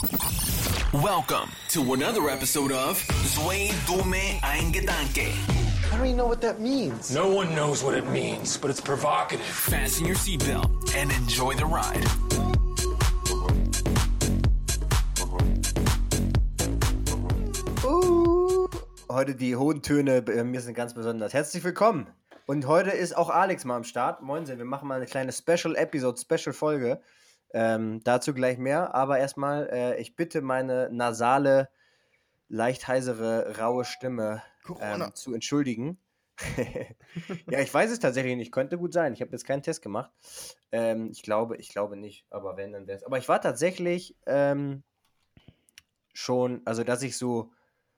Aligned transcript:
Welcome 0.00 1.50
to 1.68 1.92
another 1.92 2.30
episode 2.30 2.72
of 2.72 2.96
Zwei 3.26 3.70
Dumme 3.86 4.40
Ein 4.42 4.72
Gedanke. 4.72 5.28
I 5.28 5.96
don't 5.96 6.06
even 6.06 6.16
know 6.16 6.26
what 6.26 6.40
that 6.40 6.58
means. 6.58 7.10
No 7.10 7.28
one 7.28 7.54
knows 7.54 7.84
what 7.84 7.94
it 7.94 8.08
means, 8.08 8.56
but 8.56 8.70
it's 8.70 8.80
provocative. 8.80 9.44
Fasten 9.44 10.06
your 10.06 10.16
seatbelt 10.16 10.96
and 10.96 11.12
enjoy 11.12 11.54
the 11.54 11.66
ride. 11.66 12.06
Uh, 17.84 18.68
heute 19.10 19.34
die 19.34 19.54
hohen 19.54 19.82
Töne 19.82 20.22
bei 20.22 20.42
mir 20.44 20.62
sind 20.62 20.72
ganz 20.72 20.94
besonders. 20.94 21.34
Herzlich 21.34 21.62
willkommen. 21.62 22.06
Und 22.46 22.66
heute 22.66 22.90
ist 22.90 23.14
auch 23.14 23.28
Alex 23.28 23.66
mal 23.66 23.76
am 23.76 23.84
Start. 23.84 24.22
Moinsen, 24.22 24.56
wir 24.56 24.64
machen 24.64 24.88
mal 24.88 24.94
eine 24.94 25.06
kleine 25.06 25.32
Special 25.32 25.76
Episode, 25.76 26.18
Special 26.18 26.54
Folge. 26.54 27.02
Ähm, 27.52 28.00
dazu 28.04 28.34
gleich 28.34 28.58
mehr. 28.58 28.94
Aber 28.94 29.18
erstmal, 29.18 29.68
äh, 29.70 30.00
ich 30.00 30.16
bitte 30.16 30.40
meine 30.40 30.88
nasale, 30.92 31.68
leicht 32.48 32.88
heisere, 32.88 33.58
raue 33.58 33.84
Stimme 33.84 34.42
ähm, 34.80 35.10
zu 35.14 35.34
entschuldigen. 35.34 35.98
ja, 37.50 37.60
ich 37.60 37.72
weiß 37.72 37.90
es 37.90 37.98
tatsächlich 37.98 38.36
nicht. 38.36 38.52
Könnte 38.52 38.78
gut 38.78 38.92
sein. 38.92 39.12
Ich 39.12 39.20
habe 39.20 39.32
jetzt 39.32 39.44
keinen 39.44 39.62
Test 39.62 39.82
gemacht. 39.82 40.10
Ähm, 40.72 41.10
ich 41.10 41.22
glaube, 41.22 41.56
ich 41.56 41.68
glaube 41.68 41.96
nicht. 41.96 42.26
Aber 42.30 42.56
wenn, 42.56 42.72
dann 42.72 42.86
wäre 42.86 42.98
es. 42.98 43.04
Aber 43.04 43.18
ich 43.18 43.28
war 43.28 43.40
tatsächlich 43.40 44.16
ähm, 44.26 44.82
schon, 46.12 46.62
also 46.64 46.84
dass 46.84 47.02
ich 47.02 47.16
so 47.16 47.52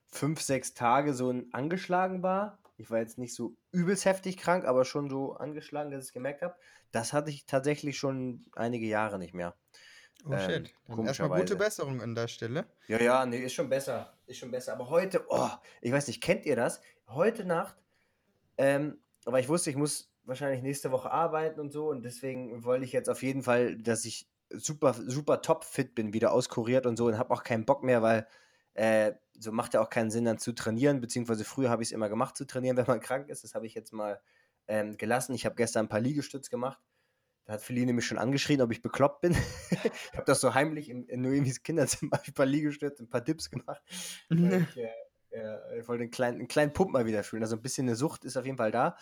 fünf, 0.07 0.41
sechs 0.41 0.73
Tage 0.73 1.13
so 1.13 1.33
angeschlagen 1.51 2.23
war. 2.23 2.59
Ich 2.77 2.89
war 2.89 2.99
jetzt 2.99 3.17
nicht 3.17 3.35
so 3.35 3.55
übelst 3.71 4.05
heftig 4.05 4.37
krank, 4.37 4.65
aber 4.65 4.85
schon 4.85 5.09
so 5.09 5.33
angeschlagen, 5.33 5.91
dass 5.91 6.03
ich 6.03 6.09
es 6.09 6.13
gemerkt 6.13 6.41
habe. 6.41 6.55
Das 6.91 7.13
hatte 7.13 7.29
ich 7.29 7.45
tatsächlich 7.45 7.97
schon 7.97 8.45
einige 8.53 8.85
Jahre 8.85 9.19
nicht 9.19 9.33
mehr. 9.33 9.55
Oh 10.25 10.37
shit. 10.37 10.73
Dann 10.87 11.05
erstmal 11.05 11.39
gute 11.39 11.55
Besserung 11.55 12.01
an 12.01 12.15
der 12.15 12.27
Stelle. 12.27 12.65
Ja, 12.87 13.01
ja, 13.01 13.25
nee, 13.25 13.39
ist 13.39 13.53
schon 13.53 13.69
besser. 13.69 14.13
Ist 14.25 14.37
schon 14.37 14.51
besser. 14.51 14.73
Aber 14.73 14.89
heute, 14.89 15.25
oh, 15.29 15.49
ich 15.81 15.91
weiß 15.91 16.07
nicht, 16.07 16.21
kennt 16.21 16.45
ihr 16.45 16.55
das? 16.55 16.81
Heute 17.07 17.45
Nacht, 17.45 17.75
ähm, 18.57 18.99
aber 19.25 19.39
ich 19.39 19.49
wusste, 19.49 19.69
ich 19.69 19.75
muss 19.75 20.11
wahrscheinlich 20.23 20.61
nächste 20.61 20.91
Woche 20.91 21.11
arbeiten 21.11 21.59
und 21.59 21.71
so 21.71 21.89
und 21.89 22.03
deswegen 22.03 22.63
wollte 22.63 22.85
ich 22.85 22.93
jetzt 22.93 23.09
auf 23.09 23.23
jeden 23.23 23.43
Fall, 23.43 23.75
dass 23.77 24.05
ich 24.05 24.29
super, 24.49 24.93
super 24.93 25.41
top 25.41 25.65
fit 25.65 25.95
bin, 25.95 26.13
wieder 26.13 26.31
auskuriert 26.31 26.85
und 26.85 26.97
so 26.97 27.07
und 27.07 27.17
habe 27.17 27.33
auch 27.33 27.43
keinen 27.43 27.65
Bock 27.65 27.83
mehr, 27.83 28.01
weil 28.01 28.27
äh, 28.73 29.13
so 29.37 29.51
macht 29.51 29.73
ja 29.73 29.81
auch 29.81 29.89
keinen 29.89 30.11
Sinn 30.11 30.25
dann 30.25 30.37
zu 30.37 30.53
trainieren, 30.53 31.01
beziehungsweise 31.01 31.43
früher 31.43 31.69
habe 31.69 31.83
ich 31.83 31.89
es 31.89 31.91
immer 31.93 32.09
gemacht 32.09 32.37
zu 32.37 32.45
trainieren, 32.45 32.77
wenn 32.77 32.85
man 32.87 32.99
krank 32.99 33.29
ist. 33.29 33.43
Das 33.43 33.55
habe 33.55 33.65
ich 33.65 33.73
jetzt 33.73 33.93
mal 33.93 34.21
ähm, 34.67 34.97
gelassen. 34.97 35.33
Ich 35.33 35.45
habe 35.45 35.55
gestern 35.55 35.85
ein 35.85 35.89
paar 35.89 35.99
Liegestütz 35.99 36.49
gemacht. 36.49 36.79
Da 37.45 37.53
hat 37.53 37.61
Feline 37.61 37.91
mich 37.91 38.05
schon 38.05 38.17
angeschrien, 38.17 38.61
ob 38.61 38.71
ich 38.71 38.81
bekloppt 38.81 39.21
bin. 39.21 39.33
ich 39.71 40.13
habe 40.13 40.23
das 40.25 40.39
so 40.39 40.53
heimlich 40.53 40.89
im, 40.89 41.07
in 41.07 41.21
Noemis 41.21 41.61
Kinderzimmer 41.63 42.19
ein 42.27 42.33
paar 42.33 42.45
Liegestütze, 42.45 43.03
ein 43.03 43.09
paar 43.09 43.21
Dips 43.21 43.49
gemacht. 43.49 43.81
ich, 44.29 44.77
äh, 44.77 44.89
äh, 45.31 45.79
ich 45.79 45.87
wollte 45.87 46.03
einen 46.03 46.11
kleinen, 46.11 46.39
einen 46.39 46.47
kleinen 46.47 46.73
Pump 46.73 46.91
mal 46.91 47.05
wieder 47.05 47.23
fühlen. 47.23 47.43
Also 47.43 47.57
ein 47.57 47.61
bisschen 47.61 47.87
eine 47.87 47.95
Sucht 47.95 48.23
ist 48.23 48.37
auf 48.37 48.45
jeden 48.45 48.57
Fall 48.57 48.71
da. 48.71 48.95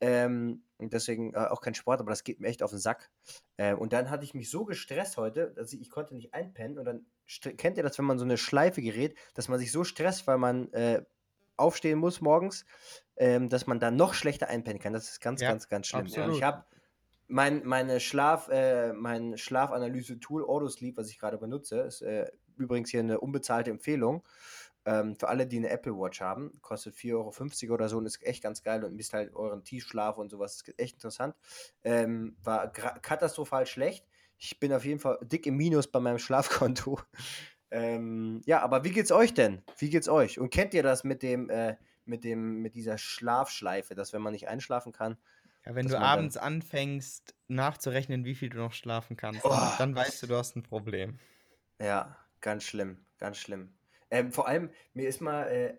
Ähm, 0.00 0.62
und 0.78 0.92
deswegen 0.92 1.34
äh, 1.34 1.38
auch 1.38 1.60
kein 1.60 1.74
Sport, 1.74 2.00
aber 2.00 2.10
das 2.10 2.24
geht 2.24 2.40
mir 2.40 2.48
echt 2.48 2.62
auf 2.62 2.70
den 2.70 2.78
Sack. 2.78 3.10
Äh, 3.56 3.74
und 3.74 3.92
dann 3.92 4.10
hatte 4.10 4.24
ich 4.24 4.34
mich 4.34 4.50
so 4.50 4.64
gestresst 4.64 5.16
heute, 5.16 5.52
dass 5.54 5.72
ich, 5.72 5.80
ich 5.80 5.90
konnte 5.90 6.14
nicht 6.14 6.34
einpennen. 6.34 6.78
Und 6.78 6.84
dann 6.84 7.06
kennt 7.56 7.76
ihr 7.76 7.82
das, 7.82 7.98
wenn 7.98 8.04
man 8.04 8.18
so 8.18 8.24
eine 8.24 8.36
Schleife 8.36 8.82
gerät, 8.82 9.16
dass 9.34 9.48
man 9.48 9.58
sich 9.58 9.72
so 9.72 9.84
stresst, 9.84 10.26
weil 10.26 10.38
man 10.38 10.72
äh, 10.72 11.02
aufstehen 11.56 11.98
muss 11.98 12.20
morgens, 12.20 12.66
ähm, 13.16 13.48
dass 13.48 13.66
man 13.66 13.80
dann 13.80 13.96
noch 13.96 14.14
schlechter 14.14 14.48
einpennen 14.48 14.80
kann. 14.80 14.92
Das 14.92 15.08
ist 15.08 15.20
ganz, 15.20 15.40
ja, 15.40 15.48
ganz, 15.48 15.68
ganz 15.68 15.86
schlimm. 15.86 16.06
Ja, 16.06 16.28
ich 16.28 16.42
habe 16.42 16.64
mein, 17.28 17.64
meine 17.64 18.00
Schlaf, 18.00 18.48
äh, 18.48 18.92
mein 18.92 19.36
Schlafanalyse-Tool 19.36 20.44
Autosleep, 20.44 20.96
was 20.96 21.08
ich 21.08 21.18
gerade 21.18 21.38
benutze, 21.38 21.80
ist 21.80 22.02
äh, 22.02 22.30
übrigens 22.56 22.90
hier 22.90 23.00
eine 23.00 23.20
unbezahlte 23.20 23.70
Empfehlung. 23.70 24.22
Ähm, 24.86 25.16
für 25.16 25.28
alle, 25.28 25.46
die 25.46 25.56
eine 25.56 25.68
Apple 25.68 25.92
Watch 25.92 26.20
haben, 26.20 26.52
kostet 26.62 26.94
4,50 26.94 27.64
Euro 27.64 27.74
oder 27.74 27.88
so 27.88 27.98
und 27.98 28.06
ist 28.06 28.22
echt 28.22 28.42
ganz 28.42 28.62
geil 28.62 28.84
und 28.84 28.94
misst 28.94 29.12
halt 29.12 29.34
euren 29.34 29.64
Tiefschlaf 29.64 30.16
und 30.16 30.30
sowas. 30.30 30.54
Ist 30.54 30.78
echt 30.78 30.94
interessant. 30.94 31.34
Ähm, 31.82 32.36
war 32.42 32.72
katastrophal 32.72 33.66
schlecht. 33.66 34.06
Ich 34.38 34.60
bin 34.60 34.72
auf 34.72 34.84
jeden 34.84 35.00
Fall 35.00 35.18
dick 35.22 35.46
im 35.46 35.56
Minus 35.56 35.88
bei 35.88 35.98
meinem 35.98 36.18
Schlafkonto. 36.20 37.00
ähm, 37.72 38.42
ja, 38.46 38.62
aber 38.62 38.84
wie 38.84 38.92
geht's 38.92 39.10
euch 39.10 39.34
denn? 39.34 39.62
Wie 39.76 39.90
geht's 39.90 40.08
euch? 40.08 40.38
Und 40.38 40.50
kennt 40.50 40.72
ihr 40.72 40.84
das 40.84 41.02
mit 41.02 41.22
dem, 41.22 41.50
äh, 41.50 41.76
mit 42.04 42.22
dem, 42.22 42.62
mit 42.62 42.76
dieser 42.76 42.96
Schlafschleife, 42.96 43.96
dass 43.96 44.12
wenn 44.12 44.22
man 44.22 44.32
nicht 44.32 44.46
einschlafen 44.46 44.92
kann, 44.92 45.18
ja, 45.66 45.74
wenn 45.74 45.88
du 45.88 45.98
abends 45.98 46.36
anfängst 46.36 47.34
nachzurechnen, 47.48 48.24
wie 48.24 48.36
viel 48.36 48.50
du 48.50 48.58
noch 48.58 48.72
schlafen 48.72 49.16
kannst, 49.16 49.44
oh. 49.44 49.58
dann 49.78 49.96
weißt 49.96 50.22
du, 50.22 50.28
du 50.28 50.36
hast 50.36 50.54
ein 50.54 50.62
Problem. 50.62 51.18
Ja, 51.80 52.16
ganz 52.40 52.62
schlimm, 52.62 53.04
ganz 53.18 53.38
schlimm. 53.38 53.74
Ähm, 54.10 54.32
vor 54.32 54.48
allem, 54.48 54.70
mir 54.94 55.08
ist 55.08 55.20
mal, 55.20 55.44
äh, 55.48 55.74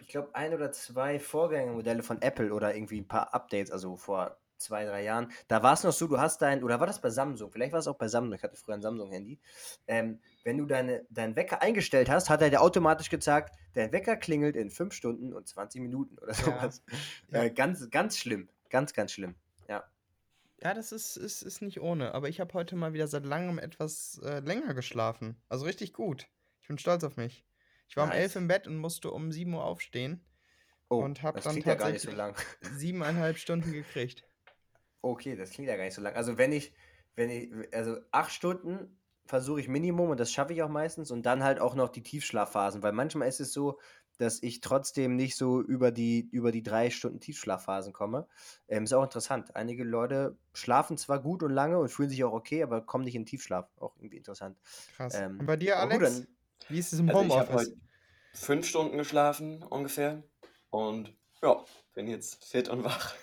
ich 0.00 0.08
glaube, 0.08 0.34
ein 0.34 0.52
oder 0.54 0.72
zwei 0.72 1.18
Vorgängermodelle 1.18 2.02
von 2.02 2.20
Apple 2.20 2.52
oder 2.52 2.74
irgendwie 2.74 3.00
ein 3.00 3.08
paar 3.08 3.34
Updates, 3.34 3.70
also 3.70 3.96
vor 3.96 4.36
zwei, 4.62 4.84
drei 4.84 5.02
Jahren, 5.02 5.30
da 5.48 5.62
war 5.62 5.74
es 5.74 5.84
noch 5.84 5.92
so, 5.92 6.06
du 6.06 6.18
hast 6.18 6.40
dein, 6.40 6.62
oder 6.64 6.80
war 6.80 6.86
das 6.86 7.00
bei 7.00 7.10
Samsung? 7.10 7.50
Vielleicht 7.50 7.72
war 7.72 7.80
es 7.80 7.88
auch 7.88 7.96
bei 7.96 8.08
Samsung, 8.08 8.34
ich 8.34 8.42
hatte 8.42 8.56
früher 8.56 8.74
ein 8.74 8.82
Samsung-Handy. 8.82 9.38
Ähm, 9.86 10.20
wenn 10.44 10.58
du 10.58 10.66
deine, 10.66 11.04
deinen 11.10 11.36
Wecker 11.36 11.60
eingestellt 11.62 12.08
hast, 12.08 12.30
hat 12.30 12.40
er 12.42 12.50
dir 12.50 12.62
automatisch 12.62 13.10
gesagt, 13.10 13.54
dein 13.74 13.92
Wecker 13.92 14.16
klingelt 14.16 14.56
in 14.56 14.70
5 14.70 14.94
Stunden 14.94 15.32
und 15.32 15.46
20 15.46 15.82
Minuten 15.82 16.18
oder 16.18 16.34
sowas. 16.34 16.82
Ja. 17.30 17.42
Äh, 17.42 17.50
ganz, 17.50 17.90
ganz 17.90 18.18
schlimm. 18.18 18.48
Ganz, 18.70 18.92
ganz 18.92 19.12
schlimm. 19.12 19.34
Ja. 19.68 19.84
Ja, 20.62 20.74
das 20.74 20.92
ist, 20.92 21.16
ist, 21.16 21.42
ist 21.42 21.60
nicht 21.60 21.80
ohne. 21.80 22.14
Aber 22.14 22.28
ich 22.28 22.40
habe 22.40 22.54
heute 22.54 22.76
mal 22.76 22.92
wieder 22.92 23.08
seit 23.08 23.26
langem 23.26 23.58
etwas 23.58 24.20
äh, 24.24 24.40
länger 24.40 24.74
geschlafen. 24.74 25.36
Also 25.48 25.64
richtig 25.64 25.92
gut. 25.92 26.28
Ich 26.60 26.68
bin 26.68 26.78
stolz 26.78 27.04
auf 27.04 27.16
mich. 27.16 27.44
Ich 27.92 27.96
war 27.98 28.06
nice. 28.06 28.14
um 28.14 28.20
elf 28.22 28.36
im 28.36 28.48
Bett 28.48 28.66
und 28.66 28.78
musste 28.78 29.10
um 29.10 29.30
7 29.32 29.52
Uhr 29.52 29.62
aufstehen. 29.62 30.24
Oh, 30.88 31.02
und 31.02 31.22
habe 31.22 31.42
dann 31.42 31.58
ja 31.58 31.74
gar 31.74 31.90
nicht 31.90 32.00
so 32.00 32.10
lang. 32.10 32.34
siebeneinhalb 32.74 33.36
Stunden 33.36 33.70
gekriegt. 33.70 34.24
Okay, 35.02 35.36
das 35.36 35.50
klingt 35.50 35.68
ja 35.68 35.76
gar 35.76 35.84
nicht 35.84 35.92
so 35.92 36.00
lang. 36.00 36.14
Also 36.14 36.38
wenn 36.38 36.52
ich, 36.52 36.72
wenn 37.16 37.28
ich, 37.28 37.52
also 37.74 37.98
acht 38.10 38.32
Stunden 38.32 38.98
versuche 39.26 39.60
ich 39.60 39.68
Minimum 39.68 40.08
und 40.08 40.18
das 40.18 40.32
schaffe 40.32 40.54
ich 40.54 40.62
auch 40.62 40.70
meistens 40.70 41.10
und 41.10 41.26
dann 41.26 41.44
halt 41.44 41.60
auch 41.60 41.74
noch 41.74 41.90
die 41.90 42.02
Tiefschlafphasen, 42.02 42.82
weil 42.82 42.92
manchmal 42.92 43.28
ist 43.28 43.40
es 43.40 43.52
so, 43.52 43.78
dass 44.16 44.42
ich 44.42 44.62
trotzdem 44.62 45.14
nicht 45.14 45.36
so 45.36 45.60
über 45.60 45.90
die, 45.90 46.30
über 46.30 46.50
die 46.50 46.62
drei 46.62 46.88
Stunden 46.88 47.20
Tiefschlafphasen 47.20 47.92
komme. 47.92 48.26
Ähm, 48.68 48.84
ist 48.84 48.94
auch 48.94 49.04
interessant. 49.04 49.54
Einige 49.54 49.84
Leute 49.84 50.38
schlafen 50.54 50.96
zwar 50.96 51.20
gut 51.20 51.42
und 51.42 51.50
lange 51.50 51.78
und 51.78 51.90
fühlen 51.90 52.08
sich 52.08 52.24
auch 52.24 52.32
okay, 52.32 52.62
aber 52.62 52.80
kommen 52.80 53.04
nicht 53.04 53.16
in 53.16 53.26
Tiefschlaf. 53.26 53.68
Auch 53.76 53.94
irgendwie 53.96 54.16
interessant. 54.16 54.56
Krass. 54.96 55.12
Ähm, 55.14 55.40
und 55.40 55.44
bei 55.44 55.56
dir, 55.56 55.78
Alex? 55.78 56.20
Gut, 56.20 56.28
wie 56.72 56.78
ist 56.78 56.92
es 56.92 56.98
im 56.98 57.08
also 57.08 57.20
Homeoffice? 57.20 57.68
Ich 58.32 58.40
fünf 58.40 58.66
Stunden 58.66 58.98
geschlafen 58.98 59.62
ungefähr 59.62 60.22
und 60.70 61.14
ja, 61.42 61.56
bin 61.94 62.08
jetzt 62.08 62.44
fit 62.44 62.68
und 62.68 62.84
wach. 62.84 63.14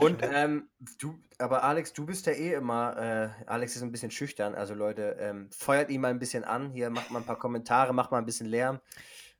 und 0.00 0.22
ähm, 0.22 0.68
du, 0.98 1.18
aber 1.38 1.64
Alex, 1.64 1.92
du 1.92 2.04
bist 2.04 2.26
ja 2.26 2.32
eh 2.32 2.54
immer, 2.54 2.96
äh, 2.96 3.44
Alex 3.46 3.76
ist 3.76 3.82
ein 3.82 3.92
bisschen 3.92 4.10
schüchtern, 4.10 4.54
also 4.54 4.74
Leute, 4.74 5.16
ähm, 5.20 5.48
feuert 5.50 5.90
ihn 5.90 6.00
mal 6.00 6.08
ein 6.08 6.18
bisschen 6.18 6.44
an, 6.44 6.70
hier 6.70 6.90
macht 6.90 7.10
mal 7.10 7.20
ein 7.20 7.24
paar 7.24 7.38
Kommentare, 7.38 7.92
macht 7.94 8.10
mal 8.10 8.18
ein 8.18 8.26
bisschen 8.26 8.46
Lärm. 8.46 8.80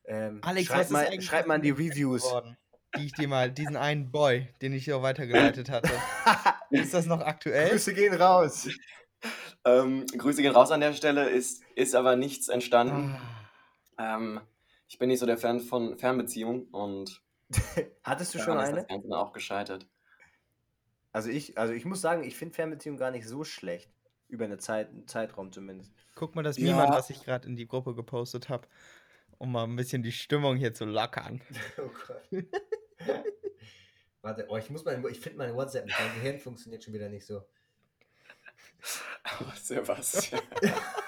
Ähm, 0.04 0.40
Alex, 0.42 0.68
schreib, 0.68 0.90
mal, 0.90 1.20
schreib 1.20 1.46
mal 1.46 1.56
in 1.56 1.62
die 1.62 1.70
Reviews. 1.70 2.22
Geworden, 2.22 2.56
die 2.96 3.06
ich 3.06 3.12
dir 3.12 3.28
mal, 3.28 3.50
diesen 3.50 3.76
einen 3.76 4.10
Boy, 4.10 4.48
den 4.62 4.72
ich 4.72 4.90
auch 4.92 5.02
weitergeleitet 5.02 5.68
hatte. 5.70 5.90
ist 6.70 6.94
das 6.94 7.06
noch 7.06 7.20
aktuell? 7.20 7.70
Grüße 7.70 7.94
gehen 7.94 8.14
raus. 8.14 8.68
Ähm, 9.64 10.06
Grüße 10.16 10.42
gehen 10.42 10.52
raus 10.52 10.70
an 10.70 10.80
der 10.80 10.92
Stelle, 10.92 11.28
ist, 11.28 11.64
ist 11.74 11.96
aber 11.96 12.14
nichts 12.14 12.46
entstanden. 12.46 13.16
Ah. 13.18 13.37
Ähm, 13.98 14.40
ich 14.88 14.98
bin 14.98 15.08
nicht 15.08 15.18
so 15.18 15.26
der 15.26 15.38
Fan 15.38 15.60
von 15.60 15.98
Fernbeziehungen 15.98 16.64
und 16.70 17.22
Hattest 18.02 18.34
du 18.34 18.38
schon 18.38 18.58
eine? 18.58 18.70
Ist 18.70 18.76
das 18.76 18.88
Ganze 18.88 19.08
auch 19.18 19.32
gescheitert. 19.32 19.86
Also 21.12 21.30
ich, 21.30 21.56
also 21.56 21.72
ich 21.72 21.84
muss 21.84 22.00
sagen, 22.00 22.22
ich 22.22 22.36
finde 22.36 22.54
Fernbeziehungen 22.54 22.98
gar 22.98 23.10
nicht 23.10 23.26
so 23.26 23.44
schlecht. 23.44 23.90
Über 24.28 24.44
eine 24.44 24.58
Zeit, 24.58 24.90
einen 24.90 25.08
Zeitraum 25.08 25.52
zumindest. 25.52 25.90
Guck 26.14 26.34
mal 26.34 26.42
das 26.42 26.58
ja. 26.58 26.66
Meme 26.66 26.86
an, 26.86 26.92
was 26.92 27.08
ich 27.08 27.24
gerade 27.24 27.48
in 27.48 27.56
die 27.56 27.66
Gruppe 27.66 27.94
gepostet 27.94 28.50
habe 28.50 28.68
um 29.38 29.52
mal 29.52 29.64
ein 29.64 29.76
bisschen 29.76 30.02
die 30.02 30.12
Stimmung 30.12 30.56
hier 30.56 30.74
zu 30.74 30.84
lockern. 30.84 31.40
Oh 31.78 31.90
Gott. 32.06 32.44
Warte, 34.22 34.46
oh, 34.48 34.56
ich 34.56 34.68
muss 34.68 34.84
mal, 34.84 35.00
ich 35.10 35.20
finde 35.20 35.38
meine 35.38 35.54
WhatsApp 35.54 35.86
mein 35.86 36.14
Gehirn 36.16 36.40
funktioniert 36.40 36.82
schon 36.82 36.92
wieder 36.92 37.08
nicht 37.08 37.24
so. 37.24 37.42
Oh, 39.40 39.44
Sebastian. 39.62 40.42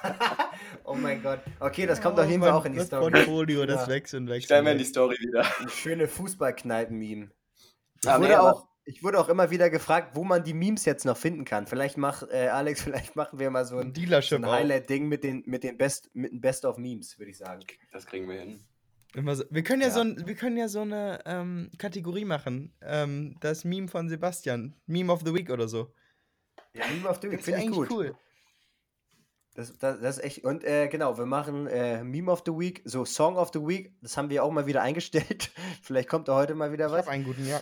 oh 0.84 0.94
mein 0.94 1.22
Gott. 1.22 1.40
Okay, 1.58 1.86
das 1.86 2.00
kommt 2.00 2.18
oh, 2.18 2.22
auf 2.22 2.28
jeden 2.28 2.42
Fall 2.42 2.52
auch 2.52 2.64
in 2.64 2.72
die 2.72 2.78
das 2.78 2.88
Story. 2.88 3.10
Portfolio, 3.10 3.66
das 3.66 3.82
ja. 3.82 3.88
wächst 3.88 4.14
und 4.14 4.28
wächst. 4.28 4.46
Stellen 4.46 4.64
wir 4.64 4.72
in 4.72 4.78
die 4.78 4.84
Story 4.84 5.16
wieder. 5.20 5.44
Eine 5.58 5.70
schöne 5.70 6.08
Fußballkneipen-Meme. 6.08 7.30
Ich, 8.02 8.08
ah, 8.08 8.20
wurde 8.20 8.40
auch, 8.40 8.66
ich 8.84 9.02
wurde 9.02 9.20
auch 9.20 9.28
immer 9.28 9.50
wieder 9.50 9.70
gefragt, 9.70 10.16
wo 10.16 10.24
man 10.24 10.42
die 10.42 10.54
Memes 10.54 10.84
jetzt 10.84 11.04
noch 11.04 11.16
finden 11.16 11.44
kann. 11.44 11.66
Vielleicht 11.66 11.96
mach, 11.96 12.22
äh, 12.30 12.48
Alex, 12.48 12.82
vielleicht 12.84 13.16
machen 13.16 13.38
wir 13.38 13.50
mal 13.50 13.64
so 13.64 13.78
ein, 13.78 13.94
so 13.94 14.36
ein 14.36 14.46
Highlight-Ding 14.46 15.08
mit 15.08 15.24
den, 15.24 15.42
mit 15.46 15.64
den 15.64 15.78
Best, 15.78 16.10
mit 16.14 16.32
den 16.32 16.40
Best 16.40 16.64
of 16.64 16.78
Memes, 16.78 17.18
würde 17.18 17.30
ich 17.30 17.38
sagen. 17.38 17.62
Das 17.92 18.06
kriegen 18.06 18.28
wir 18.28 18.38
hin. 18.38 18.60
So, 19.14 19.44
wir, 19.50 19.62
können 19.64 19.82
ja, 19.82 19.88
ja. 19.88 19.94
So 19.94 20.00
ein, 20.00 20.26
wir 20.26 20.36
können 20.36 20.56
ja 20.56 20.68
so 20.68 20.82
eine 20.82 21.20
ähm, 21.26 21.70
Kategorie 21.78 22.24
machen. 22.24 22.72
Ähm, 22.80 23.36
das 23.40 23.64
Meme 23.64 23.88
von 23.88 24.08
Sebastian. 24.08 24.76
Meme 24.86 25.12
of 25.12 25.22
the 25.24 25.34
Week 25.34 25.50
oder 25.50 25.66
so. 25.66 25.92
Ja, 26.74 26.86
Meme 26.88 27.08
of 27.08 27.18
the 27.20 27.30
Week 27.30 27.42
finde 27.42 27.64
ich 27.64 27.70
gut. 27.70 27.90
cool. 27.90 28.14
Das, 29.54 29.76
das, 29.78 30.00
das 30.00 30.18
ist 30.18 30.24
echt. 30.24 30.44
Und 30.44 30.62
äh, 30.64 30.88
genau, 30.88 31.18
wir 31.18 31.26
machen 31.26 31.66
äh, 31.66 32.04
Meme 32.04 32.30
of 32.30 32.42
the 32.46 32.52
Week, 32.52 32.82
so 32.84 33.04
Song 33.04 33.36
of 33.36 33.50
the 33.52 33.60
Week. 33.60 33.92
Das 34.00 34.16
haben 34.16 34.30
wir 34.30 34.44
auch 34.44 34.50
mal 34.52 34.66
wieder 34.66 34.80
eingestellt. 34.82 35.50
Vielleicht 35.82 36.08
kommt 36.08 36.28
da 36.28 36.36
heute 36.36 36.54
mal 36.54 36.72
wieder 36.72 36.86
Ich 36.86 36.92
was. 36.92 37.00
habe 37.00 37.10
einen 37.10 37.24
guten, 37.24 37.46
ja. 37.46 37.60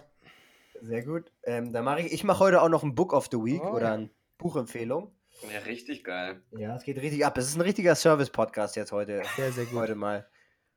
Sehr 0.82 1.02
gut. 1.05 1.32
Ähm, 1.44 1.72
da 1.72 1.82
mache 1.82 2.02
ich. 2.02 2.12
Ich 2.12 2.25
mache 2.25 2.40
heute 2.40 2.62
auch 2.62 2.69
noch 2.69 2.82
ein 2.82 2.94
Book 2.94 3.12
of 3.12 3.28
the 3.32 3.38
Week 3.38 3.62
Oh, 3.64 3.70
oder 3.75 3.88
ja. 3.88 3.94
eine 3.94 4.10
Buchempfehlung. 4.37 5.12
Ja, 5.50 5.60
richtig 5.60 6.05
geil. 6.05 6.43
Ja, 6.50 6.76
es 6.76 6.82
geht 6.84 6.99
richtig 7.00 7.25
ab. 7.25 7.38
Es 7.38 7.49
ist 7.49 7.56
ein 7.56 7.60
richtiger 7.62 7.94
Service-Podcast 7.94 8.76
jetzt 8.76 8.93
heute. 8.93 9.22
Sehr, 9.37 9.52
sehr 9.52 9.64
gut. 9.64 9.81
Heute 9.81 9.94
mal. 9.94 10.28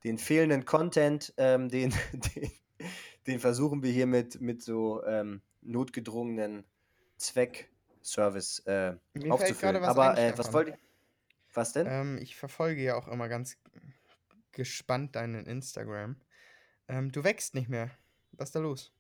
Den 0.04 0.18
fehlenden 0.18 0.66
Content, 0.66 1.34
ähm, 1.38 1.70
den, 1.70 1.94
den, 2.36 2.52
den 3.28 3.40
versuchen 3.40 3.84
wir 3.84 3.92
hier 3.92 4.08
mit, 4.08 4.40
mit 4.42 4.64
so 4.64 5.04
ähm, 5.06 5.42
notgedrungenen 5.62 6.64
Zweck-Service 8.02 8.60
äh, 8.66 8.96
Mir 9.14 9.34
aufzufüllen. 9.34 9.84
Aber 9.84 10.18
äh, 10.18 10.38
was 10.38 10.52
wollte 10.54 10.72
ich. 10.72 10.78
Was 11.54 11.74
denn? 11.74 11.88
Ähm, 11.88 12.18
ich 12.22 12.36
verfolge 12.36 12.82
ja 12.82 12.96
auch 12.96 13.08
immer 13.08 13.28
ganz 13.28 13.58
gespannt 14.52 15.16
deinen 15.16 15.46
Instagram. 15.46 16.16
Ähm, 16.88 17.12
du 17.12 17.24
wächst 17.24 17.56
nicht 17.56 17.70
mehr. 17.70 17.92
Was 18.34 18.50
ist 18.50 18.56
da 18.56 18.60
los? 18.60 18.94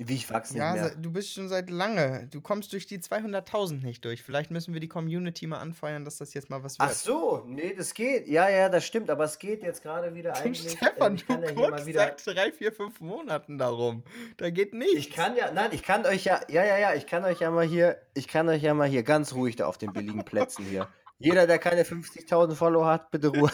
Wie 0.00 0.14
ich 0.14 0.30
wachse 0.32 0.52
nicht 0.52 0.60
Ja, 0.60 0.74
mehr. 0.74 0.84
se- 0.90 0.96
du 0.96 1.10
bist 1.10 1.32
schon 1.32 1.48
seit 1.48 1.70
lange. 1.70 2.28
Du 2.30 2.40
kommst 2.40 2.72
durch 2.72 2.86
die 2.86 3.00
200.000 3.00 3.82
nicht 3.84 4.04
durch. 4.04 4.22
Vielleicht 4.22 4.52
müssen 4.52 4.72
wir 4.72 4.80
die 4.80 4.86
Community 4.86 5.48
mal 5.48 5.58
anfeuern, 5.58 6.04
dass 6.04 6.18
das 6.18 6.34
jetzt 6.34 6.50
mal 6.50 6.62
was 6.62 6.78
wird. 6.78 6.88
Ach 6.88 6.94
so, 6.94 7.42
nee, 7.48 7.74
das 7.76 7.94
geht. 7.94 8.28
Ja, 8.28 8.48
ja, 8.48 8.68
das 8.68 8.84
stimmt, 8.86 9.10
aber 9.10 9.24
es 9.24 9.40
geht 9.40 9.64
jetzt 9.64 9.82
gerade 9.82 10.14
wieder 10.14 10.36
eigentlich. 10.36 10.70
Stefan, 10.72 11.12
ähm, 11.12 11.14
ich 11.16 11.24
du 11.26 11.54
guckst 11.54 11.86
wieder. 11.86 12.00
seit 12.00 12.24
drei, 12.24 12.52
vier, 12.52 12.70
fünf 12.72 13.00
Monaten 13.00 13.58
darum. 13.58 14.04
Da 14.36 14.50
geht 14.50 14.72
nichts. 14.72 14.94
Ich 14.98 15.10
kann 15.10 15.34
ja, 15.34 15.50
nein, 15.50 15.70
ich 15.72 15.82
kann 15.82 16.06
euch 16.06 16.22
ja, 16.24 16.42
ja, 16.48 16.64
ja, 16.64 16.78
ja, 16.78 16.94
ich 16.94 17.08
kann 17.08 17.24
euch 17.24 17.40
ja 17.40 17.50
mal 17.50 17.66
hier, 17.66 18.00
ich 18.14 18.28
kann 18.28 18.48
euch 18.48 18.62
ja 18.62 18.74
mal 18.74 18.86
hier 18.88 19.02
ganz 19.02 19.32
ruhig 19.34 19.56
da 19.56 19.66
auf 19.66 19.78
den 19.78 19.92
billigen 19.92 20.24
Plätzen 20.24 20.64
hier. 20.64 20.86
Jeder, 21.18 21.48
der 21.48 21.58
keine 21.58 21.82
50.000 21.82 22.54
Follower 22.54 22.86
hat, 22.86 23.10
bitte 23.10 23.28
Ruhe. 23.28 23.50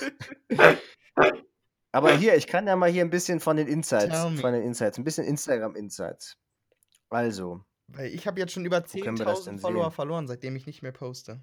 Aber 1.95 2.13
hier, 2.17 2.35
ich 2.35 2.49
kann 2.49 2.67
ja 2.67 2.75
mal 2.75 2.91
hier 2.91 3.05
ein 3.05 3.11
bisschen 3.11 3.39
von 3.39 3.57
den 3.57 3.69
Insights, 3.69 4.19
von 4.41 4.53
den 4.53 4.65
Insights, 4.65 4.99
ein 4.99 5.05
bisschen 5.05 5.25
Instagram 5.25 5.77
Insights. 5.77 6.37
Also, 7.09 7.65
Weil 7.87 8.09
ich 8.09 8.27
habe 8.27 8.41
jetzt 8.41 8.53
schon 8.53 8.65
über 8.65 8.83
Wo 8.83 8.99
können 8.99 9.17
wir 9.17 9.25
das 9.25 9.43
10.000 9.43 9.45
denn 9.45 9.59
Follower 9.61 9.85
sehen? 9.85 9.93
verloren, 9.93 10.27
seitdem 10.27 10.57
ich 10.57 10.67
nicht 10.67 10.83
mehr 10.83 10.91
poste. 10.91 11.41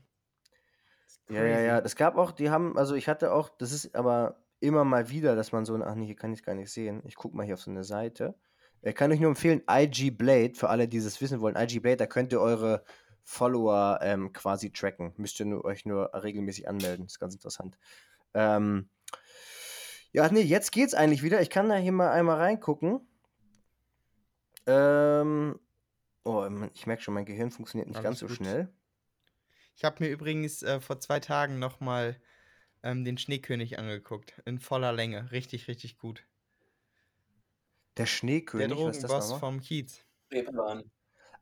Das 1.08 1.38
ja, 1.38 1.46
ja, 1.46 1.62
ja, 1.62 1.80
das 1.80 1.96
gab 1.96 2.18
auch, 2.18 2.32
die 2.32 2.50
haben, 2.50 2.78
also 2.78 2.96
ich 2.96 3.08
hatte 3.08 3.32
auch, 3.32 3.48
das 3.48 3.72
ist 3.72 3.96
aber 3.96 4.42
immer 4.60 4.84
mal 4.84 5.10
wieder, 5.10 5.38
dass 5.38 5.54
man 5.54 5.64
so, 5.64 5.74
ach 5.76 5.96
nee, 5.96 6.06
hier 6.06 6.18
kann 6.18 6.34
ich 6.34 6.40
es 6.40 6.46
gar 6.46 6.54
nicht 6.54 6.70
sehen. 6.70 7.02
Ich 7.06 7.16
gucke 7.16 7.38
mal 7.38 7.46
hier 7.46 7.54
auf 7.54 7.62
so 7.62 7.72
eine 7.72 7.86
Seite. 7.86 8.36
Ich 8.82 8.94
kann 8.94 9.10
euch 9.10 9.22
nur 9.22 9.30
empfehlen, 9.30 9.62
IG 9.70 10.12
Blade, 10.12 10.56
für 10.56 10.68
alle, 10.68 10.90
die 10.90 11.02
das 11.02 11.22
wissen 11.22 11.40
wollen, 11.40 11.56
IG 11.56 11.80
Blade, 11.80 11.96
da 11.96 12.08
könnt 12.08 12.34
ihr 12.34 12.42
eure 12.42 12.84
Follower 13.24 14.00
ähm, 14.02 14.34
quasi 14.34 14.70
tracken. 14.70 15.14
Müsst 15.16 15.40
ihr 15.40 15.46
nur, 15.46 15.64
euch 15.64 15.86
nur 15.86 16.12
regelmäßig 16.14 16.68
anmelden. 16.68 17.06
ist 17.06 17.20
ganz 17.20 17.36
interessant. 17.36 17.78
Ähm, 18.34 18.90
ja, 20.14 20.30
nee, 20.32 20.42
jetzt 20.42 20.72
geht's 20.72 20.94
eigentlich 20.94 21.24
wieder. 21.24 21.42
Ich 21.42 21.50
kann 21.50 21.70
da 21.70 21.76
hier 21.76 21.92
mal 21.92 22.12
einmal 22.12 22.38
reingucken. 22.38 23.02
Ähm, 24.68 25.60
oh, 26.24 26.48
ich 26.74 26.86
merke 26.86 27.02
schon, 27.02 27.14
mein 27.14 27.26
Gehirn 27.26 27.52
funktioniert 27.52 27.88
nicht 27.88 27.98
Alles 27.98 28.04
ganz 28.04 28.20
so 28.20 28.28
gut. 28.28 28.38
schnell. 28.38 28.70
Ich 29.76 29.84
habe 29.84 30.04
mir 30.04 30.10
übrigens 30.10 30.62
äh, 30.64 30.80
vor 30.80 31.00
zwei 31.00 31.20
Tagen 31.20 31.58
nochmal 31.60 32.20
ähm, 32.84 33.04
den 33.06 33.18
Schneekönig 33.18 33.80
angeguckt. 33.80 34.42
In 34.46 34.60
voller 34.60 34.92
Länge. 34.92 35.32
Richtig, 35.32 35.68
richtig 35.68 35.98
gut. 35.98 36.24
Der 37.98 38.04
Der 38.04 38.06
Schneekönig, 38.08 38.78
was 38.78 38.98
ist 38.98 39.04
das 39.04 39.10
Drogenboss 39.12 39.40
vom 39.40 39.60
Kiez. 39.62 40.06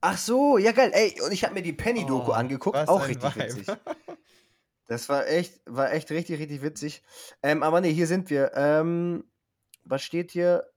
Ach 0.01 0.17
so, 0.17 0.57
ja 0.57 0.71
geil. 0.71 0.91
Ey, 0.93 1.19
und 1.21 1.31
ich 1.31 1.43
habe 1.43 1.53
mir 1.53 1.61
die 1.61 1.73
Penny-Doku 1.73 2.31
Oh, 2.31 2.33
angeguckt, 2.33 2.77
auch 2.77 3.07
richtig 3.07 3.35
Vibe. 3.35 3.55
witzig. 3.57 3.67
Das 4.89 5.07
war 5.07 5.27
echt, 5.27 5.61
war 5.67 5.93
echt 5.93 6.09
richtig, 6.09 6.39
richtig 6.39 6.63
witzig. 6.63 7.03
Ähm, 7.43 7.61
aber 7.61 7.79
nee, 7.79 7.93
hier 7.93 8.07
sind 8.07 8.31
wir. 8.31 8.51
Ähm, 8.55 9.23
was 9.83 10.01
steht 10.01 10.31
hier? 10.31 10.67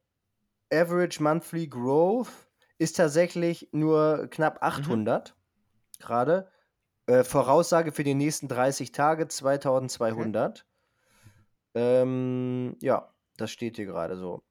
Average 0.71 1.23
Monthly 1.23 1.67
Growth 1.67 2.29
ist 2.77 2.99
tatsächlich 2.99 3.71
nur 3.73 4.29
knapp 4.31 4.57
Mhm. 4.57 4.67
800 4.69 5.35
gerade. 5.99 6.51
Äh, 7.07 7.25
Voraussage 7.25 7.91
für 7.91 8.05
die 8.05 8.15
nächsten 8.15 8.49
30 8.49 8.93
Tage 8.93 9.29
2200. 9.29 10.67
Ähm, 11.75 12.77
ja, 12.81 13.11
das 13.39 13.51
steht 13.51 13.77
hier 13.77 13.87
gerade 13.87 14.17
so. 14.19 14.43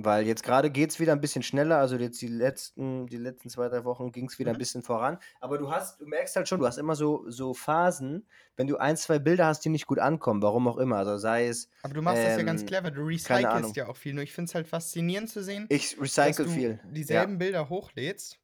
Weil 0.00 0.26
jetzt 0.28 0.44
gerade 0.44 0.70
geht 0.70 0.90
es 0.90 1.00
wieder 1.00 1.10
ein 1.12 1.20
bisschen 1.20 1.42
schneller, 1.42 1.78
also 1.78 1.96
jetzt 1.96 2.22
die 2.22 2.28
letzten, 2.28 3.08
die 3.08 3.16
letzten 3.16 3.50
zwei, 3.50 3.68
drei 3.68 3.84
Wochen 3.84 4.12
ging 4.12 4.26
es 4.28 4.38
wieder 4.38 4.52
ein 4.52 4.54
Mhm. 4.54 4.58
bisschen 4.58 4.82
voran. 4.82 5.18
Aber 5.40 5.58
du 5.58 5.72
hast, 5.72 6.00
du 6.00 6.06
merkst 6.06 6.36
halt 6.36 6.48
schon, 6.48 6.60
du 6.60 6.66
hast 6.66 6.78
immer 6.78 6.94
so, 6.94 7.28
so 7.28 7.52
Phasen, 7.52 8.24
wenn 8.56 8.68
du 8.68 8.76
ein, 8.76 8.96
zwei 8.96 9.18
Bilder 9.18 9.46
hast, 9.46 9.64
die 9.64 9.70
nicht 9.70 9.88
gut 9.88 9.98
ankommen, 9.98 10.40
warum 10.40 10.68
auch 10.68 10.76
immer. 10.76 10.98
Also 10.98 11.18
sei 11.18 11.48
es, 11.48 11.68
Aber 11.82 11.94
du 11.94 12.02
machst 12.02 12.22
das 12.22 12.36
ja 12.36 12.44
ganz 12.44 12.60
Ähm, 12.60 12.66
clever. 12.68 12.90
Du 12.92 13.02
recycelst 13.02 13.74
ja 13.74 13.88
auch 13.88 13.96
viel. 13.96 14.14
Nur 14.14 14.22
ich 14.22 14.32
finde 14.32 14.48
es 14.48 14.54
halt 14.54 14.68
faszinierend 14.68 15.30
zu 15.30 15.42
sehen, 15.42 15.66
ich 15.68 15.90
dass 15.90 16.00
recycle 16.00 16.44
du 16.46 16.50
viel. 16.50 16.80
dieselben 16.92 17.38
Bilder 17.38 17.68
hochlädst. 17.68 18.38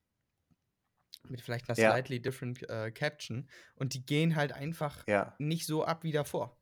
Mit 1.28 1.40
vielleicht 1.40 1.68
einer 1.68 1.78
Ja. 1.78 1.92
slightly 1.92 2.20
different 2.20 2.68
äh, 2.68 2.90
Caption. 2.90 3.48
Und 3.76 3.94
die 3.94 4.04
gehen 4.04 4.36
halt 4.36 4.52
einfach 4.52 5.06
Ja. 5.06 5.14
ja. 5.14 5.34
nicht 5.38 5.66
so 5.66 5.84
ab 5.84 6.02
wie 6.02 6.12
davor. 6.12 6.56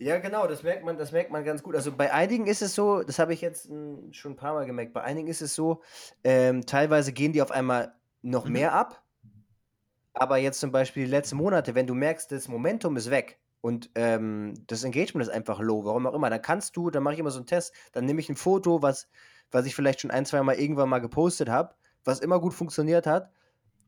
Ja, 0.00 0.18
genau, 0.18 0.46
das 0.46 0.62
merkt 0.62 0.82
man, 0.82 0.96
das 0.96 1.12
merkt 1.12 1.30
man 1.30 1.44
ganz 1.44 1.62
gut. 1.62 1.76
Also 1.76 1.92
bei 1.92 2.10
einigen 2.10 2.46
ist 2.46 2.62
es 2.62 2.74
so, 2.74 3.02
das 3.02 3.18
habe 3.18 3.34
ich 3.34 3.42
jetzt 3.42 3.68
mm, 3.68 4.12
schon 4.12 4.32
ein 4.32 4.36
paar 4.36 4.54
Mal 4.54 4.64
gemerkt, 4.64 4.94
bei 4.94 5.02
einigen 5.02 5.28
ist 5.28 5.42
es 5.42 5.54
so, 5.54 5.82
ähm, 6.24 6.64
teilweise 6.64 7.12
gehen 7.12 7.32
die 7.34 7.42
auf 7.42 7.50
einmal 7.50 7.94
noch 8.22 8.46
Mhm. 8.46 8.52
mehr 8.52 8.72
ab. 8.72 9.04
Aber 10.14 10.38
jetzt 10.38 10.58
zum 10.58 10.72
Beispiel 10.72 11.04
die 11.04 11.10
letzten 11.10 11.36
Monate, 11.36 11.74
wenn 11.74 11.86
du 11.86 11.94
merkst, 11.94 12.32
das 12.32 12.48
Momentum 12.48 12.96
ist 12.96 13.10
weg 13.10 13.38
und 13.60 13.90
ähm, 13.94 14.54
das 14.66 14.84
Engagement 14.84 15.26
ist 15.28 15.32
einfach 15.32 15.60
low, 15.60 15.84
warum 15.84 16.06
auch 16.06 16.14
immer, 16.14 16.30
dann 16.30 16.40
kannst 16.42 16.76
du, 16.76 16.90
dann 16.90 17.02
mache 17.02 17.14
ich 17.14 17.20
immer 17.20 17.30
so 17.30 17.38
einen 17.38 17.46
Test, 17.46 17.74
dann 17.92 18.06
nehme 18.06 18.20
ich 18.20 18.28
ein 18.30 18.36
Foto, 18.36 18.80
was, 18.82 19.08
was 19.50 19.66
ich 19.66 19.74
vielleicht 19.74 20.00
schon 20.00 20.10
ein, 20.10 20.24
zwei 20.24 20.42
Mal 20.42 20.56
irgendwann 20.56 20.88
mal 20.88 21.00
gepostet 21.00 21.50
habe, 21.50 21.74
was 22.04 22.20
immer 22.20 22.40
gut 22.40 22.54
funktioniert 22.54 23.06
hat, 23.06 23.30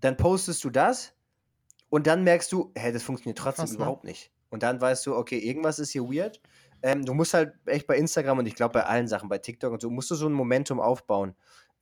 dann 0.00 0.16
postest 0.18 0.62
du 0.62 0.68
das 0.70 1.14
und 1.88 2.06
dann 2.06 2.22
merkst 2.22 2.52
du, 2.52 2.70
hä, 2.76 2.92
das 2.92 3.02
funktioniert 3.02 3.38
trotzdem 3.38 3.64
Krass, 3.64 3.70
ne? 3.72 3.76
überhaupt 3.76 4.04
nicht. 4.04 4.30
Und 4.52 4.62
dann 4.62 4.80
weißt 4.80 5.06
du, 5.06 5.16
okay, 5.16 5.38
irgendwas 5.38 5.78
ist 5.78 5.90
hier 5.90 6.04
weird. 6.04 6.40
Ähm, 6.82 7.04
du 7.04 7.14
musst 7.14 7.32
halt 7.32 7.54
echt 7.64 7.86
bei 7.86 7.96
Instagram 7.96 8.38
und 8.38 8.46
ich 8.46 8.54
glaube 8.54 8.74
bei 8.74 8.84
allen 8.84 9.08
Sachen, 9.08 9.28
bei 9.28 9.38
TikTok 9.38 9.72
und 9.72 9.80
so, 9.80 9.90
musst 9.90 10.10
du 10.10 10.14
so 10.14 10.28
ein 10.28 10.32
Momentum 10.32 10.78
aufbauen. 10.78 11.34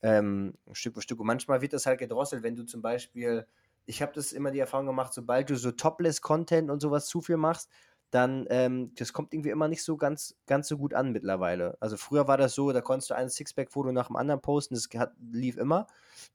Ähm, 0.03 0.55
Stück 0.73 0.95
für 0.95 1.03
Stück. 1.03 1.21
Und 1.21 1.27
manchmal 1.27 1.61
wird 1.61 1.73
das 1.73 1.85
halt 1.85 1.99
gedrosselt, 1.99 2.43
wenn 2.43 2.55
du 2.55 2.65
zum 2.65 2.81
Beispiel, 2.81 3.47
ich 3.87 4.01
habe 4.01 4.13
das 4.15 4.33
immer 4.33 4.53
die 4.53 4.61
Erfahrung 4.61 4.87
gemacht, 4.87 5.13
sobald 5.13 5.51
du 5.51 5.57
so 5.57 5.73
Topless-Content 5.73 6.71
und 6.71 6.81
sowas 6.81 7.07
zu 7.07 7.21
viel 7.21 7.37
machst, 7.37 7.69
dann, 8.11 8.47
ähm, 8.51 8.93
das 8.97 9.13
kommt 9.13 9.35
irgendwie 9.35 9.51
immer 9.51 9.69
nicht 9.69 9.83
so 9.83 9.97
ganz, 9.97 10.37
ganz 10.47 10.69
so 10.69 10.79
gut 10.79 10.95
an 10.95 11.13
mittlerweile. 11.13 11.77
Also 11.81 11.97
früher 11.97 12.29
war 12.29 12.37
das 12.37 12.55
so, 12.55 12.73
da 12.73 12.81
konntest 12.81 13.11
du 13.11 13.15
ein 13.15 13.31
Sixpack-Foto 13.31 13.91
nach 13.91 14.07
dem 14.07 14.17
anderen 14.17 14.41
posten, 14.41 14.75
das 14.75 14.89
hat, 14.97 15.13
lief 15.33 15.57
immer. 15.57 15.87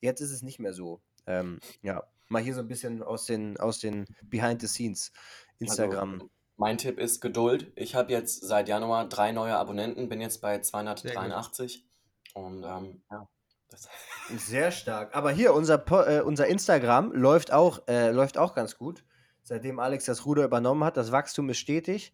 Jetzt 0.02 0.22
ist 0.22 0.32
es 0.32 0.42
nicht 0.42 0.60
mehr 0.60 0.74
so. 0.74 1.02
Ähm, 1.28 1.60
ja, 1.82 2.04
mal 2.28 2.42
hier 2.42 2.54
so 2.54 2.62
ein 2.62 2.68
bisschen 2.68 3.04
aus 3.04 3.26
den, 3.26 3.58
aus 3.58 3.80
den 3.80 4.06
Behind 4.24 4.62
the 4.62 4.68
Scenes 4.68 5.12
Instagram. 5.60 6.14
Also, 6.14 6.30
mein 6.58 6.78
Tipp 6.78 7.00
ist 7.00 7.22
Geduld. 7.22 7.72
Ich 7.76 7.96
habe 7.96 8.12
jetzt 8.12 8.46
seit 8.46 8.68
Januar 8.70 9.08
drei 9.10 9.32
neue 9.32 9.56
Abonnenten, 9.56 10.10
bin 10.10 10.22
jetzt 10.22 10.42
bei 10.42 10.60
283. 10.60 11.86
Und 12.34 12.64
ähm, 12.64 13.02
ja. 13.12 13.28
Das 13.70 13.88
Sehr 14.38 14.72
stark. 14.72 15.16
Aber 15.16 15.32
hier, 15.32 15.54
unser, 15.54 15.78
Po- 15.78 16.02
äh, 16.02 16.22
unser 16.22 16.48
Instagram 16.48 17.12
läuft 17.14 17.52
auch, 17.52 17.88
äh, 17.88 18.12
läuft 18.12 18.38
auch 18.38 18.54
ganz 18.56 18.78
gut. 18.78 19.04
Seitdem 19.44 19.80
Alex 19.80 20.06
das 20.06 20.26
Ruder 20.26 20.44
übernommen 20.44 20.84
hat, 20.84 20.98
das 20.98 21.12
Wachstum 21.12 21.50
ist 21.50 21.60
stetig. 21.60 22.14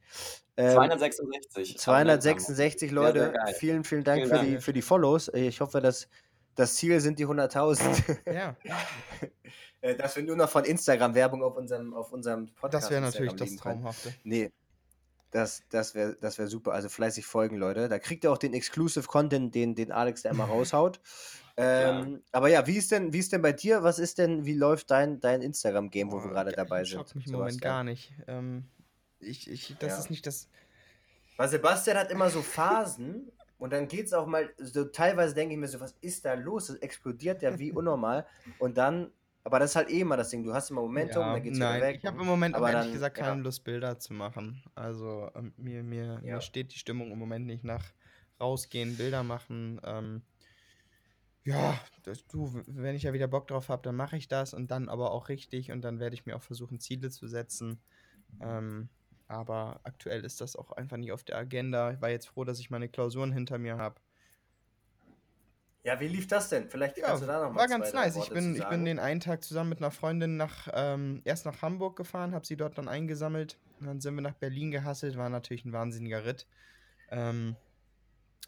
Ähm, 0.57 0.71
266. 0.73 1.77
266 1.77 2.89
Abonnenten 2.91 2.97
haben 2.97 3.15
wir. 3.15 3.21
Leute. 3.21 3.33
Sehr, 3.33 3.45
sehr 3.45 3.55
vielen, 3.55 3.83
vielen 3.85 4.03
Dank 4.03 4.17
Vielen 4.19 4.29
für, 4.29 4.35
Dank. 4.35 4.47
Die, 4.49 4.57
für 4.61 4.73
die 4.73 4.81
Follows. 4.81 5.29
Ich 5.33 5.61
hoffe, 5.61 5.79
dass 5.81 6.09
das 6.55 6.75
Ziel 6.75 6.99
sind 6.99 7.19
die 7.19 7.25
100.000. 7.25 8.17
Ja, 8.33 8.57
Äh, 9.81 9.95
dass 9.95 10.15
wir 10.15 10.23
nur 10.23 10.35
noch 10.35 10.49
von 10.49 10.63
Instagram-Werbung 10.63 11.43
auf 11.43 11.57
unserem, 11.57 11.93
auf 11.93 12.11
unserem 12.11 12.47
Podcast 12.53 12.85
das 12.85 12.91
wäre 12.91 13.01
natürlich 13.01 13.31
Instagram 13.31 13.37
das 13.55 13.63
können. 13.63 13.75
Traumhafte. 13.81 14.13
Nee. 14.23 14.51
Das, 15.31 15.63
das 15.69 15.95
wäre 15.95 16.17
das 16.19 16.37
wär 16.37 16.47
super. 16.47 16.73
Also 16.73 16.89
fleißig 16.89 17.25
folgen, 17.25 17.55
Leute. 17.57 17.87
Da 17.87 17.99
kriegt 17.99 18.23
ihr 18.25 18.31
auch 18.31 18.37
den 18.37 18.53
Exclusive 18.53 19.07
Content, 19.07 19.55
den, 19.55 19.75
den 19.75 19.91
Alex 19.91 20.23
da 20.23 20.29
immer 20.29 20.43
raushaut. 20.49 20.99
Ähm, 21.57 22.21
aber 22.31 22.49
ja, 22.49 22.65
wie 22.67 22.77
ist 22.77 22.91
denn, 22.91 23.13
wie 23.13 23.19
ist 23.19 23.31
denn 23.31 23.41
bei 23.41 23.51
dir? 23.53 23.81
Was 23.83 23.97
ist 23.99 24.17
denn, 24.17 24.45
wie 24.45 24.53
läuft 24.55 24.91
dein, 24.91 25.19
dein 25.19 25.41
Instagram-Game, 25.41 26.11
wo 26.11 26.17
wir 26.17 26.23
Boah, 26.23 26.29
gerade 26.33 26.49
ge- 26.51 26.57
dabei 26.57 26.83
sind? 26.83 26.97
Schockt 26.99 27.15
mich 27.15 27.27
im 27.27 27.33
Moment 27.33 27.53
Sebastian? 27.53 27.73
gar 27.73 27.83
nicht. 27.83 28.13
Ähm, 28.27 28.65
ich, 29.19 29.49
ich, 29.49 29.75
das 29.79 29.93
Ja. 29.93 29.99
ist 29.99 30.09
nicht 30.09 30.25
das. 30.27 30.47
Weil 31.37 31.47
Sebastian 31.49 31.97
hat 31.97 32.11
immer 32.11 32.29
so 32.29 32.41
Phasen 32.41 33.31
und 33.57 33.71
dann 33.73 33.87
geht 33.87 34.07
es 34.07 34.13
auch 34.13 34.25
mal, 34.25 34.49
so 34.57 34.85
teilweise 34.85 35.33
denke 35.33 35.53
ich 35.53 35.59
mir 35.59 35.67
so, 35.67 35.79
was 35.79 35.95
ist 36.01 36.25
da 36.25 36.33
los? 36.33 36.67
Das 36.67 36.77
explodiert 36.77 37.41
ja 37.41 37.57
wie 37.57 37.71
unnormal. 37.73 38.25
Und 38.59 38.77
dann, 38.77 39.11
aber 39.43 39.59
das 39.59 39.71
ist 39.71 39.75
halt 39.75 39.89
eh 39.89 40.01
immer 40.01 40.17
das 40.17 40.29
Ding, 40.29 40.43
du 40.43 40.53
hast 40.53 40.69
immer 40.71 40.81
Momentum, 40.81 41.21
Ja, 41.21 41.33
dann 41.33 41.43
geht's 41.43 41.57
nein, 41.57 41.77
wieder 41.77 41.87
weg. 41.87 41.97
ich 41.99 42.05
habe 42.05 42.19
im 42.21 42.27
Moment 42.27 42.55
aber 42.55 42.69
ehrlich 42.71 42.85
dann- 42.85 42.93
gesagt 42.93 43.17
ja. 43.17 43.25
keine 43.25 43.41
Lust, 43.41 43.63
Bilder 43.63 43.99
zu 43.99 44.13
machen. 44.13 44.63
Also 44.75 45.29
ähm, 45.35 45.53
mir, 45.57 45.83
mir, 45.83 46.21
Ja. 46.23 46.35
mir 46.35 46.41
steht 46.41 46.73
die 46.73 46.77
Stimmung 46.79 47.11
im 47.11 47.19
Moment 47.19 47.45
nicht 47.45 47.63
nach 47.63 47.83
rausgehen, 48.39 48.97
Bilder 48.97 49.23
machen. 49.23 49.79
Ähm, 49.83 50.21
Ja, 51.43 51.79
das, 52.03 52.25
du, 52.27 52.51
wenn 52.67 52.95
ich 52.95 53.01
ja 53.03 53.13
wieder 53.13 53.27
Bock 53.27 53.47
drauf 53.47 53.69
habe, 53.69 53.81
dann 53.81 53.95
mache 53.95 54.15
ich 54.15 54.27
das 54.27 54.53
und 54.53 54.69
dann 54.69 54.89
aber 54.89 55.11
auch 55.11 55.27
richtig 55.27 55.71
und 55.71 55.81
dann 55.81 55.99
werde 55.99 56.13
ich 56.13 56.27
mir 56.27 56.35
auch 56.35 56.43
versuchen, 56.43 56.79
Ziele 56.79 57.09
zu 57.09 57.27
setzen. 57.27 57.81
Ähm, 58.39 58.89
aber 59.27 59.79
aktuell 59.83 60.23
ist 60.23 60.39
das 60.39 60.55
auch 60.55 60.71
einfach 60.73 60.97
nicht 60.97 61.11
auf 61.11 61.23
der 61.23 61.37
Agenda. 61.37 61.93
Ich 61.93 62.01
war 62.01 62.09
jetzt 62.09 62.27
froh, 62.27 62.43
dass 62.43 62.59
ich 62.59 62.69
meine 62.69 62.89
Klausuren 62.89 63.31
hinter 63.31 63.57
mir 63.57 63.77
habe. 63.77 63.95
Ja, 65.83 65.99
wie 65.99 66.07
lief 66.07 66.27
das 66.27 66.49
denn? 66.49 66.69
Vielleicht 66.69 66.97
Ja, 66.97 67.07
kannst 67.07 67.23
du 67.23 67.27
da 67.27 67.41
noch 67.43 67.51
mal 67.51 67.61
war 67.61 67.67
ganz 67.67 67.91
nice. 67.93 68.15
Ich 68.15 68.29
bin, 68.29 68.55
ich 68.55 68.67
bin 68.67 68.85
den 68.85 68.99
einen 68.99 69.19
Tag 69.19 69.43
zusammen 69.43 69.69
mit 69.69 69.79
einer 69.79 69.89
Freundin 69.89 70.37
nach, 70.37 70.67
ähm, 70.73 71.21
erst 71.25 71.45
nach 71.45 71.61
Hamburg 71.61 71.95
gefahren, 71.95 72.35
habe 72.35 72.45
sie 72.45 72.55
dort 72.55 72.77
dann 72.77 72.87
eingesammelt. 72.87 73.57
Und 73.79 73.87
dann 73.87 73.99
sind 73.99 74.13
wir 74.13 74.21
nach 74.21 74.35
Berlin 74.35 74.69
gehasselt. 74.69 75.17
War 75.17 75.29
natürlich 75.29 75.65
ein 75.65 75.73
wahnsinniger 75.73 76.23
Ritt. 76.23 76.45
Ähm, 77.09 77.55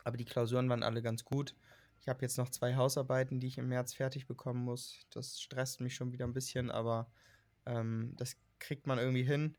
aber 0.04 0.18
die 0.18 0.26
Klausuren 0.26 0.70
waren 0.70 0.84
alle 0.84 1.02
ganz 1.02 1.26
gut. 1.26 1.56
Ich 2.02 2.08
habe 2.08 2.22
jetzt 2.22 2.38
noch 2.38 2.50
zwei 2.50 2.76
Hausarbeiten, 2.76 3.40
die 3.40 3.48
ich 3.48 3.58
im 3.58 3.70
März 3.70 3.94
fertig 3.94 4.28
bekommen 4.28 4.64
muss. 4.64 5.08
Das 5.10 5.42
stresst 5.42 5.82
mich 5.82 5.96
schon 5.96 6.12
wieder 6.12 6.26
ein 6.26 6.34
bisschen, 6.34 6.70
aber 6.70 7.10
ähm, 7.66 8.14
das 8.18 8.36
kriegt 8.60 8.86
man 8.86 9.00
irgendwie 9.00 9.24
hin. 9.24 9.56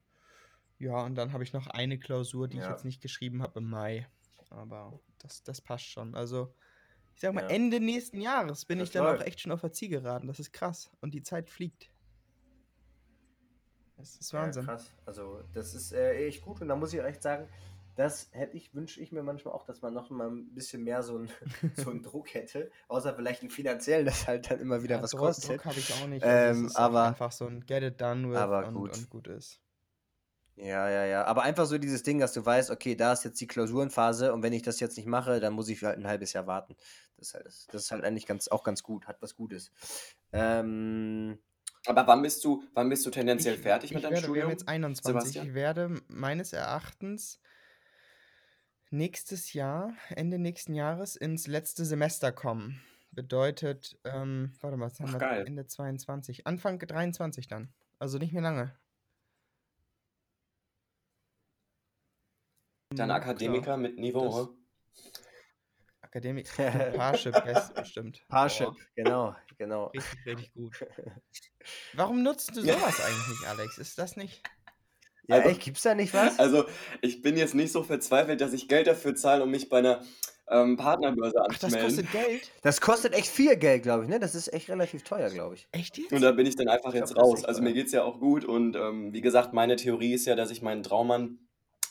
Ja, 0.79 1.03
und 1.03 1.15
dann 1.17 1.33
habe 1.33 1.43
ich 1.43 1.53
noch 1.53 1.67
eine 1.69 1.99
Klausur, 1.99 2.47
die 2.47 2.59
ich 2.59 2.65
Ja. 2.65 2.71
jetzt 2.71 2.85
nicht 2.85 3.01
geschrieben 3.01 3.43
habe 3.43 3.59
im 3.61 3.69
Mai. 3.69 4.07
Aber 4.51 5.01
das, 5.19 5.43
das 5.43 5.61
passt 5.61 5.87
schon. 5.87 6.15
Also, 6.15 6.55
ich 7.15 7.21
sag 7.21 7.33
mal, 7.35 7.43
Ja. 7.43 7.49
Ende 7.49 7.81
nächsten 7.81 8.21
Jahres 8.21 8.65
bin 8.65 8.79
Das 8.79 8.89
ich 8.89 8.93
dann 8.93 9.07
auch 9.07 9.13
läuft. 9.13 9.27
echt 9.27 9.41
schon 9.41 9.53
auf 9.53 9.61
der 9.61 9.73
Zielgeraden. 9.73 10.27
Das 10.29 10.39
ist 10.41 10.53
krass. 10.53 10.91
Und 11.01 11.15
die 11.15 11.23
Zeit 11.23 11.49
fliegt. 11.51 11.91
Das 13.97 14.17
ist 14.17 14.33
Ja, 14.33 14.41
Wahnsinn. 14.43 14.65
krass. 14.65 14.93
Also, 15.07 15.43
das 15.53 15.75
ist 15.75 15.93
äh, 15.93 16.27
echt 16.27 16.43
gut 16.43 16.61
und 16.61 16.69
da 16.69 16.77
muss 16.77 16.93
ich 16.93 17.01
echt 17.03 17.23
sagen, 17.23 17.49
das 17.97 18.29
hätte 18.33 18.57
ich, 18.57 18.75
wünsche 18.75 19.01
ich 19.01 19.13
mir 19.13 19.23
manchmal 19.23 19.55
auch, 19.55 19.65
dass 19.65 19.81
man 19.81 19.95
noch 19.95 20.11
mal 20.11 20.29
ein 20.29 20.53
bisschen 20.53 20.83
mehr 20.83 21.05
so 21.05 21.17
einen 21.17 21.29
so 21.77 21.91
einen 21.91 22.03
Druck 22.03 22.35
hätte. 22.35 22.71
Außer 22.89 23.15
vielleicht 23.15 23.43
einen 23.43 23.51
finanziellen, 23.51 24.05
das 24.05 24.27
halt 24.27 24.51
dann 24.51 24.59
immer 24.59 24.83
wieder 24.83 24.97
Ja, 24.97 25.03
was 25.05 25.13
Druck, 25.13 25.21
kostet. 25.21 25.51
Druck 25.51 25.65
habe 25.67 25.79
ich 25.79 25.93
auch 25.95 26.07
nicht. 26.09 26.25
Ähm, 26.27 26.67
ist 26.67 26.77
auch 26.77 26.81
aber- 26.81 27.05
einfach 27.05 27.31
so 27.31 27.47
ein 27.47 27.65
Get 27.65 27.85
it 27.85 28.01
done 28.01 28.29
with 28.31 28.37
aber 28.37 28.67
und, 28.67 28.75
gut. 28.75 28.97
und 28.99 29.11
gut 29.11 29.29
ist. 29.29 29.61
Ja, 30.57 30.89
ja, 30.89 31.05
ja. 31.05 31.25
Aber 31.25 31.43
einfach 31.43 31.67
so 31.67 31.79
dieses 31.79 32.03
Ding, 32.05 32.19
dass 32.21 32.33
du 32.33 32.45
weißt, 32.45 32.71
okay, 32.71 32.95
da 32.95 33.13
ist 33.13 33.25
jetzt 33.25 33.41
die 33.41 33.47
Klausurenphase 33.47 34.33
und 34.33 34.43
wenn 34.43 34.53
ich 34.53 34.63
das 34.63 34.79
jetzt 34.81 34.97
nicht 34.97 35.07
mache, 35.07 35.41
dann 35.41 35.53
muss 35.53 35.69
ich 35.69 35.83
halt 35.83 35.99
ein 35.99 36.07
halbes 36.07 36.33
Jahr 36.33 36.47
warten. 36.47 36.77
Das 37.17 37.29
ist 37.29 37.35
halt, 37.35 37.47
das 37.47 37.83
ist 37.83 37.91
halt 37.91 38.05
eigentlich 38.05 38.27
ganz, 38.27 38.49
auch 38.49 38.63
ganz 38.63 38.83
gut, 38.83 39.07
hat 39.09 39.21
was 39.21 39.35
Gutes. 39.35 39.73
Ähm, 40.33 41.39
Aber 41.87 42.07
wann 42.07 42.23
bist 42.23 42.45
du, 42.45 42.63
wann 42.75 42.89
bist 42.89 43.05
du 43.05 43.11
tendenziell 43.11 43.59
fertig 43.59 43.93
mit 43.93 44.05
deinem 44.05 44.13
werde, 44.15 44.29
Wir 44.29 44.29
Studium? 44.29 44.45
haben 44.45 44.51
jetzt 44.51 44.69
21. 44.69 45.05
Sebastian? 45.05 45.47
Ich 45.49 45.55
werde 45.55 46.01
meines 46.09 46.53
Erachtens 46.53 47.41
nächstes 48.91 49.53
Jahr, 49.53 49.93
Ende 50.11 50.39
nächsten 50.39 50.75
Jahres, 50.75 51.17
ins 51.17 51.47
letzte 51.47 51.85
Semester 51.85 52.33
kommen. 52.33 52.81
Bedeutet, 53.11 53.99
ähm, 54.05 54.53
warte 54.61 54.77
mal, 54.77 54.87
was 54.87 55.01
haben 55.01 55.11
Ach, 55.11 55.15
wir? 55.15 55.19
geil. 55.19 55.45
Ende 55.47 55.67
22. 55.67 56.47
Anfang 56.47 56.79
23 56.79 57.47
dann. 57.49 57.73
Also 57.99 58.19
nicht 58.19 58.33
mehr 58.33 58.43
lange. 58.43 58.77
Dann 62.97 63.09
Mhm, 63.09 63.15
Akademiker 63.15 63.63
klar. 63.65 63.77
mit 63.77 63.99
Niveau. 63.99 64.27
Das- 64.27 65.05
hä? 65.05 65.11
Akademik. 66.01 66.49
Parship 66.97 67.45
best 67.45 67.75
bestimmt. 67.75 68.23
Parship, 68.29 68.67
Boah. 68.67 68.77
genau, 68.95 69.35
genau. 69.59 69.87
Richtig, 69.87 70.27
richtig 70.27 70.55
gut. 70.55 70.73
Warum 71.95 72.23
nutzt 72.23 72.57
du 72.57 72.61
sowas 72.61 73.01
eigentlich 73.01 73.29
nicht, 73.29 73.47
Alex? 73.49 73.79
Ist 73.79 73.99
das 73.99 74.17
nicht? 74.17 74.43
Ja, 75.27 75.37
Also- 75.37 75.49
echt, 75.49 75.63
gibt's 75.63 75.83
da 75.83 75.95
nicht 75.95 76.13
was? 76.15 76.39
Also, 76.39 76.67
ich 77.01 77.23
bin 77.23 77.37
jetzt 77.37 77.55
nicht 77.55 77.73
so 77.73 77.83
verzweifelt, 77.83 78.41
dass 78.41 78.53
ich 78.53 78.69
Geld 78.69 78.87
dafür 78.87 79.15
zahle, 79.17 79.43
um 79.43 79.51
mich 79.51 79.69
bei 79.69 79.79
einer 79.79 80.05
ähm, 80.49 80.77
Partnerbörse 80.77 81.39
Ach, 81.41 81.47
das 81.59 81.65
anzumelden. 81.75 81.97
kostet 82.07 82.13
Geld? 82.13 82.51
Das 82.63 82.81
kostet 82.83 83.15
echt 83.15 83.29
viel 83.29 83.57
Geld, 83.57 83.83
glaube 83.83 84.05
ich, 84.05 84.11
ne? 84.11 84.21
Das 84.21 84.35
ist 84.35 84.53
echt 84.53 84.69
relativ 84.69 85.03
teuer, 85.03 85.31
glaube 85.31 85.55
ich. 85.55 85.67
Echt 85.73 85.97
jetzt? 85.97 86.13
Und 86.13 86.21
da 86.21 86.33
bin 86.33 86.45
ich 86.47 86.55
dann 86.55 86.69
einfach 86.69 86.91
Ich 86.93 87.01
jetzt 87.01 87.15
glaub, 87.15 87.25
raus. 87.31 87.45
Also 87.47 87.63
mir 87.63 87.73
geht 87.73 87.87
es 87.87 87.93
ja 87.93 88.05
auch 88.05 88.21
gut 88.21 88.45
und 88.45 88.77
ähm, 88.77 89.15
wie 89.15 89.23
gesagt, 89.23 89.55
meine 89.55 89.77
Theorie 89.77 90.13
ist 90.13 90.27
ja, 90.27 90.37
dass 90.37 90.51
ich 90.51 90.61
meinen 90.61 90.83
Traummann 90.83 91.39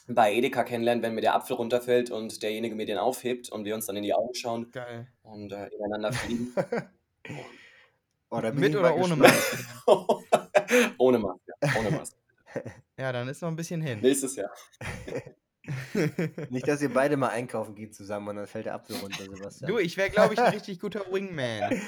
bei 0.08 0.34
Edeka 0.34 0.64
kennenlerne, 0.64 1.02
wenn 1.02 1.14
mir 1.16 1.22
der 1.22 1.36
Apfel 1.36 1.56
runterfällt 1.56 2.12
und 2.12 2.42
derjenige 2.44 2.76
mir 2.76 2.86
den 2.86 2.98
aufhebt 2.98 3.50
und 3.50 3.66
wir 3.66 3.74
uns 3.76 3.86
dann 3.86 3.96
in 3.96 4.04
die 4.04 4.14
Augen 4.14 4.34
schauen 4.36 4.72
Geil. 4.72 5.08
und 5.22 5.52
äh, 5.52 5.68
ineinander 5.68 6.12
verlieben. 6.14 6.54
Oh, 8.36 8.42
Mit 8.42 8.76
oder 8.76 8.96
ohne. 8.98 9.16
Maske? 9.16 9.58
ohne 10.98 11.20
Maske. 11.20 11.54
Ohne 11.78 11.92
Maske. 11.98 12.18
Ja, 12.98 13.12
dann 13.12 13.28
ist 13.28 13.44
noch 13.44 13.50
ein 13.50 13.56
bisschen 13.56 13.80
hin. 13.80 14.00
Nächstes 14.02 14.36
Jahr. 14.36 14.50
Nicht, 16.50 16.68
dass 16.68 16.82
ihr 16.82 16.92
beide 16.92 17.16
mal 17.16 17.30
einkaufen 17.30 17.76
geht 17.76 17.94
zusammen 17.94 18.30
und 18.30 18.38
dann 18.38 18.48
fällt 18.48 18.66
der 18.66 18.74
Apfel 18.74 18.96
runter, 18.96 19.24
Sebastian. 19.24 19.70
du, 19.72 19.78
ich 19.78 19.98
wäre, 19.98 20.10
glaube 20.10 20.34
ich, 20.34 20.40
ein 20.42 20.52
richtig 20.52 20.80
guter 20.80 21.02
Wingman. 21.12 21.80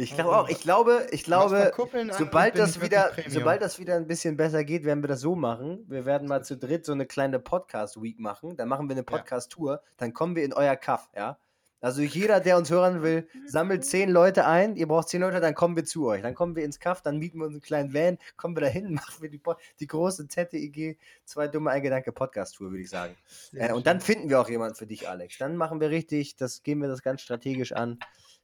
Ich 0.00 0.14
glaube 0.14 0.36
auch, 0.36 0.48
ich 0.48 0.60
glaube, 0.60 1.08
ich 1.10 1.24
glaube, 1.24 1.72
sobald 2.16 2.56
das 2.56 2.80
wieder, 2.80 3.10
sobald 3.26 3.60
das 3.60 3.80
wieder 3.80 3.96
ein 3.96 4.06
bisschen 4.06 4.36
besser 4.36 4.62
geht, 4.62 4.84
werden 4.84 5.02
wir 5.02 5.08
das 5.08 5.20
so 5.20 5.34
machen. 5.34 5.84
Wir 5.88 6.06
werden 6.06 6.28
mal 6.28 6.44
zu 6.44 6.56
dritt 6.56 6.86
so 6.86 6.92
eine 6.92 7.04
kleine 7.04 7.40
Podcast-Week 7.40 8.20
machen. 8.20 8.56
Dann 8.56 8.68
machen 8.68 8.88
wir 8.88 8.94
eine 8.94 9.02
Podcast-Tour. 9.02 9.82
Dann 9.96 10.14
kommen 10.14 10.36
wir 10.36 10.44
in 10.44 10.52
euer 10.52 10.76
Kaff, 10.76 11.10
ja. 11.16 11.36
Also 11.80 12.02
jeder, 12.02 12.38
der 12.38 12.58
uns 12.58 12.70
hören 12.70 13.02
will, 13.02 13.28
sammelt 13.46 13.84
zehn 13.84 14.08
Leute 14.08 14.46
ein. 14.46 14.76
Ihr 14.76 14.86
braucht 14.86 15.08
zehn 15.08 15.20
Leute, 15.20 15.40
dann 15.40 15.56
kommen 15.56 15.74
wir 15.74 15.84
zu 15.84 16.06
euch. 16.06 16.22
Dann 16.22 16.34
kommen 16.36 16.54
wir 16.54 16.64
ins 16.64 16.78
Kaff, 16.78 17.02
dann 17.02 17.18
mieten 17.18 17.38
wir 17.38 17.46
uns 17.46 17.54
einen 17.54 17.62
kleinen 17.62 17.92
Van, 17.92 18.18
kommen 18.36 18.56
wir 18.56 18.60
dahin, 18.60 18.94
machen 18.94 19.20
wir 19.20 19.30
die, 19.30 19.40
die 19.80 19.86
große 19.88 20.28
ZTIG, 20.28 20.96
zwei 21.24 21.48
dumme 21.48 21.70
Eingedanke 21.70 22.12
Podcast-Tour, 22.12 22.70
würde 22.70 22.82
ich 22.82 22.90
sagen. 22.90 23.16
Äh, 23.52 23.72
und 23.72 23.88
dann 23.88 24.00
finden 24.00 24.28
wir 24.28 24.40
auch 24.40 24.48
jemanden 24.48 24.76
für 24.76 24.86
dich, 24.86 25.08
Alex. 25.08 25.38
Dann 25.38 25.56
machen 25.56 25.80
wir 25.80 25.90
richtig, 25.90 26.36
das 26.36 26.62
gehen 26.62 26.80
wir 26.80 26.88
das 26.88 27.02
ganz 27.02 27.20
strategisch 27.20 27.72
an. 27.72 27.98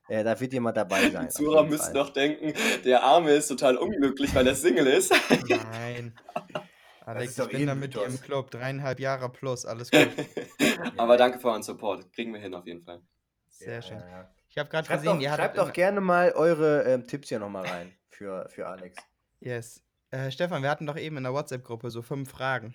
Äh, 0.09 0.23
da 0.25 0.39
wird 0.39 0.53
jemand 0.53 0.77
dabei 0.77 1.09
sein. 1.11 1.25
Müssen 1.27 1.79
Fall. 1.79 1.93
doch 1.93 2.11
denken, 2.11 2.53
der 2.85 3.03
Arme 3.03 3.31
ist 3.33 3.49
total 3.49 3.77
unglücklich, 3.77 4.35
weil 4.35 4.47
er 4.47 4.55
Single 4.55 4.87
ist. 4.87 5.13
Nein. 5.49 6.15
Alex, 7.07 7.39
ich 7.39 7.45
eh 7.45 7.57
bin 7.59 7.67
da 7.67 7.75
mit 7.75 7.95
dir 7.95 8.05
im. 8.05 8.19
Club. 8.21 8.51
Dreieinhalb 8.51 8.99
Jahre 8.99 9.31
plus, 9.31 9.67
alles 9.67 9.91
gut. 9.91 10.09
Aber 10.97 11.17
danke 11.19 11.39
für 11.39 11.49
euren 11.49 11.63
Support. 11.63 12.11
Kriegen 12.15 12.33
wir 12.33 12.41
hin 12.41 12.55
auf 12.55 12.67
jeden 12.67 12.83
Fall. 12.83 13.03
Sehr 13.51 13.75
Ja, 13.75 13.83
schön. 13.83 13.99
ja, 13.99 14.09
ja. 14.09 14.31
Ich 14.49 14.59
habe 14.59 14.71
gerade 14.71 14.87
Schreibt, 14.87 15.03
gesehen, 15.03 15.17
doch, 15.17 15.23
ihr 15.23 15.35
schreibt 15.35 15.59
doch 15.59 15.73
gerne 15.73 16.01
mal 16.01 16.33
eure 16.33 16.85
ähm, 16.85 17.07
Tipps 17.07 17.29
hier 17.29 17.41
nochmal 17.41 17.67
rein 17.67 17.93
für, 18.09 18.49
für 18.51 18.67
Alex. 18.69 18.97
Yes. 19.41 19.83
Äh, 20.11 20.31
Stefan, 20.31 20.63
wir 20.63 20.71
hatten 20.71 20.87
doch 20.87 20.97
eben 20.97 21.17
in 21.17 21.25
der 21.25 21.33
WhatsApp-Gruppe 21.35 21.91
so 21.91 22.03
fünf 22.03 22.31
Fragen. 22.31 22.75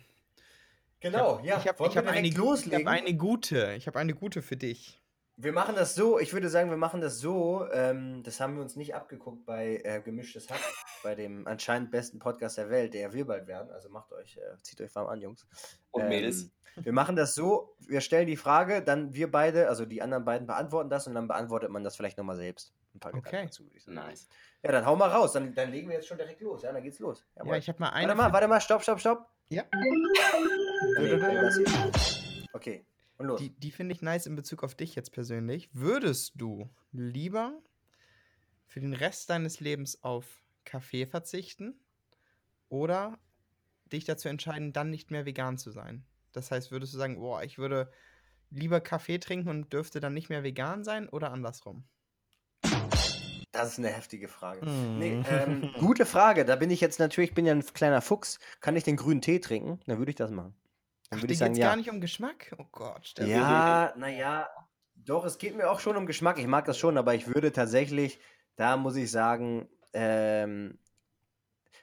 Genau, 1.00 1.40
Ich 1.44 1.50
habe 1.52 1.80
Wollen 1.80 1.90
ich 1.90 1.96
wir 1.96 2.02
hab 2.04 2.08
eine, 2.14 2.28
ich 2.28 2.36
hab 2.38 2.88
eine 2.88 3.14
gute. 3.16 3.74
Ich 3.78 3.88
habe 3.88 3.98
eine 3.98 4.14
gute 4.14 4.42
für 4.42 4.58
dich. 4.58 5.02
Wir 5.42 5.54
machen 5.54 5.76
das 5.76 5.96
so, 5.96 6.20
ich 6.20 6.34
würde 6.34 6.50
sagen, 6.50 6.70
wir 6.70 6.76
machen 6.76 7.00
das 7.00 7.20
so, 7.20 7.66
ähm, 7.72 8.24
das 8.24 8.42
haben 8.42 8.56
wir 8.56 8.62
uns 8.62 8.76
nicht 8.76 8.94
abgeguckt 8.94 9.46
bei 9.46 9.80
äh, 9.86 10.02
Gemischtes 10.02 10.50
Hack, 10.50 10.60
bei 11.02 11.16
dem 11.16 11.48
anscheinend 11.48 11.92
besten 11.92 12.20
Podcast 12.20 12.58
der 12.58 12.70
Welt, 12.70 12.94
der 12.94 13.14
wir 13.14 13.26
bald 13.26 13.48
werden. 13.48 13.72
Also 13.72 13.88
macht 13.88 14.12
euch, 14.12 14.36
äh, 14.36 14.62
zieht 14.62 14.82
euch 14.82 14.94
warm 14.96 15.08
an, 15.08 15.22
Jungs. 15.22 15.48
Und 15.92 16.10
Mädels. 16.10 16.44
Ähm, 16.76 16.84
wir 16.84 16.92
machen 16.92 17.16
das 17.16 17.36
so, 17.36 17.74
wir 17.88 18.02
stellen 18.02 18.28
die 18.28 18.36
Frage, 18.36 18.82
dann 18.82 19.14
wir 19.14 19.32
beide, 19.32 19.70
also 19.70 19.86
die 19.86 20.02
anderen 20.02 20.26
beiden 20.26 20.46
beantworten 20.46 20.90
das 20.90 21.08
und 21.08 21.16
dann 21.16 21.30
beantwortet 21.30 21.70
man 21.70 21.86
das 21.86 21.96
vielleicht 21.96 22.18
nochmal 22.18 22.36
selbst. 22.36 22.74
Ein 22.94 23.00
paar 23.00 23.14
Okay. 23.14 23.46
dazu. 23.46 23.64
Nice. 23.86 24.28
Ja, 24.62 24.74
dann 24.74 24.86
hau 24.86 24.98
mal 24.98 25.08
raus, 25.08 25.32
dann, 25.32 25.56
dann 25.56 25.72
legen 25.72 25.88
wir 25.88 25.96
jetzt 25.96 26.10
schon 26.10 26.18
direkt 26.18 26.42
los. 26.42 26.64
Ja, 26.64 26.74
dann 26.74 26.84
geht's 26.84 27.00
los. 27.00 27.26
Jawohl. 27.38 27.52
Ja, 27.54 27.58
ich 27.60 27.70
habe 27.70 27.80
mal 27.80 27.92
eine. 27.92 28.10
warte 28.10 28.18
mal, 28.18 28.34
warte 28.34 28.48
mal, 28.50 28.60
stopp, 28.60 28.84
stopp, 28.84 29.00
stopp. 29.00 29.26
Ja. 29.48 29.64
Okay, 32.52 32.84
und 33.20 33.28
los. 33.28 33.40
Die, 33.40 33.52
die 33.52 33.72
finde 33.72 33.94
ich 33.94 34.02
nice 34.02 34.26
in 34.26 34.36
Bezug 34.36 34.64
auf 34.64 34.76
dich 34.76 34.96
jetzt 34.96 35.12
persönlich. 35.12 35.70
Würdest 35.74 36.34
du 36.36 36.70
lieber 36.92 37.62
für 38.66 38.80
den 38.80 38.94
Rest 38.94 39.30
deines 39.30 39.60
Lebens 39.60 40.04
auf 40.04 40.44
Kaffee 40.66 41.06
verzichten 41.06 41.80
oder 42.70 43.20
dich 43.92 44.06
dazu 44.06 44.30
entscheiden, 44.30 44.74
dann 44.74 44.90
nicht 44.90 45.12
mehr 45.12 45.26
vegan 45.26 45.58
zu 45.58 45.72
sein? 45.72 46.06
Das 46.32 46.50
heißt, 46.50 46.72
würdest 46.72 46.94
du 46.94 46.98
sagen, 46.98 47.20
boah, 47.20 47.44
ich 47.44 47.58
würde 47.58 47.92
lieber 48.52 48.80
Kaffee 48.80 49.20
trinken 49.20 49.50
und 49.50 49.74
dürfte 49.74 50.00
dann 50.00 50.14
nicht 50.14 50.30
mehr 50.30 50.44
vegan 50.44 50.84
sein 50.84 51.10
oder 51.10 51.32
andersrum? 51.32 51.84
Das 53.52 53.74
ist 53.74 53.80
eine 53.80 53.90
heftige 53.90 54.28
Frage. 54.28 54.66
Mm. 54.66 55.00
Nee, 55.00 55.24
ähm, 55.28 55.74
gute 55.80 56.06
Frage. 56.06 56.46
Da 56.46 56.56
bin 56.56 56.70
ich 56.70 56.82
jetzt 56.82 57.00
natürlich, 57.00 57.32
ich 57.32 57.36
bin 57.36 57.46
ja 57.46 57.54
ein 57.54 57.66
kleiner 57.66 58.02
Fuchs. 58.02 58.40
Kann 58.62 58.76
ich 58.76 58.84
den 58.84 58.96
grünen 58.96 59.22
Tee 59.22 59.40
trinken? 59.40 59.80
Dann 59.88 59.98
würde 59.98 60.12
ich 60.12 60.16
das 60.16 60.32
machen. 60.32 60.54
Dann 61.10 61.22
Ach, 61.22 61.24
würde 61.24 61.34
ich 61.34 61.40
sagen, 61.40 61.56
ja. 61.56 61.70
gar 61.70 61.76
nicht 61.76 61.90
um 61.90 62.02
Geschmack? 62.02 62.54
Oh 62.58 62.66
Gott. 62.72 63.14
Ja, 63.18 63.94
naja, 63.98 64.50
doch, 64.96 65.26
es 65.26 65.38
geht 65.38 65.56
mir 65.56 65.70
auch 65.70 65.80
schon 65.80 65.98
um 65.98 66.06
Geschmack. 66.06 66.38
Ich 66.40 66.48
mag 66.48 66.66
das 66.66 66.78
schon, 66.78 66.98
aber 66.98 67.16
ich 67.16 67.28
würde 67.28 67.52
tatsächlich, 67.52 68.20
da 68.56 68.78
muss 68.78 68.96
ich 68.96 69.12
sagen, 69.12 69.70
ähm, 69.94 70.80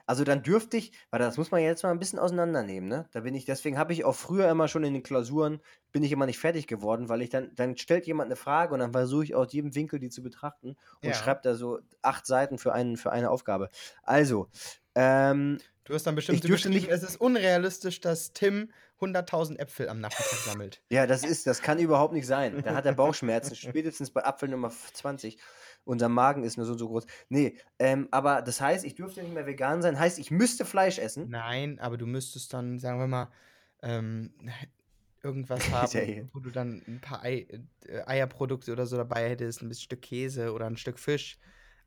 also 0.07 0.25
dann 0.25 0.43
dürfte 0.43 0.77
ich, 0.77 0.93
weil 1.11 1.19
das 1.21 1.37
muss 1.37 1.51
man 1.51 1.63
jetzt 1.63 1.83
mal 1.83 1.91
ein 1.91 1.99
bisschen 1.99 2.19
auseinandernehmen, 2.19 2.89
ne? 2.89 3.09
Da 3.13 3.21
bin 3.21 3.35
ich, 3.35 3.45
deswegen 3.45 3.79
habe 3.79 3.93
ich 3.93 4.05
auch 4.05 4.15
früher 4.15 4.49
immer 4.51 4.69
schon 4.69 4.85
in 4.85 4.95
den 4.95 5.03
Klausuren, 5.03 5.61
bin 5.93 6.03
ich 6.05 6.13
immer 6.13 6.27
nicht 6.27 6.39
fertig 6.39 6.67
geworden, 6.67 7.09
weil 7.09 7.23
ich 7.23 7.31
dann, 7.31 7.55
dann 7.55 7.77
stellt 7.77 8.07
jemand 8.07 8.27
eine 8.29 8.37
Frage 8.37 8.73
und 8.75 8.81
dann 8.81 8.93
versuche 8.93 9.25
ich 9.25 9.35
aus 9.35 9.53
jedem 9.53 9.75
Winkel 9.75 9.99
die 9.99 10.11
zu 10.11 10.23
betrachten 10.23 10.77
und 11.03 11.15
Ja. 11.15 11.17
schreibe 11.17 11.41
da 11.43 11.55
so 11.55 11.81
acht 12.03 12.27
Seiten 12.27 12.59
für, 12.59 12.73
einen, 12.73 12.97
für 12.97 13.11
eine 13.13 13.31
Aufgabe. 13.31 13.71
Also, 14.03 14.49
Ähm, 14.97 15.59
Du 15.85 15.95
hast 15.95 16.05
dann 16.05 16.17
bestimmt 16.17 16.39
Ich 16.39 16.43
dürfte 16.45 16.69
nicht- 16.69 16.89
es 16.89 17.05
ist 17.05 17.21
unrealistisch, 17.21 18.01
dass 18.01 18.33
Tim 18.33 18.73
100.000 19.01 19.57
Äpfel 19.61 19.89
am 19.89 20.01
Nachmittag 20.01 20.39
sammelt. 20.39 20.83
ja, 20.91 21.07
das 21.07 21.23
ist, 21.23 21.47
das 21.47 21.63
kann 21.63 21.79
überhaupt 21.79 22.13
nicht 22.13 22.27
sein. 22.27 22.61
Da 22.65 22.75
hat 22.75 22.87
er 22.87 22.93
Bauchschmerzen, 22.95 23.55
spätestens 23.55 24.11
bei 24.11 24.25
Apfel 24.25 24.49
Nummer 24.49 24.71
20. 24.71 25.39
Unser 25.85 26.09
Magen 26.09 26.43
ist 26.43 26.57
nur 26.57 26.67
so, 26.67 26.77
so 26.77 26.89
groß. 26.89 27.07
Nee, 27.29 27.57
ähm, 27.79 28.09
aber 28.11 28.43
das 28.43 28.61
heißt, 28.61 28.85
ich 28.85 28.97
dürfte 28.97 29.23
nicht 29.23 29.33
mehr 29.33 29.47
vegan 29.47 29.81
sein. 29.81 29.97
Heißt, 29.97 30.19
ich 30.19 30.33
müsste 30.33 30.65
Fleisch 30.65 30.99
essen. 30.99 31.31
Nein, 31.31 31.79
aber 31.79 31.97
du 31.99 32.07
müsstest 32.07 32.53
dann, 32.53 32.81
sagen 32.81 32.99
wir 32.99 33.07
mal, 33.07 33.31
ähm, 33.83 34.33
irgendwas 35.23 35.61
haben, 35.71 36.31
wo 36.33 36.41
du 36.41 36.51
dann 36.51 36.83
ein 36.89 37.01
paar 37.01 37.23
Ei, 37.23 37.47
äh, 37.87 38.03
Eierprodukte 38.07 38.73
oder 38.73 38.87
so 38.87 38.97
dabei 38.97 39.29
hättest, 39.31 39.63
ein 39.63 39.69
bisschen 39.69 39.85
Stück 39.85 40.03
Käse 40.03 40.53
oder 40.53 40.67
ein 40.67 40.77
Stück 40.77 40.99
Fisch. 40.99 41.39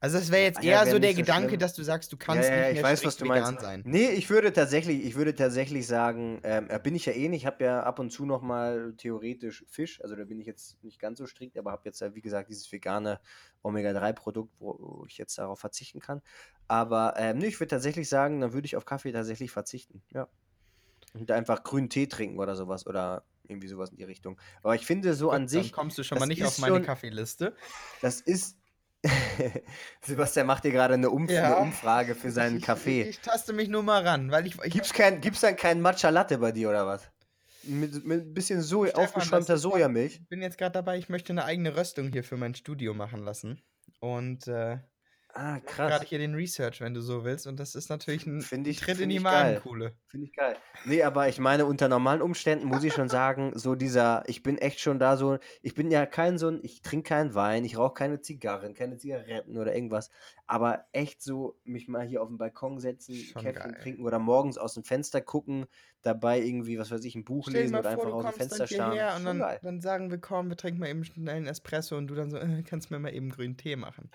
Also 0.01 0.17
das 0.17 0.31
wäre 0.31 0.43
jetzt 0.43 0.63
eher 0.63 0.77
wären 0.85 0.91
so 0.91 0.99
der 0.99 1.11
so 1.11 1.17
Gedanke, 1.17 1.49
schlimm. 1.49 1.59
dass 1.59 1.73
du 1.73 1.83
sagst, 1.83 2.13
du 2.13 2.15
Ja, 2.17 2.25
kannst 2.25 2.49
ja, 2.49 2.55
ja, 2.55 2.61
nicht 2.61 2.69
ich 2.69 2.75
mehr 2.75 2.83
weiß, 2.83 3.03
was 3.05 3.17
du 3.17 3.25
vegan 3.25 3.41
meinst. 3.43 3.61
sein. 3.61 3.81
Nee, 3.85 4.09
ich 4.11 4.29
würde 4.29 4.53
tatsächlich, 4.53 5.03
ich 5.05 5.15
würde 5.15 5.35
tatsächlich 5.35 5.85
sagen, 5.87 6.39
ähm, 6.43 6.67
äh, 6.69 6.79
bin 6.79 6.95
ich 6.95 7.05
ja 7.05 7.11
eh 7.13 7.27
nicht, 7.27 7.45
habe 7.45 7.63
ja 7.65 7.83
ab 7.83 7.99
und 7.99 8.09
zu 8.09 8.25
noch 8.25 8.41
mal 8.41 8.93
theoretisch 8.97 9.65
Fisch, 9.67 10.01
also 10.01 10.15
da 10.15 10.23
bin 10.23 10.39
ich 10.39 10.47
jetzt 10.47 10.81
nicht 10.83 10.99
ganz 10.99 11.17
so 11.19 11.27
strikt, 11.27 11.57
aber 11.57 11.71
habe 11.71 11.81
jetzt 11.83 11.99
ja, 11.99 12.15
wie 12.15 12.21
gesagt, 12.21 12.49
dieses 12.49 12.71
vegane 12.71 13.19
Omega-3-Produkt, 13.61 14.53
wo, 14.59 15.03
ich 15.07 15.17
jetzt 15.17 15.37
darauf 15.37 15.59
verzichten 15.59 15.99
kann. 15.99 16.21
Aber 16.69 17.15
ähm, 17.17 17.37
nee, 17.39 17.47
ich 17.47 17.59
würde 17.59 17.71
tatsächlich 17.71 18.07
sagen, 18.07 18.39
dann 18.39 18.53
würde 18.53 18.65
ich 18.67 18.77
auf 18.77 18.85
Kaffee 18.85 19.11
tatsächlich 19.11 19.51
verzichten, 19.51 20.01
ja. 20.13 20.27
Und 21.13 21.31
einfach 21.31 21.63
grünen 21.63 21.89
Tee 21.89 22.05
trinken 22.07 22.37
oder 22.39 22.55
sowas 22.55 22.85
oder 22.85 23.23
irgendwie 23.47 23.67
sowas 23.67 23.89
in 23.89 23.97
die 23.97 24.03
Richtung. 24.03 24.39
Aber 24.61 24.75
ich 24.75 24.85
finde 24.85 25.15
so 25.15 25.31
an 25.31 25.41
Gut, 25.41 25.49
sich, 25.49 25.71
Dann 25.71 25.75
kommst 25.75 25.97
du 25.97 26.03
schon 26.03 26.19
mal 26.19 26.27
nicht 26.27 26.45
auf 26.45 26.59
meine 26.59 26.75
schon- 26.75 26.83
Kaffeeliste. 26.85 27.55
das 28.01 28.21
ist. 28.21 28.58
Sebastian 30.01 30.47
macht 30.47 30.63
hier 30.63 30.71
gerade 30.71 30.93
eine, 30.93 31.09
Umf 31.09 31.31
Ja. 31.31 31.43
eine 31.45 31.57
Umfrage 31.57 32.15
für 32.15 32.31
seinen 32.31 32.57
Ich, 32.57 32.63
Kaffee. 32.63 33.03
ich 33.03 33.19
taste 33.19 33.53
mich 33.53 33.69
nur 33.69 33.83
mal 33.83 34.05
ran, 34.05 34.31
weil 34.31 34.45
ich, 34.45 34.55
ich 34.63 34.73
Gibt's, 34.73 34.93
kein, 34.93 35.21
gibt's 35.21 35.41
dann 35.41 35.55
keinen 35.55 35.81
Matcha 35.81 36.09
Latte 36.09 36.37
bei 36.37 36.51
dir 36.51 36.69
oder 36.69 36.85
was? 36.85 37.09
Mit, 37.63 38.05
mit 38.05 38.21
ein 38.21 38.33
bisschen 38.33 38.61
so 38.61 38.85
Stefan, 38.85 39.03
aufgeschäumter 39.05 39.57
Sojamilch. 39.57 40.21
bin 40.29 40.41
jetzt 40.41 40.57
gerade 40.57 40.71
dabei, 40.73 40.97
ich 40.97 41.09
möchte 41.09 41.33
eine 41.33 41.45
eigene 41.45 41.75
Röstung 41.75 42.11
hier 42.11 42.23
für 42.23 42.37
mein 42.37 42.55
Studio 42.55 42.93
machen 42.93 43.23
lassen. 43.23 43.61
Und 43.99 44.47
äh, 44.47 44.77
Ah, 45.31 45.59
gerade 45.59 45.65
krass. 45.97 46.03
hier 46.07 46.17
den 46.17 46.33
Research, 46.33 46.81
wenn 46.81 46.93
du 46.95 47.01
so 47.01 47.23
willst. 47.23 47.45
Und 47.45 47.59
das 47.59 47.75
ist 47.75 47.89
natürlich 47.89 48.25
ein 48.25 48.41
Finde 48.41 48.71
ich- 48.71 48.79
Tritt 48.79 48.99
in 48.99 49.09
die. 49.09 49.19
Magenkuhle. 49.19 49.93
Finde 50.07 50.25
ich 50.25 50.33
geil. 50.35 50.55
Nee, 50.85 51.03
aber 51.03 51.29
ich 51.29 51.39
meine, 51.39 51.65
unter 51.67 51.87
normalen 51.87 52.21
Umständen 52.21 52.65
muss 52.65 52.83
ich 52.83 52.93
schon 52.93 53.09
sagen, 53.09 53.51
so 53.53 53.75
dieser, 53.75 54.23
ich 54.27 54.41
bin 54.43 54.57
echt 54.57 54.79
schon 54.79 54.97
da 54.97 55.17
so, 55.17 55.37
ich 55.61 55.75
bin 55.75 55.91
ja 55.91 56.05
kein 56.07 56.37
so 56.39 56.47
ein, 56.49 56.59
ich 56.63 56.81
trinke 56.81 57.09
keinen 57.09 57.35
Wein, 57.35 57.63
ich 57.63 57.77
rauche 57.77 57.93
keine 57.93 58.21
Zigarren, 58.21 58.73
keine 58.73 58.97
Zigaretten 58.97 59.57
oder 59.57 59.75
irgendwas, 59.75 60.09
aber 60.47 60.85
echt 60.93 61.21
so, 61.21 61.59
mich 61.63 61.87
mal 61.87 62.05
hier 62.07 62.21
auf 62.23 62.29
den 62.29 62.37
Balkon 62.37 62.79
setzen, 62.79 63.13
Käffchen 63.39 63.75
trinken 63.75 64.05
oder 64.05 64.17
morgens 64.19 64.57
aus 64.57 64.73
dem 64.73 64.83
Fenster 64.83 65.21
gucken, 65.21 65.65
dabei 66.01 66.39
irgendwie, 66.41 66.79
was 66.79 66.89
weiß 66.91 67.03
ich, 67.03 67.13
ein 67.15 67.23
Buch 67.25 67.47
Stell 67.49 67.61
lesen 67.63 67.75
oder 67.75 67.91
vor, 67.91 68.05
einfach 68.05 68.13
aus 68.13 68.23
dem 68.25 68.33
Fenster 68.33 68.67
starren. 68.67 68.93
hierher 68.93 69.15
und 69.17 69.25
dann, 69.25 69.43
dann 69.61 69.81
sagen 69.81 70.09
wir, 70.09 70.17
komm, 70.17 70.49
wir 70.49 70.57
trinken 70.57 70.79
mal 70.79 70.87
eben 70.89 71.03
schnell 71.03 71.35
einen 71.35 71.47
Espresso 71.47 71.97
und 71.97 72.07
du 72.07 72.15
dann 72.15 72.31
so, 72.31 72.37
äh, 72.37 72.63
kannst 72.67 72.89
mir 72.89 72.99
mal 72.99 73.13
eben 73.13 73.29
grünen 73.29 73.57
Tee 73.57 73.75
machen. 73.75 74.09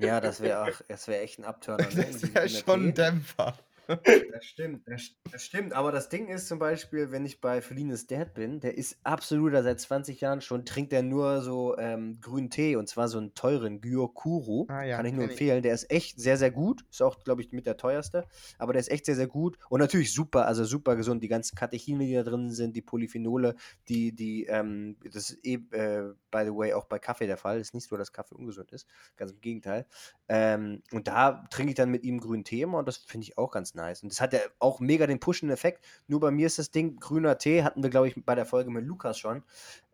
Ja, 0.00 0.20
das 0.20 0.40
wäre 0.40 0.64
auch, 0.64 0.80
das 0.88 1.08
wäre 1.08 1.22
echt 1.22 1.38
ein 1.38 1.44
Abturner. 1.44 1.88
ne? 1.94 2.06
Das 2.06 2.22
wäre 2.22 2.46
grüner 2.46 2.48
schon 2.48 2.88
ein 2.88 2.94
Dämpfer. 2.94 3.56
Das 3.88 4.44
stimmt, 4.44 4.86
das, 4.86 5.10
das 5.30 5.44
stimmt. 5.44 5.72
Aber 5.72 5.92
das 5.92 6.08
Ding 6.08 6.28
ist 6.28 6.48
zum 6.48 6.58
Beispiel, 6.58 7.10
wenn 7.12 7.24
ich 7.24 7.40
bei 7.40 7.60
Felines 7.62 8.06
Dad 8.06 8.34
bin, 8.34 8.60
der 8.60 8.76
ist 8.76 8.98
absoluter, 9.04 9.62
seit 9.62 9.80
20 9.80 10.20
Jahren 10.20 10.40
schon, 10.40 10.64
trinkt 10.64 10.92
er 10.92 11.02
nur 11.02 11.40
so 11.42 11.76
ähm, 11.78 12.20
grünen 12.20 12.50
Tee 12.50 12.76
und 12.76 12.88
zwar 12.88 13.08
so 13.08 13.18
einen 13.18 13.34
teuren 13.34 13.80
Gyokuro. 13.80 14.66
Ah 14.68 14.82
ja, 14.82 14.96
Kann 14.96 15.06
ich 15.06 15.12
nur 15.12 15.22
kenn 15.22 15.30
ich. 15.30 15.40
empfehlen. 15.40 15.62
Der 15.62 15.74
ist 15.74 15.90
echt 15.90 16.20
sehr, 16.20 16.36
sehr 16.36 16.50
gut. 16.50 16.84
Ist 16.90 17.02
auch, 17.02 17.22
glaube 17.22 17.42
ich, 17.42 17.52
mit 17.52 17.66
der 17.66 17.76
teuerste. 17.76 18.26
Aber 18.58 18.72
der 18.72 18.80
ist 18.80 18.90
echt 18.90 19.06
sehr, 19.06 19.16
sehr 19.16 19.28
gut. 19.28 19.56
Und 19.68 19.80
natürlich 19.80 20.12
super, 20.12 20.46
also 20.46 20.64
super 20.64 20.96
gesund. 20.96 21.22
Die 21.22 21.28
ganzen 21.28 21.54
Katechine, 21.54 22.04
die 22.04 22.14
da 22.14 22.22
drin 22.22 22.50
sind, 22.50 22.74
die 22.76 22.82
Polyphenole, 22.82 23.54
die, 23.88 24.12
die, 24.14 24.44
ähm, 24.46 24.96
das 25.04 25.30
ist 25.30 25.44
eh, 25.44 25.54
äh, 25.70 26.12
by 26.30 26.42
the 26.44 26.54
way, 26.54 26.72
auch 26.74 26.86
bei 26.86 26.98
Kaffee 26.98 27.26
der 27.26 27.36
Fall. 27.36 27.60
Ist 27.60 27.74
nicht 27.74 27.88
so, 27.88 27.96
dass 27.96 28.12
Kaffee 28.12 28.34
ungesund 28.34 28.72
ist. 28.72 28.86
Ganz 29.16 29.32
im 29.32 29.40
Gegenteil. 29.40 29.86
Ähm, 30.28 30.82
und 30.92 31.06
da 31.06 31.44
trinke 31.50 31.70
ich 31.70 31.76
dann 31.76 31.90
mit 31.90 32.02
ihm 32.02 32.18
grünen 32.20 32.42
Tee 32.44 32.62
immer 32.62 32.78
und 32.78 32.88
das 32.88 32.96
finde 32.98 33.24
ich 33.24 33.38
auch 33.38 33.52
ganz 33.52 33.74
nice. 33.76 34.02
Und 34.02 34.10
das 34.12 34.20
hat 34.20 34.32
ja 34.32 34.40
auch 34.58 34.80
mega 34.80 35.06
den 35.06 35.20
pushenden 35.20 35.54
Effekt. 35.54 35.84
Nur 36.08 36.18
bei 36.18 36.32
mir 36.32 36.46
ist 36.48 36.58
das 36.58 36.70
Ding, 36.72 36.96
grüner 36.98 37.38
Tee, 37.38 37.62
hatten 37.62 37.82
wir, 37.82 37.90
glaube 37.90 38.08
ich, 38.08 38.14
bei 38.24 38.34
der 38.34 38.46
Folge 38.46 38.70
mit 38.70 38.84
Lukas 38.84 39.18
schon. 39.18 39.44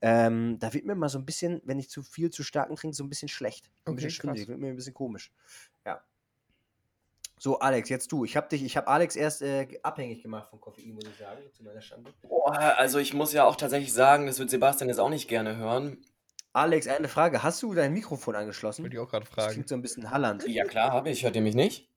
Ähm, 0.00 0.58
da 0.58 0.72
wird 0.72 0.86
mir 0.86 0.94
mal 0.94 1.08
so 1.10 1.18
ein 1.18 1.26
bisschen, 1.26 1.60
wenn 1.64 1.78
ich 1.78 1.90
zu 1.90 2.02
viel 2.02 2.30
zu 2.30 2.42
starken 2.42 2.76
trinke, 2.76 2.96
so 2.96 3.04
ein 3.04 3.10
bisschen 3.10 3.28
schlecht. 3.28 3.66
Ein 3.84 3.92
Okay, 3.92 3.94
bisschen 3.96 4.10
schwindelig, 4.10 4.42
krass. 4.42 4.48
wird 4.48 4.58
mir 4.60 4.68
ein 4.68 4.76
bisschen 4.76 4.94
komisch. 4.94 5.30
Ja. 5.84 6.02
So, 7.38 7.58
Alex, 7.58 7.88
jetzt 7.88 8.12
du. 8.12 8.24
Ich 8.24 8.36
habe 8.36 8.48
dich, 8.48 8.62
ich 8.62 8.76
habe 8.76 8.86
Alex 8.86 9.16
erst 9.16 9.42
äh, 9.42 9.66
abhängig 9.82 10.22
gemacht 10.22 10.48
von 10.48 10.60
Koffein, 10.60 10.94
muss 10.94 11.04
ich 11.06 11.18
sagen, 11.18 11.40
zu 11.52 11.64
meiner 11.64 11.80
Schande. 11.80 12.12
Boah, 12.22 12.52
also 12.78 12.98
ich 13.00 13.14
muss 13.14 13.32
ja 13.32 13.44
auch 13.44 13.56
tatsächlich 13.56 13.92
sagen, 13.92 14.26
das 14.26 14.38
wird 14.38 14.48
Sebastian 14.50 14.88
jetzt 14.88 14.98
auch 15.00 15.10
nicht 15.10 15.28
gerne 15.28 15.56
hören. 15.56 15.98
Alex, 16.52 16.86
eine 16.86 17.08
Frage. 17.08 17.42
Hast 17.42 17.62
du 17.62 17.74
dein 17.74 17.94
Mikrofon 17.94 18.36
angeschlossen? 18.36 18.84
Würde 18.84 18.94
ich 18.96 19.00
auch 19.00 19.08
gerade 19.10 19.24
Das 19.24 19.34
fragen. 19.34 19.52
klingt 19.54 19.68
so 19.68 19.74
ein 19.74 19.82
bisschen 19.82 20.10
hallernd. 20.10 20.46
Ja 20.46 20.64
klar, 20.64 20.92
habe 20.92 21.10
ich. 21.10 21.24
Hört 21.24 21.34
ihr 21.34 21.42
mich 21.42 21.54
nicht? 21.56 21.90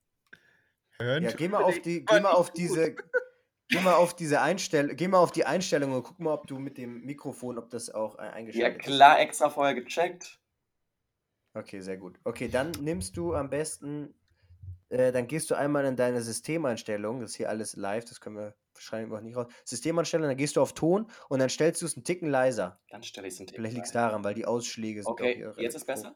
Hören 1.00 1.24
Ja, 1.24 1.32
geh 1.32 1.48
mal 1.48 1.62
auf 1.62 1.80
die, 1.80 2.04
geh 2.04 2.20
mal 2.20 2.32
auf 2.32 2.52
diese, 2.52 2.94
geh 3.68 3.80
mal 3.80 3.94
auf 3.94 4.14
diese 4.16 4.40
Einstellung, 4.40 4.96
geh 4.96 5.08
mal 5.08 5.18
auf 5.18 5.32
die 5.32 5.44
Einstellung 5.44 5.92
und 5.92 6.02
guck 6.04 6.18
mal, 6.20 6.32
ob 6.34 6.46
du 6.46 6.58
mit 6.58 6.78
dem 6.78 7.04
Mikrofon, 7.04 7.58
ob 7.58 7.70
das 7.70 7.90
auch 7.90 8.18
äh, 8.18 8.22
Ja 8.22 8.32
eingeschaltet 8.32 8.82
klar, 8.82 9.20
extra 9.20 9.50
vorher 9.50 9.74
gecheckt. 9.74 10.24
ist. 10.24 10.40
Okay, 11.54 11.80
sehr 11.80 11.96
gut. 11.96 12.18
Okay, 12.24 12.48
dann 12.48 12.70
nimmst 12.82 13.16
du 13.16 13.34
am 13.34 13.48
besten, 13.48 14.14
äh, 14.90 15.12
dann 15.12 15.26
gehst 15.26 15.50
du 15.50 15.54
einmal 15.56 15.84
in 15.86 15.96
deine 15.96 16.22
Systemeinstellung, 16.22 17.20
das 17.20 17.30
ist 17.30 17.36
hier 17.36 17.50
alles 17.50 17.76
live, 17.76 18.04
das 18.04 18.20
können 18.20 18.36
wir 18.36 18.54
schreiben 18.78 19.10
wir 19.10 19.18
auch 19.18 19.22
nicht 19.22 19.36
raus. 19.36 19.46
Systemeinstellung, 19.64 20.28
dann 20.28 20.36
gehst 20.36 20.56
du 20.56 20.60
auf 20.60 20.74
Ton 20.74 21.10
und 21.30 21.38
dann 21.38 21.48
stellst 21.48 21.80
du 21.82 21.86
es 21.86 21.96
einen 21.96 22.04
Ticken 22.04 22.28
leiser. 22.28 22.78
Dann 22.90 23.02
stelle 23.02 23.26
ich 23.28 23.34
es 23.34 23.40
einen 23.40 23.46
Tick 23.46 23.56
Vielleicht 23.56 23.74
liegt 23.74 23.86
es 23.86 23.92
daran, 23.92 24.22
weil 24.22 24.34
die 24.34 24.46
Ausschläge 24.46 25.02
sind 25.02 25.12
auch 25.12 25.18
Okay, 25.18 25.46
jetzt 25.58 25.74
ist 25.74 25.86
besser? 25.86 26.14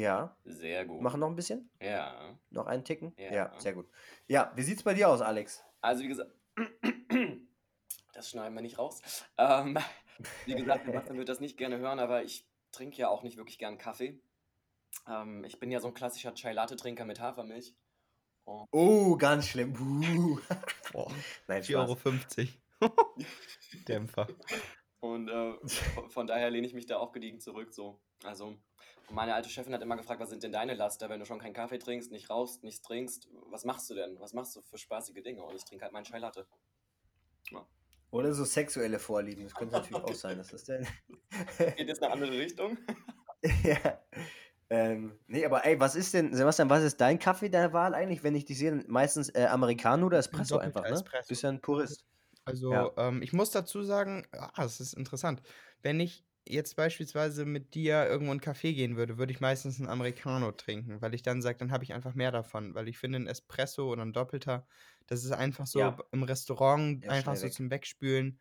Ja, 0.00 0.34
Sehr 0.44 0.86
gut. 0.86 1.02
machen 1.02 1.20
noch 1.20 1.28
ein 1.28 1.36
bisschen? 1.36 1.70
Ja. 1.80 2.38
Noch 2.48 2.66
einen 2.66 2.84
Ticken? 2.84 3.12
Ja. 3.18 3.32
ja 3.32 3.60
sehr 3.60 3.74
gut. 3.74 3.86
Ja, 4.28 4.50
wie 4.56 4.62
sieht's 4.62 4.82
bei 4.82 4.94
dir 4.94 5.10
aus, 5.10 5.20
Alex? 5.20 5.62
Also 5.82 6.02
wie 6.02 6.08
gesagt, 6.08 6.30
das 8.14 8.30
schneiden 8.30 8.54
wir 8.54 8.62
nicht 8.62 8.78
raus. 8.78 9.02
Ähm, 9.36 9.78
wie 10.46 10.54
gesagt, 10.54 10.86
Sebastian 10.86 11.18
wird 11.18 11.28
das 11.28 11.40
nicht 11.40 11.58
gerne 11.58 11.78
hören, 11.78 11.98
aber 11.98 12.24
ich 12.24 12.48
trinke 12.72 12.96
ja 12.96 13.08
auch 13.08 13.22
nicht 13.22 13.36
wirklich 13.36 13.58
gern 13.58 13.76
Kaffee. 13.76 14.22
Ähm, 15.06 15.44
ich 15.44 15.60
bin 15.60 15.70
ja 15.70 15.80
so 15.80 15.88
ein 15.88 15.94
klassischer 15.94 16.34
Chai-Latte-Trinker 16.34 17.04
mit 17.04 17.20
Hafermilch. 17.20 17.74
Oh, 18.44 19.16
ganz 19.16 19.48
schlimm. 19.48 19.72
Nein, 21.46 21.62
4,50 21.62 21.62
Spaß. 21.62 22.48
Euro. 22.80 23.16
Dämpfer. 23.88 24.28
Und 25.00 25.28
äh, 25.28 25.54
von, 26.08 26.26
daher 26.26 26.50
lehne 26.50 26.66
ich 26.66 26.74
mich 26.74 26.86
da 26.86 26.98
auch 26.98 27.12
gediegen 27.12 27.40
zurück. 27.40 27.72
So. 27.72 28.00
Also, 28.22 28.56
meine 29.10 29.34
alte 29.34 29.48
Chefin 29.48 29.74
hat 29.74 29.82
immer 29.82 29.96
gefragt, 29.96 30.20
was 30.20 30.30
sind 30.30 30.42
denn 30.42 30.52
deine 30.52 30.74
Laster, 30.74 31.08
wenn 31.08 31.20
du 31.20 31.26
schon 31.26 31.38
keinen 31.38 31.54
Kaffee 31.54 31.78
trinkst, 31.78 32.12
nicht 32.12 32.30
rauchst, 32.30 32.62
nichts 32.62 32.82
trinkst, 32.82 33.28
was 33.50 33.64
machst 33.64 33.88
du 33.90 33.94
denn? 33.94 34.20
Was 34.20 34.34
machst 34.34 34.54
du 34.56 34.62
für 34.62 34.78
spaßige 34.78 35.22
Dinge? 35.22 35.42
Und 35.42 35.56
ich 35.56 35.64
trinke 35.64 35.84
halt 35.84 35.92
meinen 35.92 36.04
Chai-Latte. 36.04 36.46
Oder 38.10 38.34
so 38.34 38.44
sexuelle 38.44 38.98
Vorlieben. 38.98 39.44
Das 39.44 39.54
könnte 39.54 39.74
natürlich 39.74 40.02
auch 40.02 40.14
sein. 40.14 40.36
Das 40.36 40.52
ist 40.52 40.68
der. 40.68 40.80
Geht 41.76 41.88
jetzt 41.88 41.98
in 41.98 42.04
eine 42.04 42.12
andere 42.12 42.32
Richtung? 42.32 42.76
ja. 43.62 44.00
Ähm, 44.68 45.18
nee, 45.26 45.44
aber 45.44 45.64
ey, 45.64 45.80
was 45.80 45.96
ist 45.96 46.14
denn, 46.14 46.32
Sebastian, 46.32 46.70
was 46.70 46.84
ist 46.84 47.00
dein 47.00 47.18
Kaffee 47.18 47.48
der 47.48 47.72
Wahl 47.72 47.94
eigentlich, 47.94 48.22
wenn 48.22 48.36
ich 48.36 48.44
dich 48.44 48.58
sehe? 48.58 48.84
Meistens 48.86 49.28
äh, 49.30 49.46
Americano 49.46 50.06
oder 50.06 50.18
Espresso 50.18 50.54
Doppelter 50.54 50.66
einfach, 50.66 50.88
ne? 50.88 50.94
Espresso. 50.94 51.28
Bist 51.28 51.42
ja 51.42 51.48
ein 51.48 51.60
Purist. 51.60 52.04
Also, 52.44 52.72
Ja. 52.72 52.90
ähm, 52.96 53.22
ich 53.22 53.32
muss 53.32 53.50
dazu 53.50 53.82
sagen, 53.82 54.26
ah, 54.32 54.50
das 54.56 54.80
ist 54.80 54.94
interessant. 54.94 55.42
Wenn 55.82 56.00
ich 56.00 56.24
jetzt 56.48 56.74
beispielsweise 56.76 57.44
mit 57.44 57.74
dir 57.74 58.06
irgendwo 58.06 58.32
in 58.32 58.40
einen 58.40 58.54
Café 58.56 58.72
gehen 58.74 58.96
würde, 58.96 59.18
würde 59.18 59.32
ich 59.32 59.40
meistens 59.40 59.78
einen 59.78 59.88
Americano 59.88 60.50
trinken, 60.52 61.00
weil 61.02 61.14
ich 61.14 61.22
dann 61.22 61.42
sage, 61.42 61.58
dann 61.58 61.70
habe 61.70 61.84
ich 61.84 61.92
einfach 61.92 62.14
mehr 62.14 62.32
davon, 62.32 62.74
weil 62.74 62.88
ich 62.88 62.98
finde, 62.98 63.20
ein 63.20 63.26
Espresso 63.26 63.90
oder 63.92 64.02
ein 64.02 64.12
Doppelter, 64.12 64.66
das 65.06 65.24
ist 65.24 65.32
einfach 65.32 65.66
so 65.66 65.80
Ja. 65.80 65.90
b- 65.92 66.02
im 66.12 66.22
Restaurant 66.22 67.04
Ja, 67.04 67.10
einfach 67.10 67.22
schnell 67.22 67.36
so 67.36 67.46
weg. 67.46 67.52
zum 67.52 67.70
Wegspülen, 67.70 68.40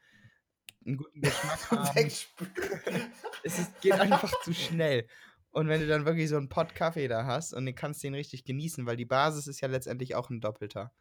einen 0.86 0.98
guten 0.98 1.22
Geschmack 1.22 1.72
haben. 1.72 1.96
Wegspülen. 1.96 2.54
es 3.44 3.60
ist, 3.60 3.82
geht 3.82 4.00
einfach 4.00 4.36
zu 4.42 4.54
schnell. 4.54 5.08
Und 5.52 5.68
wenn 5.68 5.82
du 5.82 5.88
dann 5.88 6.06
wirklich 6.06 6.30
so 6.30 6.38
einen 6.38 6.50
Pott 6.50 6.76
Kaffee 6.76 7.08
da 7.08 7.26
hast 7.26 7.54
und 7.54 7.66
den 7.66 7.76
kannst 7.76 8.04
du 8.04 8.08
den 8.08 8.16
richtig 8.16 8.46
genießen, 8.46 8.86
weil 8.86 8.98
die 8.98 9.06
Basis 9.06 9.48
ist 9.48 9.62
ja 9.62 9.68
letztendlich 9.68 10.16
auch 10.16 10.30
ein 10.30 10.42
Doppelter. 10.42 10.94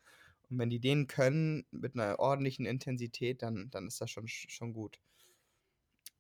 Und 0.51 0.59
wenn 0.59 0.71
die 0.71 0.81
den 0.81 1.07
können 1.07 1.67
mit 1.71 1.95
einer 1.95 2.19
ordentlichen 2.19 2.67
Intensität, 2.67 3.43
dann, 3.43 3.71
dann 3.71 3.87
ist 3.87 4.01
das 4.01 4.11
schon, 4.11 4.27
schon 4.29 4.73
gut. 4.73 5.01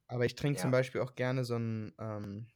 Aber 0.06 0.24
ich 0.26 0.34
trinke 0.34 0.58
zum 0.60 0.70
Ja. 0.70 0.72
Beispiel 0.72 1.00
auch 1.00 1.14
gerne 1.14 1.44
so 1.44 1.54
einen, 1.54 1.94
ähm, 1.98 2.48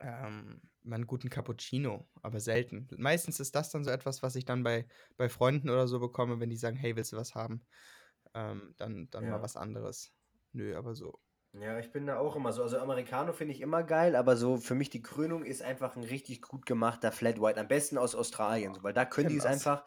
ähm, 0.00 0.62
einen 0.84 1.06
guten 1.06 1.30
Cappuccino, 1.30 2.08
aber 2.22 2.40
selten. 2.40 2.88
Meistens 2.96 3.40
ist 3.40 3.54
das 3.54 3.70
dann 3.70 3.84
so 3.84 3.90
etwas, 3.90 4.22
was 4.22 4.36
ich 4.36 4.44
dann 4.44 4.62
bei, 4.62 4.86
bei 5.16 5.28
Freunden 5.28 5.70
oder 5.70 5.88
so 5.88 6.00
bekomme, 6.00 6.40
wenn 6.40 6.50
die 6.50 6.56
sagen, 6.56 6.76
hey, 6.76 6.96
willst 6.96 7.12
du 7.12 7.16
was 7.16 7.34
haben? 7.34 7.66
Ähm, 8.34 8.74
dann 8.78 9.08
dann 9.10 9.26
Ja. 9.26 9.30
mal 9.30 9.42
was 9.42 9.56
anderes. 9.56 10.12
Nö, 10.52 10.76
aber 10.76 10.94
so 10.94 11.20
Ja, 11.56 11.78
ich 11.78 11.92
bin 11.92 12.04
da 12.06 12.18
auch 12.18 12.34
immer 12.34 12.52
so. 12.52 12.62
Also 12.64 12.78
Americano 12.80 13.32
finde 13.32 13.54
ich 13.54 13.60
immer 13.60 13.84
geil, 13.84 14.16
aber 14.16 14.36
so 14.36 14.56
für 14.56 14.74
mich 14.74 14.90
die 14.90 15.02
Krönung 15.02 15.44
ist 15.44 15.62
einfach 15.62 15.94
ein 15.94 16.02
richtig 16.02 16.42
gut 16.42 16.66
gemachter 16.66 17.12
Flat 17.12 17.40
White. 17.40 17.60
Am 17.60 17.68
besten 17.68 17.96
aus 17.96 18.16
Australien, 18.16 18.74
so, 18.74 18.82
weil 18.82 18.92
da 18.92 19.04
können 19.04 19.28
die 19.28 19.36
es 19.36 19.44
das. 19.44 19.46
einfach. 19.46 19.86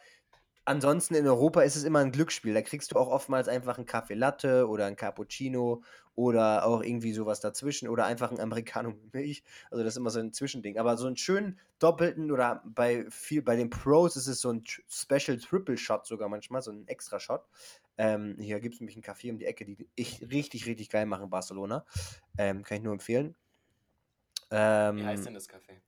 Ansonsten 0.68 1.16
in 1.16 1.26
Europa 1.26 1.62
ist 1.62 1.78
es 1.78 1.86
immer 1.86 2.00
ein 2.00 2.12
Glücksspiel. 2.12 2.54
Da 2.54 2.62
kriegst 2.62 2.92
du 2.92 2.98
auch 2.98 3.08
oftmals 3.08 3.48
einfach 3.48 3.78
einen 3.78 3.86
Kaffee 3.86 4.16
Latte 4.16 4.68
oder 4.68 4.86
einen 4.86 4.98
Cappuccino 4.98 5.82
oder 6.14 6.66
auch 6.66 6.84
irgendwie 6.84 7.14
sowas 7.14 7.40
dazwischen 7.40 7.88
oder 7.88 8.06
einfach 8.06 8.32
ein 8.32 8.40
Americano 8.42 8.90
mit 8.90 9.14
Milch. 9.14 9.44
Also 9.72 9.86
das 9.86 9.94
ist 9.94 9.98
immer 9.98 10.10
so 10.10 10.20
ein 10.20 10.34
Zwischending. 10.34 10.78
Aber 10.78 10.98
so 10.98 11.08
einen 11.08 11.16
schönen 11.16 11.58
doppelten 11.80 12.32
oder 12.32 12.62
bei 12.66 13.06
viel 13.10 13.42
bei 13.42 13.56
den 13.56 13.70
Pros 13.70 14.18
ist 14.18 14.28
es 14.28 14.42
so 14.42 14.52
ein 14.52 14.66
Special 14.90 15.38
Triple 15.38 15.78
Shot 15.78 16.06
sogar 16.06 16.28
manchmal, 16.28 16.62
so 16.62 16.72
ein 16.72 16.86
extra 16.90 17.22
Shot. 17.22 17.46
Ähm, 17.98 18.36
hier 18.38 18.60
gibt 18.60 18.76
es 18.76 18.82
nämlich 18.82 18.98
einen 18.98 19.06
Café 19.06 19.32
um 19.32 19.40
die 19.40 19.46
Ecke, 19.46 19.64
die 19.64 19.88
ich 19.96 20.22
richtig, 20.30 20.66
richtig 20.66 20.90
geil 20.90 21.06
machen 21.06 21.24
in 21.24 21.30
Barcelona. 21.30 21.86
Ähm, 22.38 22.64
kann 22.64 22.80
ich 22.80 22.84
nur 22.84 22.92
empfehlen. 22.92 23.38
Ähm, 24.52 24.98
Wie 24.98 25.06
heißt 25.06 25.26
denn 25.28 25.34
das 25.34 25.50
Café? 25.50 25.80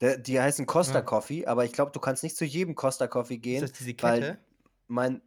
Der, 0.00 0.18
die 0.18 0.40
heißen 0.40 0.66
Costa 0.66 0.98
Ja. 0.98 1.02
Coffee, 1.02 1.46
aber 1.46 1.64
ich 1.64 1.72
glaube, 1.72 1.92
du 1.92 2.00
kannst 2.00 2.22
nicht 2.22 2.36
zu 2.36 2.44
jedem 2.44 2.74
Costa 2.74 3.06
Coffee 3.08 3.38
gehen. 3.38 3.62
Ist 3.64 3.72
das 3.72 3.78
diese 3.78 3.94
weil 4.00 4.20
Kette? 4.20 4.38
mein, 4.86 5.22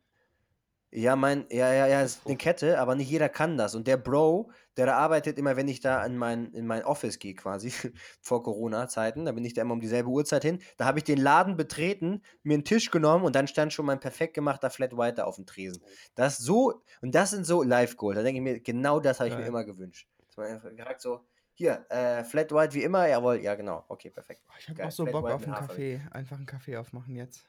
ja, 0.94 1.16
mein, 1.16 1.46
ja, 1.50 1.72
ja, 1.74 1.88
ja, 1.88 2.02
ist 2.02 2.26
eine 2.26 2.36
Kette, 2.36 2.78
aber 2.80 2.96
nicht 2.96 3.10
jeder 3.10 3.30
kann 3.30 3.58
das. 3.58 3.76
Und 3.76 3.88
der 3.88 3.96
Bro, 3.96 4.52
der 4.76 4.88
da 4.88 4.98
arbeitet, 4.98 5.38
immer 5.38 5.56
wenn 5.56 5.70
ich 5.70 5.80
da 5.80 6.06
in 6.06 6.18
mein, 6.18 6.52
in 6.54 6.68
mein 6.68 6.84
Office 6.84 7.18
gehe, 7.18 7.34
quasi, 7.34 7.72
vor 8.22 8.44
Corona-Zeiten, 8.44 9.24
da 9.24 9.32
bin 9.32 9.46
ich 9.46 9.54
da 9.54 9.62
immer 9.62 9.74
um 9.74 9.80
dieselbe 9.80 10.10
Uhrzeit 10.10 10.44
hin, 10.44 10.60
da 10.76 10.86
habe 10.86 11.00
ich 11.00 11.06
den 11.06 11.18
Laden 11.18 11.56
betreten, 11.56 12.22
mir 12.44 12.56
einen 12.56 12.66
Tisch 12.66 12.92
genommen 12.92 13.24
und 13.24 13.36
dann 13.38 13.48
stand 13.48 13.72
schon 13.72 13.86
mein 13.86 14.02
perfekt 14.02 14.34
gemachter 14.34 14.70
Flat 14.70 14.98
White 14.98 15.16
da 15.16 15.24
auf 15.24 15.36
dem 15.38 15.46
Tresen. 15.46 15.82
Das 16.16 16.38
so, 16.40 16.84
und 17.02 17.16
das 17.16 17.30
sind 17.32 17.46
so 17.46 17.64
Live 17.64 17.96
Gold. 17.96 18.18
Da 18.18 18.24
denke 18.24 18.40
ich 18.40 18.44
mir, 18.44 18.60
genau 18.60 19.00
das 19.00 19.20
habe 19.20 19.30
ich 19.30 19.36
mir 19.36 19.42
Geil. 19.42 19.50
immer 19.50 19.64
gewünscht. 19.64 20.10
Dass 20.28 20.36
man 20.38 20.48
einfach 20.48 20.76
gesagt 20.76 21.02
so, 21.02 21.22
hier, 21.62 21.86
äh, 21.90 22.24
Flat 22.24 22.52
White 22.52 22.74
wie 22.74 22.84
immer, 22.84 23.08
jawohl, 23.08 23.38
ja, 23.42 23.56
genau, 23.56 23.86
okay, 23.88 24.10
perfekt. 24.10 24.42
Ich 24.60 24.68
habe 24.70 24.86
auch 24.86 24.92
so 24.92 25.04
Flat 25.04 25.14
Bock 25.14 25.26
White 25.26 25.36
auf 25.36 25.44
einen. 25.46 25.54
Kaffee. 25.54 26.02
Einfach 26.12 26.38
einen 26.38 26.46
Kaffee 26.46 26.78
aufmachen 26.78 27.16
jetzt. 27.16 27.46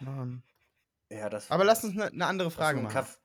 Mann. 0.00 0.42
Ja, 1.10 1.28
das 1.28 1.50
Aber 1.50 1.64
lass 1.64 1.84
uns 1.84 1.98
eine 1.98 2.16
ne 2.16 2.26
andere 2.26 2.50
Frage 2.50 2.80
machen. 2.80 2.92
Kaff- 2.92 3.20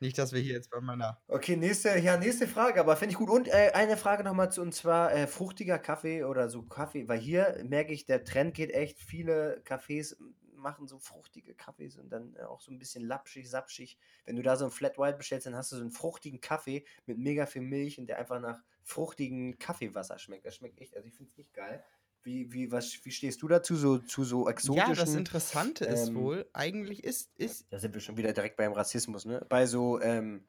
Nicht, 0.00 0.16
dass 0.18 0.32
wir 0.32 0.40
hier 0.40 0.54
jetzt 0.54 0.70
bei 0.70 0.80
meiner. 0.80 1.20
Okay, 1.28 1.56
nächste, 1.56 1.98
ja, 1.98 2.16
nächste 2.16 2.46
Frage, 2.46 2.80
aber 2.80 2.96
finde 2.96 3.12
ich 3.12 3.18
gut. 3.18 3.28
Und 3.30 3.48
äh, 3.48 3.72
eine 3.74 3.96
Frage 3.96 4.22
nochmal 4.24 4.50
zu, 4.52 4.62
und 4.62 4.72
zwar 4.74 5.12
äh, 5.12 5.26
fruchtiger 5.26 5.78
Kaffee 5.78 6.24
oder 6.24 6.48
so 6.48 6.62
Kaffee, 6.62 7.08
weil 7.08 7.18
hier 7.18 7.60
merke 7.68 7.92
ich, 7.92 8.06
der 8.06 8.24
Trend 8.24 8.54
geht 8.54 8.70
echt, 8.72 8.98
viele 9.00 9.62
Cafés 9.66 10.16
machen 10.64 10.88
so 10.88 10.98
fruchtige 10.98 11.54
Kaffees 11.54 11.96
und 11.96 12.10
dann 12.10 12.34
äh, 12.34 12.42
auch 12.42 12.60
so 12.60 12.72
ein 12.72 12.78
bisschen 12.80 13.04
lapschig, 13.04 13.48
sapschig. 13.48 13.96
Wenn 14.24 14.34
du 14.34 14.42
da 14.42 14.56
so 14.56 14.64
ein 14.64 14.72
Flat 14.72 14.98
White 14.98 15.18
bestellst, 15.18 15.46
dann 15.46 15.54
hast 15.54 15.70
du 15.70 15.76
so 15.76 15.82
einen 15.82 15.92
fruchtigen 15.92 16.40
Kaffee 16.40 16.84
mit 17.06 17.18
mega 17.18 17.46
viel 17.46 17.62
Milch 17.62 18.00
und 18.00 18.08
der 18.08 18.18
einfach 18.18 18.40
nach 18.40 18.58
fruchtigen 18.82 19.58
Kaffeewasser 19.58 20.18
schmeckt. 20.18 20.44
Das 20.44 20.56
schmeckt 20.56 20.80
echt, 20.80 20.96
also 20.96 21.06
ich 21.06 21.14
finde 21.14 21.30
es 21.30 21.38
nicht 21.38 21.54
geil. 21.54 21.84
Wie, 22.24 22.50
wie, 22.54 22.72
was, 22.72 23.04
wie 23.04 23.10
stehst 23.10 23.42
du 23.42 23.48
dazu, 23.48 23.76
so, 23.76 23.98
zu 23.98 24.24
so 24.24 24.48
exotischen... 24.48 24.88
Ja, 24.88 24.94
das 24.94 25.14
Interessante 25.14 25.84
ist 25.84 26.08
ähm, 26.08 26.14
wohl, 26.14 26.48
eigentlich 26.54 27.04
ist, 27.04 27.30
ist 27.36 27.66
Da 27.70 27.78
sind 27.78 27.92
wir 27.92 28.00
schon 28.00 28.16
wieder 28.16 28.32
direkt 28.32 28.56
beim 28.56 28.72
Rassismus, 28.72 29.26
ne? 29.26 29.44
Bei 29.50 29.66
so 29.66 30.00
ähm, 30.00 30.46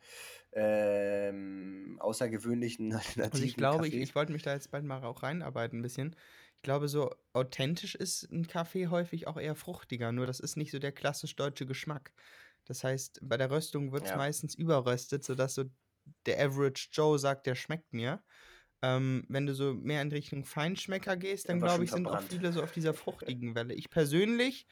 ähm, 0.54 1.98
außergewöhnlichen 2.00 2.94
alternativen 2.94 3.24
Also 3.24 3.44
ich 3.44 3.58
glaube, 3.58 3.88
ich, 3.90 3.94
ich 3.94 4.16
wollte 4.16 4.32
mich 4.32 4.44
da 4.44 4.54
jetzt 4.54 4.72
bald 4.72 4.86
mal 4.86 5.04
auch 5.04 5.22
reinarbeiten 5.22 5.80
ein 5.80 5.82
bisschen. 5.82 6.16
Ich 6.66 6.68
glaube, 6.68 6.88
so 6.88 7.12
authentisch 7.34 7.94
ist 7.94 8.24
ein 8.32 8.48
Kaffee 8.48 8.88
häufig 8.88 9.28
auch 9.28 9.38
eher 9.38 9.54
fruchtiger, 9.54 10.12
nur 10.12 10.26
das 10.26 10.40
ist 10.40 10.58
nicht 10.58 10.72
so 10.72 10.80
der 10.80 10.92
klassisch 10.92 11.36
deutsche 11.36 11.68
Geschmack. 11.68 12.12
Das 12.66 12.84
heißt, 12.84 13.20
bei 13.22 13.38
der 13.38 13.52
Röstung 13.52 13.92
wird 13.92 14.06
es 14.06 14.10
Ja. 14.10 14.18
meistens 14.18 14.56
überröstet, 14.56 15.24
sodass 15.24 15.54
so 15.54 15.66
der 16.26 16.44
Average 16.44 16.88
Joe 16.92 17.20
sagt, 17.20 17.46
der 17.46 17.54
schmeckt 17.54 17.94
mir. 17.94 18.24
Ähm, 18.82 19.26
wenn 19.30 19.46
du 19.46 19.54
so 19.54 19.76
mehr 19.76 20.02
in 20.02 20.12
Richtung 20.12 20.44
Feinschmecker 20.44 21.18
gehst, 21.18 21.50
dann 21.50 21.60
glaube 21.60 21.84
ich, 21.84 21.92
sind 21.92 22.08
auch 22.08 22.24
viele 22.24 22.52
so 22.52 22.64
auf 22.64 22.72
dieser 22.72 22.94
fruchtigen 22.96 23.54
Welle. 23.54 23.76
Ich 23.76 23.92
persönlich 23.92 24.66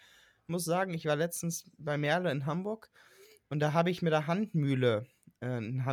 muss 0.48 0.66
sagen, 0.66 0.96
ich 0.96 1.06
war 1.06 1.16
letztens 1.16 1.70
bei 1.78 2.00
Merle 2.00 2.32
in 2.32 2.48
Hamburg 2.48 2.90
und 3.50 3.60
da 3.60 3.74
habe 3.74 3.92
ich 3.92 4.02
mit 4.02 4.14
der 4.14 4.26
Handmühle 4.26 5.06
äh, 5.42 5.46
einen 5.46 5.86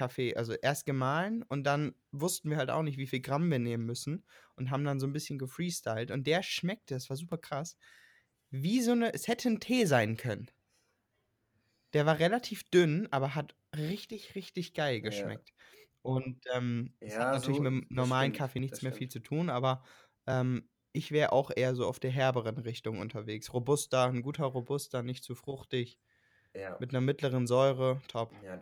Handkaffee, 0.00 0.36
also 0.36 0.54
erst 0.54 0.86
gemahlen 0.86 1.42
und 1.42 1.64
dann 1.64 1.94
wussten 2.12 2.50
wir 2.50 2.56
halt 2.58 2.70
auch 2.70 2.82
nicht, 2.82 2.98
wie 2.98 3.06
viel 3.06 3.20
Gramm 3.20 3.50
wir 3.50 3.58
nehmen 3.58 3.84
müssen 3.86 4.24
und 4.56 4.70
haben 4.70 4.84
dann 4.84 5.00
so 5.00 5.06
ein 5.06 5.12
bisschen 5.12 5.38
gefreestylt 5.38 6.10
und 6.10 6.26
der 6.26 6.42
schmeckte, 6.42 6.94
das 6.94 7.08
war 7.10 7.16
super 7.16 7.38
krass, 7.38 7.76
wie 8.50 8.80
so 8.82 8.92
eine, 8.92 9.12
es 9.14 9.28
hätte 9.28 9.48
ein 9.50 9.60
Tee 9.60 9.86
sein 9.86 10.16
können. 10.16 10.50
Der 11.94 12.06
war 12.06 12.18
relativ 12.18 12.64
dünn, 12.70 13.08
aber 13.12 13.34
hat 13.34 13.56
richtig, 13.76 14.34
richtig 14.34 14.74
geil 14.74 15.00
Ja. 15.02 15.40
geschmeckt. 15.40 15.52
Und 16.02 16.40
ähm, 16.54 16.96
Ja, 17.00 17.18
hat 17.18 17.32
natürlich 17.32 17.60
so- 17.60 17.60
mit 17.60 17.90
normalen 17.90 18.32
stimmt, 18.32 18.32
Kaffee 18.32 18.60
nichts 18.60 18.82
mehr 18.82 18.92
viel 18.92 19.08
stimmt. 19.08 19.08
zu 19.08 19.20
tun, 19.20 19.50
aber 19.50 19.84
ähm, 20.26 20.68
ich 20.92 21.10
wäre 21.12 21.32
auch 21.32 21.50
eher 21.54 21.74
so 21.74 21.86
auf 21.86 22.00
der 22.00 22.10
herberen 22.10 22.58
Richtung 22.58 22.98
unterwegs. 22.98 23.52
Robusta, 23.52 24.06
ein 24.06 24.22
guter 24.22 24.44
Robusta, 24.46 25.02
nicht 25.02 25.24
zu 25.24 25.34
fruchtig, 25.34 25.98
Ja. 26.54 26.78
mit 26.78 26.90
einer 26.90 27.00
mittleren 27.02 27.46
Säure, 27.46 28.02
top. 28.08 28.36
ja, 28.42 28.56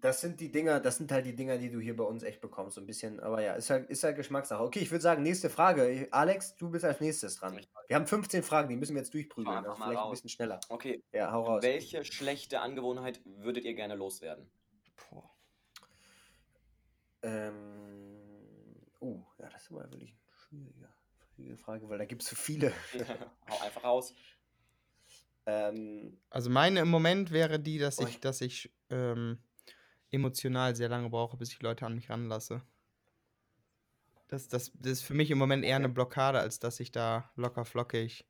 das 0.00 0.20
sind 0.20 0.40
die 0.40 0.50
Dinger, 0.52 0.78
das 0.80 0.96
sind 0.98 1.10
halt 1.10 1.26
die 1.26 1.34
Dinger, 1.34 1.58
die 1.58 1.70
du 1.70 1.80
hier 1.80 1.96
bei 1.96 2.04
uns 2.04 2.22
echt 2.22 2.40
bekommst, 2.40 2.74
so 2.76 2.80
ein 2.80 2.86
bisschen. 2.86 3.18
Aber 3.20 3.42
ja, 3.42 3.54
ist 3.54 3.70
halt, 3.70 3.88
ist 3.90 4.04
halt 4.04 4.16
Geschmackssache. 4.16 4.62
Okay, 4.62 4.80
ich 4.80 4.90
würde 4.90 5.02
sagen, 5.02 5.22
nächste 5.22 5.50
Frage. 5.50 6.08
Alex, 6.10 6.56
du 6.56 6.70
bist 6.70 6.84
als 6.84 7.00
nächstes 7.00 7.36
dran. 7.36 7.60
Wir 7.88 7.96
haben 7.96 8.06
15 8.06 8.42
Fragen, 8.42 8.68
die 8.68 8.76
müssen 8.76 8.94
wir 8.94 9.02
jetzt 9.02 9.12
durchprügeln. 9.14 9.54
mal 9.62 9.62
vielleicht 9.74 9.90
ein 9.90 9.96
raus. 9.96 10.10
bisschen 10.12 10.30
schneller. 10.30 10.60
Okay, 10.68 11.02
Ja, 11.12 11.32
hau 11.32 11.42
raus. 11.44 11.62
welche 11.62 12.04
schlechte 12.04 12.60
Angewohnheit 12.60 13.20
würdet 13.24 13.64
ihr 13.64 13.74
gerne 13.74 13.94
loswerden? 13.94 14.48
Boah. 15.10 15.30
Ähm, 17.22 18.76
oh, 19.00 19.22
ja, 19.38 19.48
das 19.48 19.62
ist 19.64 19.70
aber 19.72 19.90
wirklich 19.90 20.10
eine 20.12 20.36
schwierige, 20.48 20.88
schwierige 21.34 21.56
Frage, 21.58 21.88
weil 21.88 21.98
da 21.98 22.04
gibt 22.04 22.22
es 22.22 22.28
so 22.28 22.36
viele. 22.36 22.72
Hau 23.50 23.60
einfach 23.64 23.84
raus. 23.84 24.14
Ähm, 25.46 26.18
Also 26.30 26.50
meine 26.50 26.80
im 26.80 26.88
Moment 26.88 27.30
wäre 27.30 27.58
die, 27.60 27.78
dass 27.78 27.98
Oh, 27.98 28.02
ich, 28.02 28.08
ich- 28.10 28.20
dass 28.20 28.40
ich 28.40 28.72
ähm, 28.90 29.38
emotional 30.16 30.74
sehr 30.76 30.88
lange 30.88 31.08
brauche, 31.10 31.36
bis 31.36 31.52
ich 31.52 31.62
Leute 31.62 31.86
an 31.86 31.94
mich 31.94 32.10
ranlasse. 32.10 32.62
Das, 34.28 34.48
das, 34.48 34.72
das 34.74 34.92
ist 34.92 35.02
für 35.02 35.14
mich 35.14 35.30
im 35.30 35.38
Moment 35.38 35.64
eher 35.64 35.76
eine. 35.76 35.88
Blockade, 35.88 36.40
als 36.40 36.58
dass 36.58 36.80
ich 36.80 36.90
da 36.90 37.30
locker 37.36 37.64
flockig. 37.64 38.26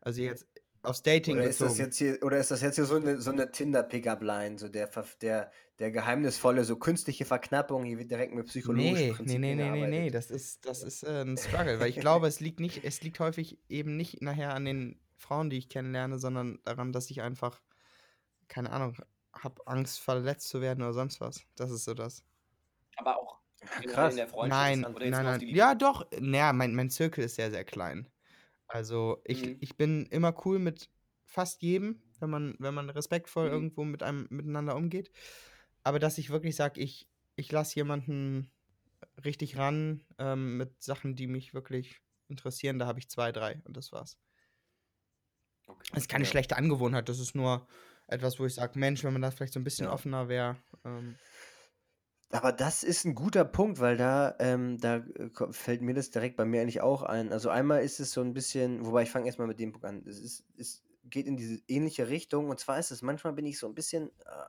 Also 0.00 0.20
jetzt 0.22 0.46
aufs 0.82 1.02
Dating 1.02 1.36
Oder 1.36 1.48
ist 1.48 1.60
das 1.60 1.78
jetzt 1.78 1.98
hier, 1.98 2.18
oder 2.22 2.38
ist 2.38 2.50
das 2.50 2.62
jetzt 2.62 2.76
hier 2.76 2.86
so 2.86 2.96
eine, 2.96 3.20
so 3.20 3.30
eine 3.30 3.50
Tinder-Pickup-Line, 3.50 4.58
so 4.58 4.68
der, 4.68 4.88
der, 5.20 5.50
der 5.78 5.90
geheimnisvolle, 5.90 6.64
so 6.64 6.76
künstliche 6.76 7.24
Verknappung, 7.24 7.84
hier 7.84 7.98
wird 7.98 8.10
direkt 8.10 8.34
mit 8.34 8.46
psychologischen 8.46 8.94
Nee, 8.94 9.02
nee, 9.02 9.12
Prinzipien 9.12 9.40
nee, 9.40 9.54
nee, 9.54 9.70
nee, 9.70 9.70
nee, 9.70 9.90
gearbeitet. 10.10 10.14
das 10.14 10.30
ist, 10.30 10.66
das 10.66 10.82
ist 10.82 11.02
äh, 11.02 11.22
ein 11.22 11.36
Struggle, 11.38 11.80
weil 11.80 11.90
ich 11.90 12.00
glaube, 12.00 12.26
es 12.26 12.40
liegt 12.40 12.60
nicht, 12.60 12.84
es 12.84 13.02
liegt 13.02 13.20
häufig 13.20 13.58
eben 13.68 13.96
nicht 13.96 14.22
nachher 14.22 14.54
an 14.54 14.64
den 14.64 14.98
Frauen, 15.16 15.50
die 15.50 15.58
ich 15.58 15.68
kennenlerne, 15.68 16.18
sondern 16.18 16.60
daran, 16.64 16.92
dass 16.92 17.10
ich 17.10 17.20
einfach, 17.20 17.60
keine 18.48 18.70
Ahnung, 18.70 18.96
habe 19.34 19.66
Angst, 19.66 20.00
verletzt 20.00 20.48
zu 20.48 20.60
werden 20.60 20.82
oder 20.82 20.92
sonst 20.94 21.20
was. 21.20 21.44
Das 21.56 21.70
ist 21.70 21.84
so 21.84 21.94
das. 21.94 22.24
Aber 22.96 23.16
auch 23.18 23.40
generell 23.78 23.94
krass. 23.94 24.10
in 24.10 24.16
der 24.16 24.28
Freundschaft. 24.28 24.60
Nein, 24.60 24.84
oder 24.94 25.06
jetzt 25.06 25.12
nein, 25.16 25.24
nein. 25.24 25.40
die 25.40 25.54
Ja, 25.54 25.74
doch. 25.74 26.06
Naja, 26.18 26.52
mein, 26.52 26.74
mein 26.74 26.90
Zirkel 26.90 27.24
ist 27.24 27.36
sehr, 27.36 27.50
sehr 27.50 27.64
klein. 27.64 28.10
Also 28.68 29.22
ich, 29.24 29.42
Mhm. 29.42 29.60
ich 29.60 29.76
bin 29.76 30.06
immer 30.06 30.34
cool 30.46 30.58
mit 30.58 30.90
fast 31.24 31.62
jedem, 31.62 32.02
wenn 32.20 32.30
man, 32.30 32.56
wenn 32.58 32.74
man 32.74 32.90
respektvoll 32.90 33.48
Mhm. 33.48 33.52
irgendwo 33.52 33.84
mit 33.84 34.02
einem 34.02 34.26
miteinander 34.30 34.76
umgeht. 34.76 35.12
Aber 35.84 35.98
dass 35.98 36.18
ich 36.18 36.30
wirklich 36.30 36.56
sage, 36.56 36.80
ich, 36.80 37.08
ich 37.36 37.52
lasse 37.52 37.76
jemanden 37.76 38.52
richtig 39.24 39.58
ran 39.58 40.06
ähm, 40.18 40.56
mit 40.58 40.82
Sachen, 40.82 41.16
die 41.16 41.26
mich 41.28 41.54
wirklich 41.54 42.00
interessieren, 42.28 42.78
da 42.78 42.86
habe 42.86 42.98
ich 43.00 43.10
zwei, 43.10 43.32
drei 43.32 43.62
und 43.64 43.76
das 43.76 43.92
war's. 43.92 44.18
Okay. 45.68 45.90
Das 45.92 46.04
ist 46.04 46.08
keine 46.08 46.24
Ja. 46.24 46.30
schlechte 46.30 46.56
Angewohnheit, 46.56 47.08
das 47.08 47.18
ist 47.18 47.34
nur 47.34 47.66
etwas, 48.10 48.38
wo 48.40 48.46
ich 48.46 48.54
sage, 48.54 48.78
Mensch, 48.78 49.04
wenn 49.04 49.12
man 49.12 49.22
da 49.22 49.30
vielleicht 49.30 49.52
so 49.54 49.60
ein 49.60 49.64
bisschen 49.64 49.86
Ja. 49.86 49.88
offener 49.88 50.28
wäre. 50.28 50.56
Ähm, 50.84 51.18
Aber 52.32 52.52
das 52.52 52.84
ist 52.84 53.04
ein 53.04 53.14
guter 53.16 53.44
Punkt, 53.44 53.80
weil 53.80 53.96
da, 53.96 54.36
ähm, 54.38 54.78
da 54.78 54.98
äh, 54.98 55.30
fällt 55.50 55.82
mir 55.82 55.94
das 55.94 56.10
direkt 56.10 56.36
bei 56.36 56.44
mir 56.44 56.60
eigentlich 56.62 56.80
auch 56.80 57.02
ein. 57.02 57.32
Also 57.32 57.50
einmal 57.50 57.82
ist 57.82 57.98
es 57.98 58.12
so 58.12 58.20
ein 58.20 58.34
bisschen, 58.34 58.86
wobei 58.86 59.02
ich 59.02 59.10
fange 59.10 59.26
erstmal 59.26 59.48
mit 59.48 59.58
dem 59.58 59.72
Punkt 59.72 59.84
an. 59.84 60.04
Es 60.06 60.20
ist, 60.20 60.44
es 60.56 60.84
geht 61.02 61.26
in 61.26 61.36
diese 61.36 61.60
ähnliche 61.66 62.08
Richtung. 62.08 62.48
Und 62.48 62.60
zwar 62.60 62.78
ist 62.78 62.92
es, 62.92 63.02
manchmal 63.02 63.32
bin 63.32 63.46
ich 63.46 63.58
so 63.58 63.66
ein 63.66 63.74
bisschen, 63.74 64.10
äh, 64.24 64.44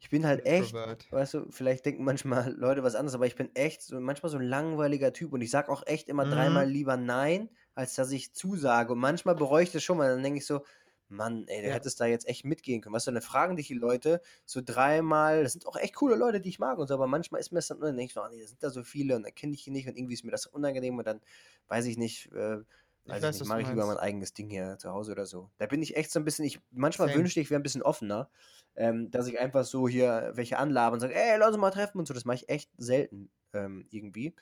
ich 0.00 0.10
bin 0.10 0.26
halt 0.26 0.46
echt, 0.46 0.78
Introvert. 0.80 1.04
weißt 1.10 1.34
du, 1.34 1.50
vielleicht 1.50 1.86
denken 1.86 2.04
manchmal 2.04 2.52
Leute 2.58 2.82
was 2.84 2.94
anderes, 2.96 3.14
aber 3.14 3.26
ich 3.26 3.36
bin 3.36 3.54
echt 3.56 3.82
so 3.82 4.00
manchmal 4.00 4.30
so 4.30 4.38
ein 4.38 4.44
langweiliger 4.44 5.12
Typ 5.12 5.32
und 5.32 5.42
ich 5.42 5.50
sag 5.50 5.68
auch 5.70 5.84
echt 5.86 6.08
immer 6.08 6.24
Mhm. 6.24 6.26
dreimal 6.26 6.68
lieber 6.68 6.96
Nein, 6.98 7.50
als 7.74 7.94
dass 7.96 8.12
ich 8.12 8.34
zusage. 8.34 8.92
Und 8.94 9.00
manchmal 9.00 9.36
bereue 9.36 9.64
ich 9.64 9.72
das 9.72 9.84
schon 9.84 9.98
mal. 9.98 10.10
Dann 10.14 10.22
denke 10.22 10.38
ich 10.40 10.46
so, 10.46 10.64
Mann, 11.10 11.46
ey, 11.48 11.62
du 11.62 11.70
Ja. 11.70 11.72
hättest 11.72 12.00
da 12.00 12.06
jetzt 12.06 12.28
echt 12.28 12.44
mitgehen 12.44 12.80
können. 12.82 12.94
Weißt 12.94 13.06
du, 13.06 13.12
dann 13.12 13.22
fragen 13.22 13.56
dich 13.56 13.68
die 13.68 13.74
Leute 13.74 14.20
so 14.44 14.60
dreimal, 14.64 15.42
das 15.42 15.52
sind 15.52 15.66
auch 15.66 15.76
echt 15.76 15.94
coole 15.96 16.16
Leute, 16.16 16.40
die 16.40 16.50
ich 16.50 16.58
mag 16.58 16.78
und 16.78 16.86
so, 16.88 16.94
aber 16.94 17.06
manchmal 17.06 17.40
ist 17.40 17.52
mir 17.52 17.58
das 17.58 17.68
dann, 17.68 17.80
dann 17.80 17.96
denke 17.96 18.10
ich 18.10 18.14
so, 18.14 18.20
ah, 18.22 18.28
nee, 18.28 18.40
da 18.40 18.46
sind 18.46 18.62
da 18.62 18.70
so 18.70 18.84
viele 18.84 19.16
und 19.16 19.22
dann 19.24 19.34
kenne 19.34 19.54
ich 19.54 19.64
die 19.64 19.70
nicht 19.70 19.88
und 19.88 19.96
irgendwie 19.96 20.14
ist 20.14 20.24
mir 20.24 20.30
das 20.32 20.46
unangenehm 20.46 20.98
und 20.98 21.06
dann 21.06 21.20
weiß 21.68 21.86
ich 21.86 21.96
nicht, 21.98 22.30
äh, 22.32 22.58
Ich 23.04 23.20
weiß 23.22 23.22
weiß, 23.22 23.40
nicht, 23.40 23.46
mache 23.46 23.62
ich 23.62 23.68
lieber 23.68 23.86
mein 23.86 23.96
eigenes 23.96 24.34
Ding 24.34 24.50
hier 24.50 24.76
zu 24.78 24.90
Hause 24.90 25.12
oder 25.12 25.24
so. 25.24 25.50
Da 25.56 25.66
bin 25.66 25.80
ich 25.82 25.96
echt 25.96 26.10
so 26.12 26.18
ein 26.20 26.24
bisschen, 26.26 26.44
ich 26.44 26.60
manchmal 26.70 27.12
Same. 27.12 27.14
wünschte 27.14 27.40
ich, 27.40 27.48
wäre 27.50 27.58
ein 27.58 27.62
bisschen 27.62 27.82
offener, 27.82 28.30
ähm, 28.76 29.10
dass 29.10 29.26
ich 29.28 29.38
einfach 29.38 29.64
so 29.64 29.88
hier 29.88 30.32
welche 30.34 30.58
anlabe 30.58 30.94
und 30.94 31.00
sage, 31.00 31.14
ey, 31.14 31.38
lass 31.38 31.48
uns 31.48 31.56
mal 31.58 31.70
treffen 31.70 31.98
und 31.98 32.06
so. 32.06 32.12
Das 32.14 32.26
mache 32.26 32.36
ich 32.36 32.48
echt 32.50 32.70
selten 32.76 33.30
ähm, 33.54 33.86
irgendwie. 33.90 34.34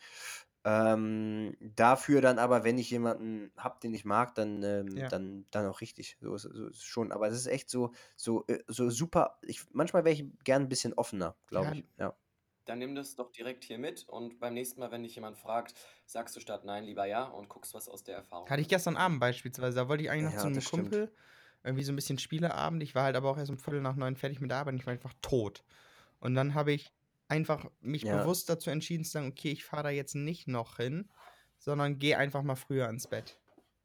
Ähm, 0.66 1.56
dafür 1.60 2.20
dann 2.22 2.40
aber, 2.40 2.64
wenn 2.64 2.78
ich 2.78 2.90
jemanden 2.90 3.52
habe, 3.56 3.78
den 3.80 3.94
ich 3.94 4.04
mag, 4.04 4.34
dann, 4.34 4.62
ähm, 4.64 5.04
Ja. 5.04 5.10
dann, 5.10 5.46
dann 5.52 5.66
auch 5.66 5.80
richtig. 5.80 6.18
So 6.20 6.34
ist, 6.34 6.42
so 6.42 6.66
ist 6.68 6.84
schon. 6.84 7.12
Aber 7.12 7.28
es 7.28 7.36
ist 7.36 7.46
echt 7.46 7.70
so, 7.70 7.92
so, 8.16 8.44
äh, 8.48 8.64
so 8.66 8.90
super. 8.90 9.38
Ich, 9.42 9.64
manchmal 9.72 10.04
wäre 10.04 10.14
ich 10.14 10.26
gern 10.44 10.62
ein 10.62 10.68
bisschen 10.68 10.94
offener, 10.94 11.36
glaube 11.46 11.74
Ja. 11.74 11.76
ich. 11.76 11.86
Ja. 11.98 12.16
Dann 12.66 12.78
nimm 12.80 12.94
das 12.96 13.16
doch 13.16 13.30
direkt 13.32 13.64
hier 13.64 13.78
mit 13.78 14.08
und 14.08 14.38
beim 14.40 14.54
nächsten 14.54 14.80
Mal, 14.80 14.90
wenn 14.92 15.02
dich 15.04 15.16
jemand 15.16 15.38
fragt, 15.38 15.74
sagst 16.06 16.36
du 16.36 16.40
statt 16.40 16.64
nein 16.64 16.84
lieber 16.84 17.06
ja 17.06 17.24
und 17.24 17.48
guckst 17.48 17.74
was 17.74 17.88
aus 17.88 18.04
der 18.04 18.16
Erfahrung. 18.16 18.50
Hatte 18.50 18.62
ich 18.62 18.68
gestern 18.68 18.96
Abend 18.96 19.20
beispielsweise. 19.20 19.76
Da 19.76 19.88
wollte 19.88 20.04
ich 20.04 20.10
eigentlich 20.10 20.24
noch 20.24 20.34
Ja, 20.34 20.38
zu 20.38 20.48
einem 20.48 20.62
das 20.62 20.64
stimmt. 20.64 21.02
Kumpel. 21.02 21.12
Irgendwie 21.64 21.82
so 21.82 21.92
ein 21.92 21.96
bisschen 21.96 22.18
Spieleabend. 22.18 22.82
Ich 22.82 22.94
war 22.94 23.04
halt 23.04 23.16
aber 23.16 23.30
auch 23.30 23.38
erst 23.38 23.50
um 23.50 23.58
Viertel 23.58 23.80
nach 23.80 23.96
neun 23.96 24.16
fertig 24.16 24.40
mit 24.40 24.50
der 24.50 24.58
Arbeit 24.58 24.74
und 24.74 24.80
ich 24.80 24.86
war 24.86 24.92
einfach 24.92 25.14
tot. 25.20 25.64
Und 26.20 26.34
dann 26.34 26.54
habe 26.54 26.72
ich 26.72 26.92
einfach 27.28 27.70
mich 27.80 28.02
Ja. 28.04 28.22
bewusst 28.22 28.48
dazu 28.48 28.70
entschieden 28.70 29.04
zu 29.04 29.10
sagen, 29.12 29.28
okay, 29.28 29.50
ich 29.52 29.64
fahre 29.64 29.84
da 29.84 29.90
jetzt 29.90 30.14
nicht 30.14 30.48
noch 30.48 30.76
hin, 30.76 31.10
sondern 31.58 31.98
gehe 31.98 32.18
einfach 32.18 32.42
mal 32.42 32.56
früher 32.56 32.88
ins 32.88 33.06
Bett. 33.08 33.40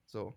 So. 0.05 0.35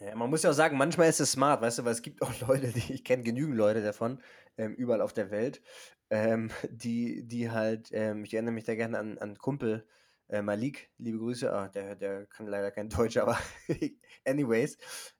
Ja, 0.00 0.14
man 0.14 0.28
muss 0.28 0.42
ja 0.42 0.50
auch 0.50 0.54
sagen, 0.54 0.76
manchmal 0.76 1.08
ist 1.08 1.20
es 1.20 1.32
smart, 1.32 1.62
weißt 1.62 1.78
du, 1.78 1.84
weil 1.84 1.92
es 1.92 2.02
gibt 2.02 2.20
auch 2.22 2.30
Leute, 2.40 2.72
die, 2.72 2.92
ich 2.92 3.04
kenne 3.04 3.22
genügend 3.22 3.56
Leute 3.56 3.82
davon, 3.82 4.20
ähm, 4.58 4.74
überall 4.74 5.00
auf 5.00 5.12
der 5.12 5.30
Welt, 5.30 5.62
ähm, 6.10 6.50
die, 6.70 7.26
die 7.26 7.50
halt, 7.50 7.88
ähm, 7.92 8.24
ich 8.24 8.34
erinnere 8.34 8.54
mich 8.54 8.64
da 8.64 8.74
gerne 8.74 8.98
an, 8.98 9.18
an 9.18 9.38
Kumpel 9.38 9.86
äh, 10.28 10.42
Malik, 10.42 10.90
liebe 10.98 11.18
Grüße, 11.18 11.50
ah, 11.52 11.68
der, 11.68 11.96
der 11.96 12.26
kann 12.26 12.46
leider 12.46 12.70
kein 12.70 12.88
Deutsch, 12.90 13.16
aber 13.16 13.38
anyways, 14.24 14.76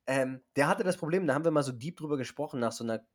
ähm, 0.07 0.43
der 0.57 0.69
hatte 0.69 0.85
das 0.85 0.97
Problem, 0.97 1.27
da 1.27 1.35
haben 1.35 1.45
wir 1.45 1.51
mal 1.53 1.63
so 1.63 1.73
deep 1.73 1.97
drüber 1.97 2.17
gesprochen, 2.19 2.61
nach 2.61 2.73
so 2.73 2.85
einer 2.85 3.07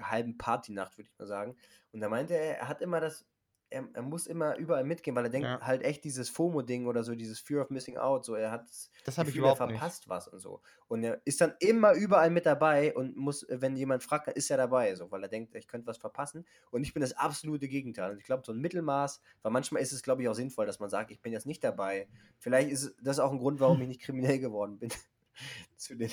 halben 0.00 0.38
Partynacht, 0.38 0.96
würde 0.98 1.08
ich 1.12 1.18
mal 1.18 1.26
sagen, 1.26 1.56
und 1.92 2.00
da 2.00 2.08
meinte 2.08 2.34
er, 2.34 2.58
er 2.58 2.68
hat 2.68 2.80
immer 2.82 3.00
das, 3.00 3.26
er, 3.70 3.88
er 3.94 4.02
muss 4.02 4.26
immer 4.26 4.56
überall 4.56 4.84
mitgehen, 4.84 5.16
weil 5.16 5.24
er 5.24 5.30
denkt 5.30 5.48
Ja. 5.48 5.60
halt 5.60 5.82
echt 5.82 6.04
dieses 6.04 6.28
FOMO-Ding 6.28 6.86
oder 6.86 7.04
so, 7.04 7.14
dieses 7.14 7.40
Fear 7.40 7.62
of 7.62 7.70
Missing 7.70 7.96
Out, 7.96 8.24
so, 8.24 8.34
er 8.34 8.50
hat 8.50 8.68
das 9.04 9.18
habe 9.18 9.30
ich 9.30 9.36
Gefühl, 9.36 9.44
er 9.44 9.52
überhaupt 9.52 9.64
nicht. 9.66 9.80
verpasst 9.80 10.08
was 10.08 10.28
und 10.28 10.40
so. 10.40 10.62
Und 10.88 11.04
er 11.04 11.20
ist 11.24 11.40
dann 11.40 11.54
immer 11.60 11.92
überall 11.94 12.30
mit 12.30 12.44
dabei 12.46 12.94
und 12.94 13.16
muss, 13.16 13.46
wenn 13.48 13.76
jemand 13.76 14.02
fragt, 14.02 14.28
ist 14.28 14.50
er 14.50 14.56
dabei, 14.56 14.94
so, 14.94 15.10
weil 15.10 15.22
er 15.22 15.28
denkt, 15.28 15.54
ich 15.54 15.68
könnte 15.68 15.86
was 15.86 15.98
verpassen. 15.98 16.44
Und 16.70 16.82
ich 16.82 16.92
bin 16.92 17.00
das 17.00 17.12
absolute 17.14 17.68
Gegenteil. 17.68 18.10
Und 18.12 18.18
ich 18.18 18.24
glaube, 18.24 18.42
so 18.44 18.52
ein 18.52 18.58
Mittelmaß, 18.60 19.20
weil 19.42 19.52
manchmal 19.52 19.82
ist 19.82 19.92
es, 19.92 20.02
glaube 20.02 20.22
ich, 20.22 20.28
auch 20.28 20.34
sinnvoll, 20.34 20.66
dass 20.66 20.80
man 20.80 20.90
sagt, 20.90 21.10
ich 21.10 21.20
bin 21.22 21.32
jetzt 21.32 21.46
nicht 21.46 21.62
dabei. 21.64 22.08
Vielleicht 22.38 22.70
ist 22.70 22.94
das 23.02 23.18
auch 23.20 23.32
ein 23.32 23.38
Grund, 23.38 23.60
warum 23.60 23.80
ich 23.82 23.88
nicht 23.88 24.02
kriminell 24.02 24.38
geworden 24.38 24.78
bin. 24.78 24.90
zu, 25.76 25.94
den, 25.96 26.10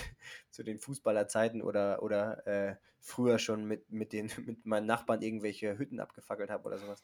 zu 0.52 0.64
den 0.64 0.80
Fußballerzeiten 0.80 1.62
oder, 1.62 2.02
oder 2.04 2.46
äh, 2.48 2.76
früher 3.00 3.40
schon 3.40 3.66
mit, 3.66 3.90
mit, 3.92 4.14
den, 4.14 4.32
mit 4.46 4.66
meinen 4.66 4.86
Nachbarn 4.86 5.22
irgendwelche 5.22 5.78
Hütten 5.78 6.00
abgefackelt 6.00 6.50
habe 6.50 6.66
oder 6.68 6.78
sowas. 6.78 7.04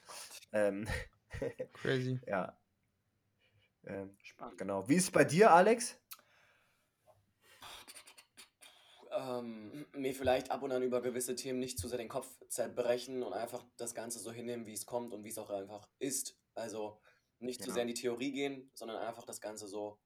Ähm, 0.52 0.88
Crazy. 1.74 2.20
ja. 2.28 2.58
Ähm, 3.86 4.18
Spannend. 4.24 4.58
genau. 4.58 4.88
Wie 4.90 4.96
ist 4.96 5.04
es 5.06 5.12
bei 5.12 5.24
dir, 5.24 5.52
Alex? 5.52 6.00
Ähm, 9.12 9.86
mir 9.94 10.14
vielleicht 10.14 10.52
ab 10.52 10.62
und 10.64 10.72
an 10.72 10.84
über 10.84 11.02
gewisse 11.02 11.36
Themen 11.36 11.60
nicht 11.60 11.80
zu 11.80 11.88
sehr 11.88 11.98
den 11.98 12.10
Kopf 12.10 12.28
zerbrechen 12.50 13.24
und 13.24 13.32
einfach 13.34 13.64
das 13.78 13.96
Ganze 13.96 14.20
so 14.20 14.32
hinnehmen, 14.32 14.66
wie 14.66 14.74
es 14.74 14.86
kommt 14.86 15.14
und 15.14 15.24
wie 15.24 15.30
es 15.30 15.38
auch 15.38 15.50
einfach 15.52 15.88
ist. 16.00 16.38
Also 16.54 17.00
nicht 17.40 17.62
zu 17.62 17.70
Ja. 17.70 17.74
sehr 17.76 17.82
in 17.84 17.88
die 17.90 17.94
Theorie 17.94 18.32
gehen, 18.32 18.72
sondern 18.74 18.98
einfach 18.98 19.24
das 19.26 19.40
Ganze 19.40 19.68
so. 19.68 20.00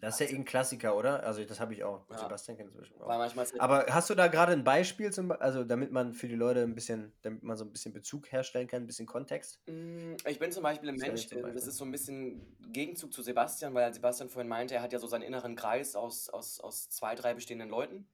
Das 0.00 0.14
ist 0.14 0.20
ja 0.20 0.26
irgendein 0.26 0.46
Klassiker, 0.46 0.96
oder? 0.96 1.22
Also 1.22 1.44
das 1.44 1.60
habe 1.60 1.74
ich 1.74 1.84
auch. 1.84 2.08
Ja. 2.10 2.18
Sebastian 2.18 2.56
kennt 2.56 2.74
Weil 2.98 3.20
auch. 3.20 3.60
Aber 3.60 3.86
hast 3.88 4.10
du 4.10 4.16
da 4.16 4.26
gerade 4.26 4.52
ein 4.52 4.64
Beispiel, 4.64 5.12
zum, 5.12 5.30
also 5.30 5.62
damit 5.62 5.92
man 5.92 6.12
für 6.12 6.26
die 6.26 6.34
Leute 6.34 6.62
ein 6.62 6.74
bisschen, 6.74 7.12
damit 7.22 7.44
man 7.44 7.56
so 7.56 7.64
ein 7.64 7.70
bisschen 7.70 7.92
Bezug 7.92 8.32
herstellen 8.32 8.66
kann, 8.66 8.82
ein 8.82 8.86
bisschen 8.88 9.06
Kontext? 9.06 9.60
Mm, 9.66 10.14
Ich 10.26 10.40
bin 10.40 10.50
zum 10.50 10.64
Beispiel 10.64 10.88
ein 10.88 10.96
Das 10.96 11.06
Mensch, 11.06 11.28
zum 11.28 11.38
äh, 11.38 11.42
das 11.42 11.52
Beispiel. 11.52 11.68
ist 11.68 11.76
so 11.76 11.84
ein 11.84 11.92
bisschen 11.92 12.56
Gegenzug 12.72 13.12
zu 13.12 13.22
Sebastian, 13.22 13.74
weil 13.74 13.94
Sebastian 13.94 14.28
vorhin 14.28 14.48
meinte, 14.48 14.74
er 14.74 14.82
hat 14.82 14.92
ja 14.92 14.98
so 14.98 15.06
seinen 15.06 15.22
inneren 15.22 15.54
Kreis 15.54 15.94
aus, 15.94 16.28
aus, 16.28 16.58
aus 16.58 16.90
zwei, 16.90 17.14
drei 17.14 17.34
bestehenden 17.34 17.68
Leuten. 17.68 18.08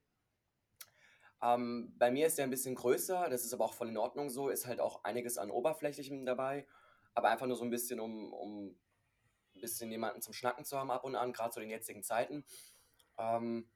Ähm, 1.40 1.94
bei 1.96 2.10
mir 2.10 2.26
ist 2.26 2.36
der 2.36 2.44
ein 2.44 2.50
bisschen 2.50 2.74
größer, 2.74 3.28
das 3.30 3.44
ist 3.44 3.54
aber 3.54 3.64
auch 3.64 3.74
voll 3.74 3.88
in 3.88 3.96
Ordnung 3.96 4.28
so, 4.28 4.48
ist 4.48 4.66
halt 4.66 4.80
auch 4.80 5.04
einiges 5.04 5.38
an 5.38 5.50
Oberflächlichem 5.50 6.26
dabei, 6.26 6.66
aber 7.14 7.28
einfach 7.28 7.46
nur 7.46 7.56
so 7.56 7.64
ein 7.64 7.70
bisschen, 7.70 8.00
um, 8.00 8.32
um 8.32 8.66
ein 8.66 8.78
bisschen 9.60 9.90
jemanden 9.90 10.22
zum 10.22 10.34
Schnacken 10.34 10.64
zu 10.64 10.78
haben 10.78 10.90
ab 10.90 11.04
und 11.04 11.16
an, 11.16 11.32
gerade 11.32 11.50
zu 11.50 11.60
den 11.60 11.70
jetzigen 11.70 12.02
Zeiten. 12.02 12.44
Ähm, 13.18 13.70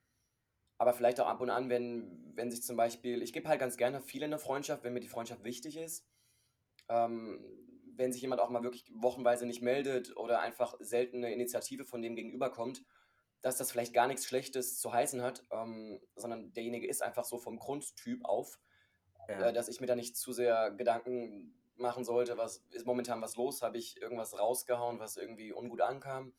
aber 0.77 0.93
vielleicht 0.93 1.19
auch 1.19 1.27
ab 1.27 1.41
und 1.41 1.49
an, 1.49 1.69
wenn, 1.69 2.31
wenn 2.35 2.51
sich 2.51 2.63
zum 2.63 2.75
Beispiel, 2.75 3.21
ich 3.21 3.31
gebe 3.33 3.47
halt 3.47 3.59
ganz 3.59 3.77
gerne 3.77 4.01
viel 4.01 4.21
in 4.21 4.33
eine 4.33 4.39
Freundschaft, 4.39 4.83
wenn 4.83 4.93
mir 4.93 4.99
die 4.99 5.07
Freundschaft 5.07 5.43
wichtig 5.43 5.77
ist. 5.77 6.05
Ähm, 6.89 7.43
wenn 7.95 8.11
sich 8.11 8.21
jemand 8.21 8.41
auch 8.41 8.49
mal 8.49 8.63
wirklich 8.63 8.91
wochenweise 8.95 9.45
nicht 9.45 9.61
meldet 9.61 10.17
oder 10.17 10.39
einfach 10.41 10.75
selten 10.79 11.17
eine 11.17 11.33
Initiative 11.33 11.85
von 11.85 12.01
dem 12.01 12.15
Gegenüber 12.15 12.49
kommt, 12.49 12.83
dass 13.41 13.57
das 13.57 13.71
vielleicht 13.71 13.93
gar 13.93 14.07
nichts 14.07 14.25
Schlechtes 14.25 14.79
zu 14.79 14.91
heißen 14.91 15.21
hat, 15.21 15.45
ähm, 15.51 16.01
sondern 16.15 16.53
derjenige 16.53 16.87
ist 16.87 17.03
einfach 17.03 17.25
so 17.25 17.37
vom 17.37 17.59
Grundtyp 17.59 18.25
auf, 18.25 18.59
Ja. 19.27 19.49
äh, 19.49 19.53
dass 19.53 19.67
ich 19.67 19.79
mir 19.79 19.87
da 19.87 19.95
nicht 19.95 20.17
zu 20.17 20.33
sehr 20.33 20.71
Gedanken 20.71 21.53
machen 21.77 22.03
sollte, 22.03 22.37
was 22.37 22.63
ist 22.71 22.85
momentan 22.85 23.21
was 23.21 23.35
los, 23.35 23.61
habe 23.61 23.77
ich 23.77 24.01
irgendwas 24.01 24.37
rausgehauen, 24.37 24.99
was 24.99 25.17
irgendwie 25.17 25.53
ungut 25.53 25.81
ankam. 25.81 26.33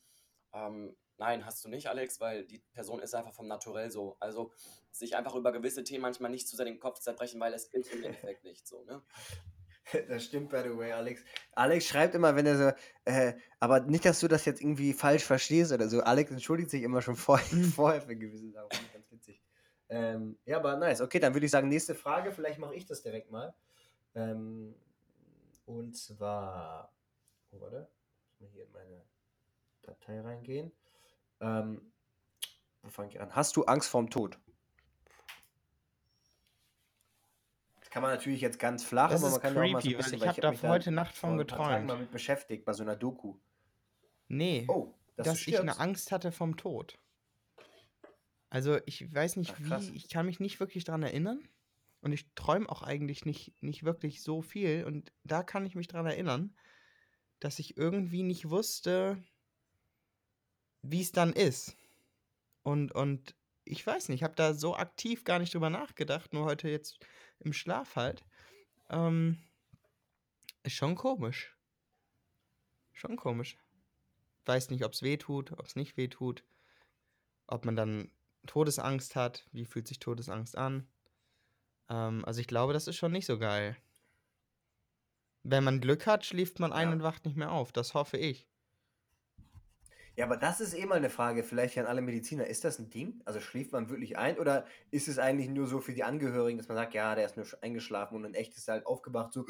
Ähm, 0.53 0.97
nein, 1.18 1.44
hast 1.44 1.64
du 1.64 1.68
nicht, 1.68 1.88
Alex, 1.88 2.20
weil 2.20 2.44
die 2.44 2.59
Person 2.73 3.01
ist 3.01 3.14
einfach 3.14 3.35
vom 3.35 3.49
Naturell 3.49 3.90
so. 3.90 4.16
Also 4.20 4.53
sich 4.90 5.16
einfach 5.16 5.35
über 5.35 5.53
gewisse 5.53 5.85
Themen 5.85 6.03
manchmal 6.03 6.31
nicht 6.31 6.49
zu 6.49 6.57
sehr 6.57 6.66
den 6.66 6.81
Kopf 6.81 7.01
zerbrechen, 7.01 7.40
weil 7.40 7.53
es 7.53 7.66
ist 7.66 7.92
im 7.92 8.05
Endeffekt 8.05 8.44
nicht 8.44 8.66
so. 8.66 8.85
Ne? 8.85 9.03
Das 10.09 10.25
stimmt, 10.25 10.51
by 10.51 10.62
the 10.64 10.77
way, 10.77 10.92
Alex. 10.92 11.23
Alex 11.53 11.87
schreibt 11.87 12.14
immer, 12.14 12.35
wenn 12.37 12.47
er 12.47 12.57
so, 12.57 12.73
äh, 13.05 13.35
aber 13.61 13.81
nicht, 13.81 14.05
dass 14.05 14.20
du 14.20 14.29
das 14.29 14.44
jetzt 14.47 14.61
irgendwie 14.61 14.94
falsch 14.94 15.25
verstehst 15.25 15.73
oder 15.73 15.88
so. 15.88 16.01
Alex 16.01 16.31
entschuldigt 16.31 16.70
sich 16.70 16.83
immer 16.83 17.03
schon 17.03 17.16
vor, 17.16 17.38
vorher 17.75 18.01
für 18.01 18.16
gewisse 18.16 18.51
Sachen. 18.51 18.68
Ganz 18.92 19.11
witzig. 19.11 19.42
Ähm, 19.90 20.38
ja, 20.47 20.57
aber 20.57 20.77
nice. 20.77 21.03
Okay, 21.03 21.20
dann 21.20 21.35
würde 21.35 21.47
ich 21.47 21.53
sagen, 21.53 21.68
nächste 21.68 21.94
Frage. 21.94 22.33
Vielleicht 22.33 22.59
mache 22.59 22.75
ich 22.75 22.87
das 22.87 23.03
direkt 23.03 23.31
mal. 23.31 23.55
Ähm, 24.14 24.75
und 25.66 25.96
zwar, 25.96 26.92
oh, 27.50 27.61
warte, 27.61 27.88
muss 28.29 28.40
mal 28.40 28.50
hier 28.50 28.64
in 28.64 28.72
meine 28.72 29.05
Datei 29.83 30.20
reingehen. 30.20 30.72
Ähm, 31.40 31.92
wo 32.83 32.90
fange 32.90 33.09
ich 33.11 33.20
an? 33.20 33.35
Hast 33.35 33.57
du 33.57 33.64
Angst 33.64 33.88
vorm 33.88 34.11
Tod? 34.11 34.38
Das 37.81 37.90
kann 37.90 38.03
man 38.03 38.12
natürlich 38.12 38.40
jetzt 38.40 38.59
ganz 38.59 38.85
flach, 38.85 39.11
Das 39.11 39.22
aber 39.22 39.33
man 39.33 39.40
kann 39.40 39.55
ja 39.55 39.62
auch 39.62 39.72
mal 39.72 39.81
so 39.83 39.88
creepy, 39.88 39.94
ein 39.94 39.98
bisschen, 39.98 40.18
ich 40.18 40.27
habe 40.29 40.46
hab 40.48 40.61
da 40.61 40.68
heute 40.68 40.90
Nacht 40.90 41.14
von 41.16 41.37
geträumt. 41.38 41.87
mal 41.87 41.98
mit 41.98 42.11
beschäftigt, 42.11 42.64
bei 42.64 42.72
so 42.72 42.83
einer 42.83 42.96
Doku. 42.96 43.37
Nee, 44.29 44.64
Oh, 44.68 44.94
dass, 45.16 45.27
dass 45.27 45.46
ich 45.46 45.59
eine. 45.61 45.79
Angst 45.79 46.11
hatte 46.12 46.33
vom 46.33 46.57
Tod. 46.57 46.98
Also 48.50 48.79
ich 48.87 49.12
weiß 49.12 49.37
nicht 49.37 49.55
Ach, 49.70 49.81
wie, 49.81 49.96
ich 49.96 50.09
kann 50.09 50.27
mich 50.27 50.40
nicht 50.40 50.61
wirklich 50.61 50.85
daran 50.85 51.03
erinnern. 51.03 51.46
Und 52.05 52.12
ich 52.12 52.27
träume 52.35 52.69
auch 52.69 52.83
eigentlich 52.83 53.25
nicht, 53.25 53.55
nicht 53.62 53.83
wirklich 53.83 54.23
so 54.23 54.43
viel. 54.43 54.85
Und 54.85 55.11
da 55.23 55.43
kann 55.43 55.64
ich 55.64 55.75
mich 55.75 55.88
daran 55.88 56.05
erinnern, 56.05 56.55
dass 57.40 57.59
ich 57.59 57.79
irgendwie 57.79 58.23
nicht 58.23 58.51
wusste, 58.51 59.25
wie 60.83 61.01
es 61.01 61.12
dann 61.12 61.33
ist. 61.33 61.75
Und, 62.62 62.93
und 62.93 63.35
ich 63.64 63.87
weiß 63.87 64.11
nicht, 64.11 64.19
ich 64.19 64.23
habe 64.23 64.35
da 64.35 64.53
so 64.53 64.77
aktiv 64.77 65.25
gar 65.25 65.38
nicht 65.38 65.55
drüber 65.55 65.71
nachgedacht, 65.71 66.35
nur 66.35 66.45
heute 66.45 66.69
jetzt 66.69 66.99
im 67.38 67.55
Schlaf 67.55 67.97
halt. 67.97 68.23
Ähm, 68.90 69.43
ist 70.62 70.75
schon 70.75 70.97
komisch. 70.97 71.57
Schon 72.93 73.17
komisch. 73.17 73.57
Weiß 74.45 74.69
nicht, 74.69 74.85
ob 74.85 74.93
es 74.93 75.01
weh 75.01 75.17
tut, 75.17 75.53
ob 75.53 75.64
es 75.64 75.75
nicht 75.75 75.97
weh 75.97 76.09
tut. 76.09 76.45
Ob 77.47 77.64
man 77.64 77.77
dann 77.77 78.11
Todesangst 78.45 79.17
hat. 79.17 79.49
Wie 79.53 79.64
fühlt 79.64 79.88
sich 79.88 80.01
Todesangst 80.01 80.59
an? 80.59 80.87
Ähm, 81.88 82.25
also 82.25 82.40
ich 82.40 82.47
glaube, 82.47 82.73
das 82.73 82.88
ist 82.88 82.97
schon 82.97 83.12
nicht 83.12 83.27
so 83.27 83.38
geil. 83.38 83.77
Wenn 85.42 85.64
man 85.64 85.81
Glück 85.81 86.07
hat, 86.07 86.25
schläft 86.25 86.59
man 86.59 86.73
ein 86.73 86.88
Ja. 86.88 86.92
und 86.94 87.03
wacht 87.03 87.27
nicht 87.27 87.37
mehr 87.37 87.53
auf. 87.53 87.73
Das 87.73 87.94
hoffe 87.94 88.16
ich. 88.16 88.49
Ja, 90.16 90.27
aber 90.27 90.37
das 90.37 90.61
ist 90.61 90.75
eh 90.75 90.87
mal 90.87 90.94
eine 90.94 91.11
Frage, 91.11 91.42
vielleicht 91.42 91.77
an 91.77 91.87
alle 91.87 92.01
Mediziner. 92.01 92.47
Ist 92.47 92.62
das 92.62 92.79
ein 92.79 92.88
Ding? 92.88 93.20
Also 93.25 93.40
schläft 93.40 93.73
man 93.73 93.90
wirklich 93.90 94.16
ein 94.16 94.38
oder 94.38 94.64
ist 94.92 95.09
es 95.09 95.18
eigentlich 95.18 95.49
nur 95.51 95.66
so 95.66 95.81
für 95.81 95.92
die 95.92 96.05
Angehörigen, 96.05 96.57
dass 96.57 96.68
man 96.68 96.77
sagt, 96.77 96.94
ja, 96.94 97.16
der 97.16 97.27
ist 97.27 97.37
nur 97.37 97.44
sch- 97.44 97.61
eingeschlafen 97.62 98.14
und 98.16 98.25
in 98.25 98.35
echt 98.35 98.57
ist 98.57 98.68
er 98.68 98.75
halt 98.75 98.87
aufgewacht, 98.87 99.33
so. 99.33 99.44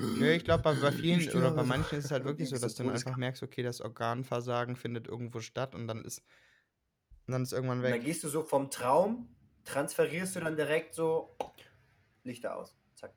Nö, 0.00 0.32
ich 0.32 0.42
glaube, 0.44 0.64
bei, 0.64 0.74
bei 0.74 0.90
vielen 0.90 1.28
oder 1.30 1.52
bei 1.52 1.62
manchen 1.62 1.96
ist 1.96 2.06
es 2.06 2.10
halt 2.10 2.24
wirklich 2.24 2.48
so, 2.48 2.58
dass 2.58 2.74
du 2.74 2.82
dann 2.82 2.92
einfach 2.92 3.16
merkst, 3.16 3.44
okay, 3.44 3.62
das 3.62 3.80
Organversagen 3.80 4.74
findet 4.74 5.06
irgendwo 5.06 5.38
statt 5.38 5.76
und 5.76 5.86
dann 5.86 6.04
ist, 6.04 6.22
und 7.28 7.32
dann 7.32 7.42
ist 7.44 7.52
irgendwann 7.52 7.78
Und 7.78 7.84
dann 7.84 7.92
weg. 7.92 8.04
gehst 8.04 8.24
du 8.24 8.28
so 8.28 8.42
vom 8.42 8.70
Traum, 8.70 9.28
transferierst 9.64 10.36
du 10.36 10.40
dann 10.40 10.56
direkt 10.56 10.94
so 10.94 11.36
Lichter 12.22 12.56
aus. 12.56 12.76
Zack. 12.94 13.12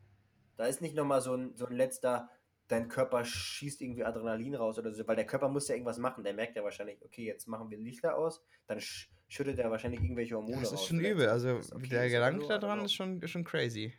Da 0.56 0.66
ist 0.66 0.82
nicht 0.82 0.96
nochmal 0.96 1.22
so 1.22 1.34
ein, 1.36 1.56
so 1.56 1.66
ein 1.68 1.74
letzter 1.74 2.30
dein 2.68 2.90
Körper 2.90 3.24
schießt 3.24 3.82
irgendwie 3.82 4.04
Adrenalin 4.04 4.56
raus 4.56 4.78
oder 4.78 4.92
so, 4.94 5.08
weil 5.08 5.16
der 5.16 5.26
Körper 5.26 5.48
muss 5.48 5.68
ja 5.68 5.76
irgendwas 5.76 5.98
machen. 6.00 6.24
Der 6.24 6.34
merkt 6.34 6.56
ja 6.56 6.64
wahrscheinlich, 6.64 7.02
okay, 7.04 7.26
jetzt 7.26 7.48
machen 7.48 7.70
wir 7.70 7.78
Lichter 7.78 8.18
aus, 8.18 8.44
dann 8.68 8.80
sch 8.82 9.10
schüttet 9.30 9.60
er 9.60 9.70
wahrscheinlich 9.72 10.02
irgendwelche 10.02 10.36
Hormone 10.36 10.62
Das 10.62 10.72
ist 10.72 10.80
raus. 10.80 10.88
schon 10.88 11.00
übel. 11.00 11.28
Also 11.28 11.60
okay, 11.74 11.90
der 11.90 12.10
Gedanke 12.10 12.42
so, 12.42 12.48
daran 12.48 12.80
know. 12.80 12.86
ist 12.86 12.94
schon, 12.94 13.26
schon 13.28 13.44
crazy. 13.44 13.94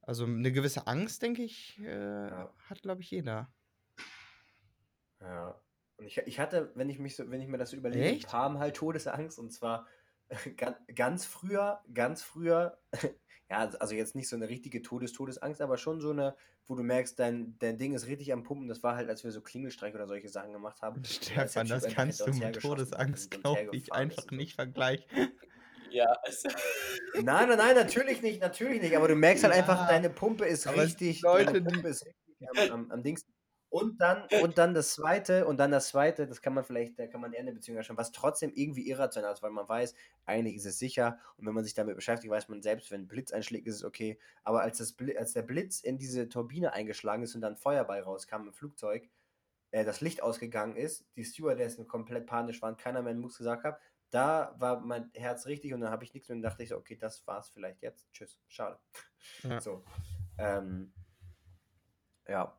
Also 0.00 0.24
eine 0.24 0.50
gewisse 0.50 0.86
Angst, 0.88 1.22
denke 1.22 1.42
ich, 1.42 1.78
äh, 1.78 2.28
Ja. 2.28 2.52
hat, 2.68 2.82
glaube 2.82 3.02
ich, 3.02 3.10
jeder. 3.10 3.52
Ja. 5.20 5.60
Und 5.96 6.06
ich, 6.06 6.18
ich 6.18 6.40
hatte, 6.40 6.72
wenn 6.74 6.88
ich 6.90 6.98
mich 6.98 7.14
so, 7.14 7.30
wenn 7.30 7.40
ich 7.40 7.46
mir 7.46 7.58
das 7.58 7.70
so 7.70 7.76
überlege, 7.76 8.04
Echt? 8.06 8.26
ein 8.26 8.30
paar 8.30 8.48
Mal 8.48 8.58
halt 8.60 8.76
Todesangst 8.76 9.38
und 9.38 9.52
zwar 9.52 9.86
ganz, 10.94 11.24
früher, 11.26 11.80
ganz 11.92 12.22
früher, 12.22 12.78
ja, 13.50 13.68
also 13.78 13.94
jetzt 13.94 14.14
nicht 14.14 14.28
so 14.28 14.36
eine 14.36 14.48
richtige 14.48 14.82
Todes-Todesangst, 14.82 15.60
aber 15.60 15.76
schon 15.76 16.00
so 16.00 16.10
eine, 16.10 16.36
wo 16.66 16.74
du 16.74 16.82
merkst, 16.82 17.18
dein, 17.18 17.58
dein 17.58 17.78
Ding 17.78 17.94
ist 17.94 18.06
richtig 18.06 18.32
am 18.32 18.42
Pumpen. 18.42 18.68
Das 18.68 18.82
war 18.82 18.96
halt, 18.96 19.08
als 19.08 19.24
wir 19.24 19.30
so 19.30 19.40
Klingelstreich 19.40 19.94
oder 19.94 20.06
solche 20.06 20.28
Sachen 20.28 20.52
gemacht 20.52 20.80
haben. 20.82 21.02
Stefan, 21.04 21.68
das 21.68 21.84
einfach 21.84 21.96
kannst 21.96 22.20
du 22.26 22.32
mit 22.32 22.60
Todesangst, 22.60 23.30
glaube 23.30 23.68
ich, 23.72 23.92
einfach 23.92 24.30
nicht 24.30 24.54
vergleichen. 24.54 25.32
Ja, 25.90 26.16
es, 26.26 26.42
Nein, 27.14 27.48
nein, 27.48 27.58
nein, 27.58 27.74
natürlich 27.76 28.22
nicht, 28.22 28.40
natürlich 28.40 28.80
nicht. 28.80 28.96
Aber 28.96 29.08
du 29.08 29.14
merkst 29.14 29.44
halt 29.44 29.52
einfach, 29.52 29.76
Ja, 29.76 29.88
deine 29.88 30.08
Pumpe 30.08 30.46
ist 30.46 30.66
richtig, 30.74 31.20
Leute, 31.20 31.46
deine 31.52 31.60
die- 31.60 31.70
Pumpe 31.74 31.88
ist 31.88 32.06
richtig 32.06 32.48
am, 32.48 32.70
am, 32.72 32.90
am 32.90 33.02
Dings. 33.02 33.26
Und 33.72 34.02
dann, 34.02 34.28
und 34.42 34.58
dann 34.58 34.74
das 34.74 34.92
zweite, 34.92 35.46
und 35.46 35.56
dann 35.56 35.70
das 35.70 35.88
zweite, 35.88 36.26
das 36.26 36.42
kann 36.42 36.52
man 36.52 36.62
vielleicht, 36.62 36.98
da 36.98 37.06
kann 37.06 37.22
man 37.22 37.32
eher 37.32 37.40
eine 37.40 37.54
Beziehung 37.54 37.76
herstellen, 37.76 37.96
was 37.96 38.12
trotzdem 38.12 38.52
irgendwie 38.54 38.86
irrational 38.86 39.32
ist, 39.32 39.42
weil 39.42 39.50
man 39.50 39.66
weiß, 39.66 39.94
eigentlich 40.26 40.56
ist 40.56 40.66
es 40.66 40.78
sicher. 40.78 41.18
Und 41.38 41.46
wenn 41.46 41.54
man 41.54 41.64
sich 41.64 41.72
damit 41.72 41.96
beschäftigt, 41.96 42.30
weiß 42.30 42.50
man 42.50 42.60
selbst, 42.60 42.90
wenn 42.90 43.04
ein 43.04 43.08
Blitz 43.08 43.32
einschlägt, 43.32 43.66
ist 43.66 43.76
es 43.76 43.84
okay. 43.84 44.18
Aber 44.44 44.60
als, 44.60 44.76
das 44.76 44.94
als 45.16 45.32
der 45.32 45.40
Blitz 45.40 45.80
in 45.80 45.96
diese 45.96 46.28
Turbine 46.28 46.74
eingeschlagen 46.74 47.22
ist 47.22 47.34
und 47.34 47.40
dann 47.40 47.56
Feuerball 47.56 48.02
rauskam 48.02 48.46
im 48.46 48.52
Flugzeug, 48.52 49.08
äh, 49.70 49.86
das 49.86 50.02
Licht 50.02 50.22
ausgegangen 50.22 50.76
ist, 50.76 51.06
die 51.16 51.24
Stewardessen 51.24 51.88
komplett 51.88 52.26
panisch 52.26 52.60
waren, 52.60 52.76
keiner 52.76 53.00
mehr 53.00 53.12
einen 53.12 53.20
Mucks 53.20 53.38
gesagt 53.38 53.64
hat, 53.64 53.80
da 54.10 54.54
war 54.58 54.80
mein 54.80 55.10
Herz 55.14 55.46
richtig 55.46 55.72
und 55.72 55.80
dann 55.80 55.90
habe 55.90 56.04
ich 56.04 56.12
nichts 56.12 56.28
mehr 56.28 56.36
und 56.36 56.42
dachte 56.42 56.62
ich 56.62 56.68
so, 56.68 56.76
okay, 56.76 56.96
das 56.96 57.26
war's 57.26 57.48
vielleicht 57.48 57.80
jetzt. 57.80 58.12
Tschüss. 58.12 58.38
Schade. 58.48 58.78
Ja. 59.44 59.62
So. 59.62 59.82
Ähm, 60.36 60.92
ja. 62.28 62.54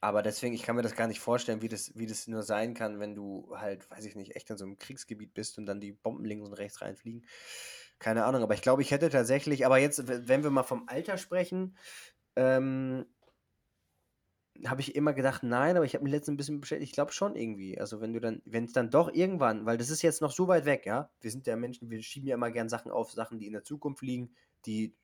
Aber 0.00 0.22
deswegen, 0.22 0.54
ich 0.54 0.62
kann 0.62 0.76
mir 0.76 0.82
das 0.82 0.94
gar 0.94 1.08
nicht 1.08 1.20
vorstellen, 1.20 1.60
wie 1.60 1.68
das, 1.68 1.96
wie 1.96 2.06
das 2.06 2.28
nur 2.28 2.42
sein 2.42 2.74
kann, 2.74 3.00
wenn 3.00 3.16
du 3.16 3.52
halt, 3.56 3.90
weiß 3.90 4.04
ich 4.04 4.14
nicht, 4.14 4.36
echt 4.36 4.48
in 4.50 4.56
so 4.56 4.64
einem 4.64 4.78
Kriegsgebiet 4.78 5.34
bist 5.34 5.58
und 5.58 5.66
dann 5.66 5.80
die 5.80 5.92
Bomben 5.92 6.24
links 6.24 6.46
und 6.46 6.52
rechts 6.54 6.80
reinfliegen. 6.82 7.26
Keine 7.98 8.24
Ahnung, 8.24 8.42
aber 8.42 8.54
ich 8.54 8.62
glaube, 8.62 8.82
ich 8.82 8.92
hätte 8.92 9.10
tatsächlich, 9.10 9.66
aber 9.66 9.78
jetzt, 9.78 10.06
wenn 10.28 10.44
wir 10.44 10.50
mal 10.50 10.62
vom 10.62 10.84
Alter 10.88 11.18
sprechen, 11.18 11.76
ähm, 12.36 13.06
habe 14.66 14.80
ich 14.80 14.94
immer 14.94 15.12
gedacht, 15.12 15.42
nein, 15.42 15.76
aber 15.76 15.84
ich 15.84 15.94
habe 15.94 16.04
mich 16.04 16.12
letztens 16.12 16.34
ein 16.34 16.36
bisschen 16.36 16.60
beschäftigt, 16.60 16.90
ich 16.90 16.94
glaube 16.94 17.12
schon 17.12 17.36
irgendwie. 17.36 17.78
Also 17.78 18.00
wenn 18.00 18.12
du 18.12 18.20
dann, 18.20 18.42
wenn 18.44 18.64
es 18.64 18.72
dann 18.72 18.90
doch 18.90 19.12
irgendwann, 19.12 19.66
weil 19.66 19.78
das 19.78 19.90
ist 19.90 20.02
jetzt 20.02 20.20
noch 20.20 20.32
so 20.32 20.48
weit 20.48 20.64
weg, 20.64 20.86
ja, 20.86 21.10
wir 21.20 21.30
sind 21.30 21.46
ja 21.46 21.56
Menschen, 21.56 21.90
wir 21.90 22.02
schieben 22.02 22.28
ja 22.28 22.34
immer 22.34 22.50
gern 22.50 22.68
Sachen 22.68 22.90
auf, 22.90 23.12
Sachen, 23.12 23.38
die 23.38 23.46
in 23.46 23.52
der 23.52 23.64
Zukunft 23.64 24.02
liegen, 24.02 24.34
die, 24.66 24.94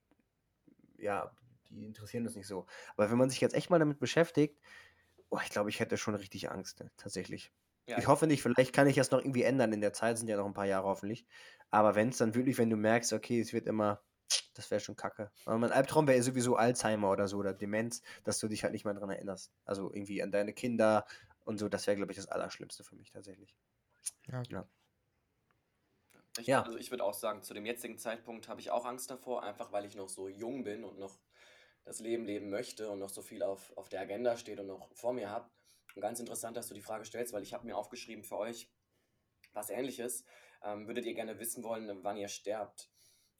ja, 0.97 1.31
die 1.69 1.85
interessieren 1.85 2.25
uns 2.25 2.35
nicht 2.35 2.47
so. 2.47 2.65
Aber 2.95 3.09
wenn 3.09 3.17
man 3.17 3.29
sich 3.29 3.41
jetzt 3.41 3.55
echt 3.55 3.69
mal 3.69 3.79
damit 3.79 3.99
beschäftigt, 3.99 4.59
oh, 5.35 5.39
ich 5.43 5.49
glaube, 5.49 5.69
ich 5.69 5.79
hätte 5.79 5.97
schon 5.97 6.15
richtig 6.15 6.51
Angst, 6.51 6.79
ne, 6.79 6.91
tatsächlich. 6.97 7.51
ja, 7.87 7.97
Ich 7.99 8.07
hoffe 8.07 8.27
nicht, 8.27 8.41
vielleicht 8.41 8.73
kann 8.73 8.87
ich 8.87 8.95
das 8.95 9.11
noch 9.11 9.19
irgendwie 9.19 9.43
ändern 9.43 9.73
in 9.73 9.81
der 9.81 9.93
Zeit, 9.93 10.17
sind 10.17 10.27
ja 10.27 10.37
noch 10.37 10.45
ein 10.45 10.53
paar 10.53 10.65
Jahre 10.65 10.87
hoffentlich. 10.87 11.25
Aber 11.71 11.95
wenn 11.95 12.09
es 12.09 12.17
dann 12.17 12.35
wirklich, 12.35 12.57
wenn 12.57 12.69
du 12.69 12.77
merkst, 12.77 13.13
okay, 13.13 13.39
es 13.39 13.53
wird 13.53 13.67
immer, 13.67 14.03
das 14.53 14.71
wäre 14.71 14.81
schon 14.81 14.95
kacke. 14.95 15.31
Aber 15.45 15.57
mein 15.57 15.71
Albtraum 15.71 16.07
wäre 16.07 16.21
sowieso 16.23 16.55
Alzheimer 16.55 17.11
oder 17.11 17.27
so 17.27 17.37
oder 17.37 17.53
Demenz, 17.53 18.01
dass 18.23 18.39
du 18.39 18.47
dich 18.47 18.63
halt 18.63 18.73
nicht 18.73 18.85
mehr 18.85 18.93
dran 18.93 19.09
erinnerst. 19.09 19.51
Also 19.65 19.91
irgendwie 19.93 20.21
an 20.23 20.31
deine 20.31 20.53
Kinder 20.53 21.05
und 21.43 21.57
so, 21.59 21.69
das 21.69 21.87
wäre, 21.87 21.97
glaube 21.97 22.11
ich, 22.11 22.17
das 22.17 22.27
Allerschlimmste 22.27 22.83
für 22.83 22.95
mich 22.95 23.11
tatsächlich. 23.11 23.55
Ja, 24.27 24.43
Ja. 24.49 24.67
Ich, 26.37 26.47
Ja. 26.47 26.61
Also 26.63 26.77
ich 26.77 26.91
würde 26.91 27.03
auch 27.03 27.13
sagen, 27.13 27.43
zu 27.43 27.53
dem 27.53 27.65
jetzigen 27.65 27.97
Zeitpunkt 27.97 28.47
habe 28.49 28.59
ich 28.61 28.71
auch 28.71 28.85
Angst 28.85 29.09
davor, 29.09 29.43
einfach 29.43 29.71
weil 29.71 29.85
ich 29.85 29.95
noch 29.95 30.09
so 30.09 30.27
jung 30.27 30.63
bin 30.63 30.83
und 30.83 30.99
noch 30.99 31.17
das 31.85 31.99
Leben 31.99 32.25
leben 32.25 32.49
möchte 32.49 32.89
und 32.89 32.99
noch 32.99 33.09
so 33.09 33.21
viel 33.21 33.43
auf, 33.43 33.71
auf 33.77 33.89
der 33.89 34.01
Agenda 34.01 34.37
steht 34.37 34.59
und 34.59 34.67
noch 34.67 34.93
vor 34.95 35.13
mir 35.13 35.29
habe. 35.29 35.49
Und 35.95 36.01
ganz 36.01 36.19
interessant, 36.19 36.57
dass 36.57 36.67
du 36.67 36.73
die 36.73 36.81
Frage 36.81 37.05
stellst, 37.05 37.31
weil 37.33 37.43
ich 37.43 37.53
habe 37.53 37.65
mir 37.65 37.77
aufgeschrieben 37.77 38.23
für 38.23 38.37
euch 38.37 38.69
was 39.53 39.69
ähnliches. 39.69 40.25
Ähm, 40.63 40.87
würdet 40.87 41.05
ihr 41.05 41.13
gerne 41.13 41.39
wissen 41.39 41.63
wollen, 41.63 42.03
wann 42.03 42.17
ihr 42.17 42.27
sterbt? 42.27 42.89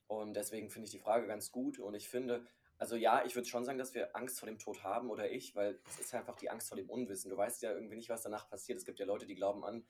Und 0.07 0.35
deswegen 0.35 0.69
finde 0.69 0.85
ich 0.85 0.91
die 0.91 0.99
Frage 0.99 1.27
ganz 1.27 1.51
gut 1.51 1.79
und 1.79 1.95
ich 1.95 2.07
finde, 2.07 2.45
also 2.77 2.95
ja, 2.95 3.25
ich 3.25 3.35
würde 3.35 3.47
schon 3.47 3.65
sagen, 3.65 3.79
dass 3.79 3.93
wir 3.95 4.15
Angst 4.15 4.39
vor 4.39 4.47
dem 4.47 4.59
Tod 4.59 4.83
haben 4.83 5.09
oder 5.09 5.31
ich, 5.31 5.55
weil 5.55 5.79
es 5.87 5.99
ist 5.99 6.13
einfach 6.13 6.35
die 6.35 6.49
Angst 6.49 6.67
vor 6.67 6.77
dem 6.77 6.89
Unwissen. 6.89 7.31
Du 7.31 7.37
weißt 7.37 7.61
ja 7.63 7.71
irgendwie 7.71 7.95
nicht, 7.95 8.09
was 8.09 8.21
danach 8.21 8.49
passiert. 8.49 8.77
Es 8.77 8.85
gibt 8.85 8.99
ja 8.99 9.05
Leute, 9.05 9.25
die 9.25 9.35
glauben 9.35 9.63
an 9.63 9.87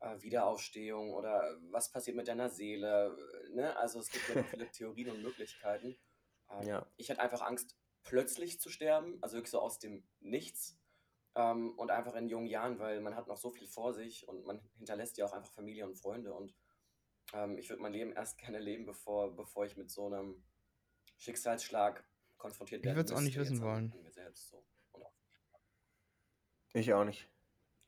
äh, 0.00 0.20
Wiederaufstehung 0.20 1.14
oder 1.14 1.58
was 1.70 1.90
passiert 1.90 2.16
mit 2.16 2.28
deiner 2.28 2.48
Seele. 2.50 3.16
äh, 3.44 3.54
Ne? 3.54 3.76
Also 3.76 3.98
es 4.00 4.10
gibt 4.10 4.28
ja 4.28 4.42
viele 4.44 4.70
Theorien 4.70 5.10
und 5.10 5.22
Möglichkeiten. 5.22 5.96
Ähm, 6.50 6.68
Ja. 6.68 6.86
Ich 6.96 7.08
hätte 7.08 7.20
einfach 7.20 7.40
Angst, 7.40 7.76
plötzlich 8.06 8.60
zu 8.60 8.70
sterben, 8.70 9.18
also 9.20 9.36
wirklich 9.36 9.50
so 9.50 9.60
aus 9.60 9.78
dem 9.78 10.02
Nichts. 10.20 10.78
Ähm, 11.34 11.78
und 11.78 11.90
einfach 11.90 12.14
in 12.14 12.28
jungen 12.28 12.46
Jahren, 12.46 12.78
weil 12.78 13.00
man 13.02 13.14
hat 13.14 13.26
noch 13.26 13.36
so 13.36 13.50
viel 13.50 13.66
vor 13.66 13.92
sich 13.92 14.26
und 14.26 14.46
man 14.46 14.58
hinterlässt 14.78 15.18
ja 15.18 15.26
auch 15.26 15.32
einfach 15.34 15.52
Familie 15.52 15.84
und 15.86 15.96
Freunde. 15.96 16.32
Und 16.32 16.54
ähm, 17.34 17.58
ich 17.58 17.68
würde 17.68 17.82
mein 17.82 17.92
Leben 17.92 18.12
erst 18.12 18.38
gerne 18.38 18.58
leben, 18.58 18.86
bevor, 18.86 19.36
bevor 19.36 19.66
ich 19.66 19.76
mit 19.76 19.90
so 19.90 20.06
einem 20.06 20.42
Schicksalsschlag 21.18 22.02
konfrontiert 22.38 22.80
Ich 22.80 22.86
werden 22.86 22.96
würd's 22.96 23.12
auch 23.12 23.20
nicht 23.20 23.36
wissen 23.36 23.60
wollen. 23.60 23.92
an 23.92 24.02
mir 24.02 24.12
selbst 24.12 24.48
so. 24.48 24.64
Und 24.92 25.02
auch, 25.02 25.12
Ich 26.72 26.92
auch 26.94 27.04
nicht. 27.04 27.28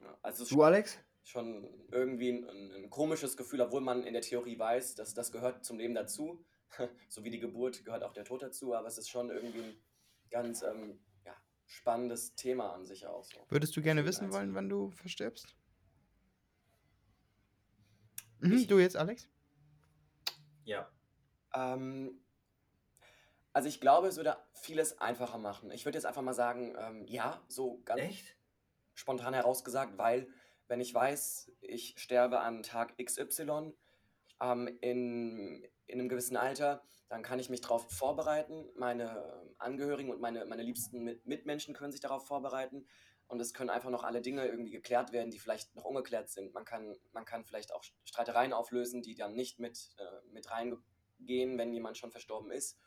ja, 0.00 0.18
also 0.22 0.42
es 0.42 0.50
ist 0.50 0.57
Du, 0.57 0.62
Alex? 0.62 0.98
schon 1.22 1.87
irgendwie 1.90 2.31
ein, 2.31 2.44
ein, 2.48 2.72
ein 2.72 2.90
komisches 2.90 3.37
Gefühl, 3.37 3.61
obwohl 3.61 3.83
man 3.83 4.02
in 4.04 4.14
der 4.14 4.22
Theorie 4.22 4.59
weiß, 4.59 4.94
dass 4.94 5.14
das 5.14 5.31
gehört 5.31 5.64
zum 5.64 5.78
Leben 5.78 5.94
dazu. 5.94 6.44
so 7.09 7.24
wie 7.24 7.31
die 7.31 7.38
Geburt 7.40 7.85
gehört 7.85 8.02
auch 8.02 8.12
der 8.12 8.24
Tod 8.24 8.42
dazu, 8.42 8.74
aber 8.74 8.88
es 8.88 8.98
ist 8.98 9.09
schon 9.09 9.31
irgendwie 9.31 9.61
ein 9.62 9.83
ganz 10.30 10.62
ähm, 10.62 10.98
ja, 11.24 11.34
spannendes 11.66 12.34
Thema 12.34 12.72
an 12.74 12.86
sich 12.86 13.06
auch. 13.06 13.24
So. 13.24 13.38
Würdest 13.48 13.76
du 13.76 13.82
gerne 13.82 14.04
wissen 14.04 14.32
wollen, 14.32 14.54
wann 14.54 14.68
du 14.68 14.90
verstirbst? 14.90 15.56
Mhm, 18.40 18.66
du 18.68 18.78
jetzt, 18.78 18.96
Alex? 18.96 19.28
Ja. 20.64 20.88
Ähm, 21.54 22.20
also 23.52 23.68
ich 23.68 23.80
glaube, 23.80 24.06
es 24.08 24.16
würde 24.16 24.36
vieles 24.52 24.98
einfacher 25.00 25.38
machen. 25.38 25.70
Ich 25.72 25.84
würde 25.84 25.98
jetzt 25.98 26.04
einfach 26.04 26.22
mal 26.22 26.34
sagen, 26.34 26.76
ähm, 26.78 27.04
ja, 27.06 27.42
so 27.48 27.80
ganz 27.84 28.02
Echt? 28.02 28.36
spontan 28.94 29.34
herausgesagt, 29.34 29.98
weil 29.98 30.28
wenn 30.68 30.80
ich 30.80 30.94
weiß, 30.94 31.50
ich 31.62 31.94
sterbe 31.98 32.40
am 32.40 32.62
Tag 32.62 32.96
XY 33.02 33.72
ähm, 34.40 34.78
in, 34.80 35.66
in 35.88 35.98
einem 35.98 36.09
gewissen 36.09 36.37
Alter, 36.37 36.83
dann 37.09 37.22
kann 37.22 37.38
ich 37.38 37.51
mich 37.51 37.62
darauf 37.62 37.90
vorbereiten. 37.90 38.68
Meine 38.77 39.40
ähm, 39.42 39.55
Angehörigen 39.59 40.11
und 40.11 40.20
meine, 40.20 40.44
meine 40.44 40.62
liebsten 40.62 41.03
Mit 41.03 41.27
Mitmenschen 41.27 41.74
können 41.74 41.92
sich 41.92 42.01
darauf 42.01 42.27
vorbereiten. 42.27 42.87
Und 43.27 43.40
es 43.40 43.53
können 43.53 43.70
einfach 43.70 43.90
noch 43.90 44.05
alle 44.05 44.22
Dinge 44.22 44.46
irgendwie 44.46 44.70
geklärt 44.70 45.12
werden, 45.12 45.31
die 45.31 45.38
vielleicht 45.38 45.74
noch 45.74 45.85
ungeklärt 45.85 46.31
sind. 46.31 46.55
Man 46.55 46.64
kann, 46.64 46.96
man 47.12 47.24
kann 47.24 47.44
vielleicht 47.44 47.74
auch 47.74 47.83
Streitereien 48.05 48.53
auflösen, 48.53 49.03
die 49.03 49.14
dann 49.14 49.35
nicht 49.35 49.59
mit, 49.59 49.90
äh, 49.98 50.33
mit 50.33 50.51
reingehen, 50.51 51.59
wenn 51.59 51.72
jemand 51.72 51.98
schon 51.98 52.11
verstorben 52.11 52.51
ist. 52.51 52.79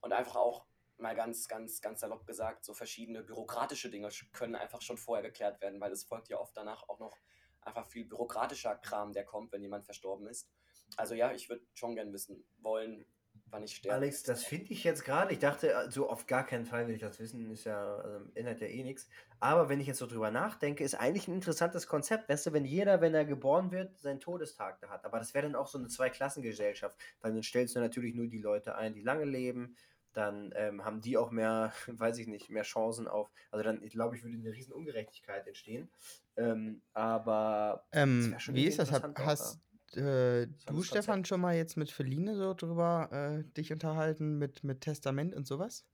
Und 0.00 0.12
einfach 0.12 0.36
auch 0.36 0.66
mal 0.98 1.14
ganz, 1.14 1.46
ganz, 1.46 1.80
ganz 1.80 2.00
salopp 2.00 2.26
gesagt, 2.26 2.64
so 2.64 2.74
verschiedene 2.74 3.22
bürokratische 3.22 3.90
Dinge 3.90 4.08
können 4.32 4.56
einfach 4.56 4.82
schon 4.82 4.96
vorher 4.96 5.22
geklärt 5.22 5.60
werden, 5.60 5.80
weil 5.80 5.92
es 5.92 6.04
folgt 6.04 6.28
ja 6.28 6.38
oft 6.38 6.56
danach 6.56 6.88
auch 6.88 6.98
noch 6.98 7.16
einfach 7.60 7.86
viel 7.86 8.06
bürokratischer 8.06 8.76
Kram, 8.76 9.12
der 9.12 9.24
kommt, 9.24 9.52
wenn 9.52 9.62
jemand 9.62 9.84
verstorben 9.84 10.26
ist. 10.26 10.48
Also 10.96 11.14
ja, 11.14 11.32
ich 11.32 11.48
würde 11.48 11.64
schon 11.74 11.94
gern 11.94 12.12
wissen 12.12 12.44
wollen, 12.58 13.04
wann 13.50 13.62
ich 13.62 13.76
sterbe. 13.76 13.96
Alex, 13.96 14.22
das 14.22 14.44
finde 14.44 14.72
ich 14.72 14.84
jetzt 14.84 15.04
gerade. 15.04 15.32
Ich 15.32 15.38
dachte, 15.38 15.72
äh, 15.72 15.90
so 15.90 16.08
auf 16.08 16.26
gar 16.26 16.44
keinen 16.44 16.66
Fall 16.66 16.86
will 16.86 16.94
ich 16.94 17.00
das 17.00 17.18
wissen, 17.18 17.50
ist 17.50 17.64
ja, 17.64 17.96
also, 17.96 18.26
ändert 18.34 18.60
ja 18.60 18.66
eh 18.66 18.82
nichts. 18.82 19.08
Aber 19.40 19.68
wenn 19.68 19.80
ich 19.80 19.86
jetzt 19.86 19.98
so 19.98 20.06
drüber 20.06 20.30
nachdenke, 20.30 20.84
ist 20.84 20.94
eigentlich 20.94 21.28
ein 21.28 21.34
interessantes 21.34 21.86
Konzept. 21.86 22.28
Weißt 22.28 22.46
du, 22.46 22.52
wenn 22.52 22.64
jeder, 22.64 23.00
wenn 23.00 23.14
er 23.14 23.24
geboren 23.24 23.70
wird, 23.70 23.98
seinen 23.98 24.20
Todestag 24.20 24.80
da 24.80 24.88
hat. 24.88 25.04
Aber 25.04 25.18
das 25.18 25.34
wäre 25.34 25.46
dann 25.46 25.56
auch 25.56 25.68
so 25.68 25.78
eine 25.78 25.88
Zweiklassengesellschaft, 25.88 26.98
weil 27.20 27.32
dann 27.32 27.42
stellst 27.42 27.76
du 27.76 27.80
natürlich 27.80 28.14
nur 28.14 28.26
die 28.26 28.40
Leute 28.40 28.76
ein, 28.76 28.94
die 28.94 29.02
lange 29.02 29.24
leben. 29.24 29.76
Dann 30.12 30.50
ähm, 30.56 30.82
haben 30.82 31.02
die 31.02 31.18
auch 31.18 31.30
mehr, 31.30 31.72
weiß 31.86 32.18
ich 32.18 32.26
nicht, 32.26 32.48
mehr 32.48 32.62
Chancen 32.62 33.06
auf. 33.06 33.30
Also 33.50 33.62
dann, 33.62 33.82
ich 33.82 33.92
glaube, 33.92 34.16
ich 34.16 34.24
würde 34.24 34.36
eine 34.36 34.52
riesen 34.52 34.72
Ungerechtigkeit 34.72 35.46
entstehen. 35.46 35.90
Ähm, 36.36 36.82
aber 36.94 37.86
Ähm, 37.92 38.34
wie 38.48 38.66
ist 38.66 38.78
das? 38.78 38.92
Auch, 38.92 39.14
hast 39.16 39.60
äh, 39.96 40.46
du, 40.66 40.82
Stefan, 40.82 41.24
schon 41.24 41.40
mal 41.40 41.56
jetzt 41.56 41.76
mit 41.76 41.90
Feline 41.90 42.36
so 42.36 42.54
drüber 42.54 43.08
äh, 43.12 43.44
dich 43.54 43.72
unterhalten, 43.72 44.38
mit, 44.38 44.64
mit 44.64 44.80
Testament 44.82 45.34
und 45.34 45.46
sowas? 45.46 45.84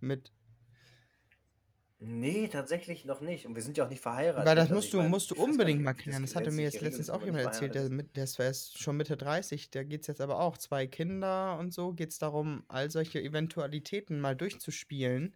Mit, 0.00 0.32
Nee, 2.06 2.48
tatsächlich 2.48 3.04
noch 3.06 3.20
nicht. 3.20 3.46
Und 3.46 3.54
wir 3.54 3.62
sind 3.62 3.78
ja 3.78 3.84
auch 3.84 3.88
nicht 3.88 4.02
verheiratet. 4.02 4.46
weil 4.46 4.56
das 4.56 4.64
Also 4.64 4.74
musst 4.74 4.92
du, 4.92 4.98
mein, 4.98 5.10
musst 5.10 5.30
du 5.30 5.34
unbedingt 5.36 5.82
mal 5.82 5.94
das 5.94 6.02
klären. 6.02 6.22
Das 6.22 6.36
hatte 6.36 6.50
mir 6.50 6.62
jetzt 6.62 6.80
letztens 6.82 7.08
auch 7.08 7.24
jemand 7.24 7.44
erzählt, 7.44 7.74
der, 7.74 7.88
mit, 7.88 8.16
der 8.16 8.24
ist 8.24 8.78
schon 8.78 8.96
Mitte 8.96 9.16
30, 9.16 9.70
der 9.70 9.84
geht 9.84 10.02
es 10.02 10.08
jetzt 10.08 10.20
aber 10.20 10.40
auch, 10.40 10.58
zwei 10.58 10.86
Kinder 10.86 11.58
und 11.58 11.72
so, 11.72 11.92
geht 11.92 12.10
es 12.10 12.18
darum, 12.18 12.64
all 12.68 12.90
solche 12.90 13.22
Eventualitäten 13.22 14.20
mal 14.20 14.36
durchzuspielen, 14.36 15.34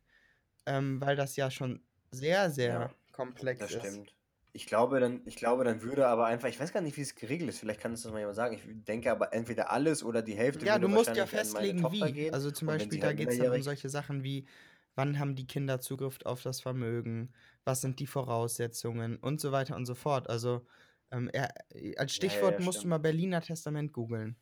ähm, 0.66 1.00
weil 1.00 1.16
das 1.16 1.36
ja 1.36 1.50
schon 1.50 1.80
sehr, 2.10 2.50
sehr 2.50 2.80
Ja, 2.80 2.90
komplex 3.12 3.60
Das 3.60 3.72
ist. 3.72 3.78
stimmt. 3.78 4.14
Ich 4.52 4.66
glaube, 4.66 4.98
dann, 5.00 5.22
ich 5.26 5.36
glaube, 5.36 5.64
dann 5.64 5.82
würde 5.82 6.06
aber 6.08 6.26
einfach, 6.26 6.48
ich 6.48 6.58
weiß 6.58 6.72
gar 6.72 6.80
nicht, 6.80 6.96
wie 6.96 7.02
es 7.02 7.14
geregelt 7.14 7.50
ist, 7.50 7.60
vielleicht 7.60 7.80
kann 7.80 7.92
es 7.92 8.02
das 8.02 8.12
mal 8.12 8.18
jemand 8.18 8.36
sagen. 8.36 8.54
Ich 8.56 8.62
denke 8.84 9.10
aber 9.10 9.32
entweder 9.32 9.70
alles 9.70 10.02
oder 10.02 10.22
die 10.22 10.34
Hälfte 10.36 10.66
Ja, 10.66 10.78
du 10.78 10.88
musst 10.88 11.16
ja 11.16 11.26
festlegen, 11.26 11.90
wie. 11.90 12.12
gehen. 12.12 12.32
Also 12.32 12.50
zum 12.50 12.66
Beispiel, 12.66 12.98
da 12.98 13.12
halt 13.12 13.12
geht 13.12 13.30
es 13.30 13.36
dann 13.36 13.50
um 13.50 13.62
solche 13.62 13.88
Sachen 13.88 14.24
wie, 14.24 14.48
wann 14.94 15.18
haben 15.18 15.36
die 15.36 15.46
Kinder 15.46 15.80
Zugriff 15.80 16.18
auf 16.24 16.42
das 16.42 16.60
Vermögen, 16.60 17.32
was 17.64 17.80
sind 17.80 18.00
die 18.00 18.06
Voraussetzungen 18.06 19.16
und 19.18 19.40
so 19.40 19.52
weiter 19.52 19.76
und 19.76 19.86
so 19.86 19.94
fort. 19.94 20.28
Also 20.28 20.66
ähm, 21.10 21.28
er, 21.32 21.52
als 21.96 22.12
Stichwort 22.14 22.58
ja, 22.58 22.60
musst 22.60 22.82
du 22.84 22.88
mal 22.88 22.98
Berliner 22.98 23.40
Testament 23.40 23.92
googeln. 23.92 24.36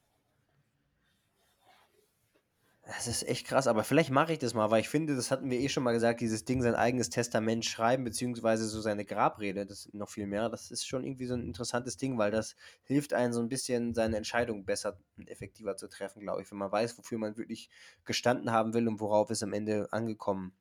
Das 2.89 3.09
ist 3.09 3.27
echt 3.27 3.49
krass, 3.49 3.67
aber 3.67 3.83
vielleicht 3.83 4.11
mache 4.11 4.33
ich 4.33 4.39
das 4.39 4.55
mal, 4.55 4.71
weil 4.71 4.81
ich 4.81 4.89
finde, 4.89 5.17
das 5.17 5.33
hatten 5.33 5.51
wir 5.51 5.59
eh 5.59 5.69
schon 5.69 5.83
mal 5.83 5.91
gesagt, 5.93 6.21
dieses 6.21 6.45
Ding, 6.45 6.63
sein 6.63 6.77
eigenes 6.77 7.11
Testament 7.11 7.65
schreiben, 7.65 8.05
beziehungsweise 8.05 8.65
so 8.69 8.81
seine 8.81 9.05
Grabrede, 9.05 9.67
das 9.67 9.89
noch 9.93 10.09
viel 10.09 10.29
mehr, 10.29 10.49
das 10.49 10.71
ist 10.71 10.87
schon 10.87 11.03
irgendwie 11.03 11.27
so 11.27 11.35
ein 11.35 11.43
interessantes 11.43 11.97
Ding, 11.97 12.17
weil 12.17 12.31
das 12.31 12.55
hilft 12.85 13.13
einem 13.13 13.33
so 13.33 13.41
ein 13.41 13.49
bisschen, 13.49 13.93
seine 13.93 14.17
Entscheidung 14.17 14.65
besser 14.65 15.01
und 15.17 15.29
effektiver 15.29 15.77
zu 15.77 15.89
treffen, 15.89 16.21
glaube 16.21 16.43
ich, 16.43 16.51
wenn 16.53 16.59
man 16.59 16.71
weiß, 16.71 16.97
wofür 16.97 17.19
man 17.19 17.37
wirklich 17.37 17.71
gestanden 18.05 18.53
haben 18.53 18.73
will 18.73 18.87
und 18.87 19.01
worauf 19.01 19.31
es 19.31 19.43
am 19.43 19.53
Ende 19.53 19.89
angekommen 19.91 20.53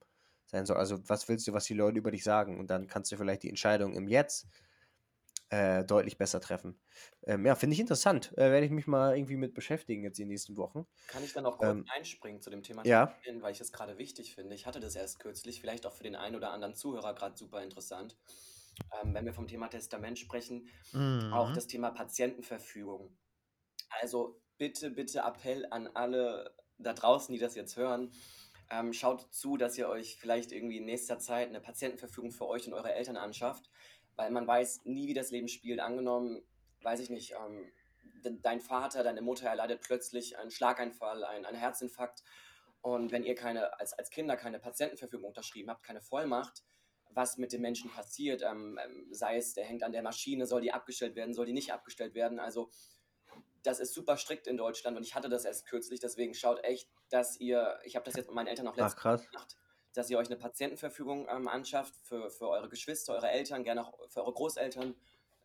sein 0.47 0.65
soll. 0.65 0.77
Also, 0.77 1.07
was 1.07 1.29
willst 1.29 1.47
du, 1.47 1.53
was 1.53 1.65
die 1.65 1.75
Leute 1.75 1.99
über 1.99 2.09
dich 2.09 2.23
sagen? 2.23 2.59
Und 2.59 2.71
dann 2.71 2.87
kannst 2.87 3.11
du 3.11 3.17
vielleicht 3.17 3.43
die 3.43 3.49
Entscheidung 3.49 3.93
im 3.93 4.07
Jetzt 4.07 4.47
äh, 5.49 5.83
deutlich 5.85 6.17
besser 6.17 6.41
treffen. 6.41 6.81
Ähm, 7.23 7.45
ja, 7.45 7.55
finde 7.55 7.73
ich 7.75 7.79
interessant. 7.79 8.31
Äh, 8.37 8.51
Werde 8.51 8.65
ich 8.65 8.71
mich 8.71 8.87
mal 8.87 9.15
irgendwie 9.17 9.37
mit 9.37 9.53
beschäftigen 9.53 10.03
jetzt 10.03 10.19
in 10.19 10.25
den 10.25 10.29
nächsten 10.29 10.57
Wochen. 10.57 10.87
Kann 11.07 11.23
ich 11.23 11.33
dann 11.33 11.45
auch 11.45 11.59
kurz 11.59 11.77
Ähm, 11.77 11.91
einspringen 11.95 12.41
zu 12.41 12.49
dem 12.49 12.63
Thema 12.63 12.83
ja. 12.83 13.21
Testament, 13.21 13.43
weil 13.43 13.51
ich 13.51 13.61
es 13.61 13.71
gerade 13.71 13.97
wichtig 13.99 14.33
finde. 14.33 14.55
Ich 14.55 14.65
hatte 14.65 14.79
das 14.79 14.95
erst 14.95 15.19
kürzlich, 15.19 15.61
vielleicht 15.61 15.85
auch 15.85 15.93
für 15.93 16.03
den 16.03 16.15
einen 16.15 16.35
oder 16.35 16.51
anderen 16.51 16.73
Zuhörer 16.75 17.13
gerade 17.13 17.37
super 17.37 17.61
interessant. 17.63 18.17
Ähm, 19.03 19.13
wenn 19.13 19.25
wir 19.25 19.33
vom 19.33 19.47
Thema 19.47 19.67
Testament 19.67 20.17
sprechen, 20.19 20.69
auch 21.29 21.51
Mhm. 21.51 21.53
das 21.53 21.67
Thema 21.67 21.91
Patientenverfügung. 21.91 23.17
Also 23.89 24.41
bitte, 24.57 24.91
bitte 24.91 25.19
Appell 25.21 25.67
an 25.71 25.87
alle 25.89 26.55
da 26.77 26.93
draußen, 26.93 27.33
die 27.33 27.39
das 27.39 27.55
jetzt 27.55 27.77
hören. 27.77 28.13
Ähm, 28.71 28.93
schaut 28.93 29.33
zu, 29.33 29.57
dass 29.57 29.77
ihr 29.77 29.89
euch 29.89 30.17
vielleicht 30.17 30.51
irgendwie 30.51 30.77
in 30.77 30.85
nächster 30.85 31.19
Zeit 31.19 31.49
eine 31.49 31.61
Patientenverfügung 31.61 32.31
für 32.31 32.47
euch 32.47 32.67
und 32.67 32.73
eure 32.73 32.93
Eltern 32.93 33.17
anschafft, 33.17 33.69
weil 34.15 34.31
man 34.31 34.47
weiß 34.47 34.85
nie, 34.85 35.07
wie 35.07 35.13
das 35.13 35.31
Leben 35.31 35.47
spielt. 35.47 35.79
Angenommen, 35.79 36.43
weiß 36.81 36.99
ich 36.99 37.09
nicht, 37.09 37.33
ähm, 37.33 37.71
de- 38.23 38.37
dein 38.41 38.61
Vater, 38.61 39.03
deine 39.03 39.21
Mutter 39.21 39.47
erleidet 39.47 39.81
plötzlich 39.81 40.37
einen 40.37 40.51
Schlaganfall, 40.51 41.23
einen, 41.23 41.45
einen 41.45 41.57
Herzinfarkt. 41.57 42.23
Und 42.81 43.11
wenn 43.11 43.23
ihr 43.23 43.35
keine, 43.35 43.79
als, 43.79 43.93
als 43.93 44.09
Kinder 44.09 44.37
keine 44.37 44.59
Patientenverfügung 44.59 45.27
unterschrieben 45.29 45.69
habt, 45.69 45.83
keine 45.83 46.01
Vollmacht, 46.01 46.63
was 47.09 47.37
mit 47.37 47.51
dem 47.53 47.61
Menschen 47.61 47.89
passiert, 47.91 48.41
ähm, 48.43 48.77
ähm, 48.83 49.07
sei 49.11 49.37
es, 49.37 49.53
der 49.53 49.63
hängt 49.65 49.83
an 49.83 49.91
der 49.91 50.03
Maschine, 50.03 50.45
soll 50.45 50.61
die 50.61 50.71
abgestellt 50.73 51.15
werden, 51.15 51.33
soll 51.33 51.45
die 51.45 51.53
nicht 51.53 51.71
abgestellt 51.73 52.13
werden. 52.13 52.39
Also 52.39 52.69
das 53.63 53.79
ist 53.79 53.93
super 53.93 54.17
strikt 54.17 54.47
in 54.47 54.57
Deutschland 54.57 54.95
und 54.97 55.03
ich 55.03 55.15
hatte 55.15 55.29
das 55.29 55.45
erst 55.45 55.65
kürzlich, 55.65 55.99
deswegen 55.99 56.35
schaut 56.35 56.63
echt, 56.63 56.87
dass 57.09 57.39
ihr, 57.39 57.79
ich 57.83 57.95
habe 57.95 58.03
das 58.05 58.15
jetzt 58.15 58.27
mit 58.27 58.35
meinen 58.35 58.47
Eltern 58.47 58.67
auch 58.67 58.73
Ach, 58.73 58.77
letztens 58.77 59.01
krass. 59.01 59.27
gemacht, 59.31 59.57
dass 59.95 60.09
ihr 60.09 60.17
euch 60.17 60.27
eine 60.27 60.35
Patientenverfügung 60.35 61.27
ähm, 61.29 61.47
anschafft 61.47 61.95
für, 62.03 62.29
für 62.29 62.49
eure 62.49 62.69
Geschwister, 62.69 63.13
eure 63.13 63.29
Eltern, 63.29 63.63
gerne 63.63 63.87
auch 63.87 63.97
für 64.09 64.21
eure 64.21 64.33
Großeltern, 64.33 64.93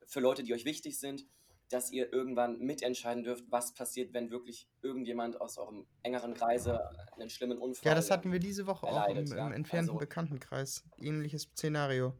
für 0.06 0.20
Leute, 0.20 0.42
die 0.42 0.52
euch 0.52 0.64
wichtig 0.64 0.98
sind, 0.98 1.24
dass 1.68 1.92
ihr 1.92 2.12
irgendwann 2.12 2.58
mitentscheiden 2.58 3.22
dürft, 3.22 3.44
was 3.48 3.74
passiert, 3.74 4.12
wenn 4.12 4.30
wirklich 4.32 4.68
irgendjemand 4.82 5.40
aus 5.40 5.56
eurem 5.56 5.86
engeren 6.02 6.34
Kreise 6.34 6.90
einen 7.16 7.30
schlimmen 7.30 7.58
Unfall 7.58 7.90
Ja, 7.90 7.94
das 7.94 8.10
hatten 8.10 8.32
wir 8.32 8.40
diese 8.40 8.66
Woche 8.66 8.88
auch 8.88 9.08
im, 9.08 9.18
im 9.18 9.52
entfernten 9.52 9.90
Also- 9.90 9.98
Bekanntenkreis. 9.98 10.82
Ähnliches 10.98 11.42
Szenario. 11.42 12.18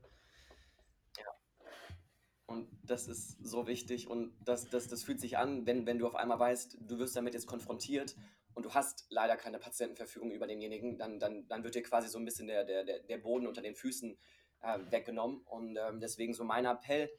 Und 2.47 2.69
das 2.83 3.07
ist 3.07 3.39
so 3.45 3.69
wichtig 3.69 4.09
und 4.09 4.33
das, 4.45 4.69
das, 4.69 4.89
das 4.89 5.05
fühlt 5.05 5.21
sich 5.21 5.39
an, 5.39 5.67
wenn, 5.67 5.87
wenn 5.87 5.99
du 5.99 6.07
auf 6.09 6.17
einmal 6.17 6.39
weißt, 6.41 6.79
du 6.81 6.99
wirst 6.99 7.15
damit 7.15 7.35
jetzt 7.35 7.47
konfrontiert 7.47 8.17
und 8.55 8.67
du 8.67 8.75
hast 8.75 9.07
leider 9.11 9.37
keine 9.37 9.59
Patientenverfügung 9.59 10.31
über 10.31 10.47
denjenigen, 10.47 10.99
dann, 10.99 11.19
dann, 11.19 11.47
dann 11.49 11.65
wird 11.65 11.75
dir 11.75 11.83
quasi 11.83 12.09
so 12.09 12.19
ein 12.19 12.25
bisschen 12.25 12.47
der, 12.47 12.65
der, 12.65 13.01
der 13.01 13.19
Boden 13.19 13.47
unter 13.47 13.63
den 13.63 13.75
Füßen 13.75 14.19
äh, 14.63 14.79
weggenommen. 14.91 15.43
Und 15.43 15.77
ähm, 15.77 16.01
deswegen 16.01 16.35
so 16.35 16.45
mein 16.45 16.67
Appell 16.67 17.11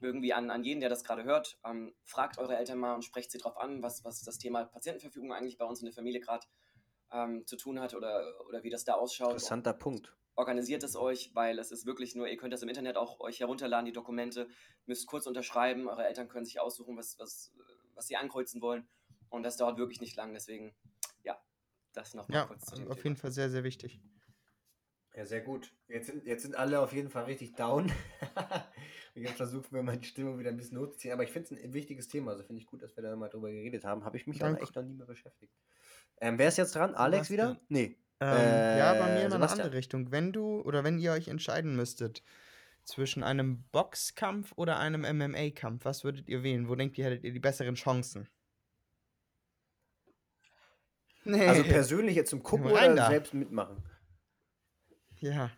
irgendwie 0.00 0.32
an, 0.32 0.50
an 0.50 0.64
jeden, 0.64 0.80
der 0.80 0.88
das 0.88 1.04
gerade 1.04 1.24
hört, 1.24 1.58
ähm, 1.64 1.94
fragt 2.04 2.38
eure 2.38 2.56
Eltern 2.56 2.78
mal 2.78 2.94
und 2.94 3.04
sprecht 3.04 3.30
sie 3.30 3.38
drauf 3.38 3.56
an, 3.56 3.82
was, 3.82 4.04
was 4.04 4.22
das 4.22 4.38
Thema 4.38 4.64
Patientenverfügung 4.64 5.32
eigentlich 5.32 5.58
bei 5.58 5.64
uns 5.64 5.80
in 5.80 5.86
der 5.86 5.94
Familie 5.94 6.20
gerade 6.20 6.46
ähm, 7.12 7.46
zu 7.46 7.56
tun 7.56 7.80
hat 7.80 7.94
oder, 7.94 8.24
oder 8.48 8.62
wie 8.62 8.70
das 8.70 8.84
da 8.84 8.94
ausschaut. 8.94 9.32
Interessanter 9.32 9.74
Punkt. 9.74 10.14
organisiert 10.36 10.82
es 10.82 10.96
euch, 10.96 11.34
weil 11.34 11.58
es 11.58 11.70
ist 11.70 11.86
wirklich 11.86 12.14
nur, 12.14 12.28
ihr 12.28 12.36
könnt 12.36 12.52
das 12.52 12.62
im 12.62 12.68
Internet 12.68 12.96
auch 12.96 13.20
euch 13.20 13.40
herunterladen, 13.40 13.86
die 13.86 13.92
Dokumente, 13.92 14.48
müsst 14.86 15.06
kurz 15.06 15.26
unterschreiben, 15.26 15.88
eure 15.88 16.06
Eltern 16.06 16.28
können 16.28 16.46
sich 16.46 16.60
aussuchen, 16.60 16.96
was, 16.96 17.18
was, 17.18 17.52
was 17.94 18.06
sie 18.06 18.16
ankreuzen 18.16 18.62
wollen 18.62 18.88
und 19.30 19.42
das 19.42 19.56
dauert 19.56 19.78
wirklich 19.78 20.00
nicht 20.00 20.16
lang, 20.16 20.32
deswegen, 20.34 20.74
ja, 21.24 21.40
das 21.92 22.14
noch 22.14 22.28
mal 22.28 22.34
Ja, 22.36 22.44
kurz 22.46 22.66
zu 22.66 22.74
dem 22.76 22.88
auf 22.88 22.96
Thema. 22.96 23.04
jeden 23.04 23.16
Fall 23.16 23.32
sehr, 23.32 23.50
sehr 23.50 23.64
wichtig. 23.64 24.00
Ja, 25.14 25.26
sehr 25.26 25.40
gut. 25.40 25.72
Jetzt 25.88 26.06
sind, 26.06 26.24
jetzt 26.24 26.42
sind 26.42 26.54
alle 26.54 26.78
auf 26.80 26.92
jeden 26.92 27.10
Fall 27.10 27.24
richtig 27.24 27.54
down. 27.56 27.90
ich 29.14 29.26
habe 29.26 29.36
versucht, 29.36 29.72
mir 29.72 29.82
meine 29.82 30.04
Stimmung 30.04 30.38
wieder 30.38 30.50
ein 30.50 30.56
bisschen 30.56 30.78
hochzuziehen. 30.78 31.12
Aber 31.12 31.24
ich 31.24 31.32
finde 31.32 31.52
es 31.52 31.64
ein 31.64 31.72
wichtiges 31.72 32.06
Thema. 32.06 32.30
Also 32.30 32.44
finde 32.44 32.60
ich 32.62 32.66
gut, 32.68 32.80
dass 32.82 32.94
wir 32.96 33.02
da 33.02 33.16
mal 33.16 33.28
drüber 33.28 33.50
geredet 33.50 33.84
haben. 33.84 34.04
Habe 34.04 34.16
ich 34.16 34.28
mich 34.28 34.38
Danke. 34.38 34.62
echt 34.62 34.76
noch 34.76 34.84
nie 34.84 34.94
mehr 34.94 35.06
beschäftigt. 35.06 35.52
Ähm, 36.20 36.38
wer 36.38 36.46
ist 36.46 36.58
jetzt 36.58 36.76
dran? 36.76 36.94
Alex 36.94 37.28
wieder? 37.28 37.48
Sebastian. 37.48 37.66
Nee. 37.70 37.96
Ähm, 38.20 38.78
ja, 38.78 38.94
bei 38.94 39.06
mir 39.06 39.08
Äh, 39.08 39.18
in 39.18 39.22
eine 39.24 39.30
Sebastian. 39.32 39.60
andere 39.62 39.76
Richtung. 39.78 40.12
Wenn 40.12 40.32
du 40.32 40.60
oder 40.60 40.84
wenn 40.84 40.98
ihr 40.98 41.10
euch 41.10 41.26
entscheiden 41.26 41.74
müsstet 41.74 42.22
zwischen 42.84 43.24
einem 43.24 43.64
Boxkampf 43.72 44.52
oder 44.56 44.78
einem 44.78 45.00
MMA-Kampf, 45.02 45.84
was 45.84 46.04
würdet 46.04 46.28
ihr 46.28 46.44
wählen? 46.44 46.68
Wo 46.68 46.76
denkt 46.76 46.96
ihr, 46.98 47.06
hättet 47.06 47.24
ihr 47.24 47.32
die 47.32 47.40
besseren 47.40 47.74
Chancen? 47.74 48.28
Nee. 51.30 51.46
Also 51.46 51.62
persönlich 51.62 52.16
jetzt 52.16 52.30
zum 52.30 52.42
Gucken 52.42 52.66
Rein 52.66 52.92
oder 52.92 53.02
da. 53.02 53.08
selbst 53.08 53.34
mitmachen? 53.34 53.82
ja. 55.20 55.50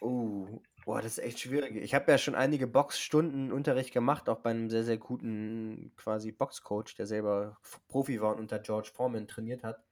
Oh, 0.00 0.60
boah, 0.84 1.00
das 1.00 1.18
ist 1.18 1.24
echt 1.24 1.40
schwierig. 1.40 1.76
Ich 1.76 1.94
habe 1.94 2.10
ja 2.10 2.18
schon 2.18 2.34
einige 2.34 2.66
Boxstunden 2.66 3.52
Unterricht 3.52 3.92
gemacht, 3.92 4.28
auch 4.28 4.40
bei 4.40 4.50
einem 4.50 4.68
sehr, 4.68 4.82
sehr 4.82 4.98
guten 4.98 5.92
quasi 5.96 6.32
Boxcoach, 6.32 6.96
der 6.98 7.06
selber 7.06 7.58
Profi 7.88 8.20
war 8.20 8.32
und 8.34 8.40
unter 8.40 8.58
George 8.58 8.90
Foreman 8.92 9.28
trainiert 9.28 9.62
hat 9.62 9.84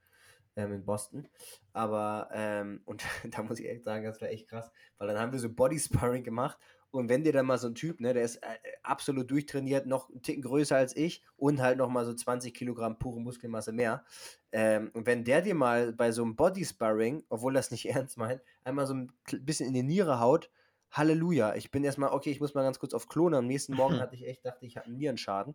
ähm, 0.56 0.72
in 0.72 0.84
Boston. 0.84 1.28
Aber, 1.72 2.28
ähm, 2.32 2.82
und 2.84 3.04
da 3.30 3.42
muss 3.42 3.60
ich 3.60 3.68
echt 3.68 3.84
sagen, 3.84 4.04
das 4.04 4.20
war 4.20 4.28
echt 4.28 4.48
krass, 4.48 4.70
weil 4.98 5.08
dann 5.08 5.18
haben 5.18 5.32
wir 5.32 5.38
so 5.38 5.48
Body 5.48 5.78
Sparring 5.78 6.24
gemacht 6.24 6.58
und 6.90 7.08
wenn 7.08 7.24
dir 7.24 7.32
dann 7.32 7.46
mal 7.46 7.58
so 7.58 7.68
ein 7.68 7.74
Typ, 7.74 8.00
ne, 8.00 8.14
der 8.14 8.24
ist 8.24 8.36
äh, 8.36 8.56
absolut 8.82 9.30
durchtrainiert, 9.30 9.86
noch 9.86 10.10
einen 10.10 10.22
Ticken 10.22 10.42
größer 10.42 10.76
als 10.76 10.96
ich 10.96 11.22
und 11.36 11.60
halt 11.60 11.78
noch 11.78 11.88
mal 11.88 12.04
so 12.04 12.12
20 12.12 12.52
Kilogramm 12.54 12.98
pure 12.98 13.20
Muskelmasse 13.20 13.72
mehr. 13.72 14.04
Ähm, 14.52 14.90
und 14.94 15.06
wenn 15.06 15.24
der 15.24 15.42
dir 15.42 15.54
mal 15.54 15.92
bei 15.92 16.12
so 16.12 16.22
einem 16.22 16.36
Body 16.36 16.64
Sparring, 16.64 17.24
obwohl 17.28 17.54
das 17.54 17.70
nicht 17.70 17.86
ernst 17.88 18.16
meint, 18.16 18.42
einmal 18.64 18.86
so 18.86 18.94
ein 18.94 19.12
bisschen 19.42 19.68
in 19.68 19.74
die 19.74 19.82
Niere 19.82 20.20
haut, 20.20 20.50
Halleluja. 20.90 21.54
Ich 21.54 21.70
bin 21.70 21.84
erstmal, 21.84 22.10
okay, 22.10 22.30
ich 22.30 22.40
muss 22.40 22.54
mal 22.54 22.64
ganz 22.64 22.78
kurz 22.78 22.94
auf 22.94 23.06
Klone. 23.06 23.36
Am 23.36 23.46
nächsten 23.46 23.74
Morgen 23.74 23.98
hatte 24.00 24.14
ich 24.14 24.26
echt, 24.26 24.44
dachte 24.44 24.66
ich, 24.66 24.76
habe 24.76 24.86
einen 24.86 24.96
Nierenschaden. 24.96 25.54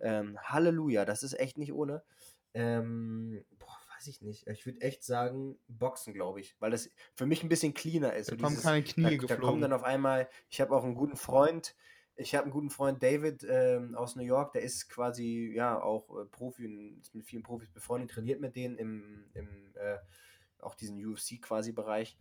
Ähm, 0.00 0.38
Halleluja, 0.42 1.04
das 1.04 1.22
ist 1.22 1.38
echt 1.38 1.58
nicht 1.58 1.72
ohne. 1.72 2.02
Ähm, 2.52 3.44
boah, 3.58 3.75
weiß 4.06 4.14
ich 4.14 4.22
nicht. 4.22 4.46
Ich 4.46 4.66
würde 4.66 4.80
echt 4.80 5.04
sagen, 5.04 5.58
Boxen, 5.68 6.14
glaube 6.14 6.40
ich, 6.40 6.54
weil 6.60 6.70
das 6.70 6.90
für 7.14 7.26
mich 7.26 7.42
ein 7.42 7.48
bisschen 7.48 7.74
cleaner 7.74 8.14
ist. 8.14 8.30
Da 8.30 8.36
So 8.36 8.42
kommen 8.42 8.60
keine 8.60 8.82
Knie 8.82 9.02
da, 9.02 9.08
da 9.10 9.16
kommen 9.16 9.28
geflogen. 9.28 9.60
dann 9.62 9.72
auf 9.72 9.82
einmal, 9.82 10.28
ich 10.48 10.60
habe 10.60 10.74
auch 10.74 10.84
einen 10.84 10.94
guten 10.94 11.16
Freund, 11.16 11.74
ich 12.16 12.34
habe 12.34 12.44
einen 12.44 12.52
guten 12.52 12.70
Freund 12.70 13.02
David 13.02 13.44
ähm, 13.48 13.94
aus 13.94 14.16
New 14.16 14.22
York, 14.22 14.52
der 14.52 14.62
ist 14.62 14.88
quasi 14.88 15.52
ja 15.54 15.80
auch 15.80 16.08
äh, 16.20 16.24
Profi 16.26 16.66
und 16.66 17.00
ist 17.00 17.14
mit 17.14 17.26
vielen 17.26 17.42
Profis 17.42 17.70
befreundet, 17.70 18.10
trainiert 18.10 18.40
mit 18.40 18.56
denen 18.56 18.78
im, 18.78 19.24
im 19.34 19.74
äh, 19.74 19.98
auch 20.60 20.74
diesen 20.74 21.04
UFC 21.04 21.40
quasi 21.42 21.72
Bereich 21.72 22.16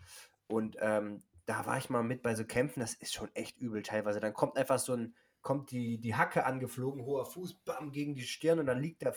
und 0.47 0.77
ähm, 0.79 1.21
da 1.45 1.65
war 1.65 1.77
ich 1.77 1.89
mal 1.89 2.03
mit 2.03 2.23
bei 2.23 2.33
so 2.35 2.43
Kämpfen, 2.43 2.79
das 2.79 2.95
ist 2.95 3.13
schon 3.13 3.29
echt 3.35 3.59
übel 3.59 3.83
teilweise. 3.83 4.19
Dann 4.19 4.33
kommt 4.33 4.57
einfach 4.57 4.79
so 4.79 4.93
ein, 4.93 5.15
kommt 5.45 5.69
die, 5.69 5.99
die 5.99 6.15
Hacke 6.15 6.43
angeflogen, 6.43 7.05
hoher 7.05 7.23
Fuß, 7.23 7.53
bam, 7.53 7.91
gegen 7.91 8.15
die 8.15 8.23
Stirn 8.23 8.57
und 8.57 8.65
dann 8.65 8.81
liegt 8.81 9.03
der, 9.03 9.13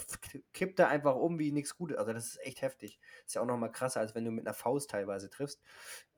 kippt 0.52 0.78
er 0.78 0.88
einfach 0.88 1.16
um 1.16 1.38
wie 1.38 1.52
nichts 1.52 1.74
Gutes. 1.74 1.96
Also 1.96 2.12
das 2.12 2.26
ist 2.26 2.40
echt 2.42 2.60
heftig. 2.60 3.00
Ist 3.24 3.34
ja 3.34 3.40
auch 3.40 3.46
nochmal 3.46 3.72
krasser, 3.72 4.00
als 4.00 4.14
wenn 4.14 4.26
du 4.26 4.30
mit 4.30 4.46
einer 4.46 4.52
Faust 4.52 4.90
teilweise 4.90 5.30
triffst. 5.30 5.62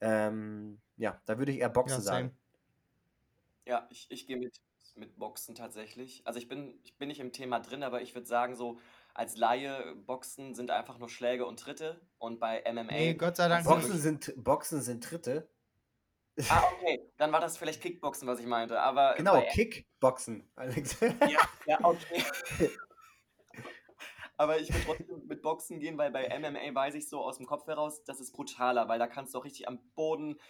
Ähm, 0.01 0.81
ja, 0.97 1.23
da 1.27 1.39
würde 1.39 1.53
ich 1.53 1.61
eher 1.61 1.69
Boxen 1.69 1.99
Ja, 1.99 2.03
sagen. 2.03 2.37
Ja, 3.67 3.87
ich, 3.89 4.09
ich 4.11 4.27
gehe 4.27 4.37
mit, 4.37 4.61
mit 4.97 5.17
Boxen 5.17 5.55
tatsächlich. 5.55 6.27
Also 6.27 6.41
ich 6.41 6.49
bin, 6.49 6.81
ich 6.83 6.99
bin 6.99 7.07
nicht 7.07 7.21
im 7.21 7.31
Thema 7.31 7.61
drin, 7.61 7.85
aber 7.85 8.03
ich 8.03 8.17
würde 8.17 8.27
sagen, 8.27 8.57
so 8.57 8.81
als 9.15 9.37
Laie, 9.37 9.95
Boxen 9.95 10.57
sind 10.57 10.73
einfach 10.73 10.99
nur 10.99 11.09
Schläge 11.09 11.47
und 11.47 11.61
Tritte. 11.61 12.01
Und 12.19 12.41
bei 12.41 12.65
MMA. 12.69 12.91
Nee, 12.91 13.15
Gott 13.15 13.37
sei 13.37 13.47
Dank 13.47 13.65
Boxen 13.65 13.97
sind, 13.97 14.35
Boxen 14.37 14.83
sind 14.83 15.05
Tritte. 15.05 15.49
Ah, 16.49 16.62
okay. 16.74 17.11
Dann 17.16 17.32
war 17.32 17.41
das 17.41 17.59
vielleicht 17.59 17.82
Kickboxen, 17.82 18.26
was 18.28 18.38
ich 18.41 18.47
meinte. 18.47 18.80
Aber 18.80 19.14
Genau, 19.16 19.41
Kickboxen, 19.51 20.51
Alex. 20.57 20.99
Ja, 21.01 21.38
ja, 21.66 21.78
okay. 21.82 22.24
Aber 24.36 24.59
ich 24.59 24.72
würde 24.72 24.84
trotzdem 24.86 25.26
mit 25.26 25.43
Boxen 25.43 25.80
gehen, 25.80 25.99
weil 25.99 26.11
bei 26.11 26.26
MMA 26.38 26.74
weiß 26.74 26.95
ich 26.95 27.09
so 27.09 27.20
aus 27.22 27.36
dem 27.36 27.47
Kopf 27.47 27.66
heraus, 27.66 28.03
das 28.05 28.20
ist 28.20 28.32
brutaler, 28.32 28.88
weil 28.88 28.99
da 28.99 29.07
kannst 29.07 29.34
du 29.34 29.38
auch 29.38 29.45
richtig 29.45 29.68
am 29.68 29.78
Boden 29.95 30.41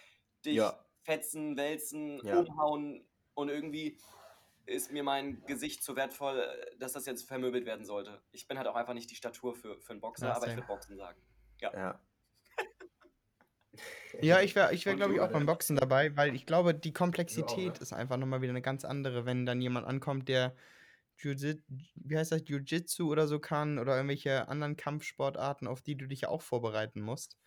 dich 0.45 0.55
Ja. 0.55 0.85
fetzen, 1.03 1.57
wälzen, 1.57 2.21
Ja. 2.25 2.39
umhauen 2.39 3.05
und 3.33 3.49
irgendwie 3.49 3.97
ist 4.65 4.91
mir 4.91 5.03
mein 5.03 5.43
Gesicht 5.45 5.83
zu 5.83 5.95
wertvoll, 5.97 6.39
äh, 6.39 6.77
dass 6.77 6.93
das 6.93 7.05
jetzt 7.05 7.27
vermöbelt 7.27 7.65
werden 7.65 7.83
sollte. 7.85 8.21
Ich 8.31 8.47
bin 8.47 8.57
halt 8.57 8.67
auch 8.67 8.75
einfach 8.75 8.93
nicht 8.93 9.11
die 9.11 9.15
Statur 9.15 9.55
für, 9.55 9.81
für 9.81 9.91
einen 9.91 9.99
Boxer, 10.01 10.27
Ja, 10.27 10.35
aber 10.35 10.47
ich 10.47 10.55
würde 10.55 10.67
Boxen 10.67 10.95
sagen. 10.95 11.21
Ja. 11.59 11.73
Ja, 11.73 11.99
ich 14.19 14.55
wäre, 14.55 14.73
ich 14.73 14.85
wär, 14.85 14.95
glaube 14.95 15.13
ich, 15.13 15.19
auch 15.21 15.31
beim 15.31 15.45
Boxen 15.45 15.75
dabei, 15.75 16.15
weil 16.17 16.35
ich 16.35 16.45
glaube, 16.45 16.73
die 16.75 16.93
Komplexität 16.93 17.73
ne? 17.75 17.79
ist 17.81 17.93
einfach 17.93 18.17
nochmal 18.17 18.41
wieder 18.41 18.51
eine 18.51 18.61
ganz 18.61 18.85
andere, 18.85 19.25
wenn 19.25 19.45
dann 19.45 19.61
jemand 19.61 19.87
ankommt, 19.87 20.27
der 20.27 20.55
Jiu-Jitsu, 21.17 21.61
wie 21.95 22.17
heißt 22.17 22.31
das, 22.31 22.41
Jiu-Jitsu 22.47 23.09
oder 23.11 23.27
so 23.27 23.39
kann 23.39 23.79
oder 23.79 23.95
irgendwelche 23.95 24.47
anderen 24.47 24.77
Kampfsportarten, 24.77 25.67
auf 25.67 25.81
die 25.81 25.95
du 25.97 26.07
dich 26.07 26.21
ja 26.21 26.29
auch 26.29 26.41
vorbereiten 26.41 27.01
musst. 27.01 27.37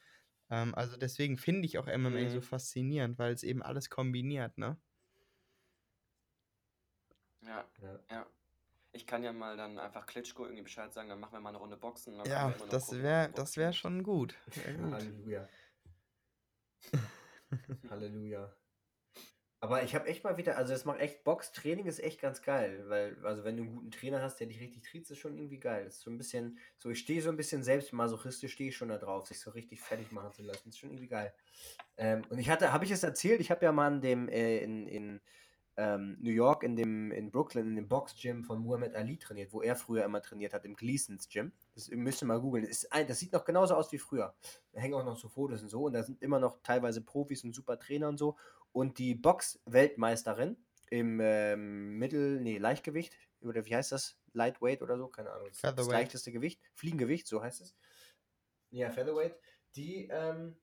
Ähm, 0.50 0.74
also 0.74 0.96
deswegen 0.96 1.38
finde 1.38 1.66
ich 1.66 1.78
auch 1.78 1.86
MMA 1.88 2.28
so 2.30 2.38
Mhm. 2.38 2.42
faszinierend, 2.42 3.18
weil 3.18 3.32
es 3.34 3.42
eben 3.42 3.62
alles 3.62 3.90
kombiniert, 3.90 4.58
ne? 4.58 4.78
Ja, 7.42 7.64
Ja. 7.82 7.98
ja. 8.10 8.26
Ich 8.92 9.06
kann 9.06 9.24
ja 9.24 9.32
mal 9.32 9.56
dann 9.56 9.78
einfach 9.78 10.06
Klitschko 10.06 10.44
irgendwie 10.44 10.62
Bescheid 10.62 10.92
sagen, 10.92 11.08
dann 11.08 11.20
machen 11.20 11.32
wir 11.34 11.40
mal 11.40 11.48
eine 11.50 11.58
Runde 11.58 11.76
Boxen. 11.76 12.14
Ja, 12.24 12.52
das 12.70 12.92
wäre, 12.92 13.30
das 13.34 13.56
ist. 13.56 13.76
schon 13.76 14.02
gut. 14.04 14.34
Wär 14.54 14.74
gut. 14.74 14.92
Halleluja. 14.92 15.48
Halleluja. 17.90 18.54
Aber 19.64 19.82
ich 19.82 19.94
habe 19.94 20.06
echt 20.08 20.24
mal 20.24 20.36
wieder, 20.36 20.58
also 20.58 20.74
das 20.74 20.84
macht 20.84 21.00
echt, 21.00 21.24
Boxtraining 21.24 21.86
ist 21.86 21.98
echt 21.98 22.20
ganz 22.20 22.42
geil, 22.42 22.84
weil, 22.88 23.16
also 23.24 23.44
wenn 23.44 23.56
du 23.56 23.62
einen 23.62 23.74
guten 23.74 23.90
Trainer 23.90 24.20
hast, 24.20 24.38
der 24.38 24.46
dich 24.46 24.60
richtig 24.60 24.82
tritt, 24.82 25.08
ist 25.08 25.16
schon 25.16 25.38
irgendwie 25.38 25.58
geil. 25.58 25.86
Das 25.86 25.94
ist 25.94 26.00
so 26.02 26.10
ein 26.10 26.18
bisschen, 26.18 26.58
so 26.76 26.90
ich 26.90 26.98
stehe 26.98 27.22
so 27.22 27.30
ein 27.30 27.38
bisschen 27.38 27.62
selbst 27.62 27.94
masochistisch, 27.94 28.52
stehe 28.52 28.68
ich 28.68 28.76
schon 28.76 28.90
da 28.90 28.98
drauf, 28.98 29.26
sich 29.26 29.40
so 29.40 29.52
richtig 29.52 29.80
fertig 29.80 30.12
machen 30.12 30.32
zu 30.32 30.42
lassen. 30.42 30.68
Ist 30.68 30.78
schon 30.78 30.90
irgendwie 30.90 31.08
geil. 31.08 31.32
Ähm, 31.96 32.24
und 32.28 32.38
ich 32.38 32.50
hatte, 32.50 32.74
habe 32.74 32.84
ich 32.84 32.90
es 32.90 33.02
erzählt, 33.02 33.40
ich 33.40 33.50
habe 33.50 33.64
ja 33.64 33.72
mal 33.72 33.90
in 33.90 34.00
dem, 34.02 34.28
äh, 34.28 34.58
in, 34.58 34.86
in 34.86 35.20
ähm, 35.78 36.18
New 36.20 36.30
York, 36.30 36.62
in 36.62 36.76
dem, 36.76 37.10
in 37.10 37.30
Brooklyn, 37.30 37.68
in 37.68 37.76
dem 37.76 37.88
Box-Gym 37.88 38.44
von 38.44 38.58
Muhammad 38.58 38.94
Ali 38.94 39.16
trainiert, 39.16 39.54
wo 39.54 39.62
er 39.62 39.76
früher 39.76 40.04
immer 40.04 40.20
trainiert 40.20 40.52
hat, 40.52 40.66
im 40.66 40.76
Gleasons 40.76 41.30
Gym. 41.30 41.52
Das 41.74 41.88
müsst 41.88 42.22
ihr 42.22 42.26
mal 42.26 42.40
googeln. 42.40 42.66
Das, 42.66 43.18
sieht 43.18 43.32
noch 43.32 43.44
genauso 43.44 43.74
aus 43.74 43.90
wie 43.90 43.98
früher. 43.98 44.34
Da 44.72 44.80
hängen 44.80 44.94
auch 44.94 45.04
noch 45.04 45.16
so 45.16 45.28
Fotos 45.28 45.62
und 45.62 45.68
so. 45.68 45.84
Und 45.84 45.92
da 45.94 46.02
sind 46.02 46.22
immer 46.22 46.38
noch 46.38 46.62
teilweise 46.62 47.00
Profis 47.02 47.42
und 47.44 47.54
super 47.54 47.78
Trainer 47.78 48.08
und 48.08 48.18
so. 48.18 48.36
Und 48.72 48.98
die 48.98 49.14
Box-Weltmeisterin 49.14 50.56
im 50.90 51.20
ähm, 51.20 51.98
Mittel, 51.98 52.40
nee, 52.40 52.58
Leichtgewicht, 52.58 53.16
oder 53.40 53.64
wie 53.66 53.74
heißt 53.74 53.92
das? 53.92 54.16
Lightweight 54.32 54.82
oder 54.82 54.96
so, 54.98 55.08
keine 55.08 55.30
Ahnung. 55.32 55.48
Das, 55.62 55.88
leichteste 55.88 56.32
Gewicht, 56.32 56.60
Fliegengewicht, 56.74 57.26
so 57.26 57.42
heißt 57.42 57.60
es. 57.60 57.76
Ja, 58.70 58.90
Featherweight. 58.90 59.36
Die, 59.76 60.08
ähm, 60.10 60.56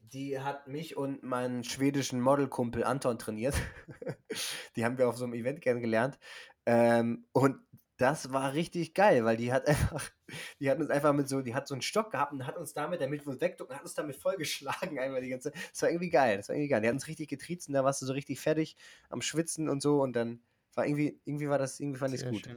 die 0.00 0.40
hat 0.40 0.66
mich 0.66 0.96
und 0.96 1.22
meinen 1.22 1.64
schwedischen 1.64 2.20
Modelkumpel 2.20 2.84
Anton 2.84 3.18
trainiert. 3.18 3.54
die 4.76 4.84
haben 4.84 4.98
wir 4.98 5.08
auf 5.08 5.16
so 5.16 5.24
einem 5.24 5.34
Event 5.34 5.60
kennengelernt. 5.60 6.18
Ähm, 6.66 7.26
und 7.32 7.60
das 8.00 8.32
war 8.32 8.54
richtig 8.54 8.94
geil, 8.94 9.24
weil 9.24 9.36
die 9.36 9.52
hat 9.52 9.66
einfach, 9.68 10.10
die 10.58 10.70
hat 10.70 10.78
uns 10.78 10.90
einfach 10.90 11.12
mit 11.12 11.28
so, 11.28 11.42
die 11.42 11.54
hat 11.54 11.68
so 11.68 11.74
einen 11.74 11.82
Stock 11.82 12.10
gehabt 12.10 12.32
und 12.32 12.46
hat 12.46 12.56
uns 12.56 12.72
damit, 12.72 13.00
damit 13.00 13.26
wir 13.26 13.32
uns 13.32 13.40
wegducken, 13.40 13.76
hat 13.76 13.82
uns 13.82 13.94
damit 13.94 14.16
vollgeschlagen 14.16 14.98
einmal 14.98 15.20
die 15.20 15.28
ganze 15.28 15.50
Das 15.50 15.82
war 15.82 15.90
irgendwie 15.90 16.10
geil, 16.10 16.38
das 16.38 16.48
war 16.48 16.56
irgendwie 16.56 16.68
geil. 16.68 16.80
Die 16.80 16.88
hat 16.88 16.94
uns 16.94 17.08
richtig 17.08 17.28
getriezt 17.28 17.68
und 17.68 17.74
da 17.74 17.84
warst 17.84 18.00
du 18.00 18.06
so 18.06 18.12
richtig 18.14 18.40
fertig 18.40 18.76
am 19.10 19.20
Schwitzen 19.20 19.68
und 19.68 19.82
so 19.82 20.00
und 20.02 20.14
dann 20.14 20.42
war 20.74 20.86
irgendwie, 20.86 21.20
irgendwie 21.24 21.48
war 21.48 21.58
das, 21.58 21.78
irgendwie 21.78 21.98
fand 21.98 22.14
ich 22.14 22.22
es 22.22 22.28
gut. 22.28 22.48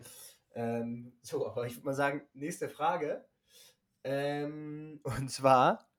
Ähm, 0.56 1.14
so, 1.22 1.48
aber 1.48 1.66
ich 1.66 1.76
würde 1.76 1.88
mal 1.88 1.94
sagen, 1.94 2.22
nächste 2.34 2.70
Frage. 2.70 3.26
Ähm, 4.06 5.02
und 5.04 5.30
zwar, 5.30 5.89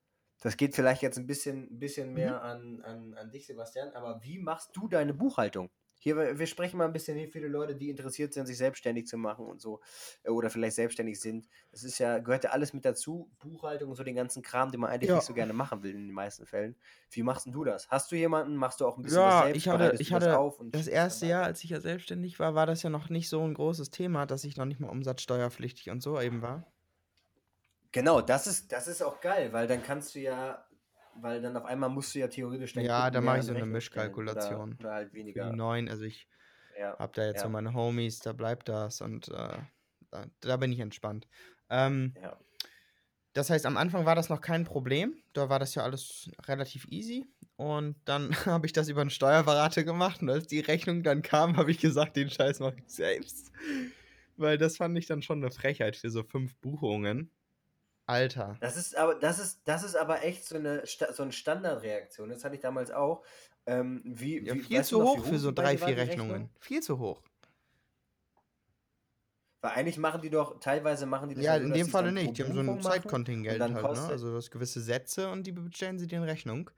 das 0.41 0.57
geht 0.57 0.75
vielleicht 0.75 1.01
jetzt 1.01 1.17
ein 1.17 1.27
bisschen, 1.27 1.71
ein 1.71 1.79
bisschen 1.79 2.13
mehr 2.13 2.41
an, 2.41 2.81
an, 2.81 3.13
an 3.15 3.31
dich, 3.31 3.45
Sebastian, 3.47 3.89
aber 3.93 4.23
wie 4.23 4.39
machst 4.39 4.75
du 4.75 4.87
deine 4.87 5.13
Buchhaltung? 5.13 5.69
Hier, 6.05 6.37
wir 6.39 6.47
sprechen 6.47 6.77
mal 6.77 6.85
ein 6.85 6.93
bisschen 6.93 7.17
hier 7.17 7.29
viele 7.29 7.47
Leute, 7.47 7.75
die 7.75 7.89
interessiert 7.89 8.33
sind, 8.33 8.45
sich 8.45 8.57
selbstständig 8.57 9.07
zu 9.07 9.17
machen 9.17 9.45
und 9.47 9.59
so, 9.61 9.81
äh, 10.23 10.29
oder 10.29 10.49
vielleicht 10.51 10.75
selbstständig 10.75 11.19
sind. 11.19 11.47
Das 11.71 11.83
ist 11.83 11.97
ja, 11.99 12.19
gehört 12.19 12.43
ja 12.43 12.51
alles 12.51 12.73
mit 12.73 12.85
dazu, 12.85 13.31
Buchhaltung 13.39 13.89
und 13.89 13.95
so 13.95 14.03
den 14.03 14.15
ganzen 14.15 14.43
Kram, 14.43 14.71
den 14.71 14.81
man 14.81 14.91
eigentlich 14.91 15.11
Ja. 15.11 15.15
nicht 15.15 15.25
so 15.25 15.33
gerne 15.33 15.53
machen 15.53 15.83
will 15.83 15.91
in 15.95 16.07
den 16.07 16.13
meisten 16.13 16.45
Fällen. 16.45 16.77
Wie 17.09 17.23
machst 17.23 17.45
denn 17.47 17.53
du 17.53 17.63
das? 17.63 17.89
Hast 17.89 18.11
du 18.11 18.15
jemanden? 18.15 18.55
Machst 18.55 18.81
du 18.81 18.85
auch 18.87 18.97
ein 18.97 19.03
bisschen 19.03 19.23
Ja, 19.23 19.25
was 19.25 19.37
selbst? 19.39 19.63
ich 19.63 19.67
hatte, 19.69 19.95
ich 19.99 20.11
das 20.11 20.25
hatte 20.27 20.45
das 20.71 20.87
schickst 20.87 20.87
erste 20.87 21.25
Jahr, 21.27 21.43
als 21.45 21.63
ich 21.63 21.69
ja 21.69 21.79
selbstständig 21.79 22.39
war, 22.39 22.55
war 22.55 22.65
das 22.65 22.83
ja 22.83 22.89
noch 22.89 23.09
nicht 23.09 23.29
so 23.29 23.41
ein 23.41 23.53
großes 23.53 23.89
Thema, 23.91 24.25
dass 24.25 24.43
ich 24.43 24.57
noch 24.57 24.65
nicht 24.65 24.79
mal 24.81 24.89
umsatzsteuerpflichtig 24.89 25.89
und 25.91 26.01
so 26.01 26.19
eben 26.19 26.41
war. 26.41 26.73
Genau, 27.91 28.19
das 28.21 28.45
ist, 28.47 28.71
das 28.71 28.87
ist 28.87 29.01
auch 29.01 29.21
geil, 29.21 29.53
weil 29.53 29.67
dann 29.67 29.81
kannst 29.81 30.15
du 30.15 30.19
ja, 30.19 30.67
weil 31.15 31.41
dann 31.41 31.57
auf 31.57 31.65
einmal 31.65 31.89
musst 31.89 32.13
du 32.15 32.19
ja 32.19 32.27
theoretisch 32.27 32.73
dein 32.73 32.87
Ja, 32.87 33.09
da 33.11 33.21
mache 33.21 33.39
ich 33.39 33.45
so 33.45 33.53
eine 33.53 33.65
stellen 33.83 34.23
oder, 34.25 34.69
Mischkalkulation. 34.69 34.79
oder 34.79 34.93
halt 34.93 35.13
weniger. 35.13 35.43
die 35.43 35.51
neuen, 35.51 35.89
also 35.89 36.03
ich 36.05 36.27
Ja, 36.77 36.99
habe 36.99 37.13
da 37.15 37.25
jetzt 37.27 37.41
so 37.41 37.49
ja, 37.49 37.49
meine 37.49 37.73
Homies, 37.73 38.19
da 38.21 38.33
bleibt 38.33 38.69
das 38.69 39.01
und 39.01 39.29
äh, 39.29 39.59
da, 40.11 40.27
da 40.41 40.57
bin 40.57 40.71
ich 40.73 40.79
entspannt. 40.79 41.27
Ähm, 41.69 42.17
ja. 42.21 42.39
das 43.33 43.49
heißt, 43.49 43.65
am 43.65 43.75
Anfang 43.77 44.05
war 44.05 44.15
das 44.15 44.29
noch 44.29 44.39
kein 44.41 44.63
Problem. 44.63 45.21
Da 45.33 45.49
war 45.49 45.59
das 45.59 45.75
ja 45.75 45.83
alles 45.83 46.29
relativ 46.47 46.85
easy. 46.89 47.25
Und 47.57 47.97
dann 48.05 48.31
habe 48.45 48.65
ich 48.65 48.73
das 48.73 48.87
über 48.87 49.01
einen 49.01 49.09
Steuerberater 49.09 49.83
gemacht. 49.83 50.21
Und 50.21 50.29
als 50.29 50.47
die 50.47 50.61
Rechnung 50.61 51.03
dann 51.03 51.21
kam, 51.21 51.57
habe 51.57 51.71
ich 51.71 51.79
gesagt, 51.79 52.15
den 52.15 52.29
Scheiß 52.29 52.59
mache 52.61 52.77
ich 52.85 52.93
selbst. 52.93 53.51
Weil 54.37 54.57
das 54.57 54.77
fand 54.77 54.97
ich 54.97 55.07
dann 55.07 55.21
schon 55.21 55.43
eine 55.43 55.51
Frechheit 55.51 55.97
für 55.97 56.09
so 56.09 56.23
fünf 56.23 56.55
Buchungen. 56.57 57.31
Alter. 58.07 58.57
Das 58.59 58.77
ist 58.77 58.95
aber, 58.95 59.15
das 59.15 59.39
ist, 59.39 59.61
das 59.65 59.83
ist 59.83 59.95
aber 59.95 60.23
echt 60.23 60.45
so 60.45 60.55
eine, 60.55 60.83
so 60.85 61.23
eine 61.23 61.31
Standardreaktion. 61.31 62.29
Das 62.29 62.43
hatte 62.43 62.55
ich 62.55 62.61
damals 62.61 62.91
auch. 62.91 63.23
Ähm, 63.65 64.01
wie, 64.05 64.45
Ja, 64.45 64.53
wie, 64.53 64.59
viel 64.59 64.83
zu 64.83 64.99
noch, 64.99 65.17
hoch 65.17 65.25
für 65.25 65.39
so 65.39 65.51
drei, 65.51 65.77
vier 65.77 65.87
die 65.87 65.93
Rechnung? 65.93 66.29
Rechnungen. 66.29 66.49
Viel 66.59 66.81
zu 66.81 66.99
hoch. 66.99 67.21
Weil 69.61 69.71
eigentlich 69.71 69.97
machen 69.97 70.21
die 70.21 70.29
doch, 70.29 70.59
teilweise 70.59 71.07
machen 71.07 71.29
die 71.29 71.35
das 71.35 71.43
Ja, 71.43 71.57
so, 71.57 71.63
in 71.63 71.73
dem 71.73 71.87
Falle 71.87 72.11
nicht. 72.11 72.37
Die 72.37 72.43
haben 72.43 72.53
so 72.53 72.59
ein 72.59 72.81
Zeitkontingent 72.81 73.59
halt, 73.59 73.73
ne? 73.73 74.05
Also 74.05 74.29
du 74.29 74.35
hast 74.37 74.51
gewisse 74.51 74.79
Sätze 74.79 75.31
und 75.31 75.47
die 75.47 75.51
bestellen 75.51 75.97
sie 75.97 76.05
dir 76.05 76.17
in 76.17 76.23
Rechnung. 76.23 76.69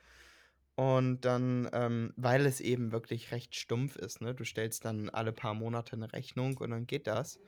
Und 0.75 1.21
dann, 1.21 1.67
ähm, 1.73 2.13
weil 2.15 2.45
es 2.45 2.61
eben 2.61 2.93
wirklich 2.93 3.31
recht 3.31 3.55
stumpf 3.55 3.97
ist, 3.97 4.21
ne? 4.21 4.33
Du 4.33 4.45
stellst 4.45 4.85
dann 4.85 5.09
alle 5.09 5.33
paar 5.33 5.53
Monate 5.53 5.97
eine 5.97 6.13
Rechnung 6.13 6.55
und 6.57 6.69
dann 6.69 6.87
geht 6.87 7.07
das. 7.07 7.39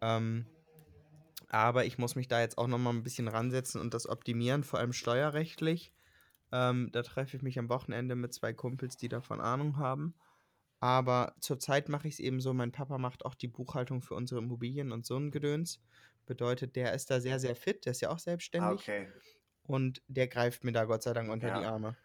Ähm, 0.00 0.46
aber 1.50 1.86
ich 1.86 1.98
muss 1.98 2.16
mich 2.16 2.28
da 2.28 2.40
jetzt 2.40 2.58
auch 2.58 2.68
nochmal 2.68 2.94
ein 2.94 3.04
bisschen 3.04 3.28
ransetzen 3.28 3.80
und 3.80 3.94
das 3.94 4.08
optimieren, 4.08 4.64
vor 4.64 4.80
allem 4.80 4.92
steuerrechtlich. 4.94 5.92
Ähm, 6.52 6.90
da 6.92 7.02
treffe 7.02 7.36
ich 7.36 7.42
mich 7.42 7.58
am 7.58 7.68
Wochenende 7.70 8.16
mit 8.16 8.34
zwei 8.34 8.52
Kumpels, 8.54 8.96
die 8.96 9.08
davon 9.08 9.40
Ahnung 9.40 9.78
haben. 9.78 10.16
Aber 10.80 11.36
zurzeit 11.40 11.88
mache 11.88 12.08
ich 12.08 12.14
es 12.14 12.20
eben 12.20 12.40
so, 12.40 12.54
mein 12.54 12.72
Papa 12.72 12.98
macht 12.98 13.24
auch 13.26 13.34
die 13.34 13.48
Buchhaltung 13.48 14.02
für 14.02 14.14
unsere 14.14 14.40
Immobilien 14.40 14.92
und 14.92 15.06
so 15.06 15.16
ein 15.18 15.30
Gedöns. 15.30 15.82
Bedeutet, 16.26 16.76
der 16.76 16.94
ist 16.94 17.10
da 17.10 17.20
sehr, 17.20 17.40
sehr 17.40 17.56
fit, 17.56 17.84
der 17.86 17.92
ist 17.92 18.00
ja 18.02 18.10
auch 18.10 18.18
Ah, 18.56 18.70
selbstständig. 18.70 18.70
okay. 18.72 19.12
Und 19.62 20.02
der 20.08 20.28
greift 20.28 20.64
mir 20.64 20.72
da 20.72 20.84
Gott 20.86 21.02
sei 21.04 21.12
Dank 21.14 21.30
unter 21.30 21.50
die 21.52 21.64
Ja. 21.64 21.66
Arme. 21.66 21.96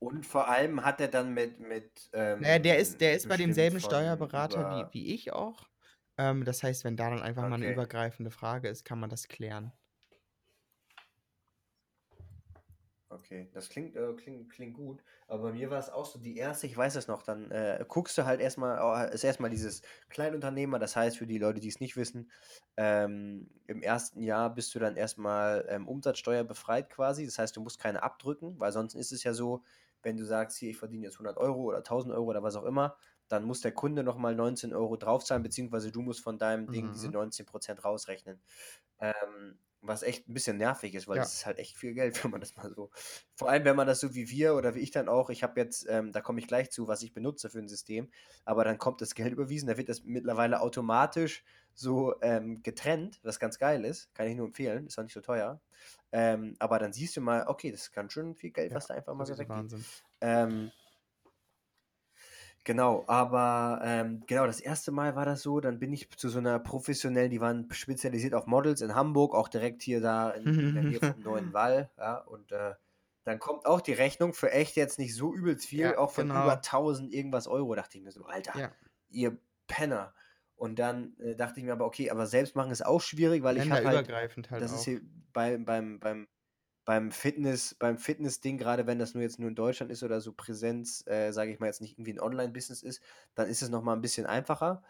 Und 0.00 0.26
vor 0.26 0.48
allem 0.48 0.84
hat 0.84 1.00
er 1.00 1.08
dann 1.08 1.32
mit, 1.34 1.60
mit 1.60 2.10
ähm, 2.12 2.40
Naja, 2.40 2.58
der 2.58 2.78
ist, 2.78 3.00
der 3.00 3.14
ist 3.14 3.26
bei 3.28 3.36
demselben 3.38 3.80
Steuerberater 3.80 4.68
wie, 4.68 4.92
wie 4.92 5.14
ich 5.14 5.32
auch. 5.32 5.68
Ähm, 6.16 6.44
das 6.46 6.62
heißt, 6.62 6.84
wenn 6.84 6.96
da 6.96 7.10
dann 7.10 7.20
einfach 7.22 7.44
mal 7.44 7.56
eine 7.56 7.66
Okay. 7.66 7.72
übergreifende 7.72 8.30
Frage 8.30 8.68
ist, 8.68 8.84
kann 8.84 8.98
man 9.00 9.10
das 9.10 9.28
klären. 9.28 9.72
Okay, 13.10 13.50
das 13.52 13.68
klingt, 13.68 13.94
äh, 13.94 14.14
klingt, 14.14 14.50
klingt 14.50 14.72
gut. 14.74 15.02
Aber 15.28 15.42
bei 15.42 15.52
mir 15.52 15.68
war 15.70 15.78
es 15.78 15.90
auch 15.90 16.06
so, 16.06 16.18
die 16.18 16.34
erste, 16.38 16.66
ich 16.66 16.74
weiß 16.74 16.96
es 16.96 17.08
noch, 17.08 17.22
dann 17.22 17.50
äh, 17.50 17.84
guckst 17.86 18.16
du 18.16 18.24
halt 18.24 18.40
erstmal, 18.40 19.10
äh, 19.10 19.14
ist 19.14 19.22
erstmal 19.22 19.50
dieses 19.50 19.82
Kleinunternehmer, 20.08 20.78
das 20.78 20.96
heißt 20.96 21.18
für 21.18 21.26
die 21.26 21.36
Leute, 21.36 21.60
die 21.60 21.68
es 21.68 21.78
nicht 21.78 21.96
wissen, 21.98 22.30
ähm, 22.78 23.50
im 23.66 23.82
ersten 23.82 24.22
Jahr 24.22 24.54
bist 24.54 24.74
du 24.74 24.78
dann 24.78 24.96
erstmal 24.96 25.66
ähm, 25.68 25.86
Umsatzsteuer 25.88 26.44
befreit 26.44 26.88
quasi. 26.88 27.26
Das 27.26 27.38
heißt, 27.38 27.54
du 27.54 27.60
musst 27.60 27.78
keine 27.78 28.02
abdrücken, 28.02 28.58
weil 28.58 28.72
sonst 28.72 28.94
ist 28.94 29.12
es 29.12 29.24
ja 29.24 29.34
so, 29.34 29.62
wenn 30.02 30.16
du 30.16 30.24
sagst, 30.24 30.56
hier, 30.56 30.70
ich 30.70 30.78
verdiene 30.78 31.04
jetzt 31.04 31.18
100 31.18 31.36
Euro 31.36 31.64
oder 31.64 31.84
1000 31.84 32.14
Euro 32.14 32.24
oder 32.30 32.42
was 32.42 32.56
auch 32.56 32.64
immer, 32.64 32.96
dann 33.28 33.44
muss 33.44 33.60
der 33.60 33.72
Kunde 33.72 34.02
nochmal 34.04 34.34
19 34.34 34.74
Euro 34.74 34.96
draufzahlen, 34.96 35.42
beziehungsweise 35.42 35.92
du 35.92 36.02
musst 36.02 36.20
von 36.20 36.38
deinem 36.38 36.70
Ding 36.70 36.90
diese 36.92 37.08
Mhm. 37.08 37.12
19% 37.12 37.84
rausrechnen. 37.84 38.42
Ähm, 39.00 39.58
was 39.84 40.04
echt 40.04 40.28
ein 40.28 40.34
bisschen 40.34 40.58
nervig 40.58 40.94
ist, 40.94 41.08
weil 41.08 41.18
Ja. 41.18 41.20
das 41.20 41.34
ist 41.34 41.44
halt 41.44 41.58
echt 41.58 41.76
viel 41.76 41.92
Geld, 41.94 42.14
wenn 42.24 42.30
man 42.30 42.40
das 42.40 42.54
mal 42.56 42.72
so. 42.72 42.90
Vor 43.34 43.48
allem, 43.50 43.64
wenn 43.64 43.74
man 43.76 43.86
das 43.88 43.98
so 44.00 44.14
wie 44.14 44.30
wir 44.30 44.54
oder 44.54 44.74
wie 44.76 44.80
ich 44.80 44.92
dann 44.92 45.08
auch, 45.08 45.28
ich 45.28 45.42
habe 45.42 45.60
jetzt, 45.60 45.86
ähm, 45.88 46.12
da 46.12 46.20
komme 46.20 46.38
ich 46.40 46.46
gleich 46.46 46.70
zu, 46.70 46.86
was 46.86 47.02
ich 47.02 47.12
benutze 47.12 47.50
für 47.50 47.58
ein 47.58 47.68
System, 47.68 48.10
aber 48.44 48.64
dann 48.64 48.78
kommt 48.78 49.00
das 49.00 49.14
Geld 49.16 49.32
überwiesen, 49.32 49.66
da 49.68 49.76
wird 49.76 49.88
das 49.88 50.04
mittlerweile 50.04 50.60
automatisch 50.60 51.44
so 51.74 52.14
ähm, 52.22 52.62
getrennt, 52.62 53.18
was 53.24 53.40
ganz 53.40 53.58
geil 53.58 53.84
ist, 53.84 54.14
kann 54.14 54.28
ich 54.28 54.36
nur 54.36 54.46
empfehlen, 54.46 54.86
ist 54.86 54.98
auch 54.98 55.02
nicht 55.02 55.14
so 55.14 55.20
teuer. 55.20 55.60
Ähm, 56.12 56.54
aber 56.60 56.78
dann 56.78 56.92
siehst 56.92 57.16
du 57.16 57.20
mal, 57.20 57.46
okay, 57.48 57.72
das 57.72 57.82
ist 57.82 57.92
ganz 57.92 58.12
schön 58.12 58.36
viel 58.36 58.50
Geld, 58.52 58.74
Ja, 58.74 58.76
was 58.76 58.86
da 58.86 58.94
einfach 58.94 59.14
mal 59.14 59.26
so 59.26 59.36
weggeht. 59.38 59.66
Wahnsinn. 59.66 59.86
Ähm, 60.20 60.72
genau, 62.64 63.04
aber 63.06 63.80
ähm, 63.84 64.22
genau, 64.26 64.46
das 64.46 64.60
erste 64.60 64.92
Mal 64.92 65.16
war 65.16 65.24
das 65.24 65.42
so, 65.42 65.60
dann 65.60 65.78
bin 65.78 65.92
ich 65.92 66.10
zu 66.10 66.28
so 66.28 66.38
einer 66.38 66.58
professionellen, 66.58 67.30
die 67.30 67.40
waren 67.40 67.68
spezialisiert 67.72 68.34
auf 68.34 68.46
Models 68.46 68.80
in 68.80 68.94
Hamburg, 68.94 69.34
auch 69.34 69.48
direkt 69.48 69.82
hier 69.82 70.00
da 70.00 70.30
in, 70.30 70.44
in 70.46 70.74
der 70.74 70.84
Nähe 70.84 71.00
vom 71.00 71.20
Neuen 71.22 71.52
Wall, 71.52 71.90
ja, 71.98 72.18
und 72.18 72.52
äh, 72.52 72.74
dann 73.24 73.38
kommt 73.38 73.66
auch 73.66 73.80
die 73.80 73.92
Rechnung 73.92 74.32
für 74.32 74.50
echt 74.50 74.74
jetzt 74.76 74.98
nicht 74.98 75.14
so 75.14 75.32
übelst 75.32 75.66
viel, 75.66 75.80
Ja, 75.80 75.98
auch 75.98 76.10
von 76.10 76.26
genau. 76.28 76.42
über 76.42 76.56
1000 76.60 77.12
irgendwas 77.12 77.46
Euro. 77.46 77.74
Dachte 77.76 77.96
ich 77.98 78.02
mir 78.02 78.10
so, 78.10 78.24
Alter, 78.24 78.58
Ja. 78.58 78.72
ihr 79.10 79.38
Penner. 79.68 80.12
Und 80.56 80.78
dann 80.78 81.16
äh, 81.20 81.36
dachte 81.36 81.60
ich 81.60 81.64
mir 81.66 81.72
aber, 81.72 81.86
okay, 81.86 82.10
aber 82.10 82.26
selbst 82.26 82.56
machen 82.56 82.72
ist 82.72 82.84
auch 82.84 83.00
schwierig, 83.00 83.42
weil 83.44 83.56
ich 83.58 83.70
habe 83.70 83.84
halt, 83.84 84.08
halt 84.08 84.62
das 84.62 84.72
auch. 84.72 84.76
ist 84.76 84.84
hier 84.84 85.00
bei, 85.32 85.56
beim, 85.56 86.00
beim, 86.00 86.26
beim 86.84 87.12
Fitness, 87.12 87.74
beim 87.74 87.98
Fitness-Ding, 87.98 88.58
gerade 88.58 88.86
wenn 88.86 88.98
das 88.98 89.14
nur 89.14 89.22
jetzt 89.22 89.38
nur 89.38 89.48
in 89.48 89.54
Deutschland 89.54 89.92
ist 89.92 90.02
oder 90.02 90.20
so 90.20 90.32
Präsenz, 90.32 91.06
äh, 91.06 91.30
sage 91.32 91.52
ich 91.52 91.60
mal 91.60 91.66
jetzt 91.66 91.80
nicht 91.80 91.98
irgendwie 91.98 92.14
ein 92.14 92.20
Online-Business 92.20 92.82
ist, 92.82 93.02
dann 93.34 93.48
ist 93.48 93.62
es 93.62 93.68
nochmal 93.70 93.96
ein 93.96 94.02
bisschen 94.02 94.26
einfacher. 94.26 94.82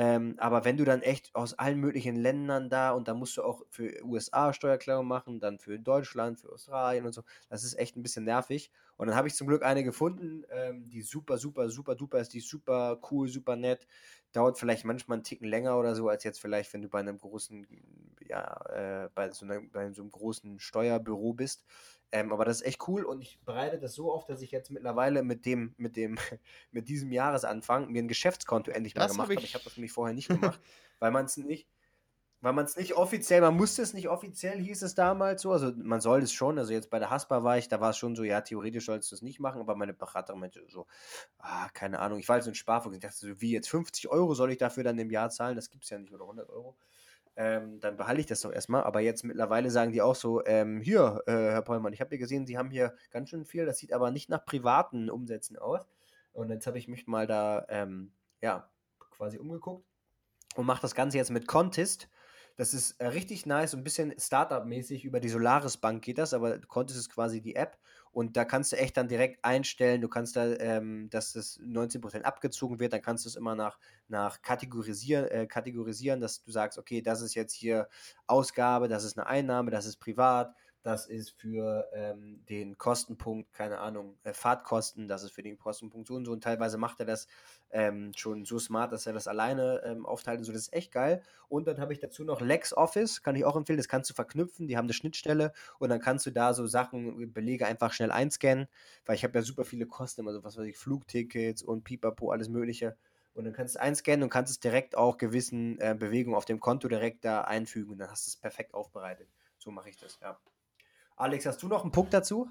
Ähm, 0.00 0.36
aber 0.38 0.64
wenn 0.64 0.76
du 0.76 0.84
dann 0.84 1.02
echt 1.02 1.34
aus 1.34 1.54
allen 1.54 1.80
möglichen 1.80 2.14
Ländern 2.14 2.70
da 2.70 2.92
und 2.92 3.08
dann 3.08 3.18
musst 3.18 3.36
du 3.36 3.42
auch 3.42 3.62
für 3.68 4.00
USA 4.04 4.52
Steuererklärung 4.52 5.06
machen, 5.08 5.40
dann 5.40 5.58
für 5.58 5.78
Deutschland, 5.80 6.38
für 6.38 6.52
Australien 6.52 7.04
und 7.04 7.12
so, 7.12 7.22
das 7.48 7.64
ist 7.64 7.76
echt 7.78 7.96
ein 7.96 8.02
bisschen 8.04 8.24
nervig. 8.24 8.70
Und 8.96 9.08
dann 9.08 9.16
habe 9.16 9.26
ich 9.26 9.34
zum 9.34 9.48
Glück 9.48 9.64
eine 9.64 9.82
gefunden, 9.82 10.44
ähm, 10.50 10.88
die 10.88 11.02
super, 11.02 11.36
super, 11.38 11.68
super 11.68 11.96
duper 11.96 12.20
ist, 12.20 12.32
die 12.32 12.40
super 12.40 13.00
cool, 13.10 13.28
super 13.28 13.56
nett. 13.56 13.88
Dauert 14.32 14.58
vielleicht 14.58 14.84
manchmal 14.84 15.16
einen 15.16 15.24
Ticken 15.24 15.48
länger 15.48 15.76
oder 15.78 15.94
so, 15.96 16.08
als 16.08 16.22
jetzt 16.22 16.40
vielleicht, 16.40 16.72
wenn 16.74 16.82
du 16.82 16.88
bei 16.88 17.00
einem 17.00 17.18
großen, 17.18 17.66
ja, 18.28 19.04
äh, 19.06 19.08
bei 19.14 19.30
so, 19.32 19.44
einer, 19.46 19.60
bei 19.72 19.90
so 19.92 20.02
einem 20.02 20.10
großen 20.12 20.60
Steuerbüro 20.60 21.32
bist. 21.32 21.64
Ähm, 22.10 22.32
aber 22.32 22.44
das 22.46 22.60
ist 22.62 22.66
echt 22.66 22.88
cool 22.88 23.04
und 23.04 23.20
ich 23.20 23.38
bereite 23.44 23.78
das 23.78 23.94
so 23.94 24.10
auf, 24.12 24.24
dass 24.24 24.40
ich 24.40 24.50
jetzt 24.50 24.70
mittlerweile 24.70 25.22
mit 25.22 25.44
dem, 25.44 25.74
mit 25.76 25.96
dem, 25.96 26.16
mit 26.72 26.88
diesem 26.88 27.12
Jahresanfang 27.12 27.90
mir 27.90 28.02
ein 28.02 28.08
Geschäftskonto 28.08 28.70
endlich 28.70 28.94
mal 28.94 29.02
Das 29.02 29.12
gemacht 29.12 29.28
hab 29.28 29.36
habe. 29.36 29.44
ich- 29.44 29.50
Ich 29.50 29.54
habe 29.54 29.64
das 29.64 29.76
nämlich 29.76 29.92
vorher 29.92 30.14
nicht 30.14 30.28
gemacht, 30.28 30.60
weil 31.00 31.10
man 31.10 31.26
es 31.26 31.36
nicht, 31.36 31.68
weil 32.40 32.52
man 32.52 32.64
es 32.66 32.76
nicht 32.76 32.94
offiziell, 32.94 33.40
man 33.40 33.56
musste 33.56 33.82
es 33.82 33.94
nicht 33.94 34.08
offiziell, 34.08 34.60
hieß 34.60 34.82
es 34.82 34.94
damals 34.94 35.42
so. 35.42 35.50
Also 35.52 35.72
man 35.76 36.00
soll 36.00 36.22
es 36.22 36.32
schon, 36.32 36.56
also 36.58 36.72
jetzt 36.72 36.88
bei 36.88 37.00
der 37.00 37.10
Haspa 37.10 37.42
war 37.42 37.58
ich, 37.58 37.68
da 37.68 37.80
war 37.80 37.90
es 37.90 37.98
schon 37.98 38.14
so, 38.14 38.22
ja, 38.22 38.40
theoretisch 38.42 38.86
sollst 38.86 39.10
du 39.10 39.16
es 39.16 39.22
nicht 39.22 39.40
machen, 39.40 39.60
aber 39.60 39.74
meine 39.74 39.92
Beraterin 39.92 40.38
meinte 40.40 40.64
so, 40.68 40.86
ah, 41.38 41.68
keine 41.74 41.98
Ahnung, 41.98 42.20
ich 42.20 42.28
war 42.28 42.34
halt 42.34 42.44
so 42.44 42.50
ein 42.50 42.54
Sparfuchs. 42.54 42.94
Ich 42.94 43.02
dachte 43.02 43.16
so, 43.16 43.40
wie 43.40 43.50
jetzt 43.52 43.68
50 43.68 44.08
Euro 44.08 44.34
soll 44.34 44.52
ich 44.52 44.58
dafür 44.58 44.84
dann 44.84 44.98
im 44.98 45.10
Jahr 45.10 45.30
zahlen? 45.30 45.56
Das 45.56 45.68
gibt 45.70 45.84
es 45.84 45.90
ja 45.90 45.98
nicht, 45.98 46.12
oder 46.14 46.26
100 46.26 46.48
Euro. 46.48 46.76
Ähm, 47.40 47.78
dann 47.78 47.96
behalte 47.96 48.20
ich 48.20 48.26
das 48.26 48.40
doch 48.40 48.52
erstmal. 48.52 48.82
Aber 48.82 48.98
jetzt 48.98 49.22
mittlerweile 49.22 49.70
sagen 49.70 49.92
die 49.92 50.02
auch 50.02 50.16
so, 50.16 50.44
ähm, 50.44 50.80
hier, 50.80 51.22
äh, 51.26 51.32
Herr 51.32 51.62
Pollmann, 51.62 51.92
ich 51.92 52.00
habe 52.00 52.12
ja 52.16 52.18
gesehen, 52.18 52.48
Sie 52.48 52.58
haben 52.58 52.70
hier 52.70 52.96
ganz 53.12 53.30
schön 53.30 53.44
viel, 53.44 53.64
das 53.64 53.78
sieht 53.78 53.92
aber 53.92 54.10
nicht 54.10 54.28
nach 54.28 54.44
privaten 54.44 55.08
Umsätzen 55.08 55.56
aus. 55.56 55.86
Und 56.32 56.50
jetzt 56.50 56.66
habe 56.66 56.78
ich 56.78 56.88
mich 56.88 57.06
mal 57.06 57.28
da, 57.28 57.64
ähm, 57.68 58.12
ja, 58.42 58.68
quasi 58.98 59.38
umgeguckt 59.38 59.86
und 60.56 60.66
mache 60.66 60.82
das 60.82 60.96
Ganze 60.96 61.16
jetzt 61.16 61.30
mit 61.30 61.46
Contest. 61.46 62.08
Das 62.56 62.74
ist 62.74 63.00
äh, 63.00 63.06
richtig 63.06 63.46
nice, 63.46 63.70
so 63.70 63.76
ein 63.76 63.84
bisschen 63.84 64.12
Startup-mäßig. 64.18 65.04
Über 65.04 65.20
die 65.20 65.28
Solaris 65.28 65.76
Bank 65.76 66.02
geht 66.02 66.18
das, 66.18 66.34
aber 66.34 66.58
Contest 66.58 66.98
ist 66.98 67.10
quasi 67.10 67.40
die 67.40 67.54
App. 67.54 67.78
Und 68.18 68.36
da 68.36 68.44
kannst 68.44 68.72
du 68.72 68.76
echt 68.76 68.96
dann 68.96 69.06
direkt 69.06 69.44
einstellen, 69.44 70.00
du 70.00 70.08
kannst 70.08 70.34
da, 70.34 70.44
ähm, 70.56 71.08
dass 71.08 71.34
das 71.34 71.60
19% 71.60 72.22
abgezogen 72.22 72.80
wird, 72.80 72.92
dann 72.92 73.00
kannst 73.00 73.24
du 73.24 73.28
es 73.28 73.36
immer 73.36 73.54
nach, 73.54 73.78
nach 74.08 74.42
kategorisieren, 74.42 75.28
äh, 75.28 75.46
kategorisieren, 75.46 76.18
dass 76.18 76.42
du 76.42 76.50
sagst, 76.50 76.78
okay, 76.78 77.00
das 77.00 77.22
ist 77.22 77.36
jetzt 77.36 77.54
hier 77.54 77.88
Ausgabe, 78.26 78.88
das 78.88 79.04
ist 79.04 79.16
eine 79.16 79.28
Einnahme, 79.28 79.70
das 79.70 79.86
ist 79.86 79.98
privat, 79.98 80.52
das 80.88 81.06
ist 81.06 81.32
für 81.32 81.86
ähm, 81.92 82.42
den 82.48 82.78
Kostenpunkt, 82.78 83.52
keine 83.52 83.78
Ahnung, 83.78 84.16
äh, 84.24 84.32
Fahrtkosten, 84.32 85.06
das 85.06 85.22
ist 85.22 85.32
für 85.32 85.42
den 85.42 85.58
Kostenpunkt 85.58 86.08
so 86.08 86.14
und 86.14 86.24
so. 86.24 86.32
Und 86.32 86.42
teilweise 86.42 86.78
macht 86.78 86.98
er 87.00 87.04
das 87.04 87.26
ähm, 87.70 88.12
schon 88.16 88.46
so 88.46 88.58
smart, 88.58 88.90
dass 88.90 89.06
er 89.06 89.12
das 89.12 89.28
alleine 89.28 89.82
ähm, 89.84 90.06
aufteilt 90.06 90.38
und 90.38 90.44
so. 90.44 90.52
Das 90.52 90.62
ist 90.62 90.72
echt 90.72 90.90
geil. 90.90 91.22
Und 91.48 91.66
dann 91.68 91.78
habe 91.78 91.92
ich 91.92 91.98
dazu 91.98 92.24
noch 92.24 92.40
LexOffice, 92.40 93.22
kann 93.22 93.36
ich 93.36 93.44
auch 93.44 93.54
empfehlen. 93.54 93.76
Das 93.76 93.88
kannst 93.88 94.08
du 94.08 94.14
verknüpfen. 94.14 94.66
Die 94.66 94.78
haben 94.78 94.86
eine 94.86 94.94
Schnittstelle 94.94 95.52
und 95.78 95.90
dann 95.90 96.00
kannst 96.00 96.24
du 96.24 96.30
da 96.30 96.54
so 96.54 96.66
Sachen, 96.66 97.34
Belege 97.34 97.66
einfach 97.66 97.92
schnell 97.92 98.10
einscannen, 98.10 98.66
weil 99.04 99.16
ich 99.16 99.24
habe 99.24 99.38
ja 99.38 99.42
super 99.44 99.66
viele 99.66 99.84
Kosten, 99.84 100.26
also 100.26 100.42
was 100.42 100.56
weiß 100.56 100.64
ich, 100.64 100.78
Flugtickets 100.78 101.62
und 101.62 101.84
Pipapo, 101.84 102.30
alles 102.30 102.48
Mögliche. 102.48 102.96
Und 103.34 103.44
dann 103.44 103.52
kannst 103.52 103.74
du 103.74 103.78
es 103.78 103.82
einscannen 103.84 104.22
und 104.22 104.30
kannst 104.30 104.50
es 104.50 104.58
direkt 104.58 104.96
auch 104.96 105.18
gewissen 105.18 105.78
äh, 105.80 105.94
Bewegungen 105.96 106.34
auf 106.34 106.46
dem 106.46 106.60
Konto 106.60 106.88
direkt 106.88 107.26
da 107.26 107.42
einfügen 107.42 107.92
und 107.92 107.98
dann 107.98 108.10
hast 108.10 108.26
du 108.26 108.30
es 108.30 108.36
perfekt 108.36 108.72
aufbereitet. 108.72 109.28
So 109.58 109.70
mache 109.70 109.90
ich 109.90 109.98
das, 109.98 110.18
ja. 110.22 110.38
Alex, 111.18 111.44
hast 111.46 111.62
du 111.62 111.68
noch 111.68 111.82
einen 111.82 111.92
Punkt 111.92 112.14
dazu? 112.14 112.48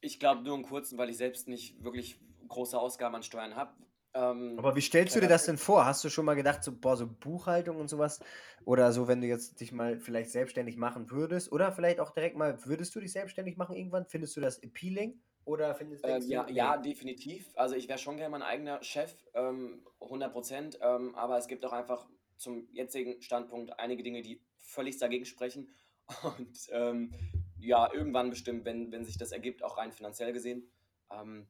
Ich 0.00 0.18
glaube 0.18 0.42
nur 0.42 0.54
einen 0.54 0.62
kurzen, 0.64 0.98
weil 0.98 1.10
ich 1.10 1.16
selbst 1.16 1.48
nicht 1.48 1.82
wirklich 1.82 2.18
große 2.48 2.78
Ausgaben 2.78 3.14
an 3.14 3.22
Steuern 3.22 3.54
habe. 3.54 3.72
Ähm, 4.14 4.58
Aber 4.58 4.74
wie 4.76 4.80
stellst 4.80 5.14
du 5.14 5.20
dir 5.20 5.28
das 5.28 5.44
denn 5.46 5.58
vor? 5.58 5.84
Hast 5.84 6.02
du 6.04 6.08
schon 6.10 6.24
mal 6.24 6.34
gedacht, 6.34 6.64
so, 6.64 6.72
boah, 6.76 6.96
so 6.96 7.06
Buchhaltung 7.06 7.76
und 7.76 7.88
sowas? 7.88 8.20
Oder 8.64 8.92
so, 8.92 9.08
wenn 9.08 9.20
du 9.20 9.26
jetzt 9.26 9.60
dich 9.60 9.72
mal 9.72 9.98
vielleicht 10.00 10.30
selbstständig 10.30 10.76
machen 10.76 11.10
würdest? 11.10 11.52
Oder 11.52 11.72
vielleicht 11.72 12.00
auch 12.00 12.10
direkt 12.10 12.36
mal, 12.36 12.64
würdest 12.66 12.94
du 12.94 13.00
dich 13.00 13.12
selbstständig 13.12 13.56
machen 13.56 13.76
irgendwann? 13.76 14.06
Findest 14.06 14.36
du 14.36 14.40
das 14.40 14.62
appealing? 14.62 15.20
Oder 15.44 15.74
findest 15.74 16.04
Ähm, 16.04 16.20
du, 16.22 16.26
ja, 16.28 16.48
ja, 16.48 16.76
definitiv. 16.76 17.52
Also 17.56 17.74
ich 17.76 17.88
wäre 17.88 17.98
schon 17.98 18.16
gerne 18.16 18.30
mein 18.30 18.42
eigener 18.42 18.82
Chef, 18.82 19.14
ähm, 19.34 19.86
100 20.00 20.32
Prozent. 20.32 20.78
Ähm, 20.82 21.14
aber 21.14 21.38
es 21.38 21.46
gibt 21.46 21.64
auch 21.64 21.72
einfach 21.72 22.08
zum 22.36 22.68
jetzigen 22.72 23.22
Standpunkt 23.22 23.78
einige 23.78 24.02
Dinge, 24.02 24.22
die 24.22 24.42
völlig 24.58 24.98
dagegen 24.98 25.24
sprechen. 25.24 25.68
Und 26.22 26.68
ähm, 26.72 27.12
ja, 27.60 27.92
irgendwann 27.92 28.30
bestimmt, 28.30 28.64
wenn, 28.64 28.90
wenn 28.92 29.04
sich 29.04 29.18
das 29.18 29.32
ergibt, 29.32 29.62
auch 29.62 29.78
rein 29.78 29.92
finanziell 29.92 30.32
gesehen. 30.32 30.70
Ähm, 31.10 31.46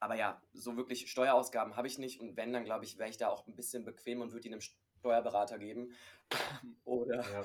aber 0.00 0.16
ja, 0.16 0.40
so 0.52 0.76
wirklich 0.76 1.10
Steuerausgaben 1.10 1.76
habe 1.76 1.86
ich 1.86 1.98
nicht. 1.98 2.20
Und 2.20 2.36
wenn, 2.36 2.52
dann 2.52 2.64
glaube 2.64 2.84
ich, 2.84 2.98
wäre 2.98 3.08
ich 3.10 3.16
da 3.16 3.28
auch 3.28 3.46
ein 3.46 3.56
bisschen 3.56 3.84
bequem 3.84 4.20
und 4.20 4.32
würde 4.32 4.48
ihn 4.48 4.54
einem 4.54 4.62
Steuerberater 5.00 5.58
geben. 5.58 5.92
Oder. 6.84 7.24
Ja. 7.30 7.40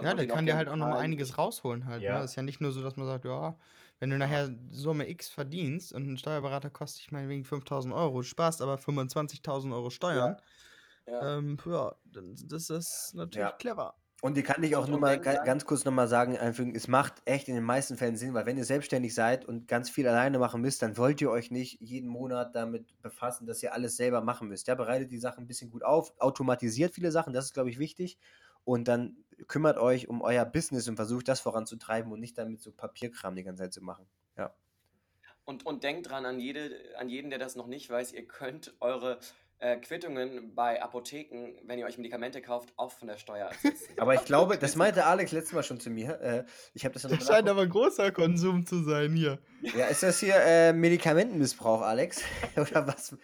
äh, 0.00 0.04
Ja, 0.04 0.14
der 0.14 0.26
kann 0.26 0.46
dir 0.46 0.56
halt 0.56 0.68
auch 0.68 0.72
nochmal 0.72 0.90
bezahlen. 0.90 1.04
einiges 1.12 1.38
rausholen 1.38 1.86
halt. 1.86 2.02
Ja. 2.02 2.18
Ne? 2.18 2.24
ist 2.24 2.36
ja 2.36 2.42
nicht 2.42 2.60
nur 2.60 2.72
so, 2.72 2.82
dass 2.82 2.96
man 2.96 3.06
sagt, 3.06 3.24
ja, 3.24 3.56
wenn 4.00 4.10
du 4.10 4.18
nachher 4.18 4.50
Summe 4.70 5.08
X 5.08 5.28
verdienst 5.28 5.92
und 5.92 6.06
ein 6.08 6.16
Steuerberater 6.18 6.70
kostet 6.70 7.02
dich 7.02 7.12
meinetwegen 7.12 7.44
5000 7.44 7.92
Euro, 7.94 8.22
sparst 8.22 8.62
aber 8.62 8.76
25.000 8.78 9.72
Euro 9.72 9.90
Steuern, 9.90 10.36
Ja. 11.06 11.38
ähm, 11.38 11.58
ja, 11.64 11.96
dann 12.04 12.36
das 12.46 12.70
ist 12.70 13.14
natürlich 13.14 13.48
Ja. 13.48 13.52
clever. 13.52 13.94
Und 14.20 14.36
die 14.36 14.42
kann 14.42 14.62
ich 14.64 14.74
auch 14.74 14.88
nur 14.88 14.98
mal 14.98 15.20
ga- 15.20 15.44
ganz 15.44 15.64
kurz 15.64 15.84
nochmal 15.84 16.08
sagen, 16.08 16.36
einfach, 16.36 16.64
es 16.74 16.88
macht 16.88 17.22
echt 17.24 17.46
in 17.46 17.54
den 17.54 17.62
meisten 17.62 17.96
Fällen 17.96 18.16
Sinn, 18.16 18.34
weil 18.34 18.46
wenn 18.46 18.58
ihr 18.58 18.64
selbstständig 18.64 19.14
seid 19.14 19.44
und 19.44 19.68
ganz 19.68 19.90
viel 19.90 20.08
alleine 20.08 20.40
machen 20.40 20.60
müsst, 20.60 20.82
dann 20.82 20.96
wollt 20.96 21.20
ihr 21.20 21.30
euch 21.30 21.52
nicht 21.52 21.80
jeden 21.80 22.08
Monat 22.08 22.56
damit 22.56 23.00
befassen, 23.00 23.46
dass 23.46 23.62
ihr 23.62 23.72
alles 23.72 23.96
selber 23.96 24.20
machen 24.20 24.48
müsst. 24.48 24.66
Ja, 24.66 24.74
bereitet 24.74 25.12
die 25.12 25.18
Sachen 25.18 25.44
ein 25.44 25.46
bisschen 25.46 25.70
gut 25.70 25.84
auf, 25.84 26.12
automatisiert 26.18 26.94
viele 26.94 27.12
Sachen, 27.12 27.32
das 27.32 27.44
ist, 27.44 27.54
glaube 27.54 27.70
ich, 27.70 27.78
wichtig. 27.78 28.18
Und 28.64 28.88
dann 28.88 29.16
kümmert 29.46 29.78
euch 29.78 30.08
um 30.08 30.20
euer 30.20 30.44
Business 30.44 30.88
und 30.88 30.96
versucht 30.96 31.28
das 31.28 31.38
voranzutreiben 31.38 32.10
und 32.10 32.18
nicht 32.18 32.36
damit 32.36 32.60
so 32.60 32.72
Papierkram 32.72 33.36
die 33.36 33.44
ganze 33.44 33.62
Zeit 33.62 33.72
zu 33.72 33.84
machen. 33.84 34.06
Ja. 34.36 34.52
Und, 35.44 35.64
und 35.64 35.84
denkt 35.84 36.10
dran, 36.10 36.26
an, 36.26 36.40
jede, 36.40 36.72
an 36.98 37.08
jeden, 37.08 37.30
der 37.30 37.38
das 37.38 37.54
noch 37.54 37.68
nicht 37.68 37.88
weiß, 37.88 38.12
ihr 38.12 38.26
könnt 38.26 38.74
eure 38.80 39.20
äh, 39.60 39.76
Quittungen 39.78 40.54
bei 40.54 40.80
Apotheken, 40.82 41.54
wenn 41.64 41.78
ihr 41.78 41.86
euch 41.86 41.98
Medikamente 41.98 42.40
kauft, 42.40 42.72
auch 42.76 42.92
von 42.92 43.08
der 43.08 43.16
Steuer 43.18 43.46
ersetzen. 43.48 43.98
Aber 43.98 44.14
ich 44.14 44.24
glaube, 44.24 44.56
das 44.58 44.76
meinte 44.76 45.04
Alex 45.04 45.32
letztes 45.32 45.52
Mal 45.54 45.62
schon 45.62 45.80
zu 45.80 45.90
mir. 45.90 46.20
Äh, 46.20 46.44
ich 46.74 46.84
habe 46.84 46.94
das 46.94 47.02
Das 47.02 47.26
scheint 47.26 47.48
aber 47.48 47.66
großer 47.66 48.12
Konsum 48.12 48.64
zu 48.66 48.82
sein 48.84 49.12
hier. 49.14 49.38
Ja, 49.62 49.86
ist 49.86 50.02
das 50.02 50.20
hier 50.20 50.36
äh, 50.36 50.72
Medikamentenmissbrauch, 50.72 51.82
Alex? 51.82 52.22
Oder 52.56 52.86
was? 52.86 53.16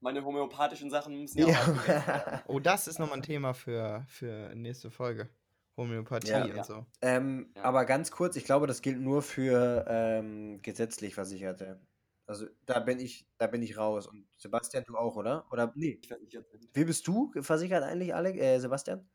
Meine 0.00 0.24
homöopathischen 0.24 0.90
Sachen 0.90 1.20
müssen 1.20 1.38
ja, 1.38 1.46
auch. 1.46 1.88
Ja. 1.88 2.42
Oh, 2.46 2.58
das 2.60 2.86
ist 2.88 2.98
nochmal 2.98 3.18
ein 3.18 3.22
Thema 3.22 3.54
für, 3.54 4.04
für 4.08 4.54
nächste 4.54 4.90
Folge. 4.90 5.28
Homöopathie 5.76 6.30
Ja. 6.30 6.44
und 6.44 6.56
Ja. 6.56 6.64
so. 6.64 6.86
ähm, 7.02 7.52
Ja. 7.56 7.62
Aber 7.64 7.84
ganz 7.84 8.10
kurz, 8.10 8.36
ich 8.36 8.44
glaube, 8.44 8.66
das 8.66 8.82
gilt 8.82 9.00
nur 9.00 9.22
für 9.22 9.84
ähm, 9.88 10.60
gesetzlich 10.62 11.14
Versicherte. 11.14 11.80
Also 12.26 12.46
da 12.64 12.80
bin 12.80 12.98
ich, 13.00 13.26
da 13.38 13.46
bin 13.46 13.62
ich 13.62 13.76
raus. 13.76 14.06
Und 14.06 14.26
Sebastian, 14.38 14.84
du 14.86 14.96
auch, 14.96 15.16
oder? 15.16 15.46
Oder 15.52 15.72
nee. 15.74 15.98
Ich 16.02 16.10
weiß 16.10 16.20
nicht, 16.20 16.32
jetzt- 16.32 16.50
Wie 16.72 16.84
bist 16.84 17.06
du 17.06 17.32
versichert 17.40 17.82
eigentlich, 17.84 18.14
Alex? 18.14 18.38
Äh, 18.40 18.58
Sebastian? 18.58 19.06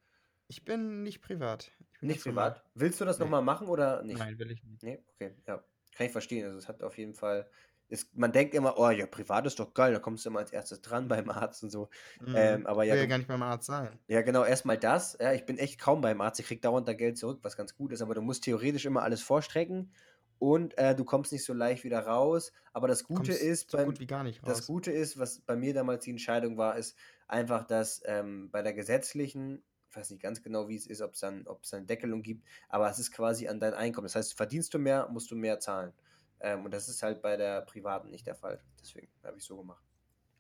Ich 0.48 0.66
bin 0.66 1.04
nicht 1.04 1.22
privat. 1.22 1.72
Bin 2.00 2.10
Nicht 2.10 2.26
normal. 2.26 2.52
privat. 2.52 2.66
Willst 2.76 3.02
du 3.02 3.06
das 3.06 3.18
Nee. 3.20 3.26
nochmal 3.26 3.42
machen 3.42 3.68
oder 3.68 4.04
nicht? 4.04 4.18
Nein, 4.20 4.38
will 4.40 4.52
ich 4.52 4.64
nicht. 4.64 4.82
Nee, 4.84 5.04
okay, 5.14 5.36
ja. 5.48 5.64
Kann 5.96 6.06
ich 6.06 6.12
verstehen. 6.12 6.46
Also 6.46 6.58
es 6.58 6.68
hat 6.68 6.82
auf 6.84 6.98
jeden 6.98 7.14
Fall. 7.14 7.50
Ist, 7.88 8.16
man 8.16 8.32
denkt 8.32 8.54
immer, 8.54 8.78
oh 8.78 8.90
ja, 8.92 9.08
privat 9.08 9.48
ist 9.48 9.60
doch 9.60 9.74
geil, 9.74 9.92
da 9.94 10.00
kommst 10.00 10.24
du 10.24 10.30
immer 10.30 10.40
als 10.40 10.52
erstes 10.52 10.82
dran 10.82 11.08
beim 11.08 11.28
Arzt 11.32 11.64
und 11.64 11.72
so. 11.72 11.90
Mhm. 12.22 12.36
Ähm, 12.36 12.68
aber 12.68 12.84
ich 12.84 12.90
ja, 12.90 12.94
will 12.94 13.02
ja 13.02 13.08
gar 13.08 13.18
nicht 13.18 13.28
beim 13.28 13.42
Arzt 13.42 13.66
sein. 13.66 13.98
Ja, 14.08 14.22
genau, 14.22 14.44
erstmal 14.44 14.78
das. 14.78 15.18
Ja, 15.20 15.34
ich 15.34 15.46
bin 15.48 15.58
echt 15.58 15.80
kaum 15.80 16.02
beim 16.02 16.22
Arzt. 16.22 16.40
Ich 16.40 16.46
krieg 16.46 16.62
dauernd 16.62 16.88
da 16.88 16.94
Geld 16.94 17.18
zurück, 17.18 17.40
was 17.42 17.58
ganz 17.58 17.76
gut 17.76 17.92
ist, 17.92 18.04
aber 18.04 18.14
du 18.14 18.22
musst 18.22 18.44
theoretisch 18.44 18.86
immer 18.86 19.02
alles 19.02 19.24
vorstrecken 19.24 19.92
und 20.40 20.78
äh, 20.78 20.96
du 20.96 21.04
kommst 21.04 21.32
nicht 21.32 21.44
so 21.44 21.54
leicht 21.54 21.84
wieder 21.84 22.00
raus. 22.00 22.52
Aber 22.74 22.88
das 22.88 23.04
Gute 23.04 23.32
Kommst 23.32 23.42
ist, 23.44 23.72
so 23.72 23.78
beim, 23.78 23.94
gut 23.94 24.40
das 24.44 24.66
Gute 24.66 24.92
ist, 24.92 25.20
was 25.20 25.42
bei 25.42 25.56
mir 25.56 25.74
damals 25.74 26.06
die 26.06 26.12
Entscheidung 26.12 26.58
war, 26.58 26.78
ist 26.78 26.98
einfach, 27.28 27.66
dass 27.68 28.02
ähm, 28.06 28.50
bei 28.50 28.62
der 28.62 28.74
gesetzlichen, 28.74 29.62
ich 29.90 29.96
weiß 29.96 30.10
nicht 30.12 30.22
ganz 30.22 30.42
genau, 30.42 30.70
wie 30.70 30.76
es 30.76 30.88
ist, 30.88 31.02
ob 31.02 31.14
es 31.14 31.20
dann, 31.20 31.46
ob 31.46 31.64
es 31.64 31.72
dann 31.72 31.86
Deckelung 31.86 32.24
gibt, 32.24 32.48
aber 32.70 32.90
es 32.90 33.00
ist 33.00 33.12
quasi 33.12 33.48
an 33.48 33.60
dein 33.60 33.74
Einkommen. 33.74 34.06
Das 34.06 34.16
heißt, 34.16 34.34
verdienst 34.34 34.74
du 34.74 34.80
mehr, 34.80 35.08
musst 35.12 35.30
du 35.30 35.36
mehr 35.36 35.60
zahlen. 35.60 35.94
Ähm, 36.40 36.64
und 36.64 36.74
das 36.74 36.88
ist 36.88 37.04
halt 37.04 37.22
bei 37.22 37.36
der 37.36 37.62
privaten 37.62 38.10
nicht 38.10 38.26
der 38.26 38.36
Fall. 38.36 38.62
Deswegen 38.82 39.10
habe 39.24 39.38
ich 39.38 39.44
so 39.44 39.58
gemacht. 39.58 39.84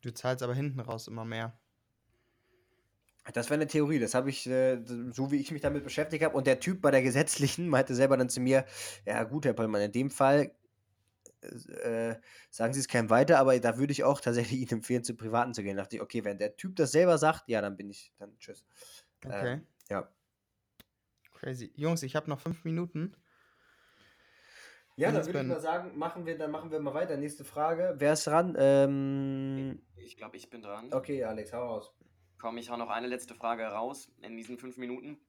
Du 0.02 0.14
zahlst 0.14 0.44
aber 0.44 0.56
hinten 0.56 0.80
raus 0.80 1.08
immer 1.08 1.26
mehr. 1.26 1.60
Das 3.34 3.50
wäre 3.50 3.56
eine 3.60 3.68
Theorie, 3.68 4.00
das 4.00 4.14
habe 4.14 4.30
ich, 4.30 4.48
äh, 4.48 4.80
so 5.12 5.32
wie 5.32 5.38
ich 5.38 5.52
mich 5.52 5.62
damit 5.62 5.84
beschäftigt 5.84 6.24
habe. 6.24 6.36
Und 6.36 6.48
der 6.48 6.60
Typ 6.60 6.82
bei 6.82 6.92
der 6.92 7.02
gesetzlichen 7.02 7.68
meinte 7.70 7.96
selber 7.96 8.18
dann 8.18 8.30
zu 8.30 8.40
mir, 8.42 8.66
ja 9.06 9.24
gut, 9.24 9.46
Herr 9.46 9.54
Pollmann, 9.54 9.82
in 9.82 9.92
dem 9.92 10.10
Fall 10.10 10.52
äh, 11.42 12.16
sagen 12.50 12.74
Sie 12.74 12.80
es 12.80 12.88
keinem 12.88 13.10
weiter, 13.10 13.40
aber 13.40 13.58
da 13.60 13.78
würde 13.78 13.92
ich 13.92 14.04
auch 14.04 14.22
tatsächlich 14.22 14.60
Ihnen 14.62 14.80
empfehlen, 14.80 15.04
zu 15.04 15.16
Privaten 15.16 15.54
zu 15.54 15.64
gehen. 15.64 15.78
Da 15.78 15.84
dachte 15.84 15.98
ich, 15.98 16.02
okay, 16.02 16.24
wenn 16.24 16.38
der 16.38 16.56
Typ 16.56 16.76
das 16.76 16.92
selber 16.92 17.18
sagt, 17.18 17.48
ja, 17.48 17.62
dann 17.62 17.78
bin 17.78 17.90
ich, 17.90 18.14
dann 18.18 18.38
tschüss. 18.40 18.66
Okay. 19.26 19.54
Ähm, 19.54 19.68
ja. 19.90 20.10
Crazy. 21.34 21.72
Jungs, 21.76 22.04
ich 22.04 22.16
habe 22.16 22.30
noch 22.30 22.40
fünf 22.40 22.66
Minuten. 22.66 23.16
Ja, 24.98 25.14
dann 25.14 25.26
würde 25.26 25.40
ich 25.40 25.48
mal 25.48 25.62
sagen, 25.62 25.98
machen 25.98 26.26
wir, 26.26 26.38
dann 26.38 26.52
machen 26.52 26.72
wir 26.72 26.80
mal 26.82 26.94
weiter. 26.94 27.16
Nächste 27.16 27.46
Frage. 27.46 27.96
Wer 27.98 28.14
ist 28.14 28.28
dran? 28.28 28.58
Ähm, 28.60 29.82
Ich 29.96 30.18
glaube, 30.18 30.36
ich 30.36 30.50
bin 30.50 30.62
dran. 30.62 30.92
okay, 30.94 31.24
Alex, 31.24 31.54
hau 31.54 31.66
raus. 31.66 31.94
Komm, 32.40 32.58
ich 32.58 32.70
hau 32.70 32.78
noch 32.78 32.90
eine 32.90 33.08
letzte 33.08 33.36
Frage 33.36 33.66
raus 33.66 34.10
in 34.22 34.38
diesen 34.38 34.58
fünf 34.58 34.78
Minuten. 34.78 35.20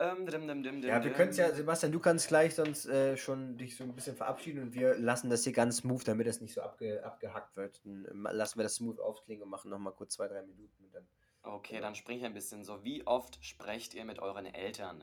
Ähm, 0.00 0.26
dim, 0.26 0.46
dim, 0.46 0.62
dim, 0.62 0.82
Ja, 0.82 1.02
wir 1.02 1.12
können 1.12 1.30
es 1.30 1.36
ja, 1.38 1.52
Sebastian, 1.52 1.90
du 1.90 1.98
kannst 1.98 2.28
gleich 2.28 2.54
sonst 2.54 2.86
äh, 2.86 3.16
schon 3.16 3.56
dich 3.56 3.76
so 3.76 3.82
ein 3.82 3.94
bisschen 3.94 4.14
verabschieden 4.16 4.62
und 4.62 4.74
wir 4.74 4.96
lassen 4.96 5.28
das 5.28 5.42
hier 5.42 5.52
ganz 5.52 5.78
smooth, 5.78 6.06
damit 6.06 6.26
es 6.28 6.40
nicht 6.40 6.54
so 6.54 6.62
abge, 6.62 7.04
abgehackt 7.04 7.56
wird. 7.56 7.80
Dann 7.84 8.06
ähm, 8.10 8.28
lassen 8.30 8.58
wir 8.58 8.62
das 8.62 8.76
smooth 8.76 9.00
aufklingen 9.00 9.42
und 9.44 9.50
machen 9.50 9.70
nochmal 9.70 9.92
kurz 9.92 10.14
zwei, 10.14 10.28
drei 10.28 10.42
Minuten. 10.42 10.84
Und 10.84 10.94
dann 10.94 11.08
Okay, 11.42 11.80
dann 11.80 11.94
spring 11.94 12.18
ich 12.18 12.24
ein 12.24 12.34
bisschen 12.34 12.62
so. 12.62 12.84
Wie 12.84 13.06
oft 13.06 13.44
sprecht 13.44 13.94
ihr 13.94 14.04
mit 14.04 14.18
euren 14.18 14.46
Eltern? 14.46 15.02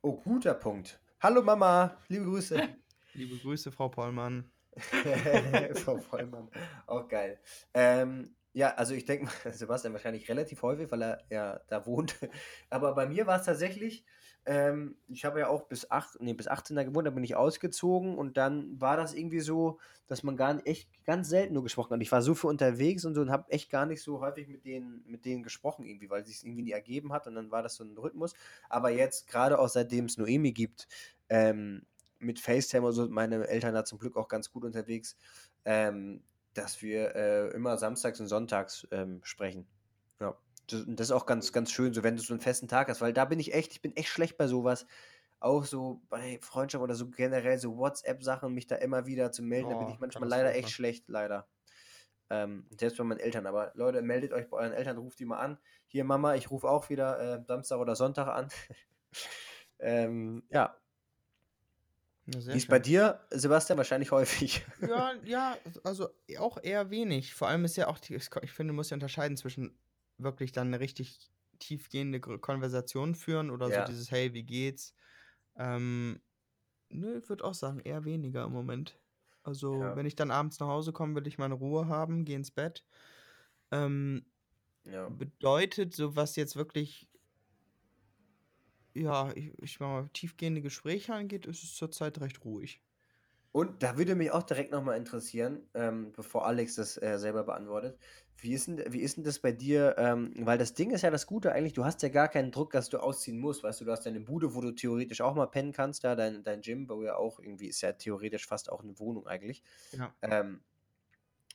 oh, 0.00 0.16
guter 0.16 0.54
Punkt. 0.54 1.00
Hallo 1.20 1.42
Mama, 1.42 1.96
liebe 2.08 2.24
Grüße. 2.24 2.60
Liebe 3.14 3.36
Grüße, 3.36 3.70
Frau 3.70 3.90
Pollmann. 3.90 4.50
Frau 5.74 5.98
Vollmann, 5.98 6.50
auch 6.86 7.06
geil. 7.06 7.38
Ähm, 7.74 8.34
ja, 8.52 8.74
also 8.74 8.94
ich 8.94 9.04
denke 9.04 9.30
Sebastian 9.52 9.92
wahrscheinlich 9.92 10.28
relativ 10.28 10.62
häufig, 10.62 10.90
weil 10.90 11.02
er 11.02 11.24
ja 11.30 11.60
da 11.68 11.86
wohnt. 11.86 12.16
Aber 12.70 12.94
bei 12.94 13.06
mir 13.06 13.26
war 13.26 13.40
es 13.40 13.46
tatsächlich, 13.46 14.04
ähm, 14.44 14.96
ich 15.08 15.24
habe 15.24 15.40
ja 15.40 15.48
auch 15.48 15.68
bis, 15.68 15.90
8, 15.90 16.20
nee, 16.20 16.34
bis 16.34 16.48
18 16.48 16.76
da 16.76 16.82
gewohnt, 16.82 17.06
da 17.06 17.10
bin 17.10 17.24
ich 17.24 17.36
ausgezogen 17.36 18.18
und 18.18 18.36
dann 18.36 18.80
war 18.80 18.96
das 18.96 19.14
irgendwie 19.14 19.40
so, 19.40 19.78
dass 20.08 20.22
man 20.24 20.36
gar 20.36 20.54
nicht, 20.54 20.66
echt 20.66 21.04
ganz 21.04 21.28
selten 21.28 21.54
nur 21.54 21.62
gesprochen 21.62 21.94
hat. 21.94 22.02
Ich 22.02 22.12
war 22.12 22.22
so 22.22 22.34
viel 22.34 22.50
unterwegs 22.50 23.04
und 23.04 23.14
so 23.14 23.20
und 23.20 23.30
habe 23.30 23.50
echt 23.50 23.70
gar 23.70 23.86
nicht 23.86 24.02
so 24.02 24.20
häufig 24.20 24.48
mit 24.48 24.64
denen, 24.64 25.02
mit 25.06 25.24
denen 25.24 25.42
gesprochen 25.44 25.84
irgendwie, 25.86 26.10
weil 26.10 26.22
es 26.22 26.28
sich 26.28 26.44
irgendwie 26.44 26.62
nie 26.62 26.72
ergeben 26.72 27.12
hat 27.12 27.26
und 27.26 27.34
dann 27.36 27.50
war 27.50 27.62
das 27.62 27.76
so 27.76 27.84
ein 27.84 27.96
Rhythmus. 27.96 28.34
Aber 28.68 28.90
jetzt, 28.90 29.28
gerade 29.28 29.58
auch 29.58 29.68
seitdem 29.68 30.06
es 30.06 30.18
Noemi 30.18 30.52
gibt, 30.52 30.88
ähm, 31.28 31.86
mit 32.18 32.38
FaceTime 32.38 32.82
oder 32.84 32.92
so, 32.92 33.08
meine 33.08 33.46
Eltern 33.48 33.74
da 33.74 33.84
zum 33.84 33.98
Glück 33.98 34.16
auch 34.16 34.28
ganz 34.28 34.50
gut 34.50 34.64
unterwegs, 34.64 35.16
ähm, 35.64 36.22
dass 36.54 36.82
wir 36.82 37.14
äh, 37.14 37.48
immer 37.48 37.76
samstags 37.78 38.20
und 38.20 38.26
sonntags 38.26 38.86
ähm, 38.90 39.20
sprechen. 39.24 39.66
Ja. 40.20 40.36
Das, 40.68 40.82
und 40.82 40.98
das 41.00 41.08
ist 41.08 41.12
auch 41.12 41.26
ganz, 41.26 41.52
ganz 41.52 41.70
schön, 41.70 41.92
so 41.92 42.02
wenn 42.02 42.16
du 42.16 42.22
so 42.22 42.32
einen 42.32 42.40
festen 42.40 42.68
Tag 42.68 42.88
hast, 42.88 43.00
weil 43.00 43.12
da 43.12 43.24
bin 43.24 43.40
ich 43.40 43.54
echt, 43.54 43.72
ich 43.72 43.82
bin 43.82 43.96
echt 43.96 44.08
schlecht 44.08 44.36
bei 44.36 44.46
sowas. 44.46 44.86
Auch 45.40 45.64
so 45.64 46.00
bei 46.08 46.38
Freundschaft 46.40 46.84
oder 46.84 46.94
so 46.94 47.10
generell 47.10 47.58
so 47.58 47.76
WhatsApp-Sachen, 47.76 48.54
mich 48.54 48.68
da 48.68 48.76
immer 48.76 49.06
wieder 49.06 49.32
zu 49.32 49.42
melden, 49.42 49.70
da 49.70 49.76
bin 49.76 49.88
Oh, 49.88 49.90
ich 49.92 49.98
manchmal 49.98 50.28
leider 50.28 50.54
echt 50.54 50.70
schlecht, 50.70 51.08
leider. 51.08 51.48
Ähm, 52.30 52.66
selbst 52.78 52.96
bei 52.96 53.04
meinen 53.04 53.18
Eltern. 53.18 53.46
Aber 53.46 53.72
Leute, 53.74 54.02
meldet 54.02 54.32
euch 54.32 54.48
bei 54.48 54.58
euren 54.58 54.72
Eltern, 54.72 54.98
ruft 54.98 55.18
die 55.18 55.24
mal 55.24 55.38
an. 55.38 55.58
Hier, 55.88 56.04
Mama, 56.04 56.36
ich 56.36 56.50
rufe 56.50 56.68
auch 56.68 56.88
wieder 56.90 57.18
äh, 57.18 57.44
Samstag 57.44 57.78
oder 57.78 57.96
Sonntag 57.96 58.28
an. 58.28 58.48
ähm, 59.80 60.44
ja. 60.48 60.76
Ja, 62.26 62.40
Wie 62.50 62.56
ist 62.58 62.68
schön. 62.68 62.68
bei 62.68 62.78
dir, 62.78 63.20
Sebastian? 63.30 63.78
Wahrscheinlich 63.78 64.10
häufig. 64.12 64.64
Ja, 64.78 65.12
ja, 65.22 65.58
also 65.84 66.08
auch 66.38 66.58
eher 66.62 66.90
wenig. 66.90 67.34
Vor 67.34 67.48
allem 67.48 67.64
ist 67.64 67.76
ja 67.76 67.86
auch, 67.88 67.98
die, 67.98 68.14
ich 68.14 68.52
finde, 68.52 68.72
du 68.72 68.74
musst 68.76 68.90
ja 68.90 68.96
unterscheiden 68.96 69.36
zwischen 69.36 69.78
wirklich 70.18 70.50
dann 70.52 70.68
eine 70.68 70.80
richtig 70.80 71.30
tiefgehende 71.58 72.20
Konversation 72.20 73.14
führen 73.14 73.50
oder 73.50 73.70
Ja. 73.70 73.70
so 73.70 73.82
dieses 73.82 74.10
Hey, 74.10 74.32
wie 74.34 74.42
geht's? 74.44 74.94
Ähm, 75.56 76.22
nö, 76.90 77.18
ich 77.18 77.28
würde 77.28 77.44
auch 77.44 77.54
sagen, 77.54 77.80
eher 77.80 78.04
weniger 78.04 78.44
im 78.44 78.52
Moment. 78.52 79.00
Also, 79.44 79.70
Ja. 79.80 79.94
wenn 79.94 80.06
ich 80.06 80.16
dann 80.16 80.30
abends 80.32 80.60
nach 80.60 80.68
Hause 80.68 80.92
komme, 80.92 81.14
will 81.16 81.26
ich 81.28 81.38
meine 81.38 81.54
Ruhe 81.54 81.88
haben, 81.88 82.24
gehe 82.24 82.36
ins 82.36 82.50
Bett. 82.52 82.84
Ähm, 83.72 84.26
Ja. 84.84 85.12
bedeutet, 85.12 85.94
so 85.94 86.16
was 86.16 86.36
jetzt 86.36 86.56
wirklich, 86.56 87.10
ja, 88.94 89.30
ich, 89.34 89.52
ich 89.62 89.80
mal, 89.80 90.08
tiefgehende 90.12 90.62
Gespräche 90.62 91.14
angeht, 91.14 91.46
ist 91.46 91.62
es 91.62 91.74
zurzeit 91.74 92.20
recht 92.20 92.44
ruhig. 92.44 92.82
Und 93.52 93.82
da 93.82 93.98
würde 93.98 94.14
mich 94.14 94.30
auch 94.30 94.42
direkt 94.42 94.72
nochmal 94.72 94.96
interessieren, 94.96 95.60
ähm, 95.74 96.12
bevor 96.12 96.46
Alex 96.46 96.76
das 96.76 97.00
äh, 97.00 97.18
selber 97.18 97.44
beantwortet, 97.44 97.98
wie 98.38 98.54
ist, 98.54 98.66
denn, 98.66 98.82
wie 98.88 99.00
ist 99.00 99.18
denn 99.18 99.24
das 99.24 99.38
bei 99.38 99.52
dir? 99.52 99.94
Ähm, 99.98 100.32
weil 100.40 100.56
das 100.56 100.72
Ding 100.72 100.90
ist 100.90 101.02
ja 101.02 101.10
das 101.10 101.26
Gute 101.26 101.52
eigentlich, 101.52 101.74
du 101.74 101.84
hast 101.84 102.02
ja 102.02 102.08
gar 102.08 102.28
keinen 102.28 102.50
Druck, 102.50 102.72
dass 102.72 102.88
du 102.88 102.98
ausziehen 102.98 103.38
musst, 103.38 103.62
weißt 103.62 103.82
du, 103.82 103.84
du 103.84 103.92
hast 103.92 104.06
deine 104.06 104.20
Bude, 104.20 104.54
wo 104.54 104.62
du 104.62 104.72
theoretisch 104.72 105.20
auch 105.20 105.34
mal 105.34 105.46
pennen 105.46 105.72
kannst, 105.72 106.02
da 106.02 106.16
dein, 106.16 106.42
dein 106.42 106.62
Gym, 106.62 106.88
wo 106.88 107.02
ja 107.02 107.16
auch 107.16 107.38
irgendwie 107.38 107.66
ist 107.66 107.82
ja 107.82 107.92
theoretisch 107.92 108.46
fast 108.46 108.72
auch 108.72 108.82
eine 108.82 108.98
Wohnung 108.98 109.26
eigentlich. 109.26 109.62
Ja. 109.92 110.14
Ähm, 110.22 110.62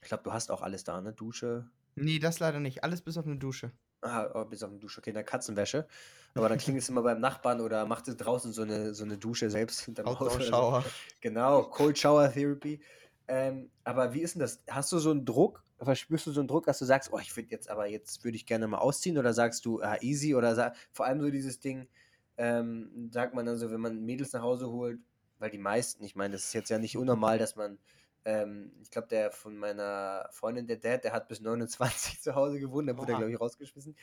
ich 0.02 0.08
glaube, 0.08 0.24
du 0.24 0.32
hast 0.32 0.52
auch 0.52 0.62
alles 0.62 0.84
da, 0.84 1.02
ne? 1.02 1.14
Dusche. 1.14 1.70
Nee, 1.96 2.20
das 2.20 2.40
leider 2.40 2.60
nicht. 2.60 2.84
Alles 2.84 3.02
bis 3.02 3.18
auf 3.18 3.26
eine 3.26 3.38
Dusche. 3.38 3.72
Ah, 4.02 4.30
oh, 4.34 4.46
bis 4.46 4.62
auf 4.64 4.70
eine 4.70 4.80
Dusche, 4.80 5.00
okay, 5.00 5.12
dann 5.12 5.26
Katzenwäsche. 5.26 5.88
Aber 6.36 6.50
dann 6.50 6.60
klingt 6.60 6.78
es 6.78 6.88
immer 6.90 7.02
beim 7.02 7.20
Nachbarn 7.20 7.62
oder 7.62 7.86
macht 7.86 8.08
es 8.08 8.16
draußen 8.16 8.54
so 8.54 8.62
eine, 8.62 8.94
so 8.94 9.04
eine 9.04 9.18
Dusche 9.18 9.50
selbst 9.50 9.82
hinterm. 9.82 10.08
Outdoor 10.08 10.32
so. 10.32 10.42
Shower. 10.42 10.86
Genau, 11.20 11.64
Cold 11.64 11.98
Shower 11.98 12.32
Therapy. 12.32 12.80
Ähm, 13.28 13.72
aber 13.84 14.14
wie 14.14 14.22
ist 14.22 14.36
denn 14.36 14.42
das? 14.42 14.62
Hast 14.70 14.92
du 14.92 15.00
so 15.00 15.12
einen 15.12 15.26
Druck? 15.26 15.64
Verspürst 15.80 16.28
du 16.28 16.32
so 16.32 16.42
einen 16.42 16.48
Druck, 16.48 16.66
dass 16.66 16.80
du 16.80 16.86
sagst, 16.86 17.12
oh, 17.12 17.20
ich 17.20 17.36
würde 17.36 17.50
jetzt 17.50 17.70
aber 17.70 17.88
jetzt 17.88 18.24
würde 18.24 18.36
ich 18.36 18.46
gerne 18.46 18.68
mal 18.68 18.78
ausziehen? 18.78 19.18
Oder 19.18 19.34
sagst 19.34 19.66
du, 19.66 19.82
ah, 19.82 19.98
easy? 20.02 20.36
Oder 20.36 20.74
vor 20.92 21.06
allem 21.06 21.22
so 21.22 21.30
dieses 21.30 21.60
Ding, 21.60 21.88
ähm, 22.38 23.10
sagt 23.12 23.34
man 23.34 23.46
dann 23.46 23.58
so, 23.58 23.72
wenn 23.72 23.82
man 23.82 24.06
Mädels 24.06 24.34
nach 24.34 24.42
Hause 24.42 24.70
holt, 24.70 25.00
weil 25.40 25.50
die 25.50 25.58
meisten, 25.58 26.04
ich 26.04 26.16
meine, 26.16 26.34
das 26.34 26.46
ist 26.46 26.54
jetzt 26.54 26.70
ja 26.70 26.80
nicht 26.80 26.98
unnormal, 26.98 27.38
dass 27.38 27.56
man, 27.56 27.78
ähm, 28.28 28.74
ich 28.82 28.92
glaube, 28.92 29.08
der 29.08 29.32
von 29.32 29.58
meiner 29.58 30.28
Freundin, 30.32 30.68
der 30.68 30.76
Dad, 30.76 31.06
der 31.06 31.14
hat 31.14 31.30
bis 31.30 31.40
29 31.40 32.20
zu 32.22 32.36
Hause 32.36 32.60
gewohnt, 32.60 32.90
da 32.90 32.98
wurde 32.98 33.14
er, 33.14 33.18
glaube 33.20 33.32
ich, 33.32 33.40
rausgeschmissen. 33.40 33.96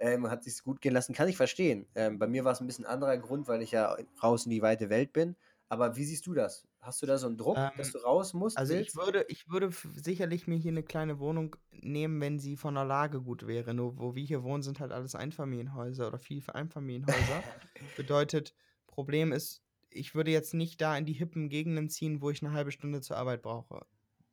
Ähm, 0.00 0.28
hat 0.28 0.42
sich 0.42 0.64
gut 0.64 0.80
gehen 0.80 0.92
lassen, 0.92 1.14
kann 1.14 1.28
ich 1.28 1.36
verstehen. 1.36 1.86
Ähm, 1.94 2.18
bei 2.18 2.26
mir 2.26 2.44
war 2.44 2.52
es 2.52 2.60
ein 2.60 2.66
bisschen 2.66 2.86
anderer 2.86 3.16
Grund, 3.18 3.46
weil 3.46 3.62
ich 3.62 3.70
ja 3.70 3.96
raus 4.20 4.46
in 4.46 4.50
die 4.50 4.62
weite 4.62 4.90
Welt 4.90 5.12
bin. 5.12 5.36
Aber 5.68 5.94
wie 5.96 6.04
siehst 6.04 6.26
du 6.26 6.34
das? 6.34 6.66
Hast 6.80 7.02
du 7.02 7.06
da 7.06 7.18
so 7.18 7.28
einen 7.28 7.36
Druck, 7.36 7.56
dass 7.76 7.88
Ähm, 7.88 7.92
du 7.92 7.98
raus 7.98 8.34
musst? 8.34 8.58
Also 8.58 8.74
ich 8.74 8.96
würde, 8.96 9.24
ich 9.28 9.48
würde 9.48 9.70
sicherlich 9.94 10.48
mir 10.48 10.56
hier 10.56 10.72
eine 10.72 10.82
kleine 10.82 11.20
Wohnung 11.20 11.54
nehmen, 11.70 12.20
wenn 12.20 12.40
sie 12.40 12.56
von 12.56 12.74
der 12.74 12.84
Lage 12.84 13.20
gut 13.20 13.46
wäre. 13.46 13.74
Nur 13.74 13.96
wo 13.98 14.16
wir 14.16 14.24
hier 14.24 14.42
wohnen, 14.42 14.62
sind 14.62 14.80
halt 14.80 14.90
alles 14.90 15.14
Einfamilienhäuser 15.14 16.08
oder 16.08 16.18
viel 16.18 16.42
Einfamilienhäuser. 16.52 17.44
Bedeutet, 17.96 18.54
Problem 18.86 19.30
ist, 19.30 19.62
ich 19.90 20.14
würde 20.14 20.30
jetzt 20.30 20.54
nicht 20.54 20.80
da 20.80 20.96
in 20.96 21.06
die 21.06 21.12
hippen 21.12 21.48
Gegenden 21.48 21.88
ziehen, 21.90 22.20
wo 22.22 22.30
ich 22.30 22.42
eine 22.42 22.52
halbe 22.52 22.72
Stunde 22.72 23.00
zur 23.00 23.16
Arbeit 23.16 23.42
brauche. 23.42 23.86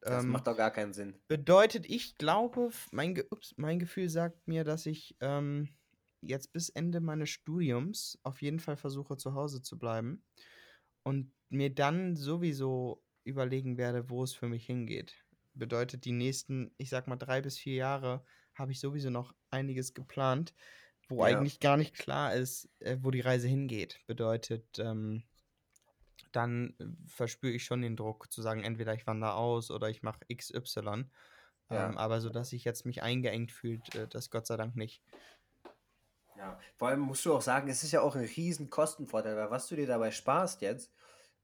Das 0.07 0.27
Ähm, 0.27 0.27
macht 0.27 0.47
doch 0.47 0.57
gar 0.57 0.71
keinen 0.71 0.93
Sinn. 0.93 1.21
Bedeutet, 1.27 1.87
ich 1.89 2.17
glaube, 2.17 2.69
mein, 2.91 3.15
Ge 3.15 3.25
ups, 3.31 3.55
mein 3.57 3.79
Gefühl 3.79 4.09
sagt 4.09 4.47
mir, 4.47 4.63
dass 4.63 4.85
ich 4.85 5.17
ähm, 5.21 5.69
jetzt 6.21 6.53
bis 6.53 6.69
Ende 6.69 7.01
meines 7.01 7.29
Studiums 7.31 8.19
auf 8.23 8.41
jeden 8.43 8.59
Fall 8.59 8.77
versuche, 8.77 9.17
zu 9.17 9.33
Hause 9.33 9.61
zu 9.61 9.79
bleiben 9.79 10.23
und 11.03 11.33
mir 11.49 11.73
dann 11.73 12.15
sowieso 12.15 13.03
überlegen 13.23 13.77
werde, 13.77 14.09
wo 14.09 14.23
es 14.23 14.33
für 14.33 14.47
mich 14.47 14.65
hingeht. 14.65 15.25
Bedeutet, 15.53 16.05
die 16.05 16.11
nächsten, 16.11 16.73
ich 16.77 16.89
sag 16.89 17.07
mal, 17.07 17.15
drei 17.15 17.41
bis 17.41 17.57
vier 17.57 17.75
Jahre 17.75 18.23
habe 18.55 18.71
ich 18.71 18.79
sowieso 18.79 19.09
noch 19.09 19.33
einiges 19.49 19.93
geplant, 19.93 20.53
wo 21.07 21.23
Ja. 21.23 21.23
eigentlich 21.23 21.59
gar 21.59 21.77
nicht 21.77 21.95
klar 21.95 22.35
ist, 22.35 22.69
äh, 22.79 22.97
wo 23.01 23.11
die 23.11 23.21
Reise 23.21 23.47
hingeht. 23.47 24.01
Bedeutet, 24.07 24.79
ähm, 24.79 25.23
dann 26.35 26.75
äh, 26.79 26.85
verspüre 27.07 27.53
ich 27.53 27.65
schon 27.65 27.81
den 27.81 27.95
Druck 27.95 28.31
zu 28.31 28.41
sagen, 28.41 28.63
entweder 28.63 28.93
ich 28.93 29.07
wandere 29.07 29.33
aus 29.33 29.71
oder 29.71 29.89
ich 29.89 30.03
mache 30.03 30.19
XY. 30.33 31.05
Ja. 31.69 31.89
Ähm, 31.89 31.97
aber 31.97 32.21
so, 32.21 32.29
dass 32.29 32.49
sich 32.49 32.63
jetzt 32.63 32.85
mich 32.85 33.01
eingeengt 33.01 33.51
fühlt, 33.51 33.95
äh, 33.95 34.07
das 34.07 34.29
Gott 34.29 34.47
sei 34.47 34.57
Dank 34.57 34.75
nicht. 34.75 35.01
Ja. 36.37 36.59
Vor 36.77 36.89
allem 36.89 36.99
musst 36.99 37.25
du 37.25 37.33
auch 37.33 37.41
sagen, 37.41 37.69
es 37.69 37.83
ist 37.83 37.91
ja 37.91 38.01
auch 38.01 38.15
ein 38.15 38.25
riesen 38.25 38.69
Kostenvorteil, 38.69 39.35
weil 39.35 39.51
was 39.51 39.67
du 39.67 39.75
dir 39.75 39.87
dabei 39.87 40.11
sparst 40.11 40.61
jetzt, 40.61 40.91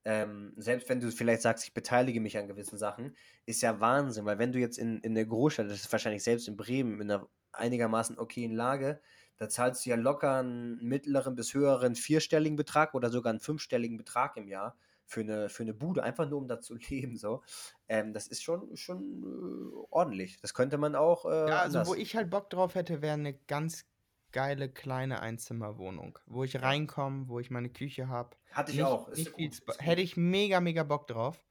ähm, 0.03 0.53
selbst 0.57 0.89
wenn 0.89 0.99
du 0.99 1.11
vielleicht 1.11 1.43
sagst, 1.43 1.63
ich 1.65 1.73
beteilige 1.73 2.19
mich 2.19 2.37
an 2.37 2.47
gewissen 2.47 2.77
Sachen, 2.77 3.15
ist 3.45 3.61
ja 3.61 3.79
Wahnsinn, 3.79 4.25
weil 4.25 4.39
wenn 4.39 4.51
du 4.51 4.59
jetzt 4.59 4.77
in, 4.77 4.99
in 5.01 5.13
der 5.13 5.25
Großstadt, 5.25 5.67
das 5.67 5.81
ist 5.81 5.91
wahrscheinlich 5.91 6.23
selbst 6.23 6.47
in 6.47 6.57
Bremen, 6.57 6.99
in 6.99 7.11
einer 7.11 7.27
einigermaßen 7.51 8.17
okayen 8.17 8.53
Lage, 8.53 9.01
da 9.41 9.49
zahlst 9.49 9.83
du 9.83 9.89
ja 9.89 9.95
locker 9.95 10.35
einen 10.35 10.77
mittleren 10.83 11.33
bis 11.33 11.55
höheren 11.55 11.95
vierstelligen 11.95 12.55
Betrag 12.55 12.93
oder 12.93 13.09
sogar 13.09 13.31
einen 13.31 13.39
fünfstelligen 13.39 13.97
Betrag 13.97 14.37
im 14.37 14.47
Jahr 14.47 14.77
für 15.07 15.21
eine, 15.21 15.49
für 15.49 15.63
eine 15.63 15.73
Bude, 15.73 16.03
einfach 16.03 16.29
nur 16.29 16.37
um 16.37 16.47
da 16.47 16.59
zu 16.61 16.75
leben. 16.89 17.17
So. 17.17 17.41
Ähm, 17.89 18.13
das 18.13 18.27
ist 18.27 18.43
schon, 18.43 18.77
schon 18.77 19.23
äh, 19.23 19.87
ordentlich. 19.89 20.39
Das 20.41 20.53
könnte 20.53 20.77
man 20.77 20.93
auch. 20.95 21.25
Äh, 21.25 21.49
Ja, 21.49 21.61
also 21.61 21.79
wo 21.79 21.81
anders. 21.81 21.97
ich 21.97 22.15
halt 22.15 22.29
Bock 22.29 22.51
drauf 22.51 22.75
hätte, 22.75 23.01
wäre 23.01 23.15
eine 23.15 23.33
ganz 23.33 23.85
geile 24.31 24.69
kleine 24.69 25.21
Einzimmerwohnung, 25.21 26.19
wo 26.27 26.43
ich 26.43 26.61
reinkomme, 26.61 27.27
wo 27.27 27.39
ich 27.39 27.49
meine 27.49 27.69
Küche 27.71 28.09
habe. 28.09 28.37
Hatte 28.51 28.69
ich 28.69 28.77
nicht, 28.77 28.85
auch. 28.85 29.09
Ist 29.09 29.17
Nicht 29.17 29.33
gut. 29.65 29.75
hätte 29.79 30.01
ich 30.03 30.17
mega, 30.17 30.59
mega 30.59 30.83
Bock 30.83 31.07
drauf. 31.07 31.43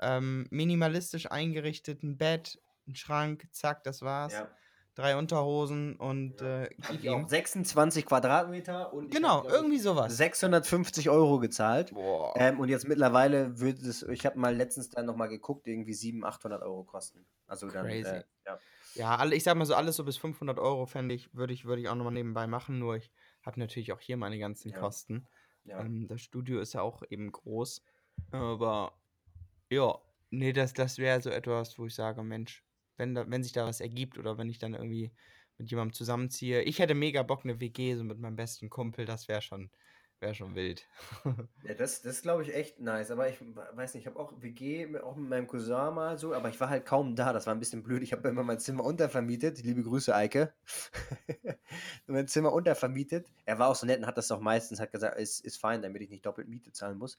Ähm, 0.00 0.48
minimalistisch 0.50 1.30
eingerichtet, 1.30 2.02
ein 2.02 2.18
Bett, 2.18 2.60
ein 2.88 2.96
Schrank, 2.96 3.46
zack, 3.52 3.84
das 3.84 4.02
war's. 4.02 4.32
Ja. 4.32 4.50
Drei 4.98 5.16
Unterhosen 5.16 5.94
und 5.96 6.42
äh, 6.42 6.68
gib 6.90 7.02
Ich 7.02 7.08
auch 7.08 7.20
ihm. 7.20 7.28
26 7.28 8.04
Quadratmeter 8.04 8.92
und 8.92 9.10
Genau, 9.12 9.44
hab, 9.44 9.50
irgendwie 9.50 9.78
sowas. 9.78 10.16
650 10.16 11.08
Euro 11.08 11.38
gezahlt. 11.38 11.94
Boah. 11.94 12.34
Ähm, 12.36 12.58
und 12.58 12.68
jetzt 12.68 12.88
mittlerweile 12.88 13.60
würde 13.60 13.88
es, 13.88 14.02
ich 14.02 14.26
habe 14.26 14.38
mal 14.38 14.54
letztens 14.54 14.90
dann 14.90 15.06
nochmal 15.06 15.28
geguckt, 15.28 15.66
irgendwie 15.68 15.94
700, 15.94 16.34
800 16.34 16.62
Euro 16.62 16.82
kosten. 16.84 17.24
Also 17.46 17.68
dann, 17.68 17.86
Crazy. 17.86 18.08
äh, 18.08 18.24
ja. 18.46 18.58
Ja, 18.94 19.16
alle, 19.16 19.36
ich 19.36 19.44
sag 19.44 19.56
mal 19.56 19.66
so, 19.66 19.74
alles 19.74 19.94
so 19.96 20.04
bis 20.04 20.16
500 20.16 20.58
Euro 20.58 20.86
fände 20.86 21.14
ich, 21.14 21.32
würde 21.32 21.52
ich, 21.52 21.64
würde 21.64 21.80
ich 21.80 21.88
auch 21.88 21.94
nochmal 21.94 22.12
nebenbei 22.14 22.48
machen. 22.48 22.80
Nur 22.80 22.96
ich 22.96 23.12
habe 23.46 23.60
natürlich 23.60 23.92
auch 23.92 24.00
hier 24.00 24.16
meine 24.16 24.38
ganzen 24.38 24.70
Ja. 24.72 24.80
Kosten. 24.80 25.28
ja. 25.64 25.78
Ähm, 25.80 26.08
das 26.08 26.22
Studio 26.22 26.58
ist 26.60 26.72
ja 26.72 26.82
auch 26.82 27.02
eben 27.08 27.30
groß. 27.30 27.82
Aber 28.32 28.98
ja, 29.70 29.96
nee, 30.30 30.52
das, 30.52 30.72
das 30.72 30.98
wäre 30.98 31.20
so 31.20 31.30
etwas, 31.30 31.78
wo 31.78 31.86
ich 31.86 31.94
sage, 31.94 32.22
Mensch, 32.24 32.64
wenn, 32.98 33.14
da, 33.14 33.24
wenn 33.30 33.42
sich 33.42 33.52
da 33.52 33.66
was 33.66 33.80
ergibt 33.80 34.18
oder 34.18 34.36
wenn 34.36 34.50
ich 34.50 34.58
dann 34.58 34.74
irgendwie 34.74 35.10
mit 35.56 35.70
jemandem 35.70 35.94
zusammenziehe. 35.94 36.62
Ich 36.62 36.78
hätte 36.78 36.94
mega 36.94 37.22
Bock, 37.22 37.44
eine 37.44 37.60
WG 37.60 37.96
so 37.96 38.04
mit 38.04 38.18
meinem 38.18 38.36
besten 38.36 38.70
Kumpel, 38.70 39.06
das 39.06 39.28
wäre 39.28 39.42
schon, 39.42 39.70
wäre 40.20 40.34
schon 40.34 40.54
wild. 40.54 40.86
Ja, 41.64 41.74
das, 41.74 42.00
das 42.02 42.22
glaube 42.22 42.42
ich 42.44 42.54
echt 42.54 42.80
nice. 42.80 43.10
Aber 43.10 43.28
ich 43.28 43.38
weiß 43.40 43.94
nicht, 43.94 44.04
ich 44.04 44.06
habe 44.06 44.18
auch 44.18 44.32
WG, 44.40 44.96
auch 45.00 45.16
mit 45.16 45.28
meinem 45.28 45.46
Cousin 45.46 45.94
mal 45.94 46.16
so, 46.16 46.32
aber 46.32 46.48
ich 46.48 46.58
war 46.60 46.70
halt 46.70 46.86
kaum 46.86 47.14
da. 47.16 47.32
Das 47.32 47.46
war 47.46 47.54
ein 47.54 47.58
bisschen 47.60 47.82
blöd. 47.82 48.02
Ich 48.02 48.12
habe 48.12 48.28
immer 48.28 48.42
mein 48.42 48.60
Zimmer 48.60 48.84
untervermietet. 48.84 49.62
Liebe 49.62 49.82
Grüße, 49.82 50.14
Eike. 50.14 50.54
mein 52.06 52.28
Zimmer 52.28 52.52
untervermietet. 52.52 53.30
Er 53.44 53.58
war 53.58 53.68
auch 53.68 53.74
so 53.74 53.86
nett 53.86 53.98
und 53.98 54.06
hat 54.06 54.16
das 54.16 54.30
auch 54.30 54.40
meistens, 54.40 54.80
hat 54.80 54.92
gesagt, 54.92 55.18
ist, 55.18 55.44
ist 55.44 55.60
fein, 55.60 55.82
damit 55.82 56.02
ich 56.02 56.10
nicht 56.10 56.24
doppelt 56.24 56.48
Miete 56.48 56.72
zahlen 56.72 56.98
muss. 56.98 57.18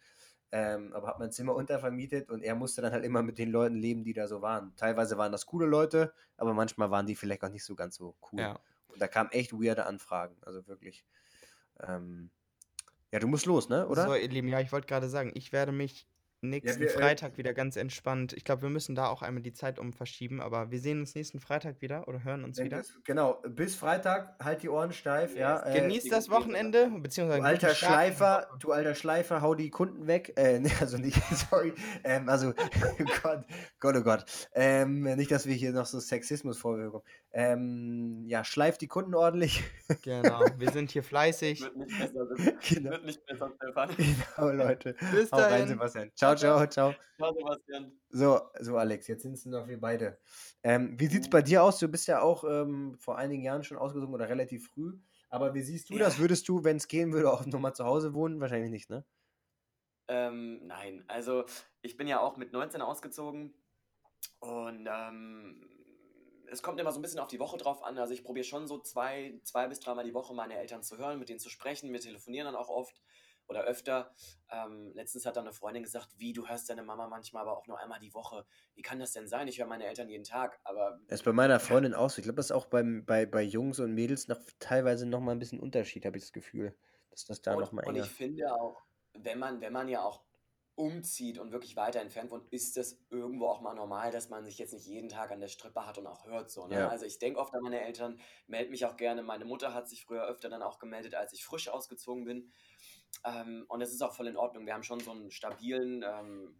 Ähm, 0.52 0.94
aber 0.94 1.08
hat 1.08 1.20
mein 1.20 1.32
Zimmer 1.32 1.54
untervermietet 1.54 2.30
und 2.30 2.42
er 2.42 2.56
musste 2.56 2.82
dann 2.82 2.92
halt 2.92 3.06
immer 3.06 3.22
mit 3.22 3.38
den 3.38 3.52
Leuten 3.52 3.76
leben, 3.76 4.04
die 4.04 4.14
da 4.14 4.28
so 4.28 4.42
waren. 4.42 4.74
Teilweise 4.76 5.18
waren 5.18 5.32
das 5.32 5.46
coole 5.46 5.68
Leute, 5.68 6.12
aber 6.38 6.54
manchmal 6.54 6.90
waren 6.90 7.06
die 7.06 7.16
vielleicht 7.16 7.44
auch 7.44 7.50
nicht 7.50 7.64
so 7.64 7.76
ganz 7.76 7.96
so 7.96 8.16
cool. 8.32 8.40
Ja. 8.40 8.60
Und 8.88 9.00
da 9.00 9.08
kamen 9.08 9.30
echt 9.32 9.54
weirde 9.54 9.86
Anfragen. 9.86 10.36
Also 10.42 10.66
wirklich. 10.68 11.06
Ähm, 11.80 12.32
ja, 13.12 13.20
du 13.20 13.28
musst 13.28 13.46
los, 13.46 13.70
ne? 13.70 13.88
Oder? 13.88 14.06
So, 14.08 14.16
ihr 14.16 14.28
Lieben, 14.28 14.48
ja, 14.48 14.60
ich 14.60 14.72
wollte 14.72 14.88
gerade 14.88 15.08
sagen, 15.08 15.32
ich 15.36 15.52
werde 15.52 15.72
mich 15.72 16.08
nächsten 16.42 16.80
wir, 16.80 16.88
äh, 16.88 16.92
Freitag 16.92 17.38
wieder 17.38 17.54
ganz 17.54 17.76
entspannt. 17.76 18.34
Ich 18.34 18.44
glaube, 18.44 18.62
wir 18.64 18.70
müssen 18.70 18.96
da 18.96 19.08
auch 19.08 19.22
einmal 19.22 19.44
die 19.44 19.54
Zeit 19.54 19.78
um 19.80 19.94
verschieben, 19.94 20.42
aber 20.42 20.72
wir 20.72 20.80
sehen 20.80 21.00
uns 21.00 21.16
nächsten 21.16 21.40
Freitag 21.40 21.82
wieder 21.82 22.08
oder 22.08 22.24
hören 22.24 22.44
uns 22.44 22.58
Wenn 22.58 22.66
wieder. 22.66 22.78
das- 22.78 22.94
Genau, 23.04 23.42
bis 23.48 23.76
Freitag, 23.76 24.36
halt 24.44 24.64
die 24.64 24.70
Ohren 24.70 24.94
steif, 24.94 25.36
ja. 25.36 25.66
Äh, 25.66 25.82
Genießt 25.82 26.12
das 26.12 26.30
Wochenende, 26.30 26.90
beziehungsweise 27.00 27.42
du 27.42 27.46
alter 27.48 27.76
Schleifer, 27.76 28.48
du 28.60 28.72
alter 28.72 28.96
Schleifer, 28.96 29.42
hau 29.42 29.56
die 29.56 29.70
Kunden 29.70 30.08
weg. 30.08 30.34
Äh, 30.38 30.60
nee, 30.60 30.72
also 30.80 30.98
nicht, 30.98 31.22
sorry. 31.50 31.74
Ähm, 32.04 32.30
also, 32.30 32.54
Gott, 33.24 33.46
Gott, 33.80 33.96
oh 33.98 34.02
Gott. 34.04 34.26
Ähm, 34.54 35.02
nicht, 35.04 35.32
dass 35.32 35.46
wir 35.46 35.56
hier 35.56 35.72
noch 35.72 35.86
so 35.86 36.00
Sexismus 36.00 36.58
vorwürfen. 36.58 37.02
Ähm, 37.32 38.24
ja, 38.28 38.44
schleif 38.44 38.78
die 38.80 38.88
Kunden 38.88 39.14
ordentlich. 39.14 39.64
Genau, 40.04 40.44
wir 40.58 40.72
sind 40.72 40.90
hier 40.92 41.04
fleißig. 41.04 41.62
Wird 41.62 41.78
nicht 41.78 42.00
besser, 42.00 42.26
genau, 42.70 42.90
wird 42.92 43.06
nicht 43.06 43.26
besser, 43.26 43.52
Stefan. 43.56 43.90
genau, 43.98 44.50
Leute. 44.52 44.96
Bis 45.12 45.32
Hau 45.32 45.38
rein, 45.38 45.50
dahin. 45.50 45.68
Sebastian. 45.68 46.12
Ciao, 46.16 46.29
ciao, 46.36 46.66
ciao. 46.68 46.94
Ciao, 47.18 47.34
Sebastian. 47.34 47.92
So, 48.10 48.42
so 48.60 48.78
Alex, 48.78 49.08
jetzt 49.08 49.24
sind 49.24 49.34
es 49.34 49.46
noch 49.46 49.68
wir 49.68 49.80
beide. 49.80 50.20
Ähm, 50.64 51.00
wie 51.00 51.08
sieht 51.08 51.24
es 51.24 51.30
bei 51.30 51.42
dir 51.42 51.64
aus? 51.64 51.80
Du 51.80 51.88
bist 51.88 52.08
ja 52.08 52.22
auch 52.22 52.44
ähm, 52.44 52.98
vor 52.98 53.18
einigen 53.18 53.44
Jahren 53.44 53.64
schon 53.64 53.78
ausgezogen 53.78 54.14
oder 54.14 54.30
relativ 54.30 54.68
früh. 54.68 54.98
Aber 55.30 55.54
wie 55.54 55.62
siehst 55.62 55.90
du 55.90 55.96
Ja. 55.96 56.06
das? 56.06 56.18
Würdest 56.20 56.48
du, 56.50 56.64
wenn 56.64 56.78
es 56.78 56.88
gehen 56.88 57.12
würde, 57.14 57.32
auch 57.32 57.46
nochmal 57.46 57.76
zu 57.76 57.86
Hause 57.86 58.14
wohnen? 58.14 58.40
Wahrscheinlich 58.40 58.72
nicht, 58.72 58.90
ne? 58.90 59.06
Ähm, 60.08 60.66
nein, 60.66 61.04
also 61.08 61.46
ich 61.84 61.96
bin 61.96 62.08
ja 62.08 62.20
auch 62.20 62.36
mit 62.36 62.52
19 62.52 62.82
ausgezogen 62.82 63.54
und 64.40 64.88
ähm, 64.92 65.70
es 66.52 66.64
kommt 66.64 66.80
immer 66.80 66.92
so 66.92 66.98
ein 66.98 67.04
bisschen 67.04 67.20
auf 67.20 67.28
die 67.28 67.40
Woche 67.40 67.58
drauf 67.58 67.84
an. 67.84 67.98
Also 68.00 68.14
ich 68.14 68.24
probiere 68.24 68.44
schon 68.44 68.68
so 68.68 68.80
zwei, 68.80 69.40
zwei 69.44 69.68
bis 69.68 69.80
dreimal 69.80 70.04
die 70.06 70.16
Woche 70.16 70.34
meine 70.34 70.58
Eltern 70.58 70.82
zu 70.82 70.98
hören, 70.98 71.20
mit 71.20 71.30
denen 71.30 71.40
zu 71.40 71.50
sprechen. 71.50 71.92
Wir 71.94 72.00
telefonieren 72.00 72.46
dann 72.46 72.56
auch 72.56 72.70
oft 72.70 73.00
oder 73.50 73.64
öfter. 73.64 74.14
Ähm, 74.52 74.92
letztens 74.94 75.26
hat 75.26 75.36
dann 75.36 75.46
eine 75.46 75.54
Freundin 75.54 75.84
gesagt, 75.84 76.10
wie, 76.18 76.34
du 76.34 76.48
hörst 76.48 76.70
deine 76.70 76.84
Mama 76.84 77.08
manchmal 77.08 77.42
aber 77.42 77.58
auch 77.58 77.68
nur 77.68 77.80
einmal 77.80 78.00
die 78.00 78.14
Woche. 78.14 78.46
Wie 78.76 78.82
kann 78.82 79.00
das 79.00 79.12
denn 79.12 79.28
sein? 79.28 79.48
Ich 79.48 79.60
höre 79.60 79.66
meine 79.66 79.86
Eltern 79.86 80.08
jeden 80.08 80.24
Tag, 80.24 80.60
aber 80.64 81.00
Das 81.08 81.20
ist 81.20 81.26
bei 81.26 81.34
meiner 81.34 81.60
Freundin 81.60 81.94
auch 81.94 82.10
so. 82.10 82.20
Ich 82.20 82.24
glaube, 82.24 82.38
das 82.38 82.48
ist 82.48 82.52
auch 82.52 82.68
beim, 82.68 83.06
bei, 83.06 83.26
bei 83.26 83.42
Jungs 83.42 83.80
und 83.80 83.94
Mädels 83.94 84.28
noch 84.28 84.40
teilweise 84.60 85.06
nochmal 85.06 85.36
ein 85.36 85.40
bisschen 85.40 85.60
Unterschied, 85.60 86.06
habe 86.06 86.18
ich 86.18 86.24
das 86.24 86.34
Gefühl. 86.34 86.76
Dass 87.10 87.26
das 87.26 87.42
da 87.42 87.56
und, 87.56 87.62
nochmal 87.62 87.86
und 87.88 87.96
ich 87.96 88.06
finde 88.06 88.54
auch, 88.54 88.82
wenn 89.14 89.40
man, 89.40 89.62
wenn 89.62 89.74
man 89.74 89.90
ja 89.90 90.04
auch 90.04 90.24
umzieht 90.80 91.40
und 91.40 91.52
wirklich 91.52 91.76
weiter 91.76 92.00
entfernt 92.00 92.32
wohnt, 92.32 92.48
ist 92.54 92.78
das 92.78 92.98
irgendwo 93.10 93.48
auch 93.48 93.60
mal 93.60 93.74
normal, 93.74 94.12
dass 94.12 94.30
man 94.30 94.46
sich 94.46 94.58
jetzt 94.58 94.74
nicht 94.74 94.88
jeden 94.88 95.10
Tag 95.10 95.30
an 95.30 95.42
der 95.42 95.50
Strippe 95.50 95.86
hat 95.86 95.98
und 95.98 96.08
auch 96.08 96.26
hört 96.26 96.50
so. 96.50 96.68
Ne? 96.68 96.76
Ja. 96.76 96.88
Also 96.88 97.06
ich 97.06 97.20
denke 97.20 97.38
oft 97.38 97.54
an 97.54 97.62
meine 97.62 97.82
Eltern, 97.82 98.18
melde 98.48 98.72
mich 98.72 98.86
auch 98.86 98.96
gerne. 98.96 99.22
Meine 99.22 99.44
Mutter 99.44 99.74
hat 99.74 99.90
sich 99.90 100.06
früher 100.06 100.24
öfter 100.24 100.48
dann 100.48 100.62
auch 100.62 100.80
gemeldet, 100.80 101.16
als 101.16 101.34
ich 101.34 101.44
frisch 101.44 101.68
ausgezogen 101.68 102.24
bin. 102.24 102.54
Ähm, 103.26 103.66
und 103.68 103.82
es 103.82 103.94
ist 103.94 104.02
auch 104.02 104.14
voll 104.14 104.28
in 104.28 104.38
Ordnung. 104.38 104.66
Wir 104.66 104.74
haben 104.74 104.84
schon 104.84 105.00
so 105.00 105.12
einen 105.12 105.32
stabilen 105.32 106.04
ähm, 106.04 106.56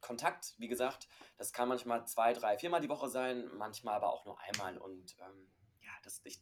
Kontakt, 0.00 0.54
wie 0.58 0.68
gesagt. 0.68 1.08
Das 1.36 1.52
kann 1.52 1.68
manchmal 1.68 2.06
zwei, 2.06 2.32
drei, 2.32 2.58
viermal 2.58 2.80
die 2.80 2.88
Woche 2.88 3.08
sein, 3.08 3.48
manchmal 3.56 3.94
aber 3.94 4.12
auch 4.12 4.24
nur 4.24 4.40
einmal. 4.40 4.78
Und 4.78 5.16
ähm, 5.20 5.48
ja, 5.82 5.92
das, 6.02 6.20
ich, 6.24 6.40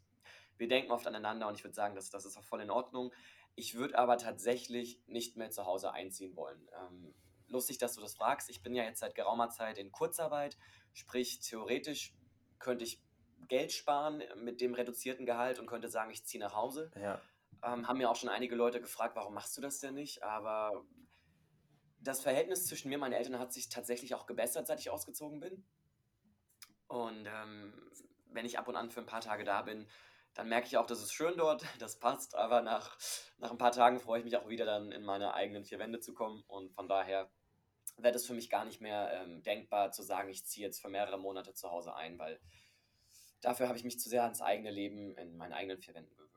wir 0.57 0.69
denken 0.69 0.93
oft 0.93 1.07
aneinander 1.07 1.49
und 1.49 1.57
ich 1.57 1.65
würde 1.65 1.75
sagen, 1.75 1.95
das, 1.95 2.11
das 2.11 2.25
ist 2.25 2.37
auch 2.37 2.45
voll 2.45 2.61
in 2.61 2.71
Ordnung. 2.71 3.13
Ich 3.55 3.75
würde 3.75 3.99
aber 3.99 4.19
tatsächlich 4.19 5.03
nicht 5.07 5.37
mehr 5.37 5.51
zu 5.51 5.67
Hause 5.67 5.93
einziehen 5.93 6.37
wollen. 6.37 6.69
Ähm, 6.81 7.15
lustig, 7.49 7.79
dass 7.79 7.95
du 7.95 8.01
das 8.01 8.15
fragst. 8.15 8.51
Ich 8.51 8.63
bin 8.63 8.75
ja 8.75 8.85
jetzt 8.85 9.01
seit 9.01 9.15
geraumer 9.15 9.51
Zeit 9.51 9.79
in 9.79 9.91
Kurzarbeit, 9.91 10.57
sprich 10.93 11.41
theoretisch 11.41 12.15
könnte 12.59 12.85
ich 12.85 13.03
Geld 13.49 13.73
sparen 13.73 14.23
mit 14.37 14.61
dem 14.61 14.75
reduzierten 14.75 15.27
Gehalt 15.27 15.59
und 15.59 15.67
könnte 15.67 15.89
sagen, 15.89 16.11
ich 16.11 16.25
ziehe 16.25 16.43
nach 16.43 16.55
Hause. 16.55 16.91
Ja. 17.01 17.21
Ähm, 17.65 17.89
haben 17.89 17.99
mir 17.99 18.11
auch 18.11 18.17
schon 18.17 18.29
einige 18.29 18.55
Leute 18.55 18.81
gefragt, 18.81 19.17
warum 19.17 19.35
machst 19.35 19.57
du 19.57 19.61
das 19.61 19.81
denn 19.81 19.95
nicht? 19.95 20.23
Aber 20.23 20.85
das 22.01 22.21
Verhältnis 22.21 22.67
zwischen 22.67 22.89
mir 22.89 22.97
und 22.97 23.01
meinen 23.01 23.13
Eltern 23.13 23.39
hat 23.39 23.53
sich 23.53 23.69
tatsächlich 23.69 24.15
auch 24.15 24.27
gebessert, 24.27 24.67
seit 24.67 24.81
ich 24.81 24.91
ausgezogen 24.91 25.41
bin. 25.41 25.65
Und 26.87 27.27
ähm, 27.27 27.75
wenn 28.31 28.47
ich 28.47 28.59
ab 28.59 28.69
und 28.69 28.77
an 28.77 28.91
für 28.91 29.01
ein 29.01 29.07
paar 29.07 29.21
Tage 29.21 29.45
da 29.45 29.63
bin, 29.63 29.89
dann 30.35 30.49
merke 30.49 30.69
ich 30.69 30.77
auch, 30.77 30.87
das 30.87 31.03
ist 31.03 31.13
schön 31.13 31.37
dort, 31.37 31.65
das 31.79 31.99
passt, 31.99 32.35
aber 32.35 32.63
nach, 32.63 32.97
nach 33.39 33.51
ein 33.51 33.59
paar 33.59 33.73
Tagen 33.73 33.99
freue 33.99 34.21
ich 34.21 34.25
mich 34.25 34.37
auch 34.37 34.49
wieder 34.49 34.65
dann 34.65 34.93
in 34.93 35.05
meine 35.05 35.35
eigenen 35.35 35.65
vier 35.65 35.79
Wände 35.79 36.01
zu 36.01 36.15
kommen 36.15 36.45
und 36.47 36.73
von 36.73 36.89
daher 36.89 37.31
wäre 37.97 38.15
es 38.15 38.27
für 38.27 38.35
mich 38.35 38.49
gar 38.49 38.65
nicht 38.65 38.81
mehr 38.81 39.11
ähm, 39.13 39.43
denkbar 39.43 39.91
zu 39.91 40.03
sagen, 40.03 40.29
ich 40.29 40.45
ziehe 40.47 40.67
jetzt 40.67 40.81
für 40.81 40.89
mehrere 40.89 41.19
Monate 41.19 41.55
zu 41.55 41.71
Hause 41.71 41.95
ein, 41.95 42.19
weil 42.19 42.41
dafür 43.41 43.69
habe 43.69 43.79
ich 43.79 43.85
mich 43.85 43.99
zu 43.99 44.09
sehr 44.09 44.23
ans 44.23 44.41
eigene 44.41 44.71
Leben 44.71 45.17
in 45.17 45.37
meinen 45.37 45.53
eigenen 45.53 45.79
vier 45.79 45.95
Wänden 45.95 46.15
gewöhnt. 46.17 46.28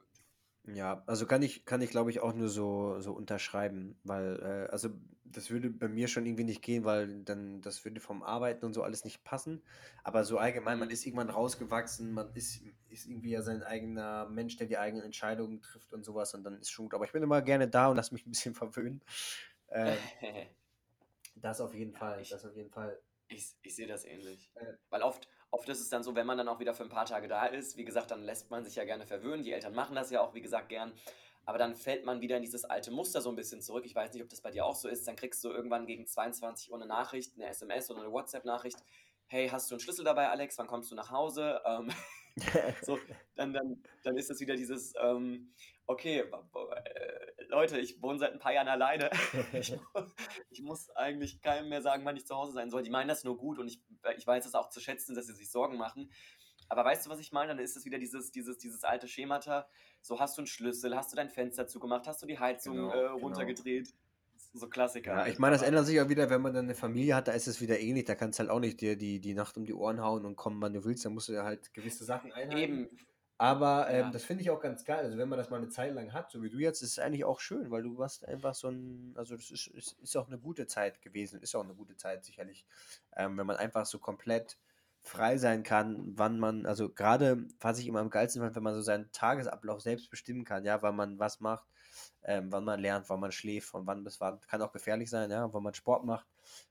Ja, 0.67 1.03
also 1.07 1.25
kann 1.25 1.41
ich, 1.41 1.65
kann 1.65 1.81
ich 1.81 1.89
glaube 1.89 2.11
ich 2.11 2.19
auch 2.19 2.33
nur 2.35 2.47
so, 2.47 2.99
so 2.99 3.13
unterschreiben, 3.13 3.97
weil, 4.03 4.39
äh, 4.67 4.71
also 4.71 4.89
das 5.23 5.49
würde 5.49 5.69
bei 5.71 5.87
mir 5.87 6.07
schon 6.07 6.25
irgendwie 6.25 6.43
nicht 6.43 6.61
gehen, 6.61 6.83
weil 6.83 7.23
dann, 7.23 7.61
das 7.61 7.83
würde 7.83 7.99
vom 7.99 8.21
Arbeiten 8.21 8.65
und 8.65 8.73
so 8.73 8.83
alles 8.83 9.03
nicht 9.03 9.23
passen. 9.23 9.63
Aber 10.03 10.23
so 10.23 10.37
allgemein, 10.37 10.77
man 10.77 10.89
Mhm. 10.89 10.91
ist 10.91 11.05
irgendwann 11.05 11.29
rausgewachsen, 11.31 12.11
man 12.13 12.31
ist, 12.35 12.61
ist 12.89 13.07
irgendwie 13.07 13.31
ja 13.31 13.41
sein 13.41 13.63
eigener 13.63 14.27
Mensch, 14.29 14.57
der 14.57 14.67
die 14.67 14.77
eigenen 14.77 15.03
Entscheidungen 15.05 15.61
trifft 15.61 15.93
und 15.93 16.03
sowas 16.03 16.33
und 16.35 16.43
dann 16.43 16.59
ist 16.59 16.69
schon 16.69 16.85
gut. 16.85 16.93
Aber 16.93 17.05
ich 17.05 17.11
bin 17.11 17.23
immer 17.23 17.41
gerne 17.41 17.67
da 17.67 17.87
und 17.87 17.95
lass 17.95 18.11
mich 18.11 18.25
ein 18.27 18.31
bisschen 18.31 18.53
verwöhnen. 18.55 19.01
Ähm, 19.69 20.11
das 21.35 21.61
auf 21.61 21.73
jeden 21.73 21.93
Ja, 21.93 21.99
Fall, 21.99 22.21
ich- 22.21 22.29
das 22.29 22.45
auf 22.45 22.55
jeden 22.55 22.71
Fall. 22.71 23.01
Ich, 23.27 23.55
ich 23.61 23.75
sehe 23.75 23.87
das 23.87 24.05
ähnlich. 24.05 24.51
Äh. 24.55 24.73
Weil 24.89 25.01
oft, 25.03 25.27
oft 25.51 25.67
ist 25.69 25.81
es 25.81 25.89
dann 25.89 26.03
so, 26.03 26.15
wenn 26.15 26.25
man 26.25 26.37
dann 26.37 26.47
auch 26.47 26.59
wieder 26.59 26.73
für 26.73 26.83
ein 26.83 26.89
paar 26.89 27.05
Tage 27.05 27.27
da 27.27 27.45
ist, 27.45 27.77
wie 27.77 27.85
gesagt, 27.85 28.11
dann 28.11 28.23
lässt 28.23 28.49
man 28.49 28.63
sich 28.63 28.75
ja 28.75 28.85
gerne 28.85 29.05
verwöhnen. 29.05 29.43
Die 29.43 29.51
Eltern 29.51 29.75
machen 29.75 29.95
das 29.95 30.09
ja 30.09 30.21
auch, 30.21 30.33
wie 30.33 30.41
gesagt, 30.41 30.69
gern. 30.69 30.93
Aber 31.45 31.57
dann 31.57 31.75
fällt 31.75 32.05
man 32.05 32.21
wieder 32.21 32.37
in 32.37 32.43
dieses 32.43 32.65
alte 32.65 32.91
Muster 32.91 33.21
so 33.21 33.29
ein 33.29 33.35
bisschen 33.35 33.61
zurück. 33.61 33.85
Ich 33.85 33.95
weiß 33.95 34.13
nicht, 34.13 34.23
ob 34.23 34.29
das 34.29 34.41
bei 34.41 34.51
dir 34.51 34.65
auch 34.65 34.75
so 34.75 34.87
ist. 34.87 35.07
Dann 35.07 35.15
kriegst 35.15 35.43
du 35.43 35.49
irgendwann 35.49 35.85
gegen 35.85 36.05
22 36.05 36.71
Uhr 36.71 36.77
eine 36.77 36.85
Nachricht, 36.85 37.33
eine 37.35 37.47
SMS 37.47 37.89
oder 37.89 38.01
eine 38.01 38.11
WhatsApp-Nachricht. 38.11 38.77
Hey, 39.27 39.49
hast 39.49 39.69
du 39.69 39.75
einen 39.75 39.79
Schlüssel 39.79 40.05
dabei, 40.05 40.29
Alex? 40.29 40.57
Wann 40.57 40.67
kommst 40.67 40.91
du 40.91 40.95
nach 40.95 41.09
Hause? 41.09 41.61
Ähm, 41.65 41.91
so, 42.81 42.99
dann, 43.35 43.53
dann, 43.53 43.83
dann 44.03 44.17
ist 44.17 44.29
das 44.29 44.39
wieder 44.39 44.55
dieses, 44.55 44.93
ähm, 45.01 45.53
okay, 45.87 46.19
äh, 46.19 47.43
Leute, 47.47 47.79
ich 47.79 48.01
wohne 48.01 48.19
seit 48.19 48.33
ein 48.33 48.39
paar 48.39 48.53
Jahren 48.53 48.67
alleine. 48.67 49.09
ich, 49.53 49.77
ich 50.49 50.61
muss 50.61 50.89
eigentlich 50.91 51.41
keinem 51.41 51.69
mehr 51.69 51.81
sagen, 51.81 52.05
wann 52.05 52.15
ich 52.15 52.25
zu 52.25 52.35
Hause 52.35 52.53
sein 52.53 52.69
soll. 52.69 52.83
Die 52.83 52.89
meinen 52.89 53.09
das 53.09 53.23
nur 53.23 53.37
gut 53.37 53.59
und 53.59 53.67
ich, 53.67 53.81
ich 54.17 54.25
weiß 54.25 54.45
es 54.45 54.55
auch 54.55 54.69
zu 54.69 54.79
schätzen, 54.79 55.15
dass 55.15 55.27
sie 55.27 55.33
sich 55.33 55.51
Sorgen 55.51 55.77
machen. 55.77 56.11
Aber 56.69 56.85
weißt 56.85 57.05
du, 57.05 57.09
was 57.09 57.19
ich 57.19 57.33
meine? 57.33 57.49
Dann 57.49 57.59
ist 57.59 57.75
es 57.75 57.83
wieder 57.83 57.99
dieses, 57.99 58.31
dieses, 58.31 58.57
dieses 58.57 58.85
alte 58.85 59.09
Schemata. 59.09 59.67
So 60.01 60.19
hast 60.19 60.37
du 60.37 60.41
einen 60.41 60.47
Schlüssel, 60.47 60.95
hast 60.95 61.11
du 61.11 61.17
dein 61.17 61.29
Fenster 61.29 61.67
zugemacht, 61.67 62.07
hast 62.07 62.21
du 62.21 62.27
die 62.27 62.39
Heizung 62.39 62.75
Genau, 62.75 62.93
äh, 62.93 63.07
genau. 63.07 63.21
So 64.53 64.67
Klassiker. 64.67 65.15
Ja, 65.15 65.27
ich 65.27 65.39
meine, 65.39 65.55
das 65.55 65.61
ändert 65.61 65.85
sich 65.85 65.99
auch 66.01 66.09
wieder, 66.09 66.29
wenn 66.29 66.41
man 66.41 66.53
dann 66.53 66.65
eine 66.65 66.75
Familie 66.75 67.15
hat, 67.15 67.27
da 67.27 67.31
ist 67.31 67.47
es 67.47 67.61
wieder 67.61 67.79
ähnlich. 67.79 68.05
Da 68.05 68.15
kannst 68.15 68.37
du 68.37 68.41
halt 68.41 68.49
auch 68.51 68.59
nicht 68.59 68.81
dir 68.81 68.97
die, 68.97 69.19
die 69.19 69.33
Nacht 69.33 69.57
um 69.57 69.65
die 69.65 69.73
Ohren 69.73 70.01
hauen 70.01 70.25
und 70.25 70.35
kommen, 70.35 70.61
wann 70.61 70.73
du 70.73 70.83
willst. 70.83 71.05
Da 71.05 71.09
musst 71.09 71.29
du 71.29 71.33
ja 71.33 71.43
halt 71.43 71.73
gewisse 71.73 72.03
Sachen 72.03 72.31
einhalten. 72.33 72.57
Eben, 72.57 72.89
Aber 73.37 73.89
ähm, 73.89 74.01
Ja. 74.01 74.11
das 74.11 74.23
finde 74.23 74.43
ich 74.43 74.49
auch 74.51 74.59
ganz 74.59 74.83
geil. 74.85 75.03
Also 75.05 75.17
wenn 75.17 75.27
man 75.29 75.39
das 75.39 75.49
mal 75.49 75.57
eine 75.57 75.69
Zeit 75.69 75.93
lang 75.93 76.13
hat, 76.13 76.29
so 76.31 76.43
wie 76.43 76.49
du 76.49 76.57
jetzt, 76.57 76.81
ist 76.83 76.91
es 76.91 76.99
eigentlich 76.99 77.25
auch 77.25 77.39
schön, 77.39 77.71
weil 77.71 77.81
du 77.81 77.97
warst 77.97 78.25
einfach 78.27 78.53
so 78.53 78.67
ein, 78.69 79.13
also 79.17 79.35
das 79.35 79.49
ist, 79.49 79.67
ist, 79.67 79.93
ist 79.99 80.15
auch 80.17 80.27
eine 80.27 80.37
gute 80.37 80.67
Zeit 80.67 81.01
gewesen, 81.01 81.41
ist 81.41 81.55
auch 81.55 81.63
eine 81.63 81.73
gute 81.73 81.95
Zeit 81.97 82.23
sicherlich, 82.23 82.65
ähm, 83.15 83.37
wenn 83.37 83.47
man 83.47 83.55
einfach 83.57 83.85
so 83.85 83.99
komplett 83.99 84.59
frei 84.99 85.37
sein 85.37 85.63
kann, 85.63 86.17
wann 86.17 86.39
man, 86.39 86.65
also 86.67 86.89
gerade, 86.93 87.47
was 87.59 87.79
ich 87.79 87.87
immer 87.87 87.99
am 88.01 88.11
geilsten 88.11 88.41
fand, 88.43 88.55
wenn 88.55 88.63
man 88.63 88.75
so 88.75 88.81
seinen 88.81 89.11
Tagesablauf 89.11 89.81
selbst 89.81 90.11
bestimmen 90.11 90.43
kann, 90.45 90.63
ja, 90.63 90.81
wann 90.83 90.95
man 90.95 91.17
was 91.17 91.39
macht, 91.39 91.67
ähm, 92.23 92.51
wann 92.51 92.63
man 92.63 92.79
lernt, 92.79 93.09
wann 93.09 93.19
man 93.19 93.31
schläft, 93.31 93.69
von 93.69 93.87
wann 93.87 94.03
bis 94.03 94.19
wann, 94.21 94.39
kann 94.41 94.61
auch 94.61 94.71
gefährlich 94.71 95.09
sein, 95.09 95.31
ja, 95.31 95.51
wann 95.53 95.63
man 95.63 95.73
Sport 95.73 96.05
macht, 96.05 96.27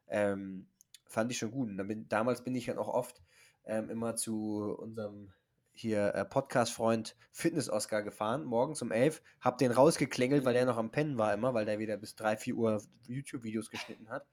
ähm, 0.08 0.66
fand 1.06 1.30
ich 1.32 1.38
schon 1.38 1.50
gut. 1.50 1.68
Und 1.68 1.88
bin, 1.88 2.08
damals 2.08 2.42
bin 2.44 2.54
ich 2.54 2.66
dann 2.66 2.78
auch 2.78 2.88
oft 2.88 3.22
ähm, 3.64 3.90
immer 3.90 4.16
zu 4.16 4.76
unserem 4.78 5.32
hier 5.72 6.14
äh, 6.14 6.24
Podcast-Freund 6.24 7.16
Fitness-Oscar 7.32 8.02
gefahren, 8.02 8.44
morgens 8.44 8.82
um 8.82 8.92
11, 8.92 9.22
hab 9.40 9.58
den 9.58 9.72
rausgeklingelt, 9.72 10.44
weil 10.44 10.52
der 10.52 10.66
noch 10.66 10.76
am 10.76 10.90
Pennen 10.90 11.16
war 11.16 11.32
immer, 11.32 11.54
weil 11.54 11.64
der 11.64 11.78
wieder 11.78 11.96
bis 11.96 12.14
3, 12.16 12.36
4 12.36 12.54
Uhr 12.54 12.82
YouTube-Videos 13.06 13.70
geschnitten 13.70 14.08
hat. 14.10 14.26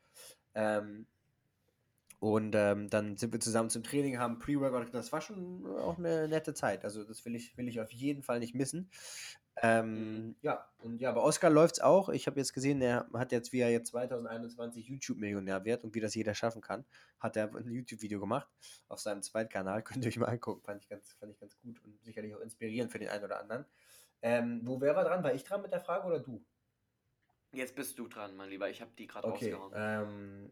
Ähm, 0.55 1.05
und 2.19 2.55
ähm, 2.55 2.89
dann 2.89 3.15
sind 3.15 3.31
wir 3.31 3.39
zusammen 3.39 3.69
zum 3.69 3.83
Training, 3.83 4.17
haben 4.17 4.39
Pre-Workout. 4.39 4.93
Das 4.93 5.11
war 5.11 5.21
schon 5.21 5.65
auch 5.77 5.99
eine 5.99 6.27
nette 6.27 6.53
Zeit. 6.55 6.83
Also 6.83 7.03
das 7.03 7.23
will 7.25 7.35
ich, 7.35 7.55
will 7.57 7.67
ich 7.67 7.79
auf 7.79 7.91
jeden 7.91 8.23
Fall 8.23 8.39
nicht 8.39 8.55
missen. 8.55 8.89
Ähm, 9.61 10.35
ja, 10.41 10.67
und 10.79 11.01
ja, 11.01 11.11
bei 11.11 11.21
Oscar 11.21 11.49
läuft 11.49 11.75
es 11.77 11.79
auch. 11.81 12.09
Ich 12.09 12.27
habe 12.27 12.39
jetzt 12.39 12.53
gesehen, 12.53 12.81
er 12.81 13.07
hat 13.13 13.31
jetzt, 13.31 13.51
wie 13.53 13.59
er 13.59 13.71
jetzt 13.71 13.89
2021 13.89 14.87
YouTube-Millionär 14.87 15.65
wird 15.65 15.83
und 15.83 15.95
wie 15.95 15.99
das 15.99 16.13
jeder 16.15 16.33
schaffen 16.35 16.61
kann, 16.61 16.85
hat 17.19 17.35
er 17.37 17.53
ein 17.55 17.71
YouTube-Video 17.71 18.19
gemacht 18.19 18.47
auf 18.87 18.99
seinem 18.99 19.23
Zweitkanal. 19.23 19.81
Könnt 19.83 20.03
ihr 20.05 20.09
euch 20.09 20.17
mal 20.17 20.27
angucken. 20.27 20.61
Fand 20.63 20.81
ich 20.83 20.87
ganz, 20.87 21.13
fand 21.13 21.31
ich 21.31 21.39
ganz 21.39 21.57
gut 21.57 21.83
und 21.83 22.03
sicherlich 22.03 22.35
auch 22.35 22.39
inspirierend 22.41 22.91
für 22.91 22.99
den 22.99 23.09
einen 23.09 23.23
oder 23.23 23.39
anderen. 23.39 23.65
Ähm, 24.21 24.61
wo 24.63 24.79
wer 24.81 24.95
war 24.95 25.03
dran? 25.03 25.23
War 25.23 25.33
ich 25.33 25.43
dran 25.43 25.61
mit 25.61 25.71
der 25.71 25.81
Frage 25.81 26.07
oder 26.07 26.19
du? 26.19 26.43
Jetzt 27.51 27.75
bist 27.75 27.97
du 27.97 28.07
dran, 28.07 28.35
mein 28.35 28.49
Lieber. 28.49 28.69
Ich 28.69 28.81
habe 28.81 28.91
die 28.97 29.07
gerade 29.07 29.27
Okay, 29.27 29.53
rausgehauen. 29.53 29.73
ähm, 29.75 30.51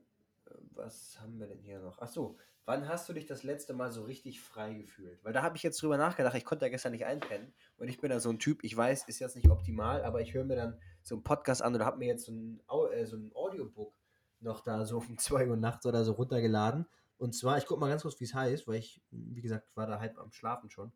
was 0.72 1.20
haben 1.20 1.40
wir 1.40 1.48
denn 1.48 1.60
hier 1.60 1.80
noch? 1.80 2.00
Ach 2.00 2.08
so, 2.08 2.38
wann 2.66 2.88
hast 2.88 3.08
du 3.08 3.14
dich 3.14 3.26
das 3.26 3.44
letzte 3.44 3.74
Mal 3.74 3.92
so 3.92 4.04
richtig 4.04 4.42
frei 4.42 4.74
gefühlt? 4.74 5.24
Weil 5.24 5.34
da 5.34 5.44
habe 5.44 5.56
ich 5.56 5.64
jetzt 5.64 5.82
drüber 5.82 5.98
nachgedacht, 5.98 6.36
ich 6.36 6.46
konnte 6.46 6.66
ja 6.66 6.70
gestern 6.70 6.92
nicht 6.92 7.06
einpennen 7.06 7.54
und 7.78 7.88
ich 7.88 8.00
bin 8.00 8.10
da 8.10 8.20
so 8.20 8.30
ein 8.30 8.40
Typ, 8.40 8.64
ich 8.64 8.76
weiß, 8.76 9.08
ist 9.08 9.20
jetzt 9.20 9.36
nicht 9.36 9.50
optimal, 9.50 10.04
aber 10.04 10.22
ich 10.22 10.34
höre 10.34 10.46
mir 10.46 10.56
dann 10.56 10.80
so 11.02 11.16
einen 11.16 11.24
Podcast 11.24 11.62
an 11.62 11.76
oder 11.76 11.86
habe 11.86 11.98
mir 11.98 12.08
jetzt 12.08 12.26
so 12.26 12.32
ein, 12.32 12.62
äh, 12.92 13.06
so 13.06 13.18
ein 13.18 13.32
Audiobook 13.36 13.94
noch 14.40 14.62
da 14.62 14.86
so 14.86 14.98
um 14.98 15.18
2 15.18 15.48
Uhr 15.48 15.58
nachts 15.58 15.86
oder 15.86 16.04
so 16.04 16.14
runtergeladen. 16.14 16.86
Und 17.18 17.34
zwar, 17.34 17.58
ich 17.58 17.66
gucke 17.66 17.80
mal 17.80 17.90
ganz 17.90 18.02
kurz, 18.02 18.20
wie 18.20 18.26
es 18.26 18.34
heißt, 18.34 18.68
weil 18.68 18.76
ich, 18.76 19.02
wie 19.10 19.42
gesagt, 19.42 19.68
war 19.76 19.88
da 19.88 20.00
halb 20.00 20.18
am 20.18 20.32
Schlafen 20.32 20.70
schon. 20.70 20.92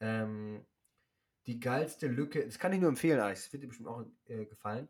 Ähm, 0.00 0.64
die 1.46 1.60
geilste 1.60 2.08
Lücke, 2.08 2.44
das 2.44 2.58
kann 2.58 2.72
ich 2.72 2.80
nur 2.80 2.88
empfehlen, 2.88 3.20
Alex, 3.20 3.44
das 3.44 3.52
wird 3.52 3.62
dir 3.62 3.68
bestimmt 3.68 3.88
auch 3.88 4.04
äh, 4.26 4.44
gefallen. 4.46 4.88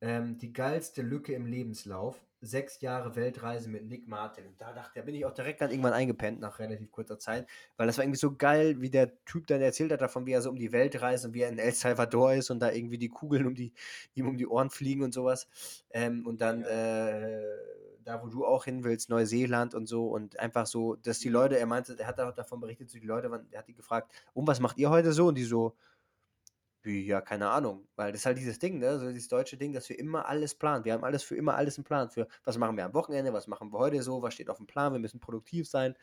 Ähm, 0.00 0.38
die 0.38 0.52
geilste 0.52 1.02
Lücke 1.02 1.32
im 1.32 1.46
Lebenslauf. 1.46 2.24
Sechs 2.42 2.80
Jahre 2.80 3.16
Weltreise 3.16 3.70
mit 3.70 3.86
Nick 3.86 4.08
Martin. 4.08 4.46
Und 4.46 4.60
da 4.60 4.72
dachte, 4.72 4.98
da 4.98 5.02
bin 5.02 5.14
ich 5.14 5.24
auch 5.24 5.32
direkt 5.32 5.60
dann 5.60 5.70
irgendwann 5.70 5.92
eingepennt 5.92 6.40
nach 6.40 6.58
relativ 6.58 6.90
kurzer 6.90 7.18
Zeit, 7.18 7.48
weil 7.76 7.86
das 7.86 7.96
war 7.96 8.04
irgendwie 8.04 8.18
so 8.18 8.34
geil, 8.34 8.80
wie 8.80 8.90
der 8.90 9.24
Typ 9.24 9.46
dann 9.46 9.62
erzählt 9.62 9.92
hat 9.92 10.00
davon, 10.00 10.26
wie 10.26 10.32
er 10.32 10.42
so 10.42 10.50
um 10.50 10.56
die 10.56 10.72
Welt 10.72 11.00
reist 11.00 11.24
und 11.24 11.34
wie 11.34 11.42
er 11.42 11.48
in 11.48 11.58
El 11.58 11.72
Salvador 11.72 12.34
ist 12.34 12.50
und 12.50 12.60
da 12.60 12.70
irgendwie 12.70 12.98
die 12.98 13.08
Kugeln 13.08 13.46
um 13.46 13.54
die, 13.54 13.72
ihm 14.14 14.28
um 14.28 14.36
die 14.36 14.46
Ohren 14.46 14.70
fliegen 14.70 15.02
und 15.02 15.14
sowas. 15.14 15.48
Ähm, 15.90 16.26
und 16.26 16.40
dann 16.40 16.62
äh, 16.64 17.42
da, 18.04 18.22
wo 18.22 18.28
du 18.28 18.44
auch 18.44 18.64
hin 18.64 18.84
willst, 18.84 19.10
Neuseeland 19.10 19.74
und 19.74 19.86
so 19.86 20.06
und 20.08 20.38
einfach 20.38 20.66
so, 20.66 20.96
dass 20.96 21.18
die 21.18 21.28
Leute, 21.28 21.58
er 21.58 21.66
meinte, 21.66 21.98
er 21.98 22.06
hat 22.06 22.20
auch 22.20 22.34
davon 22.34 22.60
berichtet, 22.60 22.90
so 22.90 22.98
die 22.98 23.06
Leute, 23.06 23.30
er 23.50 23.58
hat 23.58 23.68
die 23.68 23.74
gefragt, 23.74 24.12
um 24.34 24.46
was 24.46 24.60
macht 24.60 24.78
ihr 24.78 24.90
heute 24.90 25.12
so? 25.12 25.28
Und 25.28 25.36
die 25.36 25.44
so, 25.44 25.74
ja, 26.84 27.20
keine 27.20 27.50
Ahnung. 27.50 27.88
Weil 27.96 28.12
das 28.12 28.22
ist 28.22 28.26
halt 28.26 28.38
dieses 28.38 28.58
Ding, 28.58 28.78
ne? 28.78 28.98
So 28.98 29.08
dieses 29.08 29.28
deutsche 29.28 29.56
Ding, 29.56 29.72
dass 29.72 29.88
wir 29.88 29.98
immer 29.98 30.26
alles 30.28 30.54
planen. 30.54 30.84
Wir 30.84 30.92
haben 30.94 31.04
alles 31.04 31.22
für 31.22 31.36
immer 31.36 31.54
alles 31.54 31.78
im 31.78 31.84
Plan. 31.84 32.10
Für 32.10 32.26
was 32.44 32.58
machen 32.58 32.76
wir 32.76 32.84
am 32.84 32.94
Wochenende, 32.94 33.32
was 33.32 33.46
machen 33.46 33.72
wir 33.72 33.78
heute 33.78 34.02
so, 34.02 34.22
was 34.22 34.34
steht 34.34 34.50
auf 34.50 34.56
dem 34.58 34.66
Plan, 34.66 34.92
wir 34.92 34.98
müssen 34.98 35.20
produktiv 35.20 35.68
sein. 35.68 35.96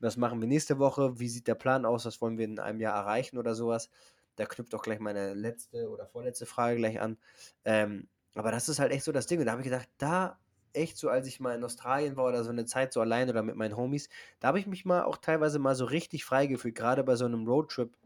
Was 0.00 0.16
machen 0.16 0.40
wir 0.40 0.48
nächste 0.48 0.78
Woche? 0.78 1.18
Wie 1.20 1.28
sieht 1.28 1.46
der 1.48 1.54
Plan 1.54 1.84
aus? 1.86 2.04
Was 2.06 2.20
wollen 2.20 2.38
wir 2.38 2.44
in 2.46 2.58
einem 2.58 2.80
Jahr 2.80 2.96
erreichen 2.96 3.38
oder 3.38 3.54
sowas? 3.54 3.90
Da 4.36 4.46
knüpft 4.46 4.74
auch 4.74 4.82
gleich 4.82 5.00
meine 5.00 5.34
letzte 5.34 5.88
oder 5.90 6.06
vorletzte 6.06 6.46
Frage 6.46 6.76
gleich 6.76 7.00
an. 7.00 7.18
Ähm, 7.64 8.08
aber 8.34 8.50
das 8.50 8.68
ist 8.68 8.80
halt 8.80 8.92
echt 8.92 9.04
so 9.04 9.12
das 9.12 9.26
Ding. 9.26 9.38
Und 9.40 9.46
da 9.46 9.52
habe 9.52 9.62
ich 9.62 9.66
gedacht, 9.68 9.88
da 9.98 10.40
echt 10.72 10.96
so, 10.98 11.08
als 11.08 11.26
ich 11.28 11.40
mal 11.40 11.54
in 11.54 11.64
Australien 11.64 12.16
war 12.16 12.26
oder 12.26 12.44
so 12.44 12.50
eine 12.50 12.64
Zeit 12.66 12.92
so 12.92 13.00
allein 13.00 13.30
oder 13.30 13.42
mit 13.42 13.56
meinen 13.56 13.76
Homies, 13.76 14.08
da 14.40 14.48
habe 14.48 14.58
ich 14.58 14.66
mich 14.66 14.84
mal 14.84 15.04
auch 15.04 15.16
teilweise 15.18 15.58
mal 15.58 15.74
so 15.74 15.84
richtig 15.84 16.24
frei 16.24 16.46
gefühlt, 16.46 16.74
gerade 16.74 17.04
bei 17.04 17.16
so 17.16 17.24
einem 17.24 17.46
Roadtrip 17.46 17.96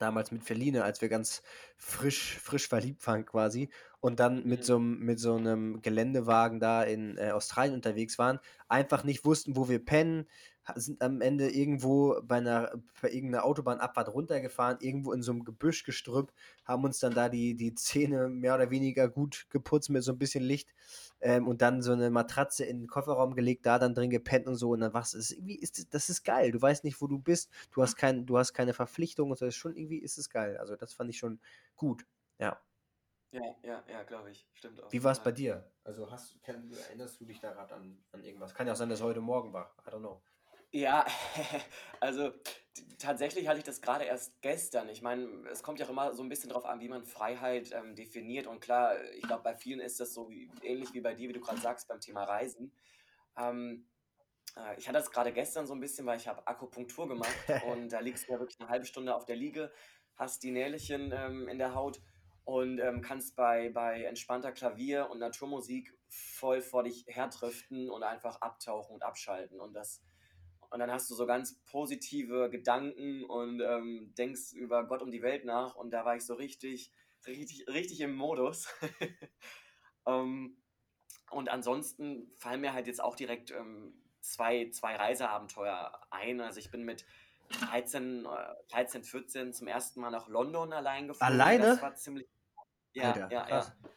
damals 0.00 0.30
mit 0.30 0.42
Feline, 0.44 0.84
als 0.84 1.00
wir 1.00 1.08
ganz 1.08 1.42
frisch, 1.76 2.38
frisch 2.38 2.68
verliebt 2.68 3.06
waren 3.06 3.24
quasi 3.24 3.68
und 4.00 4.20
dann 4.20 4.44
mit 4.46 4.60
Mhm. 4.60 4.64
so, 4.64 4.76
einem- 4.76 4.98
mit 5.00 5.20
so 5.20 5.34
einem 5.36 5.82
Geländewagen 5.82 6.60
da 6.60 6.82
in 6.82 7.16
äh, 7.18 7.30
Australien 7.32 7.74
unterwegs 7.74 8.18
waren, 8.18 8.38
einfach 8.68 9.04
nicht 9.04 9.24
wussten, 9.24 9.56
wo 9.56 9.68
wir 9.68 9.84
pennen, 9.84 10.26
sind 10.76 11.02
am 11.02 11.20
Ende 11.20 11.50
irgendwo 11.50 12.20
bei 12.22 12.36
einer, 12.36 12.72
bei 13.02 13.10
irgendeiner 13.10 13.44
Autobahnabfahrt 13.44 14.08
runtergefahren, 14.12 14.78
irgendwo 14.80 15.12
in 15.12 15.22
so 15.22 15.32
einem 15.32 15.44
Gebüschgestrüpp, 15.44 16.32
haben 16.64 16.84
uns 16.84 17.00
dann 17.00 17.14
da 17.14 17.28
die, 17.28 17.56
die 17.56 17.74
Zähne 17.74 18.28
mehr 18.28 18.54
oder 18.54 18.70
weniger 18.70 19.08
gut 19.08 19.46
geputzt 19.50 19.90
mit 19.90 20.02
so 20.04 20.12
ein 20.12 20.18
bisschen 20.18 20.44
Licht 20.44 20.72
ähm, 21.20 21.48
und 21.48 21.62
dann 21.62 21.82
so 21.82 21.92
eine 21.92 22.10
Matratze 22.10 22.64
in 22.64 22.80
den 22.80 22.88
Kofferraum 22.88 23.34
gelegt, 23.34 23.66
da 23.66 23.78
dann 23.78 23.94
drin 23.94 24.10
gepennt 24.10 24.46
und 24.46 24.56
so 24.56 24.70
und 24.70 24.80
dann 24.80 24.94
wachst. 24.94 25.14
Es 25.14 25.30
ist 25.30 25.38
Irgendwie 25.38 25.56
ist 25.58 25.78
das, 25.78 25.88
das 25.88 26.08
ist 26.10 26.24
geil. 26.24 26.52
Du 26.52 26.60
weißt 26.60 26.84
nicht, 26.84 27.00
wo 27.00 27.06
du 27.06 27.18
bist. 27.18 27.50
Du 27.72 27.82
hast 27.82 27.96
kein, 27.96 28.26
du 28.26 28.38
hast 28.38 28.52
keine 28.52 28.74
Verpflichtung 28.74 29.30
und 29.30 29.38
so. 29.38 29.46
Das 29.46 29.54
ist 29.54 29.60
schon 29.60 29.74
irgendwie 29.76 29.98
ist 29.98 30.18
es 30.18 30.30
geil. 30.30 30.56
Also 30.58 30.76
das 30.76 30.92
fand 30.92 31.10
ich 31.10 31.18
schon 31.18 31.40
gut. 31.76 32.04
Ja. 32.38 32.60
Ja, 33.32 33.42
ja, 33.62 33.84
ja, 33.88 34.02
glaube 34.02 34.30
ich. 34.30 34.48
Stimmt 34.54 34.82
auch. 34.82 34.92
Wie 34.92 35.02
war 35.02 35.12
es 35.12 35.20
bei 35.20 35.32
dir? 35.32 35.70
Also 35.84 36.10
hast, 36.10 36.42
kann, 36.42 36.72
erinnerst 36.88 37.20
du 37.20 37.24
dich 37.24 37.40
da 37.40 37.52
gerade 37.52 37.74
an, 37.74 38.02
an 38.12 38.24
irgendwas? 38.24 38.54
Kann 38.54 38.66
ja 38.66 38.72
auch 38.72 38.76
sein, 38.76 38.88
dass 38.88 39.02
heute 39.02 39.20
Morgen 39.20 39.52
war. 39.52 39.74
I 39.86 39.90
don't 39.90 40.00
know. 40.00 40.22
Ja, 40.72 41.04
also 42.00 42.32
tatsächlich 42.98 43.48
hatte 43.48 43.58
ich 43.58 43.64
das 43.64 43.80
gerade 43.80 44.04
erst 44.04 44.40
gestern. 44.40 44.88
Ich 44.88 45.02
meine, 45.02 45.26
es 45.50 45.62
kommt 45.62 45.80
ja 45.80 45.86
auch 45.86 45.90
immer 45.90 46.14
so 46.14 46.22
ein 46.22 46.28
bisschen 46.28 46.50
drauf 46.50 46.64
an, 46.64 46.80
wie 46.80 46.88
man 46.88 47.04
Freiheit 47.04 47.72
ähm, 47.72 47.94
definiert. 47.94 48.46
Und 48.46 48.60
klar, 48.60 48.94
ich 49.14 49.22
glaube, 49.22 49.42
bei 49.42 49.54
vielen 49.54 49.80
ist 49.80 49.98
das 50.00 50.12
so 50.12 50.30
wie, 50.30 50.50
ähnlich 50.62 50.92
wie 50.94 51.00
bei 51.00 51.14
dir, 51.14 51.28
wie 51.28 51.32
du 51.32 51.40
gerade 51.40 51.60
sagst, 51.60 51.88
beim 51.88 52.00
Thema 52.00 52.24
Reisen. 52.24 52.72
Ähm, 53.36 53.88
äh, 54.56 54.78
ich 54.78 54.88
hatte 54.88 54.98
das 54.98 55.10
gerade 55.10 55.32
gestern 55.32 55.66
so 55.66 55.74
ein 55.74 55.80
bisschen, 55.80 56.06
weil 56.06 56.18
ich 56.18 56.28
habe 56.28 56.46
Akupunktur 56.46 57.08
gemacht 57.08 57.34
und 57.66 57.90
da 57.90 58.00
liegst 58.00 58.28
du 58.28 58.32
ja 58.32 58.38
wirklich 58.38 58.60
eine 58.60 58.68
halbe 58.68 58.86
Stunde 58.86 59.14
auf 59.14 59.24
der 59.24 59.36
Liege, 59.36 59.72
hast 60.16 60.42
die 60.42 60.52
Nählchen 60.52 61.12
ähm, 61.12 61.48
in 61.48 61.58
der 61.58 61.74
Haut 61.74 62.00
und 62.44 62.78
ähm, 62.78 63.00
kannst 63.02 63.36
bei, 63.36 63.70
bei 63.70 64.04
entspannter 64.04 64.52
Klavier- 64.52 65.10
und 65.10 65.18
Naturmusik 65.18 65.96
voll 66.08 66.62
vor 66.62 66.82
dich 66.82 67.04
herdriften 67.06 67.88
und 67.90 68.02
einfach 68.02 68.40
abtauchen 68.40 68.94
und 68.94 69.02
abschalten. 69.02 69.60
Und 69.60 69.74
das 69.74 70.02
und 70.70 70.78
dann 70.78 70.90
hast 70.90 71.10
du 71.10 71.14
so 71.14 71.26
ganz 71.26 71.60
positive 71.66 72.48
Gedanken 72.48 73.24
und 73.24 73.60
ähm, 73.60 74.14
denkst 74.16 74.52
über 74.52 74.86
Gott 74.86 75.02
und 75.02 75.10
die 75.10 75.22
Welt 75.22 75.44
nach. 75.44 75.74
Und 75.74 75.90
da 75.90 76.04
war 76.04 76.14
ich 76.14 76.24
so 76.24 76.34
richtig, 76.34 76.92
richtig, 77.26 77.66
richtig 77.66 78.00
im 78.00 78.14
Modus. 78.14 78.68
ähm, 80.06 80.56
und 81.30 81.48
ansonsten 81.48 82.30
fallen 82.38 82.60
mir 82.60 82.72
halt 82.72 82.86
jetzt 82.86 83.02
auch 83.02 83.16
direkt 83.16 83.50
ähm, 83.50 84.00
zwei, 84.20 84.70
zwei 84.70 84.94
Reiseabenteuer 84.94 86.00
ein. 86.10 86.40
Also 86.40 86.60
ich 86.60 86.70
bin 86.70 86.84
mit 86.84 87.04
13, 87.50 88.24
äh, 88.24 88.28
13, 88.70 89.04
14 89.04 89.52
zum 89.52 89.66
ersten 89.66 90.00
Mal 90.00 90.10
nach 90.10 90.28
London 90.28 90.72
allein 90.72 91.08
geflogen. 91.08 91.34
Alleine? 91.34 91.64
Das 91.64 91.82
war 91.82 91.94
ziemlich. 91.94 92.28
Ja, 92.92 93.12
Alter, 93.12 93.30
ja, 93.30 93.44
krass. 93.44 93.72
ja. 93.82 93.90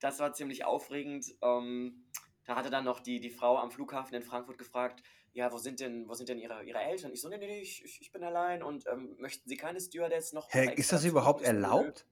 Das 0.00 0.18
war 0.18 0.32
ziemlich 0.32 0.64
aufregend. 0.64 1.26
Ähm, 1.42 2.10
da 2.44 2.56
hatte 2.56 2.70
dann 2.70 2.84
noch 2.84 3.00
die, 3.00 3.20
die 3.20 3.30
Frau 3.30 3.58
am 3.58 3.70
Flughafen 3.70 4.14
in 4.14 4.22
Frankfurt 4.22 4.58
gefragt, 4.58 5.02
ja, 5.32 5.52
wo 5.52 5.58
sind 5.58 5.80
denn, 5.80 6.08
wo 6.08 6.14
sind 6.14 6.28
denn 6.28 6.38
ihre, 6.38 6.62
ihre 6.62 6.78
Eltern? 6.78 7.12
Ich 7.12 7.20
so, 7.20 7.28
nee, 7.28 7.38
nee, 7.38 7.46
nee, 7.46 7.60
ich, 7.60 7.82
ich 8.00 8.12
bin 8.12 8.22
allein 8.22 8.62
und 8.62 8.86
ähm, 8.86 9.16
möchten 9.18 9.48
Sie 9.48 9.56
keine 9.56 9.80
Stewardess 9.80 10.32
noch? 10.32 10.48
Hä, 10.52 10.72
ist 10.76 10.92
das 10.92 11.04
überhaupt 11.04 11.42
erlaubt? 11.42 12.06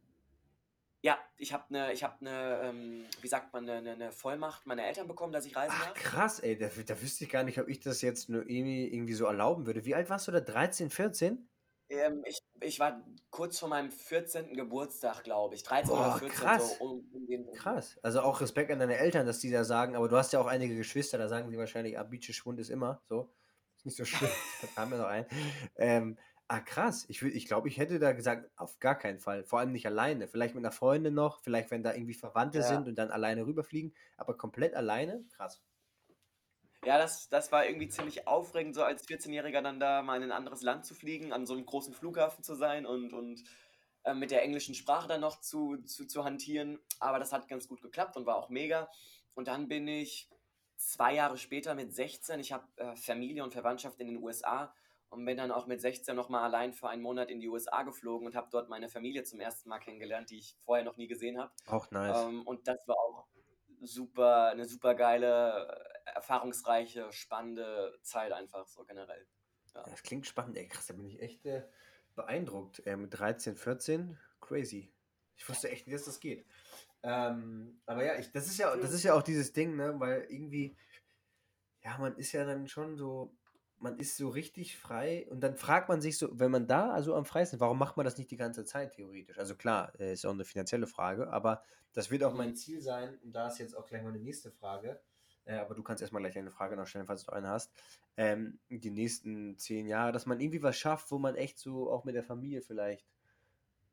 Ja, 1.04 1.18
ich 1.36 1.52
habe 1.52 1.64
eine, 1.68 1.92
ich 1.92 2.04
habe 2.04 2.14
eine, 2.20 2.60
ähm, 2.62 3.06
wie 3.20 3.26
sagt 3.26 3.52
man, 3.52 3.68
eine, 3.68 3.90
eine 3.90 4.12
Vollmacht 4.12 4.66
meiner 4.66 4.84
Eltern 4.84 5.08
bekommen, 5.08 5.32
dass 5.32 5.44
ich 5.44 5.56
reisen 5.56 5.74
Ach 5.76 5.86
darf. 5.86 5.94
krass, 5.94 6.38
ey, 6.38 6.56
da, 6.56 6.68
da 6.68 7.02
wüsste 7.02 7.24
ich 7.24 7.30
gar 7.30 7.42
nicht, 7.42 7.58
ob 7.58 7.68
ich 7.68 7.80
das 7.80 8.02
jetzt 8.02 8.28
nur 8.28 8.48
irgendwie, 8.48 9.14
so 9.14 9.24
erlauben 9.24 9.66
würde. 9.66 9.84
Wie 9.84 9.96
alt 9.96 10.08
warst 10.10 10.28
du 10.28 10.32
da? 10.32 10.38
13, 10.38 10.90
14? 10.90 11.48
Ähm, 11.88 12.22
ich, 12.24 12.38
ich 12.60 12.78
war 12.78 13.04
kurz 13.30 13.58
vor 13.58 13.68
meinem 13.68 13.90
14. 13.90 14.54
Geburtstag, 14.54 15.24
glaube 15.24 15.56
ich. 15.56 15.64
13 15.64 15.88
Boah, 15.88 16.00
oder 16.06 16.18
14, 16.18 16.38
krass. 16.38 16.78
so 16.78 16.84
um, 16.84 17.10
um 17.12 17.26
den 17.26 17.46
Dreh. 17.46 17.52
Krass. 17.52 17.98
Also 18.02 18.20
auch 18.20 18.40
Respekt 18.40 18.70
an 18.70 18.78
deine 18.78 18.96
Eltern, 18.96 19.26
dass 19.26 19.40
die 19.40 19.50
da 19.50 19.64
sagen, 19.64 19.96
aber 19.96 20.08
du 20.08 20.16
hast 20.16 20.32
ja 20.32 20.40
auch 20.40 20.46
einige 20.46 20.76
Geschwister, 20.76 21.18
da 21.18 21.28
sagen 21.28 21.50
die 21.50 21.58
wahrscheinlich, 21.58 21.98
ah, 21.98 22.04
Beaches 22.04 22.36
Schwund 22.36 22.60
ist 22.60 22.70
immer 22.70 23.02
so. 23.08 23.34
Ist 23.76 23.86
nicht 23.86 23.96
so 23.96 24.04
schlimm. 24.04 24.30
da 24.76 24.82
haben 24.82 24.92
wir 24.92 24.98
noch 24.98 25.06
einen. 25.06 25.26
Ähm, 25.74 26.16
ah, 26.52 26.60
krass. 26.60 27.06
Ich, 27.08 27.22
ich 27.22 27.46
glaube, 27.46 27.68
ich 27.68 27.78
hätte 27.78 27.98
da 27.98 28.12
gesagt, 28.12 28.50
auf 28.56 28.78
gar 28.78 28.94
keinen 28.94 29.18
Fall. 29.18 29.42
Vor 29.42 29.58
allem 29.58 29.72
nicht 29.72 29.86
alleine. 29.86 30.28
Vielleicht 30.28 30.54
mit 30.54 30.62
einer 30.62 30.72
Freundin 30.72 31.14
noch, 31.14 31.40
vielleicht 31.40 31.70
wenn 31.70 31.82
da 31.82 31.94
irgendwie 31.94 32.12
Verwandte 32.12 32.58
Ja. 32.58 32.64
sind 32.64 32.88
und 32.88 32.96
dann 32.96 33.10
alleine 33.10 33.46
rüberfliegen, 33.46 33.94
aber 34.18 34.36
komplett 34.36 34.74
alleine? 34.74 35.24
Krass. 35.34 35.62
Ja, 36.84 36.98
das, 36.98 37.28
das 37.30 37.52
war 37.52 37.64
irgendwie 37.64 37.88
ziemlich 37.88 38.26
aufregend, 38.26 38.74
so 38.74 38.82
als 38.82 39.08
14-Jähriger 39.08 39.62
dann 39.62 39.80
da 39.80 40.02
mal 40.02 40.16
in 40.16 40.24
ein 40.24 40.32
anderes 40.32 40.62
Land 40.62 40.84
zu 40.84 40.94
fliegen, 40.94 41.32
an 41.32 41.46
so 41.46 41.54
einem 41.54 41.64
großen 41.64 41.94
Flughafen 41.94 42.44
zu 42.44 42.54
sein 42.54 42.84
und, 42.84 43.14
und 43.14 43.44
äh, 44.04 44.12
mit 44.12 44.30
der 44.30 44.42
englischen 44.42 44.74
Sprache 44.74 45.08
dann 45.08 45.22
noch 45.22 45.40
zu, 45.40 45.78
zu, 45.84 46.06
zu 46.06 46.24
hantieren. 46.24 46.78
Aber 46.98 47.18
das 47.18 47.32
hat 47.32 47.48
ganz 47.48 47.66
gut 47.66 47.80
geklappt 47.80 48.16
und 48.16 48.26
war 48.26 48.36
auch 48.36 48.50
mega. 48.50 48.90
Und 49.34 49.48
dann 49.48 49.68
bin 49.68 49.88
ich 49.88 50.28
zwei 50.76 51.14
Jahre 51.14 51.38
später 51.38 51.74
mit 51.74 51.94
16, 51.94 52.40
ich 52.40 52.52
habe 52.52 52.66
äh, 52.76 52.94
Familie 52.96 53.42
und 53.42 53.52
Verwandtschaft 53.52 54.00
in 54.00 54.08
den 54.08 54.22
USA 54.22 54.74
und 55.12 55.26
bin 55.26 55.36
dann 55.36 55.50
auch 55.50 55.66
mit 55.66 55.80
16 55.80 56.16
nochmal 56.16 56.42
allein 56.42 56.72
für 56.72 56.88
einen 56.88 57.02
Monat 57.02 57.30
in 57.30 57.38
die 57.38 57.48
USA 57.48 57.82
geflogen 57.82 58.26
und 58.26 58.34
habe 58.34 58.48
dort 58.50 58.70
meine 58.70 58.88
Familie 58.88 59.24
zum 59.24 59.40
ersten 59.40 59.68
Mal 59.68 59.78
kennengelernt, 59.78 60.30
die 60.30 60.38
ich 60.38 60.56
vorher 60.64 60.84
noch 60.84 60.96
nie 60.96 61.06
gesehen 61.06 61.38
habe. 61.38 61.52
Auch 61.66 61.90
nice. 61.90 62.24
Ähm, 62.24 62.42
und 62.46 62.66
das 62.66 62.78
war 62.88 62.96
auch 62.96 63.26
super, 63.82 64.46
eine 64.48 64.64
super 64.64 64.94
geile, 64.94 65.84
erfahrungsreiche, 66.06 67.12
spannende 67.12 67.98
Zeit 68.02 68.32
einfach 68.32 68.66
so 68.66 68.84
generell. 68.84 69.26
Ja. 69.74 69.82
Das 69.84 70.02
klingt 70.02 70.26
spannend, 70.26 70.56
ey, 70.56 70.66
krass, 70.66 70.86
da 70.86 70.94
bin 70.94 71.04
ich 71.04 71.20
echt 71.20 71.44
äh, 71.44 71.62
beeindruckt. 72.14 72.84
Äh, 72.86 72.96
mit 72.96 73.12
13, 73.18 73.56
14, 73.56 74.18
crazy. 74.40 74.94
Ich 75.36 75.46
wusste 75.46 75.70
echt 75.70 75.86
nicht, 75.86 75.94
dass 75.94 76.06
das 76.06 76.20
geht. 76.20 76.46
Ähm, 77.02 77.82
aber 77.84 78.04
ja, 78.04 78.18
ich, 78.18 78.32
das 78.32 78.46
ist 78.46 78.56
ja, 78.56 78.74
das 78.76 78.92
ist 78.92 79.02
ja 79.02 79.12
auch 79.12 79.22
dieses 79.22 79.52
Ding, 79.52 79.76
ne, 79.76 79.98
weil 80.00 80.26
irgendwie, 80.30 80.74
ja, 81.82 81.98
man 81.98 82.16
ist 82.16 82.32
ja 82.32 82.46
dann 82.46 82.66
schon 82.66 82.96
so, 82.96 83.36
man 83.82 83.98
ist 83.98 84.16
so 84.16 84.28
richtig 84.28 84.76
frei 84.76 85.26
und 85.30 85.40
dann 85.40 85.56
fragt 85.56 85.88
man 85.88 86.00
sich 86.00 86.16
so, 86.18 86.28
wenn 86.38 86.50
man 86.50 86.66
da 86.66 86.90
also 86.90 87.14
am 87.14 87.24
freisten, 87.24 87.60
warum 87.60 87.78
macht 87.78 87.96
man 87.96 88.04
das 88.04 88.16
nicht 88.16 88.30
die 88.30 88.36
ganze 88.36 88.64
Zeit 88.64 88.92
theoretisch? 88.92 89.38
Also 89.38 89.54
klar, 89.54 89.92
äh, 89.98 90.12
ist 90.12 90.24
auch 90.24 90.32
eine 90.32 90.44
finanzielle 90.44 90.86
Frage, 90.86 91.30
aber 91.30 91.62
das 91.92 92.10
wird 92.10 92.24
auch 92.24 92.34
mein. 92.34 92.54
Ziel 92.54 92.80
sein 92.80 93.18
und 93.22 93.32
da 93.32 93.48
ist 93.48 93.58
jetzt 93.58 93.76
auch 93.76 93.86
gleich 93.86 94.02
meine 94.02 94.18
nächste 94.18 94.50
Frage. 94.50 95.00
Äh, 95.44 95.56
aber 95.56 95.74
du 95.74 95.82
kannst 95.82 96.02
erstmal 96.02 96.22
gleich 96.22 96.38
eine 96.38 96.50
Frage 96.50 96.76
noch 96.76 96.86
stellen, 96.86 97.06
falls 97.06 97.24
du 97.24 97.32
eine 97.32 97.48
hast. 97.48 97.72
Ähm, 98.16 98.58
die 98.68 98.90
nächsten 98.90 99.58
zehn 99.58 99.86
Jahre, 99.86 100.12
dass 100.12 100.26
man 100.26 100.38
irgendwie 100.40 100.62
was 100.62 100.76
schafft, 100.76 101.10
wo 101.10 101.18
man 101.18 101.34
echt 101.34 101.58
so 101.58 101.90
auch 101.90 102.04
mit 102.04 102.14
der 102.14 102.22
Familie 102.22 102.62
vielleicht 102.62 103.06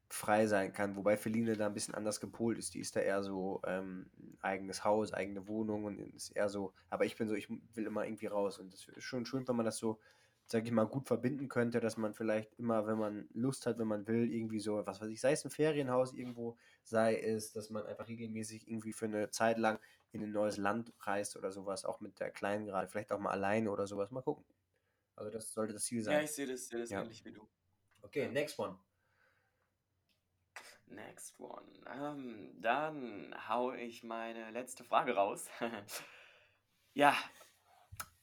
frei 0.09 0.47
sein 0.47 0.73
kann, 0.73 0.95
wobei 0.95 1.17
Feline 1.17 1.55
da 1.55 1.67
ein 1.67 1.73
bisschen 1.73 1.93
anders 1.95 2.19
gepolt 2.19 2.57
ist. 2.57 2.73
Die 2.73 2.79
ist 2.79 2.95
da 2.95 2.99
eher 3.01 3.23
so 3.23 3.61
ähm, 3.65 4.11
eigenes 4.41 4.83
Haus, 4.83 5.13
eigene 5.13 5.47
Wohnung 5.47 5.85
und 5.85 5.99
ist 5.99 6.31
eher 6.31 6.49
so, 6.49 6.73
aber 6.89 7.05
ich 7.05 7.15
bin 7.17 7.27
so, 7.29 7.35
ich 7.35 7.49
will 7.49 7.85
immer 7.85 8.05
irgendwie 8.05 8.27
raus 8.27 8.59
und 8.59 8.73
das 8.73 8.87
ist 8.87 9.03
schon 9.03 9.25
schön, 9.25 9.47
wenn 9.47 9.55
man 9.55 9.65
das 9.65 9.77
so, 9.77 9.99
sag 10.45 10.65
ich 10.65 10.71
mal, 10.71 10.85
gut 10.87 11.07
verbinden 11.07 11.47
könnte, 11.47 11.79
dass 11.79 11.95
man 11.97 12.13
vielleicht 12.13 12.55
immer, 12.55 12.87
wenn 12.87 12.97
man 12.97 13.29
Lust 13.33 13.65
hat, 13.67 13.77
wenn 13.77 13.87
man 13.87 14.07
will, 14.07 14.31
irgendwie 14.31 14.59
so, 14.59 14.85
was 14.85 14.99
weiß 14.99 15.09
ich, 15.09 15.21
sei 15.21 15.31
es 15.33 15.45
ein 15.45 15.51
Ferienhaus 15.51 16.13
irgendwo, 16.13 16.57
sei 16.83 17.19
es, 17.19 17.51
dass 17.53 17.69
man 17.69 17.85
einfach 17.85 18.07
regelmäßig 18.07 18.67
irgendwie 18.67 18.93
für 18.93 19.05
eine 19.05 19.29
Zeit 19.29 19.57
lang 19.59 19.79
in 20.11 20.23
ein 20.23 20.31
neues 20.31 20.57
Land 20.57 20.91
reist 21.01 21.37
oder 21.37 21.51
sowas, 21.51 21.85
auch 21.85 21.99
mit 21.99 22.19
der 22.19 22.31
Kleinen 22.31 22.65
gerade, 22.65 22.87
vielleicht 22.89 23.11
auch 23.11 23.19
mal 23.19 23.31
alleine 23.31 23.69
oder 23.71 23.85
sowas, 23.85 24.09
mal 24.11 24.21
gucken. 24.23 24.45
Also 25.15 25.31
das 25.31 25.53
sollte 25.53 25.73
das 25.73 25.85
Ziel 25.85 26.03
Ja, 26.05 26.19
sein. 26.19 26.21
ich 26.21 26.31
sehe 26.31 26.45
das, 26.45 26.67
sehe 26.67 26.79
das 26.79 26.89
Ja. 26.89 26.97
ähnlich 26.97 27.23
wie 27.23 27.31
du. 27.31 27.47
Okay, 28.03 28.27
next 28.29 28.59
one. 28.59 28.79
Next 30.89 31.39
one. 31.39 31.65
Ähm, 31.87 32.51
dann 32.61 33.35
hau 33.47 33.73
ich 33.73 34.03
meine 34.03 34.51
letzte 34.51 34.83
Frage 34.83 35.15
raus. 35.15 35.47
ja, 36.93 37.15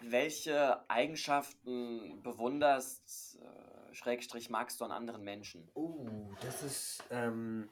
welche 0.01 0.89
Eigenschaften 0.91 2.23
bewunderst, 2.23 3.39
äh, 3.41 3.95
Schrägstrich, 3.95 4.51
magst 4.51 4.81
du 4.81 4.85
an 4.85 4.93
anderen 4.93 5.23
Menschen? 5.25 5.71
Oh, 5.75 6.07
das 6.43 6.63
ist 6.63 7.05
ähm, 7.11 7.71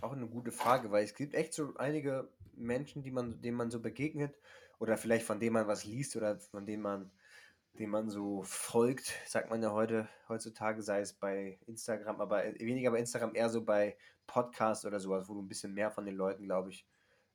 auch 0.00 0.12
eine 0.12 0.26
gute 0.26 0.52
Frage, 0.52 0.90
weil 0.90 1.04
es 1.04 1.14
gibt 1.14 1.34
echt 1.34 1.52
so 1.52 1.74
einige 1.76 2.28
Menschen, 2.54 3.02
die 3.02 3.10
man, 3.10 3.40
denen 3.42 3.56
man 3.56 3.70
so 3.70 3.80
begegnet 3.80 4.34
oder 4.78 4.96
vielleicht 4.96 5.26
von 5.26 5.40
denen 5.40 5.54
man 5.54 5.66
was 5.66 5.84
liest 5.84 6.16
oder 6.16 6.38
von 6.38 6.66
denen 6.66 6.82
man, 6.82 7.10
denen 7.78 7.90
man 7.90 8.08
so 8.08 8.42
folgt, 8.42 9.12
sagt 9.26 9.50
man 9.50 9.62
ja 9.62 9.72
heute, 9.72 10.08
heutzutage, 10.28 10.82
sei 10.82 11.00
es 11.00 11.12
bei 11.12 11.58
Instagram, 11.66 12.20
aber 12.20 12.42
weniger 12.58 12.90
bei 12.90 12.98
Instagram, 12.98 13.34
eher 13.34 13.50
so 13.50 13.62
bei 13.64 13.96
Podcasts 14.26 14.84
oder 14.84 15.00
sowas, 15.00 15.28
wo 15.28 15.34
du 15.34 15.42
ein 15.42 15.48
bisschen 15.48 15.74
mehr 15.74 15.90
von 15.90 16.06
den 16.06 16.16
Leuten, 16.16 16.44
glaube 16.44 16.70
ich, 16.70 16.86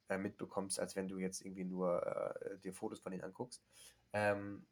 äh, 0.09 0.17
mitbekommst, 0.17 0.79
als 0.79 0.95
wenn 0.95 1.07
du 1.07 1.17
jetzt 1.17 1.41
irgendwie 1.41 1.63
nur 1.63 2.05
äh, 2.05 2.57
dir 2.59 2.73
Fotos 2.73 2.99
von 2.99 3.11
denen 3.11 3.23
anguckst. 3.23 3.63
Ähm, 4.13 4.65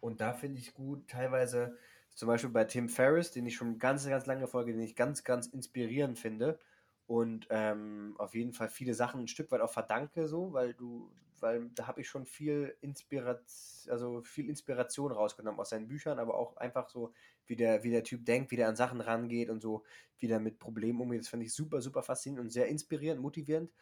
und 0.00 0.20
da 0.20 0.32
finde 0.32 0.60
ich 0.60 0.74
gut, 0.74 1.08
teilweise 1.08 1.76
zum 2.14 2.28
Beispiel 2.28 2.50
bei 2.50 2.64
Tim 2.64 2.88
Ferriss, 2.88 3.30
den 3.30 3.46
ich 3.46 3.56
schon 3.56 3.78
ganz, 3.78 4.06
ganz 4.06 4.26
lange 4.26 4.46
folge, 4.46 4.72
den 4.72 4.80
ich 4.82 4.96
ganz, 4.96 5.24
ganz 5.24 5.46
inspirierend 5.46 6.18
finde 6.18 6.58
und 7.06 7.46
ähm, 7.50 8.14
auf 8.18 8.34
jeden 8.34 8.52
Fall 8.52 8.68
viele 8.68 8.94
Sachen 8.94 9.22
ein 9.22 9.28
Stück 9.28 9.50
weit 9.50 9.60
auch 9.60 9.72
verdanke, 9.72 10.28
so, 10.28 10.52
weil 10.52 10.74
du, 10.74 11.10
weil 11.40 11.68
da 11.74 11.86
habe 11.86 12.00
ich 12.02 12.08
schon 12.08 12.24
viel 12.24 12.76
Inspiration, 12.80 13.92
also 13.92 14.22
viel 14.22 14.48
Inspiration 14.48 15.10
rausgenommen 15.10 15.60
aus 15.60 15.70
seinen 15.70 15.88
Büchern, 15.88 16.18
aber 16.18 16.34
auch 16.36 16.56
einfach 16.56 16.88
so, 16.88 17.12
wie 17.50 17.56
der, 17.56 17.82
wie 17.84 17.90
der 17.90 18.04
Typ 18.04 18.24
denkt, 18.24 18.50
wie 18.50 18.56
der 18.56 18.68
an 18.68 18.76
Sachen 18.76 19.00
rangeht 19.02 19.50
und 19.50 19.60
so, 19.60 19.84
wie 20.18 20.28
der 20.28 20.40
mit 20.40 20.58
Problemen 20.58 21.00
umgeht. 21.00 21.20
Das 21.20 21.28
finde 21.28 21.46
ich 21.46 21.54
super, 21.54 21.82
super 21.82 22.02
faszinierend 22.02 22.46
und 22.46 22.50
sehr 22.50 22.68
inspirierend, 22.68 23.20
motivierend. 23.20 23.72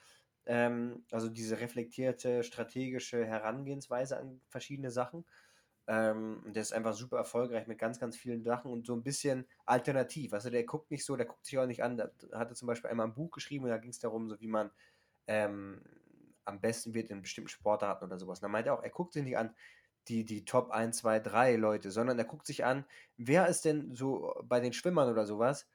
Ähm, 0.46 1.04
also 1.12 1.28
diese 1.28 1.60
reflektierte, 1.60 2.42
strategische 2.42 3.24
Herangehensweise 3.24 4.18
an 4.18 4.40
verschiedene 4.48 4.90
Sachen. 4.90 5.26
Ähm, 5.86 6.42
der 6.46 6.62
ist 6.62 6.72
einfach 6.72 6.94
super 6.94 7.18
erfolgreich 7.18 7.66
mit 7.66 7.78
ganz, 7.78 7.98
ganz 8.00 8.16
vielen 8.16 8.42
Sachen 8.42 8.70
und 8.70 8.86
so 8.86 8.94
ein 8.94 9.02
bisschen 9.02 9.46
alternativ. 9.66 10.34
Also 10.34 10.50
der 10.50 10.64
guckt 10.64 10.90
nicht 10.90 11.04
so, 11.04 11.16
der 11.16 11.26
guckt 11.26 11.46
sich 11.46 11.58
auch 11.58 11.66
nicht 11.66 11.82
an. 11.82 11.96
Da 11.96 12.10
hat 12.32 12.50
er 12.50 12.54
zum 12.54 12.66
Beispiel 12.66 12.90
einmal 12.90 13.06
ein 13.06 13.14
Buch 13.14 13.30
geschrieben 13.30 13.64
und 13.64 13.70
da 13.70 13.78
ging 13.78 13.90
es 13.90 13.98
darum, 13.98 14.28
so 14.28 14.38
wie 14.40 14.48
man 14.48 14.70
ähm, 15.26 15.82
am 16.44 16.60
besten 16.60 16.94
wird 16.94 17.10
in 17.10 17.22
bestimmten 17.22 17.48
Sportarten 17.48 18.04
oder 18.04 18.18
sowas. 18.18 18.38
Und 18.40 18.44
da 18.44 18.48
meint 18.48 18.66
er 18.66 18.74
auch, 18.74 18.82
er 18.82 18.90
guckt 18.90 19.12
sich 19.12 19.22
nicht 19.22 19.36
an, 19.36 19.54
die, 20.09 20.24
die 20.24 20.44
Top 20.44 20.70
1, 20.70 20.98
2, 20.98 21.20
3 21.20 21.56
Leute, 21.56 21.90
sondern 21.90 22.18
er 22.18 22.24
guckt 22.24 22.46
sich 22.46 22.64
an, 22.64 22.84
wer 23.16 23.48
ist 23.48 23.64
denn 23.64 23.94
so 23.94 24.34
bei 24.44 24.61
den 24.61 24.72
Schwimmern 24.72 25.11
oder 25.11 25.26
sowas, 25.26 25.68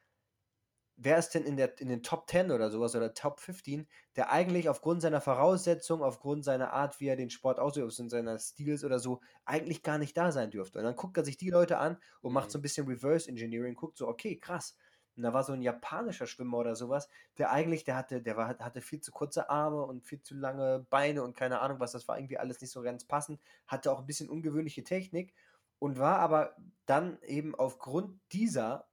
wer 0.95 1.17
ist 1.17 1.31
denn 1.31 1.43
in, 1.45 1.57
der, 1.57 1.79
in 1.79 1.89
den 1.89 2.03
Top 2.03 2.29
10 2.29 2.51
oder 2.51 2.69
sowas 2.69 2.95
oder 2.95 3.13
Top 3.13 3.39
15, 3.39 3.87
der 4.15 4.31
eigentlich 4.31 4.69
aufgrund 4.69 5.01
seiner 5.01 5.21
Voraussetzungen, 5.21 6.03
aufgrund 6.03 6.43
seiner 6.45 6.71
Art, 6.73 6.99
wie 6.99 7.07
er 7.07 7.15
den 7.15 7.29
Sport 7.31 7.59
ausübt, 7.59 7.87
aufgrund 7.87 8.11
seiner 8.11 8.37
Stils 8.39 8.83
oder 8.83 8.99
so, 8.99 9.21
eigentlich 9.45 9.81
gar 9.83 9.97
nicht 9.97 10.15
da 10.17 10.31
sein 10.31 10.51
dürfte. 10.51 10.79
Und 10.79 10.85
dann 10.85 10.95
guckt 10.95 11.17
er 11.17 11.25
sich 11.25 11.37
die 11.37 11.49
Leute 11.49 11.77
an 11.79 11.97
und 12.21 12.33
macht 12.33 12.51
Mhm. 12.51 12.51
so 12.51 12.59
ein 12.59 12.61
bisschen 12.61 12.87
Reverse 12.87 13.27
Engineering, 13.29 13.73
guckt 13.75 13.97
so, 13.97 14.07
okay, 14.07 14.37
krass. 14.39 14.75
Und 15.15 15.23
da 15.23 15.33
war 15.33 15.43
so 15.43 15.53
ein 15.53 15.61
japanischer 15.61 16.25
Schwimmer 16.25 16.57
oder 16.57 16.75
sowas, 16.75 17.07
der 17.37 17.51
eigentlich, 17.51 17.83
der 17.83 17.95
hatte, 17.95 18.21
der 18.21 18.35
war, 18.37 18.57
hatte 18.59 18.81
viel 18.81 18.99
zu 19.01 19.11
kurze 19.11 19.49
Arme 19.49 19.83
und 19.83 20.03
viel 20.03 20.21
zu 20.21 20.35
lange 20.35 20.85
Beine 20.89 21.23
und 21.23 21.35
keine 21.35 21.59
Ahnung 21.61 21.79
was, 21.79 21.91
das 21.91 22.07
war 22.07 22.17
irgendwie 22.17 22.37
alles 22.37 22.61
nicht 22.61 22.71
so 22.71 22.81
ganz 22.81 23.05
passend, 23.05 23.39
hatte 23.67 23.91
auch 23.91 23.99
ein 23.99 24.07
bisschen 24.07 24.29
ungewöhnliche 24.29 24.83
Technik 24.83 25.33
und 25.79 25.99
war 25.99 26.19
aber 26.19 26.55
dann 26.85 27.21
eben 27.23 27.55
aufgrund 27.55 28.19
dieser, 28.31 28.87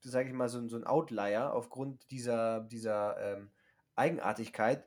sage 0.00 0.28
ich 0.28 0.34
mal, 0.34 0.48
so, 0.48 0.66
so 0.68 0.76
ein 0.76 0.86
Outlier, 0.86 1.52
aufgrund 1.52 2.10
dieser, 2.10 2.60
dieser 2.60 3.18
ähm, 3.20 3.50
Eigenartigkeit 3.96 4.86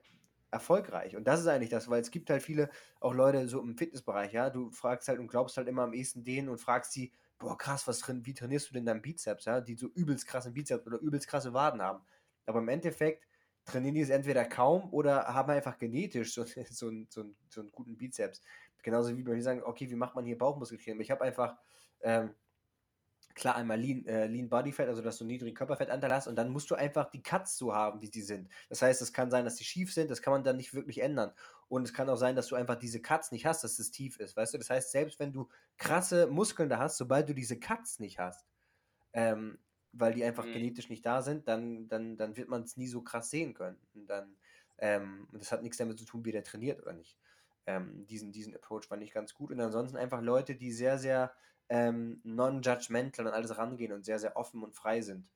erfolgreich. 0.51 1.15
Und 1.15 1.25
das 1.25 1.39
ist 1.39 1.47
eigentlich 1.47 1.69
das, 1.69 1.89
weil 1.89 2.01
es 2.01 2.11
gibt 2.11 2.29
halt 2.29 2.41
viele, 2.41 2.69
auch 2.99 3.13
Leute 3.13 3.47
so 3.47 3.61
im 3.61 3.77
Fitnessbereich, 3.77 4.33
ja, 4.33 4.49
du 4.49 4.71
fragst 4.71 5.07
halt 5.07 5.19
und 5.19 5.27
glaubst 5.27 5.57
halt 5.57 5.67
immer 5.67 5.83
am 5.83 5.93
ehesten 5.93 6.23
denen 6.23 6.49
und 6.49 6.59
fragst 6.59 6.91
sie, 6.91 7.11
boah, 7.39 7.57
krass, 7.57 7.87
was 7.87 7.99
drin, 7.99 8.25
wie 8.25 8.33
trainierst 8.33 8.69
du 8.69 8.73
denn 8.73 8.85
deinen 8.85 9.01
Bizeps, 9.01 9.45
ja, 9.45 9.61
die 9.61 9.75
so 9.75 9.87
übelst 9.87 10.27
krassen 10.27 10.53
Bizeps 10.53 10.85
oder 10.85 10.99
übelst 10.99 11.27
krasse 11.27 11.53
Waden 11.53 11.81
haben. 11.81 12.03
Aber 12.45 12.59
im 12.59 12.67
Endeffekt 12.67 13.25
trainieren 13.65 13.95
die 13.95 14.01
es 14.01 14.09
entweder 14.09 14.45
kaum 14.45 14.91
oder 14.93 15.27
haben 15.27 15.49
einfach 15.51 15.77
genetisch 15.77 16.33
so, 16.33 16.43
so, 16.69 16.87
einen, 16.87 17.07
so, 17.09 17.21
einen, 17.21 17.35
so 17.49 17.61
einen 17.61 17.71
guten 17.71 17.97
Bizeps. 17.97 18.41
Genauso 18.83 19.15
wie 19.17 19.23
bei 19.23 19.33
mir 19.33 19.41
sagen, 19.41 19.63
okay, 19.63 19.89
wie 19.89 19.95
macht 19.95 20.15
man 20.15 20.25
hier 20.25 20.37
Bauchmuskeltraining? 20.37 21.01
Ich 21.01 21.11
habe 21.11 21.23
einfach, 21.23 21.57
ähm, 22.01 22.33
klar, 23.35 23.55
einmal 23.55 23.79
Lean, 23.79 24.05
äh, 24.05 24.27
Lean 24.27 24.49
Body 24.49 24.71
Fat, 24.71 24.87
also 24.87 25.01
dass 25.01 25.17
du 25.17 25.25
niedrigen 25.25 25.55
Körperfettanteil 25.55 26.11
hast 26.13 26.27
und 26.27 26.35
dann 26.35 26.49
musst 26.49 26.69
du 26.71 26.75
einfach 26.75 27.09
die 27.09 27.21
Cuts 27.23 27.57
so 27.57 27.73
haben, 27.73 28.01
wie 28.01 28.09
die 28.09 28.21
sind. 28.21 28.49
Das 28.69 28.81
heißt, 28.81 29.01
es 29.01 29.13
kann 29.13 29.31
sein, 29.31 29.45
dass 29.45 29.55
die 29.55 29.63
schief 29.63 29.93
sind, 29.93 30.11
das 30.11 30.21
kann 30.21 30.31
man 30.33 30.43
dann 30.43 30.57
nicht 30.57 30.73
wirklich 30.73 30.99
ändern. 30.99 31.33
Und 31.67 31.83
es 31.83 31.93
kann 31.93 32.09
auch 32.09 32.15
sein, 32.17 32.35
dass 32.35 32.47
du 32.47 32.55
einfach 32.55 32.75
diese 32.75 33.01
Cuts 33.01 33.31
nicht 33.31 33.45
hast, 33.45 33.63
dass 33.63 33.79
es 33.79 33.91
tief 33.91 34.19
ist, 34.19 34.35
weißt 34.35 34.53
du? 34.53 34.57
Das 34.57 34.69
heißt, 34.69 34.91
selbst 34.91 35.19
wenn 35.19 35.31
du 35.33 35.49
krasse 35.77 36.27
Muskeln 36.27 36.69
da 36.69 36.79
hast, 36.79 36.97
sobald 36.97 37.29
du 37.29 37.33
diese 37.33 37.59
Cuts 37.59 37.99
nicht 37.99 38.19
hast, 38.19 38.45
ähm, 39.13 39.59
weil 39.91 40.13
die 40.13 40.23
einfach 40.23 40.51
Mhm. 40.51 40.51
genetisch 40.51 40.89
nicht 40.89 41.05
da 41.05 41.21
sind, 41.21 41.47
dann, 41.47 41.87
dann, 41.87 42.17
dann 42.17 42.37
wird 42.37 42.49
man 42.49 42.63
es 42.63 42.77
nie 42.77 42.87
so 42.87 43.01
krass 43.01 43.29
sehen 43.29 43.53
können. 43.53 43.79
Und 43.93 44.07
dann, 44.07 44.37
ähm, 44.77 45.27
das 45.31 45.51
hat 45.51 45.63
nichts 45.63 45.77
damit 45.77 45.97
zu 45.99 46.05
tun, 46.05 46.25
wie 46.25 46.31
der 46.31 46.43
trainiert 46.43 46.81
oder 46.81 46.93
nicht. 46.93 47.17
Ähm, 47.65 48.05
diesen, 48.05 48.31
diesen 48.31 48.55
Approach 48.55 48.85
fand 48.87 49.03
ich 49.03 49.11
ganz 49.11 49.33
gut. 49.33 49.51
Und 49.51 49.59
ansonsten 49.61 49.97
einfach 49.97 50.21
Leute, 50.21 50.55
die 50.55 50.71
sehr, 50.71 50.97
sehr 50.99 51.33
ähm, 51.69 52.19
non-judgmental 52.23 53.27
an 53.27 53.33
alles 53.33 53.57
rangehen 53.57 53.91
und 53.93 54.03
sehr, 54.03 54.19
sehr 54.19 54.35
offen 54.35 54.63
und 54.63 54.75
frei 54.75 55.01
sind. 55.01 55.29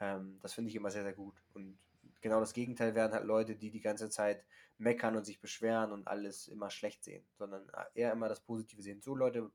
Ähm, 0.00 0.38
das 0.42 0.52
finde 0.52 0.70
ich 0.70 0.76
immer 0.76 0.90
sehr, 0.90 1.02
sehr 1.02 1.14
gut. 1.14 1.42
Und 1.54 1.78
genau 2.20 2.40
das 2.40 2.52
Gegenteil 2.52 2.94
wären 2.94 3.12
halt 3.12 3.24
Leute, 3.24 3.56
die 3.56 3.70
die 3.70 3.80
ganze 3.80 4.10
Zeit 4.10 4.44
meckern 4.76 5.16
und 5.16 5.24
sich 5.24 5.40
beschweren 5.40 5.92
und 5.92 6.06
alles 6.06 6.48
immer 6.48 6.70
schlecht 6.70 7.02
sehen, 7.02 7.26
sondern 7.36 7.70
eher 7.94 8.12
immer 8.12 8.28
das 8.28 8.40
Positive 8.40 8.82
sehen. 8.82 9.00
So 9.00 9.14
Leute 9.14 9.50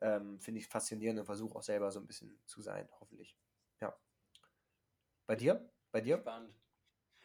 ähm, 0.00 0.40
finde 0.40 0.60
ich 0.60 0.66
faszinierend 0.66 1.20
und 1.20 1.26
versuche 1.26 1.56
auch 1.56 1.62
selber 1.62 1.90
so 1.92 2.00
ein 2.00 2.06
bisschen 2.06 2.38
zu 2.46 2.62
sein, 2.62 2.88
hoffentlich. 2.98 3.36
Ja. 3.80 3.96
Bei 5.26 5.36
dir? 5.36 5.70
Bei 5.92 6.00
dir? 6.00 6.18
Spannend. 6.18 6.54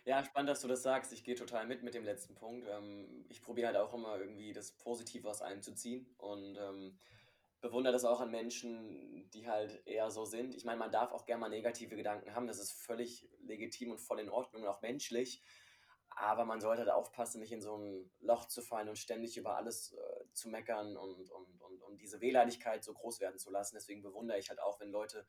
Ja, 0.03 0.23
spannend, 0.23 0.49
dass 0.49 0.61
du 0.61 0.67
das 0.67 0.81
sagst. 0.81 1.13
Ich 1.13 1.23
gehe 1.23 1.35
total 1.35 1.67
mit 1.67 1.83
mit 1.83 1.93
dem 1.93 2.03
letzten 2.03 2.33
Punkt. 2.33 2.67
Ähm, 2.67 3.25
ich 3.29 3.41
probiere 3.41 3.67
halt 3.67 3.77
auch 3.77 3.93
immer 3.93 4.19
irgendwie 4.19 4.51
das 4.51 4.71
Positive 4.71 5.29
aus 5.29 5.41
allem 5.41 5.61
zu 5.61 5.75
ziehen 5.75 6.07
und 6.17 6.57
ähm, 6.57 6.97
bewundere 7.61 7.93
das 7.93 8.05
auch 8.05 8.19
an 8.19 8.31
Menschen, 8.31 9.29
die 9.31 9.47
halt 9.47 9.85
eher 9.85 10.09
so 10.09 10.25
sind. 10.25 10.55
Ich 10.55 10.65
meine, 10.65 10.79
man 10.79 10.91
darf 10.91 11.11
auch 11.11 11.25
gerne 11.25 11.41
mal 11.41 11.49
negative 11.49 11.95
Gedanken 11.95 12.33
haben. 12.33 12.47
Das 12.47 12.59
ist 12.59 12.71
völlig 12.71 13.29
legitim 13.43 13.91
und 13.91 13.99
voll 13.99 14.19
in 14.19 14.29
Ordnung 14.29 14.63
und 14.63 14.67
auch 14.67 14.81
menschlich. 14.81 15.43
Aber 16.09 16.43
man 16.43 16.59
sollte 16.59 16.81
halt 16.81 16.91
aufpassen, 16.91 17.39
nicht 17.39 17.53
in 17.53 17.61
so 17.61 17.77
ein 17.77 18.11
Loch 18.19 18.47
zu 18.47 18.61
fallen 18.61 18.89
und 18.89 18.97
ständig 18.97 19.37
über 19.37 19.55
alles 19.55 19.93
äh, 19.93 20.33
zu 20.33 20.49
meckern 20.49 20.97
und, 20.97 21.29
und, 21.29 21.61
und, 21.61 21.81
und 21.81 22.01
diese 22.01 22.19
Wehleidigkeit 22.19 22.83
so 22.83 22.93
groß 22.93 23.21
werden 23.21 23.39
zu 23.39 23.49
lassen. 23.49 23.75
Deswegen 23.75 24.01
bewundere 24.01 24.37
ich 24.37 24.49
halt 24.49 24.61
auch, 24.61 24.79
wenn 24.81 24.89
Leute, 24.89 25.25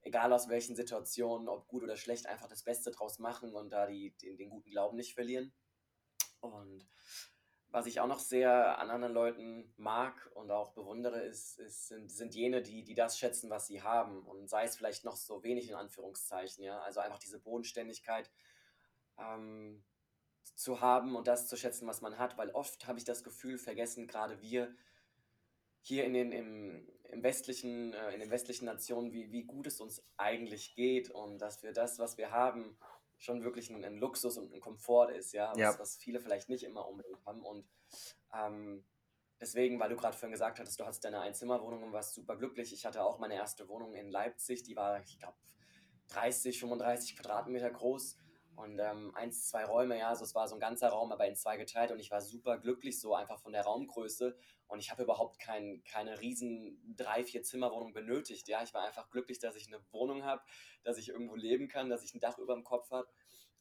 egal 0.00 0.32
aus 0.32 0.48
welchen 0.48 0.74
Situationen, 0.74 1.48
ob 1.48 1.68
gut 1.68 1.84
oder 1.84 1.96
schlecht, 1.96 2.26
einfach 2.26 2.48
das 2.48 2.64
Beste 2.64 2.90
draus 2.90 3.18
machen 3.18 3.54
und 3.54 3.70
da 3.70 3.86
die, 3.86 4.16
den, 4.16 4.36
den 4.36 4.50
guten 4.50 4.70
Glauben 4.70 4.96
nicht 4.96 5.14
verlieren. 5.14 5.52
Und 6.40 6.88
was 7.70 7.86
ich 7.86 8.00
auch 8.00 8.06
noch 8.06 8.20
sehr 8.20 8.78
an 8.78 8.90
anderen 8.90 9.14
Leuten 9.14 9.72
mag 9.76 10.30
und 10.34 10.50
auch 10.50 10.72
bewundere, 10.72 11.20
ist, 11.20 11.58
ist, 11.58 11.88
sind, 11.88 12.10
sind 12.10 12.34
jene, 12.34 12.62
die, 12.62 12.84
die 12.84 12.94
das 12.94 13.18
schätzen, 13.18 13.50
was 13.50 13.66
sie 13.66 13.82
haben. 13.82 14.22
Und 14.24 14.48
sei 14.48 14.64
es 14.64 14.76
vielleicht 14.76 15.04
noch 15.04 15.16
so 15.16 15.42
wenig 15.42 15.68
in 15.68 15.74
Anführungszeichen, 15.74 16.64
ja. 16.64 16.80
Also 16.80 17.00
einfach 17.00 17.18
diese 17.18 17.40
Bodenständigkeit 17.40 18.30
ähm, 19.18 19.84
zu 20.54 20.80
haben 20.80 21.16
und 21.16 21.26
das 21.26 21.48
zu 21.48 21.56
schätzen, 21.56 21.86
was 21.86 22.00
man 22.00 22.18
hat. 22.18 22.38
Weil 22.38 22.50
oft 22.50 22.86
habe 22.86 22.98
ich 22.98 23.04
das 23.04 23.24
Gefühl, 23.24 23.58
vergessen 23.58 24.06
gerade 24.06 24.40
wir 24.40 24.74
hier 25.80 26.04
in 26.04 26.14
den, 26.14 26.32
im, 26.32 26.88
im 27.04 27.22
westlichen, 27.22 27.92
äh, 27.92 28.12
in 28.12 28.20
den 28.20 28.30
westlichen 28.30 28.64
Nationen, 28.64 29.12
wie, 29.12 29.30
wie 29.30 29.44
gut 29.44 29.66
es 29.66 29.80
uns 29.80 30.02
eigentlich 30.16 30.74
geht 30.74 31.10
und 31.10 31.38
dass 31.38 31.62
wir 31.62 31.72
das, 31.72 31.98
was 31.98 32.18
wir 32.18 32.30
haben, 32.30 32.76
schon 33.18 33.42
wirklich 33.42 33.70
ein, 33.70 33.84
ein, 33.84 33.96
Luxus 33.96 34.36
und 34.38 34.52
ein 34.52 34.60
Komfort 34.60 35.10
ist, 35.10 35.32
ja, 35.32 35.50
was, 35.50 35.58
ja. 35.58 35.78
was 35.78 35.96
viele 35.96 36.20
vielleicht 36.20 36.48
nicht 36.48 36.64
immer 36.64 36.86
unbedingt 36.86 37.24
haben. 37.24 37.42
Und 37.42 37.68
ähm, 38.34 38.84
deswegen, 39.40 39.78
weil 39.80 39.88
du 39.88 39.96
gerade 39.96 40.16
vorhin 40.16 40.32
gesagt 40.32 40.58
hattest, 40.58 40.78
du 40.78 40.84
hattest 40.84 41.04
deine 41.04 41.20
Einzimmerwohnung 41.20 41.82
und 41.82 41.92
warst 41.92 42.14
super 42.14 42.36
glücklich. 42.36 42.72
Ich 42.72 42.84
hatte 42.84 43.02
auch 43.02 43.18
meine 43.18 43.34
erste 43.34 43.68
Wohnung 43.68 43.94
in 43.94 44.10
Leipzig, 44.10 44.62
die 44.62 44.76
war, 44.76 45.00
ich 45.00 45.18
glaube, 45.18 45.36
30, 46.08 46.60
35 46.60 47.16
Quadratmeter 47.16 47.70
groß 47.70 48.18
und 48.56 48.78
ähm, 48.78 49.14
eins, 49.14 49.48
zwei 49.48 49.64
Räume, 49.64 49.98
ja, 49.98 50.08
also 50.08 50.24
es 50.24 50.34
war 50.34 50.48
so 50.48 50.54
ein 50.54 50.60
ganzer 50.60 50.88
Raum, 50.88 51.12
aber 51.12 51.26
in 51.26 51.36
zwei 51.36 51.56
geteilt 51.58 51.92
und 51.92 52.00
ich 52.00 52.10
war 52.10 52.22
super 52.22 52.58
glücklich 52.58 52.98
so 52.98 53.14
einfach 53.14 53.38
von 53.38 53.52
der 53.52 53.62
Raumgröße. 53.62 54.36
Und 54.66 54.78
ich 54.78 54.90
habe 54.90 55.02
überhaupt 55.02 55.38
kein, 55.38 55.84
keine 55.84 56.20
riesen 56.20 56.94
drei, 56.96 57.22
vier 57.22 57.42
Zimmerwohnung 57.42 57.92
benötigt, 57.92 58.48
ja, 58.48 58.62
ich 58.62 58.72
war 58.72 58.84
einfach 58.84 59.10
glücklich, 59.10 59.38
dass 59.38 59.56
ich 59.56 59.66
eine 59.66 59.80
Wohnung 59.92 60.24
habe, 60.24 60.42
dass 60.84 60.96
ich 60.96 61.10
irgendwo 61.10 61.36
leben 61.36 61.68
kann, 61.68 61.90
dass 61.90 62.02
ich 62.02 62.14
ein 62.14 62.20
Dach 62.20 62.38
über 62.38 62.54
dem 62.54 62.64
Kopf 62.64 62.90
habe. 62.90 63.08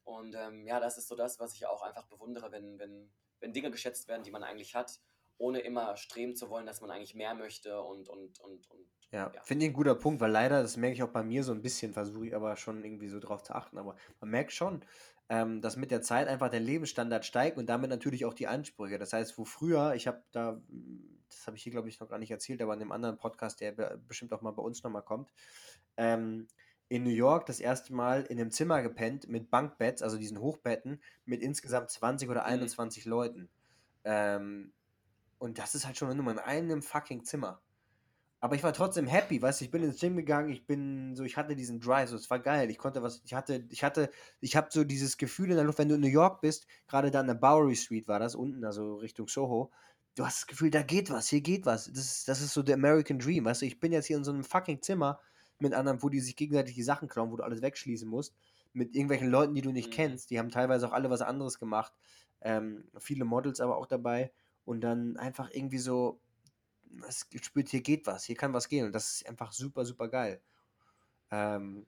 Und 0.03 0.33
ähm, 0.35 0.65
ja, 0.65 0.79
das 0.79 0.97
ist 0.97 1.07
so 1.07 1.15
das, 1.15 1.39
was 1.39 1.53
ich 1.53 1.65
auch 1.65 1.81
einfach 1.81 2.07
bewundere, 2.07 2.51
wenn, 2.51 2.79
wenn, 2.79 3.11
wenn 3.39 3.53
Dinge 3.53 3.71
geschätzt 3.71 4.07
werden, 4.07 4.23
die 4.23 4.31
man 4.31 4.43
eigentlich 4.43 4.75
hat, 4.75 5.01
ohne 5.37 5.59
immer 5.59 5.97
streben 5.97 6.35
zu 6.35 6.49
wollen, 6.49 6.65
dass 6.65 6.81
man 6.81 6.91
eigentlich 6.91 7.15
mehr 7.15 7.35
möchte 7.35 7.81
und, 7.81 8.09
und, 8.09 8.39
und, 8.39 8.69
und 8.69 8.87
ja, 9.11 9.31
ja. 9.33 9.41
finde 9.43 9.65
ich 9.65 9.71
ein 9.71 9.75
guter 9.75 9.95
Punkt, 9.95 10.21
weil 10.21 10.31
leider, 10.31 10.61
das 10.61 10.77
merke 10.77 10.95
ich 10.95 11.03
auch 11.03 11.09
bei 11.09 11.23
mir 11.23 11.43
so 11.43 11.51
ein 11.51 11.61
bisschen, 11.61 11.93
versuche 11.93 12.27
ich 12.27 12.35
aber 12.35 12.55
schon 12.55 12.83
irgendwie 12.83 13.09
so 13.09 13.19
drauf 13.19 13.43
zu 13.43 13.53
achten, 13.53 13.77
aber 13.77 13.95
man 14.19 14.29
merkt 14.29 14.51
schon, 14.51 14.83
ähm, 15.29 15.61
dass 15.61 15.75
mit 15.75 15.91
der 15.91 16.01
Zeit 16.01 16.27
einfach 16.27 16.49
der 16.49 16.59
Lebensstandard 16.59 17.25
steigt 17.25 17.57
und 17.57 17.67
damit 17.67 17.89
natürlich 17.89 18.25
auch 18.25 18.33
die 18.33 18.47
Ansprüche. 18.47 18.97
Das 18.97 19.13
heißt, 19.13 19.37
wo 19.37 19.45
früher, 19.45 19.95
ich 19.95 20.07
habe 20.07 20.23
da, 20.31 20.61
das 21.29 21.47
habe 21.47 21.57
ich 21.57 21.63
hier 21.63 21.71
glaube 21.71 21.89
ich 21.89 21.99
noch 21.99 22.09
gar 22.09 22.19
nicht 22.19 22.31
erzählt, 22.31 22.61
aber 22.61 22.73
in 22.73 22.81
einem 22.81 22.91
anderen 22.91 23.17
Podcast, 23.17 23.59
der 23.59 23.71
bestimmt 24.07 24.33
auch 24.33 24.41
mal 24.41 24.51
bei 24.51 24.61
uns 24.61 24.83
nochmal 24.83 25.03
kommt, 25.03 25.33
ähm, 25.97 26.47
in 26.87 27.03
New 27.03 27.09
York 27.09 27.47
das 27.47 27.59
erste 27.59 27.93
Mal 27.93 28.23
in 28.23 28.39
einem 28.39 28.51
Zimmer 28.51 28.83
gepennt 28.83 29.27
mit 29.27 29.49
Bankbetts, 29.49 30.03
also 30.03 30.17
diesen 30.17 30.39
Hochbetten, 30.39 31.01
mit 31.25 31.41
insgesamt 31.41 31.89
20 31.89 32.29
oder 32.29 32.45
21 32.45 33.05
mhm. 33.05 33.09
Leuten. 33.09 33.49
Ähm, 34.03 34.73
und 35.37 35.57
das 35.57 35.75
ist 35.75 35.85
halt 35.85 35.97
schon 35.97 36.15
nur 36.15 36.31
in 36.31 36.39
einem 36.39 36.81
fucking 36.81 37.23
Zimmer. 37.23 37.61
Aber 38.45 38.55
ich 38.55 38.63
war 38.63 38.73
trotzdem 38.73 39.07
happy, 39.07 39.41
weißt 39.41 39.59
du, 39.59 39.65
ich 39.65 39.71
bin 39.71 39.81
ins 39.81 39.99
Gym 39.99 40.15
gegangen, 40.17 40.49
ich 40.49 40.67
bin 40.67 41.15
so, 41.15 41.23
ich 41.23 41.35
hatte 41.35 41.55
diesen 41.55 41.79
Drive, 41.79 42.09
so, 42.09 42.15
es 42.15 42.29
war 42.29 42.39
geil. 42.39 42.69
Ich 42.69 42.77
konnte 42.77 43.01
was, 43.01 43.21
ich 43.25 43.33
hatte, 43.33 43.65
ich 43.69 43.83
hatte, 43.83 44.11
ich 44.39 44.55
habe 44.55 44.67
so 44.69 44.83
dieses 44.83 45.17
Gefühl 45.17 45.49
in 45.49 45.55
der 45.55 45.65
Luft, 45.65 45.79
wenn 45.79 45.89
du 45.89 45.95
in 45.95 46.01
New 46.01 46.07
York 46.07 46.41
bist, 46.41 46.67
gerade 46.87 47.09
da 47.09 47.21
in 47.21 47.27
der 47.27 47.33
Bowery 47.33 47.75
Street 47.75 48.07
war 48.07 48.19
das, 48.19 48.35
unten, 48.35 48.63
also 48.63 48.97
Richtung 48.97 49.27
Soho, 49.27 49.71
du 50.15 50.25
hast 50.25 50.41
das 50.41 50.47
Gefühl, 50.47 50.69
da 50.69 50.83
geht 50.83 51.09
was, 51.09 51.27
hier 51.27 51.41
geht 51.41 51.65
was. 51.65 51.85
Das 51.85 51.97
ist, 51.97 52.27
das 52.27 52.41
ist 52.41 52.53
so 52.53 52.61
der 52.61 52.75
American 52.75 53.17
Dream, 53.17 53.45
weißt 53.45 53.63
du, 53.63 53.65
ich 53.65 53.79
bin 53.79 53.91
jetzt 53.91 54.05
hier 54.05 54.17
in 54.17 54.23
so 54.23 54.31
einem 54.31 54.43
fucking 54.43 54.81
Zimmer 54.81 55.19
mit 55.57 55.73
anderen, 55.73 56.03
wo 56.03 56.09
die 56.09 56.19
sich 56.19 56.35
gegenseitig 56.35 56.75
die 56.75 56.83
Sachen 56.83 57.07
klauen, 57.07 57.31
wo 57.31 57.37
du 57.37 57.43
alles 57.43 57.61
wegschließen 57.61 58.07
musst, 58.07 58.35
mit 58.73 58.93
irgendwelchen 58.93 59.29
Leuten, 59.29 59.55
die 59.55 59.61
du 59.61 59.71
nicht 59.71 59.89
mhm. 59.89 59.93
kennst, 59.93 60.29
die 60.29 60.37
haben 60.37 60.49
teilweise 60.49 60.87
auch 60.87 60.93
alle 60.93 61.09
was 61.09 61.21
anderes 61.21 61.57
gemacht, 61.57 61.93
ähm, 62.41 62.83
viele 62.99 63.25
Models 63.25 63.59
aber 63.59 63.77
auch 63.77 63.87
dabei 63.87 64.31
und 64.65 64.81
dann 64.81 65.17
einfach 65.17 65.49
irgendwie 65.51 65.77
so, 65.77 66.19
es 67.07 67.27
spürt, 67.41 67.69
hier 67.69 67.81
geht 67.81 68.07
was, 68.07 68.25
hier 68.25 68.35
kann 68.35 68.53
was 68.53 68.67
gehen. 68.67 68.85
Und 68.85 68.93
das 68.93 69.15
ist 69.15 69.29
einfach 69.29 69.53
super, 69.53 69.85
super 69.85 70.07
geil. 70.07 70.41
Ähm, 71.31 71.85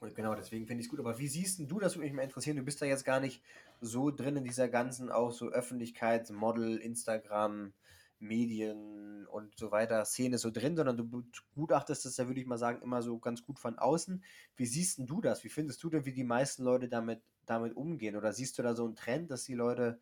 und 0.00 0.14
genau, 0.14 0.34
deswegen 0.34 0.66
finde 0.66 0.80
ich 0.80 0.86
es 0.86 0.90
gut. 0.90 1.00
Aber 1.00 1.18
wie 1.18 1.28
siehst 1.28 1.58
du 1.58 1.78
das, 1.78 1.94
würde 1.94 2.06
mich 2.06 2.12
mal 2.12 2.22
interessieren. 2.22 2.56
Du 2.56 2.62
bist 2.62 2.82
da 2.82 2.86
jetzt 2.86 3.04
gar 3.04 3.20
nicht 3.20 3.42
so 3.80 4.10
drin 4.10 4.36
in 4.36 4.44
dieser 4.44 4.68
ganzen 4.68 5.10
auch 5.10 5.32
so 5.32 5.48
Öffentlichkeitsmodel, 5.48 6.78
Instagram, 6.78 7.72
Medien 8.18 9.26
und 9.26 9.56
so 9.58 9.70
weiter 9.70 10.04
Szene 10.04 10.38
so 10.38 10.50
drin, 10.50 10.76
sondern 10.76 10.96
du 10.96 11.24
gutachtest 11.54 12.04
das 12.04 12.16
ja, 12.16 12.26
würde 12.26 12.40
ich 12.40 12.46
mal 12.46 12.58
sagen, 12.58 12.82
immer 12.82 13.02
so 13.02 13.18
ganz 13.18 13.42
gut 13.42 13.58
von 13.58 13.78
außen. 13.78 14.22
Wie 14.56 14.66
siehst 14.66 14.98
du 14.98 15.20
das? 15.20 15.44
Wie 15.44 15.48
findest 15.48 15.82
du 15.82 15.90
denn, 15.90 16.04
wie 16.04 16.12
die 16.12 16.24
meisten 16.24 16.64
Leute 16.64 16.88
damit, 16.88 17.20
damit 17.46 17.76
umgehen? 17.76 18.16
Oder 18.16 18.32
siehst 18.32 18.58
du 18.58 18.62
da 18.62 18.74
so 18.74 18.84
einen 18.84 18.96
Trend, 18.96 19.30
dass 19.30 19.44
die 19.44 19.54
Leute 19.54 19.98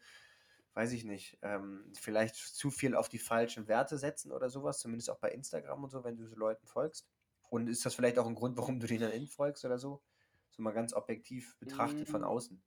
weiß 0.74 0.92
ich 0.92 1.04
nicht, 1.04 1.38
ähm, 1.42 1.92
vielleicht 1.98 2.34
zu 2.36 2.70
viel 2.70 2.94
auf 2.94 3.08
die 3.08 3.18
falschen 3.18 3.68
Werte 3.68 3.98
setzen 3.98 4.32
oder 4.32 4.48
sowas, 4.48 4.80
zumindest 4.80 5.10
auch 5.10 5.18
bei 5.18 5.30
Instagram 5.30 5.84
und 5.84 5.90
so, 5.90 6.02
wenn 6.04 6.16
du 6.16 6.26
so 6.26 6.36
Leuten 6.36 6.66
folgst? 6.66 7.06
Und 7.50 7.68
ist 7.68 7.84
das 7.84 7.94
vielleicht 7.94 8.18
auch 8.18 8.26
ein 8.26 8.34
Grund, 8.34 8.56
warum 8.56 8.80
du 8.80 8.86
denen 8.86 9.10
dann 9.10 9.26
folgst 9.26 9.64
oder 9.64 9.78
so? 9.78 10.02
So 10.50 10.62
mal 10.62 10.72
ganz 10.72 10.94
objektiv 10.94 11.58
betrachtet 11.58 12.08
von 12.08 12.22
mm. 12.22 12.24
außen. 12.24 12.62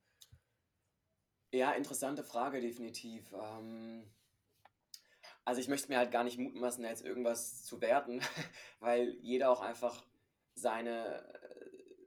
Ja, 1.51 1.71
interessante 1.71 2.23
Frage, 2.23 2.61
definitiv. 2.61 3.33
Ähm, 3.33 4.11
also 5.43 5.61
ich 5.61 5.67
möchte 5.67 5.87
mir 5.89 5.97
halt 5.97 6.11
gar 6.11 6.23
nicht 6.23 6.37
mutmaßen, 6.37 6.83
jetzt 6.83 7.03
irgendwas 7.03 7.63
zu 7.63 7.81
werten, 7.81 8.21
weil 8.79 9.17
jeder 9.21 9.49
auch 9.49 9.61
einfach 9.61 10.05
seine, 10.53 11.33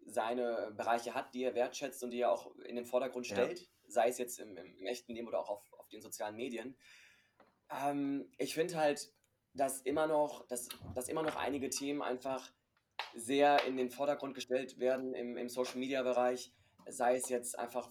seine 0.06 0.72
Bereiche 0.76 1.14
hat, 1.14 1.34
die 1.34 1.42
er 1.42 1.56
wertschätzt 1.56 2.02
und 2.04 2.10
die 2.10 2.20
er 2.20 2.30
auch 2.30 2.54
in 2.58 2.76
den 2.76 2.86
Vordergrund 2.86 3.26
stellt. 3.26 3.60
Ja 3.60 3.66
sei 3.88 4.08
es 4.08 4.18
jetzt 4.18 4.38
im, 4.38 4.56
im, 4.56 4.86
echten 4.86 5.14
Leben 5.14 5.28
oder 5.28 5.40
auch 5.40 5.50
auf, 5.50 5.72
auf 5.88 5.90
den 5.90 6.02
sozialen 6.02 6.36
Medien. 6.36 6.76
Ähm, 7.70 8.30
ich 8.36 8.54
finde 8.54 8.76
halt, 8.76 9.10
dass 9.54 9.80
immer 9.82 10.06
noch, 10.06 10.46
dass, 10.46 10.68
dass 10.94 11.08
immer 11.08 11.22
noch 11.22 11.36
einige 11.36 11.70
Themen 11.70 12.02
einfach 12.02 12.52
sehr 13.14 13.64
in 13.64 13.76
den 13.76 13.90
Vordergrund 13.90 14.34
gestellt 14.34 14.78
werden 14.78 15.14
im, 15.14 15.36
im 15.36 15.48
Social 15.48 15.78
Media 15.78 16.02
Bereich, 16.02 16.52
sei 16.86 17.16
es 17.16 17.28
jetzt 17.28 17.58
einfach 17.58 17.90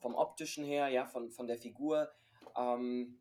vom, 0.00 0.14
optischen 0.14 0.64
her, 0.64 0.88
ja, 0.88 1.06
von, 1.06 1.30
von 1.30 1.46
der 1.46 1.58
Figur, 1.58 2.10
ähm, 2.56 3.18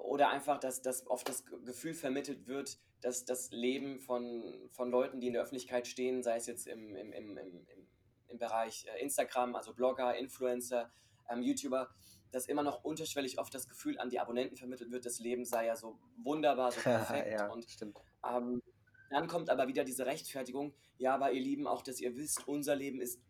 oder 0.00 0.28
einfach, 0.28 0.58
dass, 0.58 0.82
dass 0.82 1.06
oft 1.06 1.28
das 1.28 1.44
Gefühl 1.64 1.94
vermittelt 1.94 2.46
wird, 2.46 2.78
dass 3.00 3.24
das 3.24 3.50
Leben 3.50 4.00
von, 4.00 4.68
von 4.70 4.90
Leuten, 4.90 5.20
die 5.20 5.28
in 5.28 5.32
der 5.34 5.42
Öffentlichkeit 5.42 5.86
stehen, 5.86 6.22
sei 6.22 6.36
es 6.36 6.46
jetzt 6.46 6.66
im, 6.66 6.94
im, 6.94 7.12
im, 7.12 7.36
im, 7.38 7.66
im 8.28 8.38
Bereich 8.38 8.86
äh, 8.86 9.02
Instagram, 9.02 9.54
also 9.54 9.74
Blogger, 9.74 10.14
Influencer, 10.16 10.90
ähm, 11.28 11.42
YouTuber, 11.42 11.88
dass 12.34 12.46
immer 12.46 12.62
noch 12.62 12.84
unterschwellig 12.84 13.38
oft 13.38 13.54
das 13.54 13.68
Gefühl 13.68 13.98
an 13.98 14.10
die 14.10 14.20
Abonnenten 14.20 14.56
vermittelt 14.56 14.90
wird, 14.90 15.06
das 15.06 15.18
Leben 15.18 15.44
sei 15.44 15.66
ja 15.66 15.76
so 15.76 15.98
wunderbar, 16.16 16.72
so 16.72 16.80
perfekt. 16.82 17.32
ja, 17.32 17.46
und 17.50 17.64
stimmt. 17.70 17.98
Ähm, 18.28 18.62
dann 19.10 19.28
kommt 19.28 19.50
aber 19.50 19.68
wieder 19.68 19.84
diese 19.84 20.06
Rechtfertigung, 20.06 20.74
ja, 20.98 21.14
aber 21.14 21.32
ihr 21.32 21.40
Lieben, 21.40 21.66
auch 21.66 21.82
dass 21.82 22.00
ihr 22.00 22.16
wisst, 22.16 22.48
unser 22.48 22.74
Leben 22.74 23.00
ist 23.00 23.20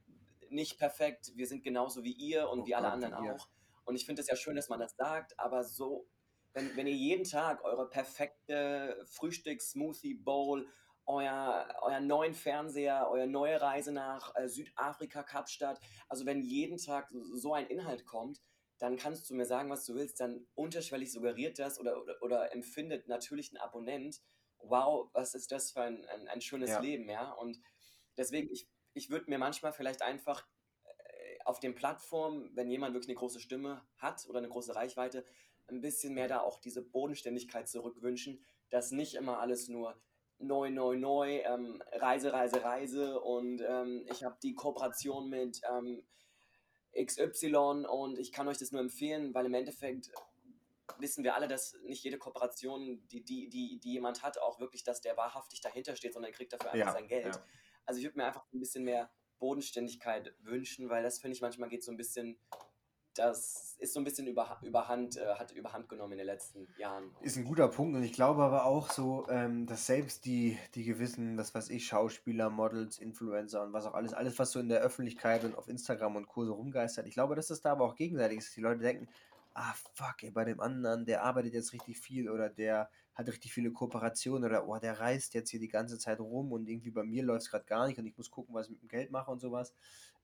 nicht 0.48 0.78
perfekt, 0.78 1.32
wir 1.35 1.47
sind 1.47 1.64
genauso 1.64 2.05
wie 2.05 2.12
ihr 2.12 2.48
und 2.48 2.60
oh 2.60 2.66
wie 2.66 2.74
alle 2.74 2.86
Gott, 2.86 2.94
anderen 2.94 3.14
auch. 3.14 3.48
Und 3.85 3.97
ich 3.97 4.06
finde 4.06 4.22
es 4.22 4.28
ja 4.28 4.36
schön, 4.36 4.56
dass 4.56 4.68
man 4.68 4.81
das 4.81 4.97
sagt, 4.97 5.39
aber 5.39 5.64
so, 5.64 6.06
wenn, 6.55 6.74
wenn 6.76 6.86
ihr 6.86 6.94
jeden 6.94 7.24
Tag 7.24 7.64
eure 7.64 7.89
perfekte 7.89 9.05
Frühstücks-Smoothie-Bowl 9.06 10.66
euer, 11.06 11.68
euer 11.82 12.01
neuen 12.01 12.35
Fernseher, 12.35 13.09
eure 13.10 13.26
neue 13.26 13.60
Reise 13.60 13.93
nach 13.93 14.35
äh, 14.36 14.48
Südafrika, 14.48 15.22
Kapstadt. 15.22 15.81
Also 16.09 16.24
wenn 16.26 16.43
jeden 16.43 16.78
Tag 16.78 17.12
so 17.32 17.52
ein 17.52 17.66
Inhalt 17.66 18.06
kommt, 18.06 18.40
dann 18.79 18.97
kannst 18.97 19.29
du 19.31 19.35
mir 19.35 19.47
sagen, 19.47 19.71
was 19.71 19.85
du 19.85 19.95
willst, 19.95 20.21
dann 20.21 20.47
unterschwellig 20.55 21.13
suggeriert 21.13 21.59
das 21.59 21.79
oder, 21.79 22.01
oder, 22.01 22.23
oder 22.23 22.53
empfindet 22.53 23.09
natürlich 23.09 23.53
ein 23.53 23.59
Abonnent, 23.59 24.21
wow, 24.59 25.09
was 25.13 25.35
ist 25.35 25.53
das 25.53 25.73
für 25.73 25.83
ein, 25.83 26.05
ein, 26.07 26.29
ein 26.29 26.41
schönes 26.41 26.71
ja. 26.71 26.81
Leben, 26.81 27.09
ja. 27.09 27.33
Und 27.33 27.61
deswegen, 28.17 28.51
ich, 28.51 28.69
ich 28.95 29.11
würde 29.11 29.31
mir 29.31 29.39
manchmal 29.39 29.73
vielleicht 29.73 30.03
einfach 30.03 30.47
äh, 30.85 31.39
auf 31.45 31.61
den 31.61 31.75
Plattformen, 31.75 32.51
wenn 32.55 32.71
jemand 32.71 32.95
wirklich 32.95 33.11
eine 33.11 33.19
große 33.19 33.41
Stimme 33.41 33.87
hat 33.97 34.27
oder 34.29 34.39
eine 34.39 34.49
große 34.49 34.75
Reichweite, 34.75 35.25
ein 35.69 35.81
bisschen 35.81 36.15
mehr 36.15 36.29
da 36.29 36.41
auch 36.41 36.61
diese 36.61 36.83
Bodenständigkeit 36.83 37.69
zurückwünschen, 37.69 38.45
dass 38.71 38.91
nicht 38.91 39.15
immer 39.15 39.39
alles 39.39 39.69
nur 39.69 39.99
neu, 40.39 40.71
neu, 40.71 40.97
neu, 40.97 41.41
ähm, 41.45 41.83
Reise, 41.93 42.33
Reise, 42.33 42.63
Reise 42.63 43.21
und 43.21 43.63
ähm, 43.67 44.05
ich 44.11 44.25
habe 44.25 44.37
die 44.43 44.55
Kooperation 44.55 45.31
mit 45.31 45.61
ähm, 45.71 46.05
XY 46.97 47.87
und 47.89 48.19
ich 48.19 48.33
kann 48.33 48.49
euch 48.49 48.59
das 48.59 48.73
nur 48.73 48.81
empfehlen, 48.81 49.35
weil 49.35 49.47
im 49.47 49.55
Endeffekt 49.55 50.11
wissen 50.99 51.25
wir 51.25 51.35
alle, 51.35 51.49
dass 51.49 51.77
nicht 51.83 52.05
jede 52.05 52.19
Kooperation, 52.19 53.07
die, 53.09 53.25
die, 53.25 53.49
die, 53.49 53.81
die 53.81 53.93
jemand 53.93 54.23
hat, 54.23 54.39
auch 54.39 54.61
wirklich, 54.61 54.85
dass 54.85 55.01
der 55.01 55.16
wahrhaftig 55.16 55.61
dahinter 55.61 55.97
steht, 55.97 56.12
sondern 56.12 56.33
er 56.33 56.37
kriegt 56.37 56.53
dafür 56.53 56.73
einfach 56.73 56.87
ja, 56.87 56.93
sein 56.93 57.09
Geld. 57.09 57.35
Ja. 57.35 57.45
Also 57.87 57.99
ich 57.99 58.05
würde 58.05 58.19
mir 58.19 58.27
einfach 58.27 58.45
ein 58.53 58.61
bisschen 58.61 58.85
mehr 58.85 59.11
Bodenständigkeit 59.39 60.35
wünschen, 60.41 60.89
weil 60.89 61.03
das 61.03 61.19
finde 61.19 61.37
ich 61.37 61.43
manchmal 61.43 61.69
geht 61.69 61.85
so 61.85 61.91
ein 61.91 61.97
bisschen 61.97 62.39
das 63.15 63.77
ist 63.78 63.93
so 63.93 64.01
ein 64.01 64.05
bisschen 64.05 64.27
über, 64.27 64.59
überhand, 64.62 65.16
äh, 65.16 65.35
hat 65.35 65.53
überhand 65.53 65.89
genommen 65.89 66.12
in 66.12 66.19
den 66.19 66.27
letzten 66.27 66.66
Jahren. 66.78 67.11
Ist 67.20 67.36
ein 67.36 67.45
guter 67.45 67.69
Punkt 67.69 67.97
und 67.97 68.03
ich 68.03 68.12
glaube 68.12 68.43
aber 68.43 68.65
auch 68.65 68.91
so, 68.91 69.27
ähm, 69.28 69.66
dass 69.66 69.86
selbst 69.86 70.24
die, 70.24 70.59
die 70.74 70.85
gewissen, 70.85 71.36
was 71.36 71.55
weiß 71.55 71.70
ich, 71.70 71.86
Schauspieler, 71.86 72.51
Models, 72.51 72.99
Influencer 72.99 73.62
und 73.62 73.73
was 73.73 73.86
auch 73.86 73.95
alles, 73.95 74.12
alles, 74.12 74.39
was 74.39 74.53
so 74.53 74.61
in 74.61 74.69
der 74.69 74.81
Öffentlichkeit 74.81 75.45
und 75.45 75.57
auf 75.57 75.69
Instagram 75.69 76.16
und 76.16 76.28
Kurse 76.28 76.53
rumgeistert, 76.53 77.07
ich 77.07 77.15
glaube, 77.15 77.35
dass 77.36 77.49
das 77.49 77.61
da 77.61 77.73
aber 77.73 77.85
auch 77.85 77.97
gegenseitig 77.97 78.39
ist. 78.39 78.57
Die 78.57 78.61
Leute 78.61 78.81
denken, 78.81 79.09
ah 79.55 79.74
fuck, 79.95 80.23
ey, 80.23 80.31
bei 80.31 80.45
dem 80.45 80.61
anderen, 80.61 81.07
der 81.07 81.23
arbeitet 81.23 81.55
jetzt 81.55 81.73
richtig 81.73 81.99
viel 81.99 82.28
oder 82.28 82.49
der 82.49 82.91
hat 83.15 83.28
richtig 83.28 83.53
viele 83.53 83.70
Kooperationen 83.70 84.45
oder 84.45 84.66
oh, 84.66 84.77
der 84.78 84.99
reist 84.99 85.35
jetzt 85.35 85.51
hier 85.51 85.61
die 85.61 85.69
ganze 85.69 85.99
Zeit 85.99 86.19
rum 86.19 86.51
und 86.53 86.69
irgendwie 86.69 86.91
bei 86.91 87.05
mir 87.05 87.23
läuft 87.23 87.43
es 87.43 87.51
gerade 87.51 87.65
gar 87.65 87.86
nicht 87.86 87.99
und 87.99 88.07
ich 88.07 88.16
muss 88.16 88.31
gucken, 88.31 88.55
was 88.55 88.66
ich 88.66 88.73
mit 88.73 88.82
dem 88.82 88.89
Geld 88.89 89.12
mache 89.12 89.31
und 89.31 89.41
sowas. 89.41 89.73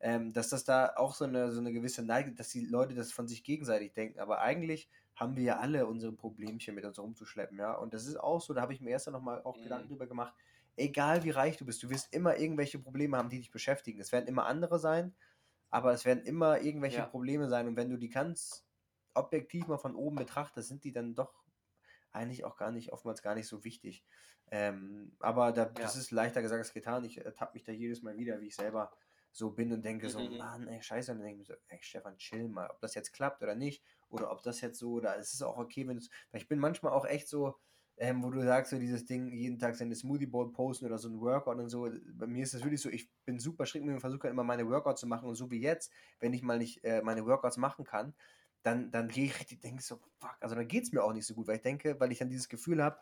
Ähm, 0.01 0.33
dass 0.33 0.49
das 0.49 0.65
da 0.65 0.95
auch 0.97 1.15
so 1.15 1.25
eine, 1.27 1.53
so 1.53 1.61
eine 1.61 1.73
gewisse 1.73 2.03
Neigung, 2.03 2.35
dass 2.37 2.49
die 2.49 2.65
Leute 2.65 2.95
das 2.95 3.13
von 3.13 3.29
sich 3.29 3.45
gegenseitig 3.45 3.93
denken. 3.93 4.19
Aber 4.21 4.41
eigentlich 4.41 4.91
haben 5.15 5.37
wir 5.37 5.43
ja 5.45 5.59
alle 5.59 5.87
unsere 5.87 6.13
Problemchen 6.13 6.75
mit 6.75 6.85
uns 6.87 6.99
rumzuschleppen, 6.99 7.59
ja. 7.59 7.75
Und 7.75 7.93
das 7.93 8.07
ist 8.07 8.17
auch 8.19 8.41
so, 8.41 8.55
da 8.55 8.63
habe 8.63 8.73
ich 8.73 8.81
mir 8.81 8.91
erst 8.91 9.09
nochmal 9.11 9.43
auch 9.43 9.59
Mhm. 9.59 9.63
Gedanken 9.65 9.89
drüber 9.89 10.07
gemacht. 10.07 10.35
Egal 10.77 11.25
wie 11.25 11.31
reich 11.31 11.59
du 11.59 11.67
bist, 11.67 11.83
du 11.83 11.91
wirst 11.91 12.15
immer 12.15 12.39
irgendwelche 12.39 12.79
Probleme 12.79 13.17
haben, 13.19 13.29
die 13.29 13.39
dich 13.39 13.51
beschäftigen. 13.51 14.01
Es 14.01 14.13
werden 14.13 14.27
immer 14.29 14.47
andere 14.47 14.79
sein, 14.79 15.15
aber 15.71 15.93
es 15.93 16.05
werden 16.07 16.25
immer 16.25 16.61
irgendwelche 16.63 16.99
Ja. 16.99 17.07
Probleme 17.07 17.49
sein. 17.49 17.69
Und 17.69 17.77
wenn 17.77 17.91
du 17.91 17.99
die 17.99 18.09
ganz 18.11 18.67
objektiv 19.15 19.67
mal 19.69 19.79
von 19.79 19.95
oben 19.97 20.17
betrachtest, 20.17 20.69
sind 20.69 20.85
die 20.85 20.93
dann 20.93 21.15
doch 21.15 21.45
eigentlich 22.13 22.45
auch 22.45 22.57
gar 22.57 22.71
nicht, 22.73 22.93
oftmals 22.93 23.23
gar 23.23 23.35
nicht 23.35 23.47
so 23.49 23.65
wichtig. 23.65 24.05
Ähm, 24.51 25.17
aber 25.21 25.53
da, 25.53 25.67
das 25.67 25.95
Ja. 25.95 26.01
ist 26.01 26.11
leichter 26.11 26.43
gesagt 26.43 26.61
als 26.61 26.73
getan. 26.73 27.05
Ich 27.05 27.19
ertappe 27.25 27.55
mich 27.55 27.65
da 27.65 27.73
jedes 27.73 28.03
Mal 28.03 28.17
wieder, 28.17 28.41
wie 28.41 28.47
ich 28.49 28.57
selber 28.57 28.93
so 29.33 29.51
bin 29.51 29.73
und 29.73 29.85
denke 29.85 30.09
so, 30.09 30.21
Mhm. 30.21 30.37
Mann, 30.37 30.69
ey, 30.69 30.83
scheiße. 30.83 31.13
Und 31.13 31.19
dann 31.19 31.27
denke 31.27 31.43
ich 31.43 31.49
mir 31.49 31.55
so, 31.55 31.61
ey, 31.69 31.79
Stefan, 31.83 32.17
chill 32.19 32.49
mal. 32.49 32.69
Ob 32.71 32.81
das 32.81 32.95
jetzt 32.95 33.13
klappt 33.13 33.43
oder 33.43 33.55
nicht, 33.55 33.83
oder 34.09 34.31
ob 34.33 34.43
das 34.43 34.61
jetzt 34.61 34.79
so, 34.79 34.93
oder 34.95 35.17
es 35.19 35.33
ist 35.35 35.43
auch 35.43 35.59
okay, 35.59 35.87
wenn 35.89 35.99
es, 35.99 36.11
weil 36.33 36.41
ich 36.43 36.49
bin 36.49 36.59
manchmal 36.59 36.93
auch 36.93 37.07
echt 37.07 37.29
so, 37.29 37.57
ähm, 37.97 38.23
wo 38.23 38.31
du 38.31 38.43
sagst, 38.43 38.71
so 38.71 38.79
dieses 38.79 39.05
Ding, 39.05 39.29
jeden 39.31 39.59
Tag 39.59 39.77
seine 39.77 39.95
Smoothie 39.95 40.27
Bowl 40.27 40.53
posten 40.53 40.87
oder 40.87 40.99
so 40.99 41.09
ein 41.09 41.21
Workout 41.21 41.59
und 41.59 41.69
so. 41.69 41.89
Bei 42.15 42.27
mir 42.27 42.43
ist 42.43 42.55
das 42.55 42.63
wirklich 42.65 42.81
so, 42.81 42.89
ich 42.89 43.11
bin 43.27 43.39
super 43.39 43.67
strikt 43.67 43.85
mit 43.85 43.91
mir 43.91 43.97
und 43.97 44.01
versuche 44.01 44.23
halt 44.25 44.33
immer 44.33 44.45
meine 44.45 44.67
Workouts 44.67 45.01
zu 45.01 45.07
machen 45.07 45.29
und 45.29 45.35
so 45.35 45.51
wie 45.51 45.61
jetzt, 45.61 45.93
wenn 46.19 46.33
ich 46.33 46.43
mal 46.43 46.59
nicht 46.59 46.83
äh, 46.85 47.03
meine 47.03 47.27
Workouts 47.27 47.59
machen 47.59 47.85
kann, 47.85 48.15
dann, 48.63 48.91
dann 48.91 49.09
gehe 49.09 49.27
ich 49.27 49.39
richtig, 49.39 49.61
denke 49.61 49.83
so, 49.83 49.99
fuck, 50.19 50.37
also 50.41 50.55
dann 50.55 50.69
geht 50.69 50.85
es 50.85 50.93
mir 50.93 51.03
auch 51.03 51.13
nicht 51.13 51.27
so 51.27 51.35
gut, 51.35 51.47
weil 51.47 51.57
ich 51.57 51.63
denke, 51.63 51.99
weil 52.01 52.13
ich 52.13 52.19
dann 52.19 52.29
dieses 52.31 52.49
Gefühl 52.49 52.83
habe, 52.83 52.99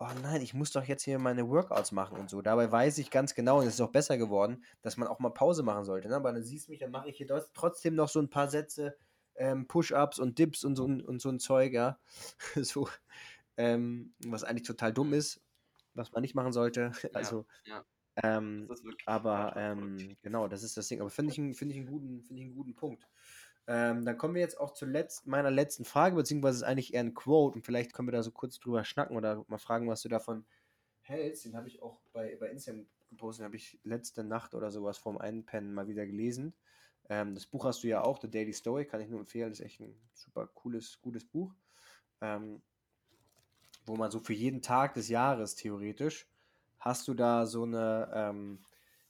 oh 0.00 0.08
nein, 0.22 0.40
ich 0.42 0.54
muss 0.54 0.72
doch 0.72 0.84
jetzt 0.84 1.04
hier 1.04 1.18
meine 1.18 1.48
Workouts 1.48 1.92
machen 1.92 2.18
und 2.18 2.30
so. 2.30 2.42
Dabei 2.42 2.70
weiß 2.72 2.98
ich 2.98 3.10
ganz 3.10 3.34
genau, 3.34 3.58
und 3.60 3.66
es 3.66 3.74
ist 3.74 3.80
auch 3.80 3.90
besser 3.92 4.18
geworden, 4.18 4.64
dass 4.82 4.96
man 4.96 5.08
auch 5.08 5.18
mal 5.20 5.30
Pause 5.30 5.62
machen 5.62 5.84
sollte. 5.84 6.08
Ne? 6.08 6.16
Aber 6.16 6.32
dann 6.32 6.42
siehst 6.42 6.66
du 6.68 6.72
mich, 6.72 6.80
dann 6.80 6.90
mache 6.90 7.08
ich 7.10 7.16
hier 7.18 7.26
trotzdem 7.54 7.94
noch 7.94 8.08
so 8.08 8.18
ein 8.20 8.30
paar 8.30 8.48
Sätze, 8.48 8.96
ähm, 9.36 9.66
Push-Ups 9.68 10.18
und 10.18 10.38
Dips 10.38 10.64
und 10.64 10.76
so, 10.76 10.86
ein- 10.86 11.02
und 11.02 11.20
so 11.22 11.28
ein 11.28 11.38
Zeug, 11.38 11.72
ja. 11.72 11.98
so, 12.56 12.88
ähm, 13.56 14.14
was 14.24 14.42
eigentlich 14.44 14.66
total 14.66 14.92
dumm 14.92 15.12
ist, 15.12 15.40
was 15.94 16.12
man 16.12 16.22
nicht 16.22 16.34
machen 16.34 16.52
sollte. 16.52 16.92
Also, 17.14 17.46
ja. 17.64 17.84
ähm, 18.22 18.68
ist 18.70 18.84
wirklich 18.84 19.06
aber 19.06 19.54
ähm, 19.56 20.16
genau, 20.22 20.48
das 20.48 20.62
ist 20.62 20.76
das 20.76 20.88
Ding. 20.88 21.00
Aber 21.00 21.10
finde 21.10 21.30
ich, 21.32 21.36
finde 21.56 21.74
ich, 21.74 21.78
einen 21.80 21.86
guten- 21.90 22.22
finde 22.22 22.40
ich 22.42 22.46
einen 22.46 22.54
guten 22.56 22.74
Punkt. 22.74 23.06
Ähm, 23.66 24.04
dann 24.04 24.18
kommen 24.18 24.34
wir 24.34 24.40
jetzt 24.40 24.58
auch 24.58 24.72
zu 24.72 24.86
meiner 25.24 25.50
letzten 25.50 25.84
Frage, 25.84 26.16
beziehungsweise 26.16 26.58
ist 26.58 26.62
eigentlich 26.64 26.94
eher 26.94 27.00
ein 27.00 27.14
Quote 27.14 27.56
und 27.56 27.62
vielleicht 27.62 27.92
können 27.92 28.08
wir 28.08 28.12
da 28.12 28.22
so 28.22 28.32
kurz 28.32 28.58
drüber 28.58 28.84
schnacken 28.84 29.16
oder 29.16 29.44
mal 29.48 29.58
fragen, 29.58 29.88
was 29.88 30.02
du 30.02 30.08
davon 30.08 30.44
hältst. 31.02 31.44
Den 31.44 31.56
habe 31.56 31.68
ich 31.68 31.82
auch 31.82 32.00
bei, 32.12 32.36
bei 32.36 32.48
Instagram 32.48 32.86
gepostet, 33.10 33.40
den 33.40 33.46
habe 33.46 33.56
ich 33.56 33.78
letzte 33.84 34.24
Nacht 34.24 34.54
oder 34.54 34.70
sowas 34.70 34.98
vorm 34.98 35.18
Einpennen 35.18 35.74
mal 35.74 35.88
wieder 35.88 36.06
gelesen. 36.06 36.54
Ähm, 37.08 37.34
das 37.34 37.46
Buch 37.46 37.64
hast 37.64 37.82
du 37.82 37.88
ja 37.88 38.02
auch, 38.02 38.20
The 38.20 38.30
Daily 38.30 38.52
Story, 38.52 38.86
kann 38.86 39.00
ich 39.00 39.08
nur 39.08 39.20
empfehlen, 39.20 39.52
ist 39.52 39.60
echt 39.60 39.80
ein 39.80 39.94
super 40.14 40.46
cooles, 40.46 41.00
gutes 41.00 41.24
Buch. 41.24 41.52
Ähm, 42.20 42.62
wo 43.86 43.96
man 43.96 44.10
so 44.10 44.20
für 44.20 44.32
jeden 44.32 44.62
Tag 44.62 44.94
des 44.94 45.08
Jahres 45.08 45.56
theoretisch 45.56 46.28
hast 46.78 47.08
du 47.08 47.14
da 47.14 47.46
so 47.46 47.64
eine, 47.64 48.10
ähm, 48.14 48.58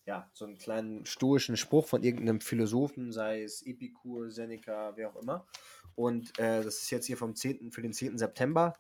ja, 0.06 0.31
so 0.32 0.44
einen 0.44 0.59
kleinen 0.59 1.05
stoischen 1.06 1.56
Spruch 1.56 1.86
von 1.86 2.02
irgendeinem 2.02 2.40
Philosophen, 2.40 3.12
sei 3.12 3.43
es 3.43 3.62
Epikur, 3.66 4.31
Seneca, 4.31 4.93
wer 4.97 5.10
auch 5.10 5.22
immer. 5.22 5.47
Und 5.94 6.39
äh, 6.39 6.62
das 6.62 6.82
ist 6.82 6.90
jetzt 6.90 7.06
hier 7.06 7.16
vom 7.16 7.35
10., 7.35 7.70
für 7.72 7.82
den 7.82 7.93
10. 7.93 8.18
September. 8.18 8.74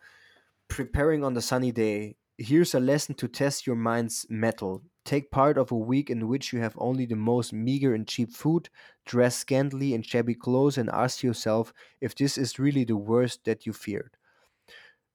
Preparing 0.68 1.24
on 1.24 1.34
the 1.34 1.40
sunny 1.40 1.72
day. 1.72 2.16
Here's 2.38 2.74
a 2.74 2.78
lesson 2.78 3.14
to 3.16 3.28
test 3.28 3.66
your 3.66 3.76
mind's 3.76 4.26
metal. 4.30 4.82
Take 5.04 5.30
part 5.30 5.58
of 5.58 5.72
a 5.72 5.76
week 5.76 6.08
in 6.08 6.28
which 6.28 6.52
you 6.52 6.60
have 6.62 6.74
only 6.78 7.04
the 7.04 7.16
most 7.16 7.52
meager 7.52 7.94
and 7.94 8.06
cheap 8.06 8.32
food, 8.32 8.70
dress 9.04 9.36
scantily 9.36 9.92
in 9.92 10.02
shabby 10.02 10.34
clothes, 10.34 10.78
and 10.78 10.88
ask 10.90 11.22
yourself 11.22 11.74
if 12.00 12.14
this 12.14 12.38
is 12.38 12.58
really 12.58 12.84
the 12.84 12.96
worst 12.96 13.44
that 13.44 13.66
you 13.66 13.72
feared. 13.72 14.16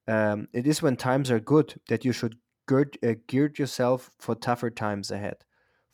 Um, 0.07 0.49
it 0.53 0.67
is 0.67 0.83
when 0.83 0.97
times 0.97 1.31
are 1.31 1.39
good 1.39 1.81
that 1.87 2.05
you 2.05 2.11
should 2.11 2.37
gird, 2.67 2.97
uh, 3.03 3.15
gird 3.27 3.57
yourself 3.57 4.11
for 4.19 4.35
tougher 4.35 4.69
times 4.69 5.09
ahead. 5.09 5.37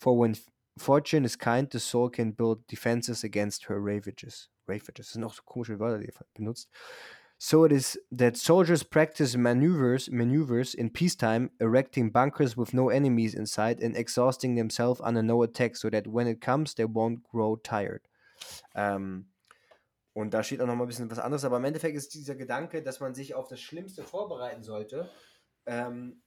For 0.02 0.18
when 0.18 0.36
fortune 0.80 1.26
is 1.26 1.36
kind, 1.36 1.70
the 1.70 1.80
soul 1.80 2.10
can 2.10 2.32
build 2.32 2.66
defenses 2.66 3.24
against 3.24 3.66
her 3.66 3.80
ravages. 3.80 4.50
Ravages, 4.68 4.96
das 4.96 5.14
sind 5.14 5.24
auch 5.24 5.36
so 5.36 5.44
komische 5.46 5.80
Wörter, 5.80 6.00
die 6.00 6.08
ihr 6.08 6.26
benutzt. 6.34 6.70
So 7.38 7.66
it 7.66 7.72
is 7.72 8.00
that 8.12 8.36
soldiers 8.36 8.84
practice 8.84 9.36
maneuvers, 9.36 10.10
maneuvers 10.10 10.74
in 10.74 10.90
peacetime, 10.90 11.52
erecting 11.60 12.12
bunkers 12.12 12.58
with 12.58 12.74
no 12.74 12.90
enemies 12.90 13.36
inside 13.36 13.80
and 13.84 13.96
exhausting 13.96 14.56
themselves 14.56 15.02
under 15.02 15.22
no 15.22 15.44
attack, 15.44 15.76
so 15.76 15.90
that 15.92 16.08
when 16.08 16.28
it 16.28 16.42
comes, 16.42 16.74
they 16.74 16.86
won't 16.86 17.22
grow 17.32 17.56
tired. 17.56 18.02
Ähm, 18.74 19.28
und 20.14 20.34
da 20.34 20.44
steht 20.44 20.62
auch 20.62 20.68
noch 20.68 20.76
mal 20.76 20.86
ein 20.86 20.88
bisschen 20.88 21.12
was 21.12 21.20
anderes, 21.20 21.46
aber 21.46 21.58
im 21.58 21.66
Endeffekt 21.66 21.96
ist 21.96 22.14
dieser 22.16 22.36
Gedanke, 22.36 22.82
dass 22.82 23.00
man 23.00 23.14
sich 23.14 23.36
auf 23.36 23.48
das 23.48 23.62
Schlimmste 23.62 24.04
vorbereiten 24.04 24.64
sollte, 24.64 25.10
ähm, 25.68 26.22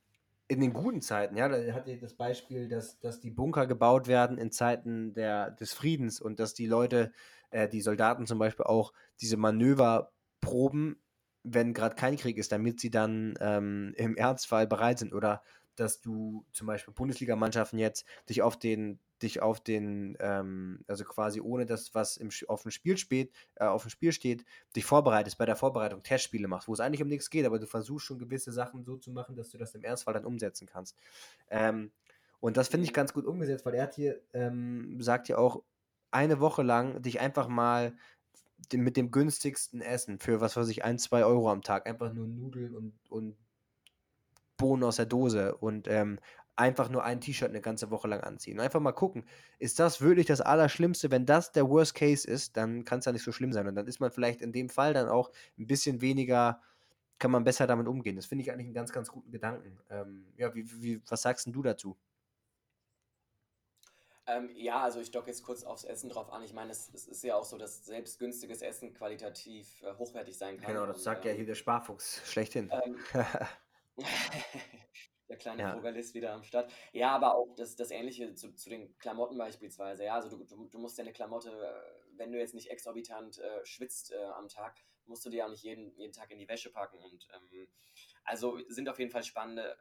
in 0.55 0.60
den 0.60 0.72
guten 0.72 1.01
Zeiten, 1.01 1.36
ja, 1.36 1.48
da 1.48 1.72
hat 1.72 1.86
ihr 1.86 1.98
das 1.98 2.14
Beispiel, 2.14 2.68
dass, 2.68 2.98
dass 3.01 3.20
die 3.20 3.31
Bunker 3.31 3.66
gebaut 3.66 4.06
werden 4.06 4.39
in 4.39 4.51
Zeiten 4.51 5.12
der, 5.14 5.51
des 5.51 5.72
Friedens 5.72 6.20
und 6.20 6.40
dass 6.40 6.55
die 6.55 6.66
Leute, 6.66 7.12
äh, 7.51 7.68
die 7.68 7.81
Soldaten 7.81 8.26
zum 8.26 8.39
Beispiel 8.39 8.64
auch 8.64 8.93
diese 9.20 9.36
Manöver 9.36 10.12
proben, 10.40 11.01
wenn 11.43 11.74
gerade 11.74 11.94
kein 11.94 12.16
Krieg 12.16 12.39
ist, 12.39 12.52
damit 12.52 12.81
sie 12.81 12.90
dann 12.90 13.35
ähm, 13.40 13.93
im 13.97 14.16
Ernstfall 14.16 14.66
bereit 14.66 14.98
sind. 14.98 15.12
Oder 15.12 15.43
dass 15.76 16.01
du 16.01 16.44
zum 16.52 16.66
Beispiel 16.66 16.94
Bundesligamannschaften 16.94 17.78
jetzt 17.78 18.06
dich 18.28 18.42
auf 18.42 18.59
den, 18.59 18.98
dich 19.22 19.42
auf 19.42 19.60
den, 19.60 20.16
ähm, 20.20 20.84
also 20.86 21.05
quasi 21.05 21.40
ohne 21.40 21.66
das, 21.66 21.94
was 21.94 22.16
im, 22.16 22.30
auf 22.48 22.62
dem 22.62 22.70
Spiel 22.70 22.96
steht, 22.96 23.32
äh, 23.56 23.64
auf 23.64 23.82
dem 23.82 23.90
Spiel 23.90 24.12
steht, 24.12 24.44
dich 24.76 24.84
vorbereitest 24.84 25.38
bei 25.38 25.46
der 25.46 25.56
Vorbereitung, 25.56 26.02
Testspiele 26.02 26.48
machst, 26.48 26.68
wo 26.68 26.72
es 26.72 26.80
eigentlich 26.80 27.02
um 27.02 27.09
nichts 27.09 27.30
geht, 27.30 27.46
aber 27.46 27.59
du 27.59 27.66
versuchst 27.66 28.06
schon 28.06 28.18
gewisse 28.18 28.52
Sachen 28.52 28.84
so 28.84 28.96
zu 28.96 29.10
machen, 29.10 29.36
dass 29.36 29.51
du 29.51 29.59
das 29.59 29.74
im 29.74 29.84
Ernstfall 29.84 30.14
dann 30.14 30.24
umsetzen 30.24 30.66
kannst. 30.66 30.96
Ähm, 31.51 31.92
und 32.40 32.56
das 32.56 32.68
finde 32.68 32.84
ich 32.84 32.92
ganz 32.92 33.12
gut 33.12 33.24
umgesetzt, 33.24 33.64
weil 33.64 33.74
er 33.74 33.84
hat 33.84 33.94
hier, 33.94 34.20
ähm, 34.34 35.01
sagt 35.01 35.28
ja 35.28 35.38
auch, 35.38 35.62
eine 36.10 36.40
Woche 36.40 36.62
lang 36.62 37.02
dich 37.02 37.20
einfach 37.20 37.48
mal 37.48 37.96
mit 38.72 38.96
dem 38.96 39.10
günstigsten 39.10 39.80
Essen 39.80 40.18
für 40.18 40.40
was 40.40 40.56
weiß 40.56 40.68
ich, 40.68 40.84
ein, 40.84 40.98
zwei 40.98 41.24
Euro 41.24 41.51
am 41.51 41.62
Tag, 41.62 41.86
einfach 41.86 42.12
nur 42.12 42.26
Nudeln 42.26 42.74
und, 42.74 42.94
und 43.10 43.36
Bohnen 44.65 44.82
aus 44.82 44.97
der 44.97 45.05
Dose 45.05 45.55
und 45.57 45.89
ähm, 45.89 46.19
einfach 46.57 46.89
nur 46.89 47.05
ein 47.05 47.20
T-Shirt 47.20 47.51
eine 47.51 47.61
ganze 47.61 47.91
Woche 47.91 48.09
lang 48.09 48.23
anziehen. 48.23 48.61
Einfach 48.61 48.81
mal 48.81 48.93
gucken, 48.93 49.27
ist 49.59 49.78
das 49.78 50.01
wirklich 50.01 50.24
das 50.24 50.41
Allerschlimmste? 50.41 51.11
Wenn 51.11 51.27
das 51.27 51.53
der 51.53 51.69
Worst 51.69 51.95
Case 51.95 52.27
ist, 52.27 52.57
dann 52.57 52.86
kann 52.86 53.01
es 53.01 53.05
ja 53.05 53.12
nicht 53.12 53.24
so 53.24 53.31
schlimm 53.31 53.53
sein. 53.53 53.69
Und 53.69 53.74
dann 53.74 53.86
ist 53.86 54.01
man 54.01 54.11
vielleicht 54.11 54.41
in 54.41 54.53
dem 54.53 54.70
Fall 54.70 54.95
dann 54.95 55.07
auch 55.07 55.31
ein 55.59 55.66
bisschen 55.66 56.01
weniger, 56.01 56.62
kann 57.19 57.31
man 57.31 57.45
besser 57.45 57.66
damit 57.66 57.89
umgehen. 57.89 58.16
Das 58.16 58.24
finde 58.24 58.43
ich 58.43 58.51
eigentlich 58.51 58.69
einen 58.69 58.74
ganz, 58.74 58.91
ganz 58.91 59.11
guten 59.11 59.31
Gedanken. 59.31 59.78
Ähm, 59.91 60.24
ja, 60.39 60.55
wie, 60.55 60.65
wie, 60.82 61.03
was 61.07 61.20
sagst 61.20 61.47
du 61.47 61.62
dazu? 61.62 61.95
Ähm, 64.27 64.49
ja, 64.55 64.81
also 64.81 65.01
ich 65.01 65.11
docke 65.11 65.27
jetzt 65.27 65.43
kurz 65.43 65.65
aufs 65.65 65.85
Essen 65.85 66.09
drauf 66.09 66.32
an. 66.32 66.43
Ich 66.43 66.55
meine, 66.55 66.70
es, 66.70 66.91
es 66.95 67.07
ist 67.07 67.23
ja 67.23 67.36
auch 67.36 67.45
so, 67.45 67.59
dass 67.59 67.85
selbst 67.85 68.19
günstiges 68.19 68.62
Essen 68.62 68.95
qualitativ 68.95 69.82
äh, 69.82 69.93
hochwertig 69.99 70.39
sein 70.39 70.57
kann. 70.57 70.73
Genau, 70.73 70.86
das 70.86 70.97
Und, 70.97 71.03
sagt 71.03 71.27
ja 71.27 71.32
ähm, 71.32 71.36
hier 71.36 71.47
der 71.47 71.55
Sparfuchs 71.55 72.23
schlechthin. 72.24 72.70
Ähm, 72.73 72.97
der 75.28 75.36
kleine 75.38 75.62
Ja. 75.62 75.72
Frugalist 75.72 76.14
wieder 76.14 76.32
am 76.32 76.42
Start. 76.44 76.72
Ja, 76.92 77.14
aber 77.14 77.34
auch 77.34 77.54
das, 77.56 77.76
das 77.76 77.90
Ähnliche 77.90 78.34
zu, 78.34 78.54
zu 78.54 78.68
den 78.68 78.96
Klamotten 78.98 79.38
beispielsweise. 79.38 80.04
Ja, 80.04 80.14
also 80.14 80.28
du, 80.28 80.44
du, 80.44 80.68
du 80.68 80.78
musst 80.78 80.98
deine 80.98 81.12
Klamotte, 81.12 81.50
äh, 81.50 82.18
wenn 82.18 82.32
du 82.32 82.38
jetzt 82.38 82.54
nicht 82.54 82.70
exorbitant 82.70 83.38
äh, 83.38 83.64
schwitzt 83.64 84.12
äh, 84.12 84.16
am 84.16 84.48
Tag, 84.48 84.80
musst 85.06 85.24
du 85.24 85.30
dir 85.30 85.46
auch 85.46 85.50
nicht 85.50 85.62
jeden, 85.62 85.94
jeden 85.96 86.12
Tag 86.12 86.30
in 86.30 86.38
die 86.38 86.48
Wäsche 86.48 86.70
packen. 86.70 86.98
Und 86.98 87.28
ähm, 87.34 87.68
also 88.24 88.58
sind 88.68 88.88
auf 88.88 88.98
jeden 88.98 89.10
Fall 89.10 89.24
spannende 89.24 89.76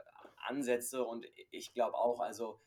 Ansätze 0.47 1.03
und 1.03 1.25
ich 1.51 1.73
glaube 1.73 1.95
auch, 1.97 2.19
also 2.19 2.59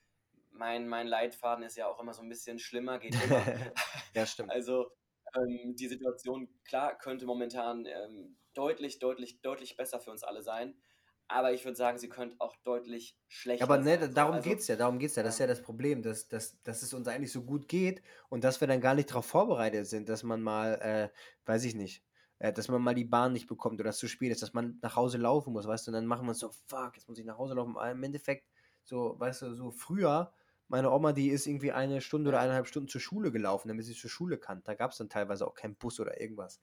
mein, 0.50 0.88
mein 0.88 1.06
Leitfaden 1.06 1.64
ist 1.64 1.76
ja 1.76 1.86
auch 1.86 2.00
immer 2.00 2.14
so 2.14 2.22
ein 2.22 2.28
bisschen 2.28 2.58
schlimmer, 2.58 2.98
geht 2.98 3.14
immer. 3.22 3.44
ja, 4.14 4.26
stimmt. 4.26 4.50
Also 4.52 4.90
ähm, 5.34 5.74
die 5.76 5.88
Situation, 5.88 6.48
klar, 6.64 6.96
könnte 6.96 7.26
momentan 7.26 7.84
ähm, 7.86 8.38
deutlich, 8.54 8.98
deutlich, 8.98 9.42
deutlich 9.42 9.76
besser 9.76 10.00
für 10.00 10.10
uns 10.10 10.22
alle 10.22 10.42
sein. 10.42 10.80
Aber 11.28 11.52
ich 11.52 11.64
würde 11.64 11.76
sagen, 11.76 11.98
sie 11.98 12.08
könnte 12.08 12.36
auch 12.40 12.56
deutlich 12.64 13.18
schlechter 13.28 13.58
Aber 13.58 13.78
ne, 13.78 13.98
sein. 13.98 14.12
Darum 14.12 14.40
Also, 14.40 14.42
geht's 14.42 14.66
ja, 14.68 14.76
darum 14.76 14.98
geht's 14.98 15.16
ja. 15.16 15.22
Das 15.22 15.34
ist 15.34 15.38
ja 15.38 15.46
das 15.46 15.62
Problem, 15.62 16.02
dass, 16.02 16.28
dass, 16.28 16.60
dass 16.62 16.82
es 16.82 16.92
uns 16.92 17.08
eigentlich 17.08 17.32
so 17.32 17.42
gut 17.44 17.68
geht 17.68 18.02
und 18.28 18.44
dass 18.44 18.60
wir 18.60 18.68
dann 18.68 18.80
gar 18.82 18.94
nicht 18.94 19.10
darauf 19.10 19.24
vorbereitet 19.26 19.86
sind, 19.86 20.08
dass 20.10 20.22
man 20.22 20.42
mal, 20.42 20.74
äh, 20.82 21.08
weiß 21.46 21.64
ich 21.64 21.74
nicht, 21.74 22.04
äh, 22.38 22.52
dass 22.52 22.68
man 22.68 22.82
mal 22.82 22.94
die 22.94 23.04
Bahn 23.06 23.32
nicht 23.32 23.46
bekommt 23.46 23.80
oder 23.80 23.90
es 23.90 23.98
zu 23.98 24.08
spät 24.08 24.30
ist, 24.30 24.42
dass 24.42 24.52
man 24.52 24.78
nach 24.82 24.94
Hause 24.96 25.16
laufen 25.18 25.52
muss, 25.54 25.66
weißt 25.66 25.86
du, 25.86 25.90
und 25.90 25.94
dann 25.94 26.06
machen 26.06 26.26
wir 26.26 26.30
uns 26.30 26.40
so, 26.40 26.50
fuck, 26.50 26.96
jetzt 26.96 27.08
muss 27.08 27.18
ich 27.18 27.24
nach 27.24 27.38
Hause 27.38 27.54
laufen. 27.54 27.76
Aber 27.78 27.90
Im 27.90 28.02
Endeffekt, 28.02 28.46
so, 28.84 29.18
weißt 29.18 29.42
du, 29.42 29.54
so 29.54 29.70
früher, 29.70 30.34
meine 30.68 30.90
Oma, 30.90 31.12
die 31.12 31.28
ist 31.30 31.46
irgendwie 31.46 31.72
eine 31.72 32.00
Stunde 32.02 32.28
oder 32.28 32.40
eineinhalb 32.40 32.66
Stunden 32.66 32.88
zur 32.88 33.00
Schule 33.00 33.32
gelaufen, 33.32 33.68
damit 33.68 33.84
sie 33.86 33.94
zur 33.94 34.10
Schule 34.10 34.36
kann. 34.38 34.62
Da 34.64 34.74
gab 34.74 34.90
es 34.90 34.98
dann 34.98 35.08
teilweise 35.08 35.46
auch 35.46 35.54
keinen 35.54 35.76
Bus 35.76 35.98
oder 36.00 36.20
irgendwas. 36.20 36.60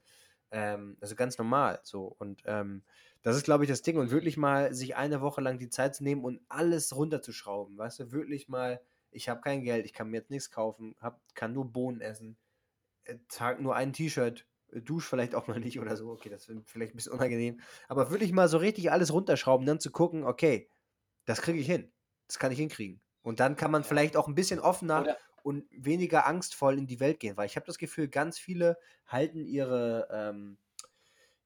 Ähm, 0.52 0.98
also 1.02 1.16
ganz 1.16 1.38
normal 1.38 1.80
so. 1.84 2.06
Und 2.06 2.44
ähm, 2.46 2.84
das 3.24 3.36
ist, 3.38 3.46
glaube 3.46 3.64
ich, 3.64 3.70
das 3.70 3.82
Ding. 3.82 3.98
Und 3.98 4.12
wirklich 4.12 4.38
mal 4.38 4.74
sich 4.74 4.96
eine 4.96 5.22
Woche 5.22 5.42
lang 5.42 5.58
die 5.60 5.70
Zeit 5.70 5.96
zu 5.96 6.04
nehmen 6.04 6.24
und 6.24 6.42
alles 6.50 6.96
runterzuschrauben. 6.96 7.78
Weißt 7.78 8.00
du, 8.00 8.12
wirklich 8.12 8.50
mal, 8.50 8.82
ich 9.12 9.30
habe 9.30 9.42
kein 9.42 9.64
Geld, 9.64 9.86
ich 9.86 9.94
kann 9.94 10.10
mir 10.10 10.18
jetzt 10.18 10.30
nichts 10.30 10.52
kaufen, 10.52 10.96
hab, 11.00 11.22
kann 11.36 11.54
nur 11.54 11.72
Bohnen 11.72 12.02
essen, 12.02 12.38
äh, 13.06 13.18
trag 13.30 13.62
nur 13.62 13.76
ein 13.76 13.94
T-Shirt, 13.94 14.46
äh, 14.72 14.82
dusch 14.82 15.06
vielleicht 15.08 15.36
auch 15.36 15.48
mal 15.48 15.60
nicht 15.60 15.80
oder 15.80 15.96
so. 15.98 16.12
Okay, 16.12 16.30
das 16.30 16.48
wird 16.50 16.70
vielleicht 16.70 16.94
ein 16.94 16.98
bisschen 16.98 17.14
unangenehm. 17.14 17.62
Aber 17.88 18.12
wirklich 18.12 18.32
mal 18.34 18.48
so 18.50 18.58
richtig 18.58 18.92
alles 18.92 19.14
runterschrauben, 19.14 19.66
dann 19.66 19.80
zu 19.80 19.92
gucken, 19.92 20.24
okay, 20.26 20.70
das 21.26 21.42
kriege 21.42 21.60
ich 21.60 21.68
hin. 21.68 21.92
Das 22.28 22.40
kann 22.40 22.52
ich 22.52 22.60
hinkriegen. 22.60 23.02
Und 23.22 23.40
dann 23.40 23.56
kann 23.56 23.72
man 23.72 23.84
vielleicht 23.84 24.18
auch 24.18 24.28
ein 24.28 24.36
bisschen 24.36 24.60
offener 24.60 25.02
Oder, 25.02 25.18
und 25.44 25.66
weniger 25.72 26.26
angstvoll 26.26 26.78
in 26.78 26.88
die 26.88 27.00
Welt 27.00 27.20
gehen, 27.20 27.38
weil 27.38 27.46
ich 27.48 27.56
habe 27.58 27.66
das 27.66 27.78
Gefühl, 27.78 28.08
ganz 28.08 28.40
viele 28.40 28.78
halten 29.06 29.46
ihre, 29.46 30.08
ähm, 30.12 30.58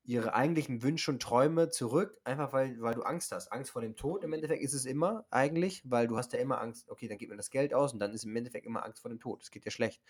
ihre 0.08 0.34
eigentlichen 0.34 0.84
Wünsche 0.84 1.12
und 1.12 1.22
Träume 1.22 1.70
zurück, 1.70 2.18
einfach 2.24 2.54
weil, 2.54 2.80
weil 2.80 2.96
du 2.96 3.02
Angst 3.04 3.34
hast. 3.34 3.52
Angst 3.52 3.72
vor 3.72 3.82
dem 3.82 3.98
Tod 3.98 4.24
im 4.24 4.32
Endeffekt 4.32 4.64
ist 4.64 4.74
es 4.74 4.86
immer 4.86 5.26
eigentlich, 5.32 5.84
weil 5.84 6.08
du 6.08 6.18
hast 6.18 6.32
ja 6.32 6.40
immer 6.40 6.62
Angst, 6.62 6.90
okay, 6.90 7.10
dann 7.10 7.18
gibt 7.18 7.30
man 7.30 7.38
das 7.38 7.50
Geld 7.50 7.74
aus 7.74 7.92
und 7.92 8.00
dann 8.00 8.14
ist 8.14 8.24
im 8.24 8.34
Endeffekt 8.34 8.66
immer 8.66 8.86
Angst 8.86 9.02
vor 9.02 9.10
dem 9.10 9.20
Tod. 9.20 9.44
Es 9.44 9.52
geht 9.52 9.66
ja 9.66 9.72
schlecht. 9.72 10.02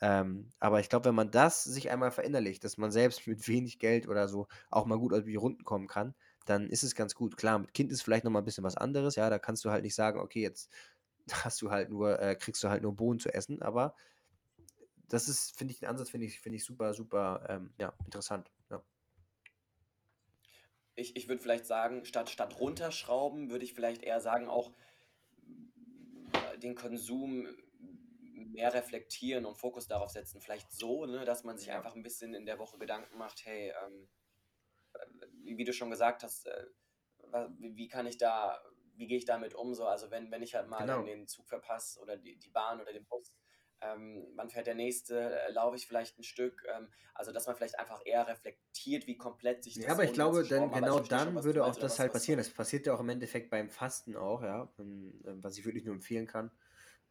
Ähm, 0.00 0.50
aber 0.58 0.80
ich 0.80 0.88
glaube, 0.88 1.04
wenn 1.04 1.14
man 1.14 1.30
das 1.30 1.62
sich 1.62 1.88
einmal 1.92 2.10
verinnerlicht, 2.10 2.64
dass 2.64 2.78
man 2.78 2.90
selbst 2.90 3.26
mit 3.28 3.46
wenig 3.46 3.78
Geld 3.78 4.08
oder 4.08 4.26
so 4.26 4.48
auch 4.70 4.86
mal 4.86 4.98
gut 4.98 5.12
über 5.12 5.22
die 5.22 5.36
Runden 5.36 5.62
kommen 5.62 5.86
kann, 5.86 6.16
dann 6.46 6.68
ist 6.68 6.82
es 6.82 6.96
ganz 6.96 7.14
gut. 7.14 7.36
Klar, 7.36 7.60
mit 7.60 7.74
Kind 7.74 7.92
ist 7.92 8.02
vielleicht 8.02 8.24
nochmal 8.24 8.42
ein 8.42 8.46
bisschen 8.46 8.64
was 8.64 8.76
anderes, 8.76 9.14
ja, 9.14 9.30
da 9.30 9.38
kannst 9.38 9.64
du 9.64 9.70
halt 9.70 9.84
nicht 9.84 9.94
sagen, 9.94 10.18
okay, 10.18 10.42
jetzt 10.42 10.68
hast 11.44 11.62
du 11.62 11.70
halt 11.70 11.90
nur, 11.90 12.20
äh, 12.20 12.34
kriegst 12.34 12.62
du 12.64 12.68
halt 12.68 12.82
nur 12.82 12.96
Bohnen 12.96 13.20
zu 13.20 13.32
essen, 13.32 13.62
aber 13.62 13.94
das 15.08 15.28
ist, 15.28 15.56
finde 15.56 15.72
ich, 15.72 15.80
den 15.80 15.88
Ansatz 15.88 16.10
finde 16.10 16.26
ich, 16.26 16.40
finde 16.40 16.56
ich 16.56 16.64
super, 16.64 16.92
super, 16.92 17.46
ähm, 17.48 17.72
ja, 17.78 17.92
interessant. 18.04 18.50
Ja. 18.68 18.82
Ich, 20.96 21.16
ich 21.16 21.28
würde 21.28 21.42
vielleicht 21.42 21.66
sagen, 21.66 22.04
statt, 22.04 22.30
statt 22.30 22.60
runterschrauben, 22.60 23.50
würde 23.50 23.64
ich 23.64 23.74
vielleicht 23.74 24.02
eher 24.02 24.20
sagen, 24.20 24.48
auch 24.48 24.72
äh, 26.32 26.58
den 26.58 26.74
Konsum 26.74 27.48
mehr 28.34 28.72
reflektieren 28.72 29.46
und 29.46 29.56
Fokus 29.56 29.88
darauf 29.88 30.10
setzen. 30.10 30.40
Vielleicht 30.40 30.72
so, 30.72 31.06
ne, 31.06 31.24
dass 31.24 31.44
man 31.44 31.58
sich 31.58 31.68
Ja. 31.68 31.76
einfach 31.76 31.94
ein 31.94 32.02
bisschen 32.02 32.34
in 32.34 32.46
der 32.46 32.58
Woche 32.58 32.78
Gedanken 32.78 33.18
macht, 33.18 33.44
hey, 33.44 33.72
ähm, 33.84 34.08
äh, 34.94 35.26
wie, 35.56 35.64
du 35.64 35.72
schon 35.72 35.90
gesagt 35.90 36.22
hast, 36.22 36.46
äh, 36.46 36.66
wie, 37.58 37.88
kann 37.88 38.06
ich 38.06 38.16
da, 38.16 38.62
wie 38.94 39.06
gehe 39.06 39.18
ich 39.18 39.24
damit 39.24 39.54
um? 39.54 39.74
So, 39.74 39.86
also 39.86 40.10
wenn, 40.10 40.30
wenn 40.30 40.42
ich 40.42 40.54
halt 40.54 40.68
mal 40.68 40.86
Genau. 40.86 41.02
den 41.02 41.26
Zug 41.26 41.48
verpasse 41.48 42.00
oder 42.00 42.16
die, 42.16 42.36
die 42.38 42.50
Bahn 42.50 42.80
oder 42.80 42.92
den 42.92 43.04
Bus, 43.06 43.32
ähm, 43.84 44.26
wann 44.36 44.50
fährt 44.50 44.66
der 44.66 44.74
nächste, 44.74 45.40
äh, 45.40 45.52
laufe 45.52 45.76
ich 45.76 45.86
vielleicht 45.86 46.18
ein 46.18 46.24
Stück, 46.24 46.64
ähm, 46.74 46.88
also 47.14 47.32
dass 47.32 47.46
man 47.46 47.56
vielleicht 47.56 47.78
einfach 47.78 48.00
eher 48.04 48.26
reflektiert, 48.26 49.06
wie 49.06 49.16
komplett 49.16 49.62
sich 49.64 49.74
das 49.76 49.84
Ja, 49.86 49.92
aber 49.92 50.04
ich 50.04 50.12
glaube, 50.12 50.44
dann, 50.44 50.70
genau 50.72 50.98
schon, 50.98 51.08
dann 51.08 51.34
du 51.34 51.44
würde 51.44 51.64
auch 51.64 51.66
meinst 51.66 51.82
das 51.82 51.92
was- 51.92 51.98
halt 51.98 52.12
passieren. 52.12 52.38
Das 52.38 52.50
passiert 52.50 52.86
ja 52.86 52.94
auch 52.94 53.00
im 53.00 53.08
Endeffekt 53.08 53.50
beim 53.50 53.70
Fasten 53.70 54.16
auch, 54.16 54.42
ja, 54.42 54.72
ähm, 54.78 55.20
ähm, 55.26 55.42
was 55.42 55.58
ich 55.58 55.64
wirklich 55.64 55.84
nur 55.84 55.94
empfehlen 55.94 56.26
kann. 56.26 56.50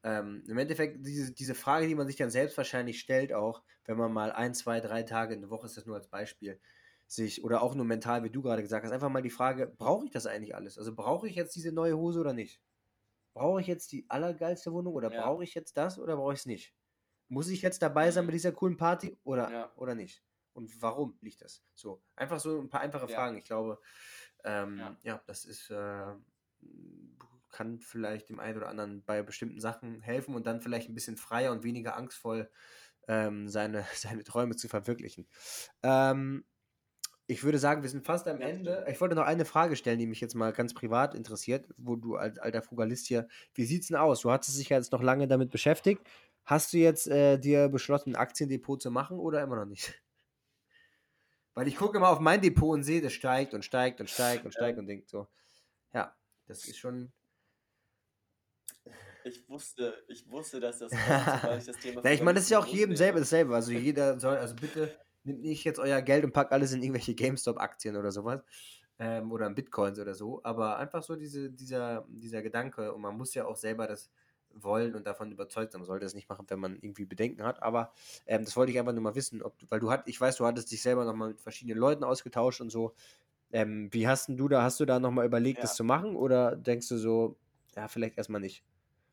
Ähm, 0.03 0.43
Im 0.47 0.57
Endeffekt, 0.57 1.05
diese, 1.05 1.33
diese 1.33 1.55
Frage, 1.55 1.87
die 1.87 1.95
man 1.95 2.07
sich 2.07 2.17
dann 2.17 2.29
selbst 2.31 2.57
wahrscheinlich 2.57 2.99
stellt, 2.99 3.33
auch 3.33 3.63
wenn 3.85 3.97
man 3.97 4.13
mal 4.13 4.31
ein, 4.31 4.53
zwei, 4.53 4.79
drei 4.81 5.03
Tage 5.03 5.33
in 5.35 5.41
der 5.41 5.49
Woche 5.49 5.67
ist 5.67 5.77
das 5.77 5.85
nur 5.85 5.95
als 5.97 6.07
Beispiel, 6.09 6.59
sich, 7.07 7.43
oder 7.43 7.61
auch 7.63 7.75
nur 7.75 7.85
mental, 7.85 8.23
wie 8.23 8.29
du 8.31 8.41
gerade 8.41 8.61
gesagt 8.63 8.85
hast, 8.85 8.91
einfach 8.93 9.09
mal 9.09 9.21
die 9.23 9.29
Frage, 9.31 9.67
brauche 9.67 10.05
ich 10.05 10.11
das 10.11 10.25
eigentlich 10.27 10.55
alles? 10.55 10.77
Also 10.77 10.95
brauche 10.95 11.27
ich 11.29 11.35
jetzt 11.35 11.55
diese 11.55 11.71
neue 11.73 11.97
Hose 11.97 12.19
oder 12.21 12.33
nicht? 12.33 12.61
Brauche 13.33 13.61
ich 13.61 13.67
jetzt 13.67 13.91
die 13.91 14.09
allergeilste 14.09 14.73
Wohnung 14.73 14.93
oder 14.93 15.09
Ja. 15.09 15.23
brauche 15.23 15.43
ich 15.43 15.53
jetzt 15.55 15.77
das 15.77 15.99
oder 15.99 16.15
brauche 16.17 16.33
ich 16.33 16.39
es 16.39 16.45
nicht? 16.45 16.75
Muss 17.29 17.49
ich 17.49 17.61
jetzt 17.61 17.81
dabei 17.81 18.11
sein 18.11 18.25
Mhm. 18.25 18.27
bei 18.27 18.33
dieser 18.33 18.51
coolen 18.51 18.77
Party 18.77 19.17
oder, 19.23 19.49
Ja. 19.51 19.73
oder 19.75 19.95
nicht? 19.95 20.23
Und 20.53 20.81
warum 20.81 21.17
liegt 21.21 21.41
das? 21.41 21.63
So, 21.73 22.03
einfach 22.15 22.39
so 22.39 22.59
ein 22.61 22.69
paar 22.69 22.81
einfache 22.81 23.07
Ja. 23.07 23.15
Fragen. 23.15 23.37
Ich 23.37 23.45
glaube, 23.45 23.79
ähm, 24.43 24.79
ja. 24.79 25.01
Ja. 25.03 25.23
das 25.27 25.45
ist, 25.45 25.69
äh, 25.71 26.15
kann 27.49 27.79
vielleicht 27.79 28.29
dem 28.29 28.39
einen 28.39 28.57
oder 28.57 28.67
anderen 28.69 29.03
bei 29.03 29.21
bestimmten 29.21 29.59
Sachen 29.59 30.01
helfen 30.01 30.35
und 30.35 30.47
dann 30.47 30.61
vielleicht 30.61 30.89
ein 30.89 30.95
bisschen 30.95 31.17
freier 31.17 31.51
und 31.51 31.63
weniger 31.63 31.95
angstvoll 31.95 32.49
ähm, 33.07 33.49
seine, 33.49 33.85
seine 33.95 34.23
Träume 34.23 34.55
zu 34.55 34.69
verwirklichen. 34.69 35.27
Ähm, 35.83 36.45
ich 37.27 37.43
würde 37.43 37.57
sagen, 37.57 37.83
wir 37.83 37.89
sind 37.89 38.05
fast 38.05 38.27
am 38.27 38.41
Ja, 38.41 38.47
Ende. 38.47 38.85
Ich 38.89 38.99
wollte 38.99 39.15
noch 39.15 39.25
eine 39.25 39.45
Frage 39.45 39.75
stellen, 39.75 39.99
die 39.99 40.07
mich 40.07 40.19
jetzt 40.19 40.35
mal 40.35 40.51
ganz 40.51 40.73
privat 40.73 41.15
interessiert, 41.15 41.67
wo 41.77 41.95
du 41.95 42.15
als 42.15 42.37
alter 42.39 42.61
Frugalist 42.61 43.07
hier, 43.07 43.27
wie 43.53 43.65
sieht's 43.65 43.87
denn 43.87 43.97
aus? 43.97 44.21
Du 44.21 44.31
hattest 44.31 44.59
dich 44.59 44.69
ja 44.69 44.77
jetzt 44.77 44.91
noch 44.91 45.01
lange 45.01 45.27
damit 45.27 45.49
beschäftigt. 45.49 46.01
Hast 46.45 46.73
du 46.73 46.77
jetzt 46.77 47.07
äh, 47.07 47.37
dir 47.37 47.69
beschlossen, 47.69 48.11
ein 48.11 48.15
Aktiendepot 48.17 48.81
zu 48.81 48.91
machen 48.91 49.17
oder 49.19 49.41
immer 49.41 49.55
noch 49.55 49.65
nicht? 49.65 49.93
Weil 51.53 51.67
ich 51.67 51.77
gucke 51.77 51.97
immer 51.97 52.09
auf 52.09 52.19
mein 52.19 52.41
Depot 52.41 52.73
und 52.73 52.83
sehe, 52.83 53.01
das 53.01 53.13
steigt 53.13 53.53
und 53.53 53.63
steigt 53.63 54.01
und 54.01 54.09
steigt 54.09 54.43
und 54.43 54.51
steigt 54.51 54.77
und 54.77 54.87
denkt 54.87 55.07
so, 55.07 55.27
ja, 55.93 56.13
das 56.47 56.67
ist 56.67 56.77
schon. 56.77 57.13
Ich 59.23 59.47
wusste, 59.47 60.03
ich 60.09 60.29
wusste, 60.29 60.59
dass 60.59 60.79
das 60.79 60.91
kommt, 61.07 61.41
sobald 61.41 61.59
ich 61.61 61.67
das 61.67 61.77
Thema 61.77 62.01
Na, 62.03 62.11
ich 62.11 62.21
meine, 62.21 62.35
das 62.35 62.45
ist 62.45 62.49
ja 62.49 62.59
auch 62.59 62.65
jedem 62.65 62.97
selber 62.97 63.19
dasselbe. 63.19 63.55
Also 63.55 63.71
jeder 63.71 64.19
soll, 64.19 64.35
also 64.35 64.55
bitte 64.55 64.99
nimmt 65.25 65.41
nicht 65.41 65.63
jetzt 65.63 65.79
euer 65.79 66.01
Geld 66.01 66.23
und 66.25 66.33
packt 66.33 66.51
alles 66.51 66.73
in 66.73 66.81
irgendwelche 66.81 67.15
GameStop-Aktien 67.15 67.95
oder 67.97 68.11
sowas. 68.11 68.43
Ähm, 68.99 69.31
oder 69.31 69.47
in 69.47 69.55
Bitcoins 69.55 69.99
oder 69.99 70.13
so. 70.15 70.41
Aber 70.43 70.77
einfach 70.77 71.03
so 71.03 71.15
diese, 71.15 71.49
dieser, 71.51 72.05
dieser 72.09 72.41
Gedanke, 72.43 72.93
und 72.93 73.01
man 73.01 73.17
muss 73.17 73.33
ja 73.33 73.45
auch 73.45 73.55
selber 73.55 73.87
das 73.87 74.11
wollen 74.55 74.93
und 74.95 75.07
davon 75.07 75.31
überzeugt 75.31 75.71
sein. 75.71 75.81
Man 75.81 75.87
sollte 75.87 76.05
das 76.05 76.13
nicht 76.13 76.29
machen, 76.29 76.45
wenn 76.49 76.59
man 76.59 76.75
irgendwie 76.75 77.05
Bedenken 77.05 77.43
hat. 77.43 77.61
Aber 77.63 77.91
ähm, 78.27 78.45
das 78.45 78.55
wollte 78.55 78.71
ich 78.71 78.79
einfach 78.79 78.93
nur 78.93 79.01
mal 79.01 79.15
wissen, 79.15 79.41
ob 79.41 79.57
du, 79.57 79.65
weil 79.69 79.79
du 79.79 79.89
hat, 79.91 80.07
ich 80.07 80.21
weiß, 80.21 80.35
du 80.37 80.45
hattest 80.45 80.71
dich 80.71 80.81
selber 80.81 81.05
nochmal 81.05 81.29
mit 81.29 81.41
verschiedenen 81.41 81.79
Leuten 81.79 82.03
ausgetauscht 82.03 82.61
und 82.61 82.69
so. 82.69 82.93
Ähm, 83.51 83.89
wie 83.93 84.07
hast 84.07 84.27
denn 84.29 84.37
du 84.37 84.47
da, 84.49 84.63
hast 84.63 84.79
du 84.79 84.85
da 84.85 84.99
nochmal 84.99 85.25
überlegt, 85.27 85.63
das 85.63 85.71
Ja. 85.71 85.77
zu 85.77 85.83
machen? 85.85 86.15
Oder 86.15 86.55
denkst 86.55 86.89
du 86.89 86.97
so, 86.97 87.37
ja, 87.75 87.87
vielleicht 87.87 88.17
erstmal 88.17 88.41
nicht? 88.41 88.63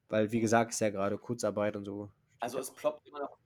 Weil, 0.08 0.32
wie 0.32 0.40
gesagt, 0.40 0.72
ist 0.72 0.80
ja 0.80 0.90
gerade 0.90 1.18
Kurzarbeit 1.18 1.76
und 1.76 1.84
so. 1.86 2.10
Also 2.40 2.58
es 2.58 2.70
ploppt 2.74 3.06
immer 3.08 3.20
noch. 3.20 3.39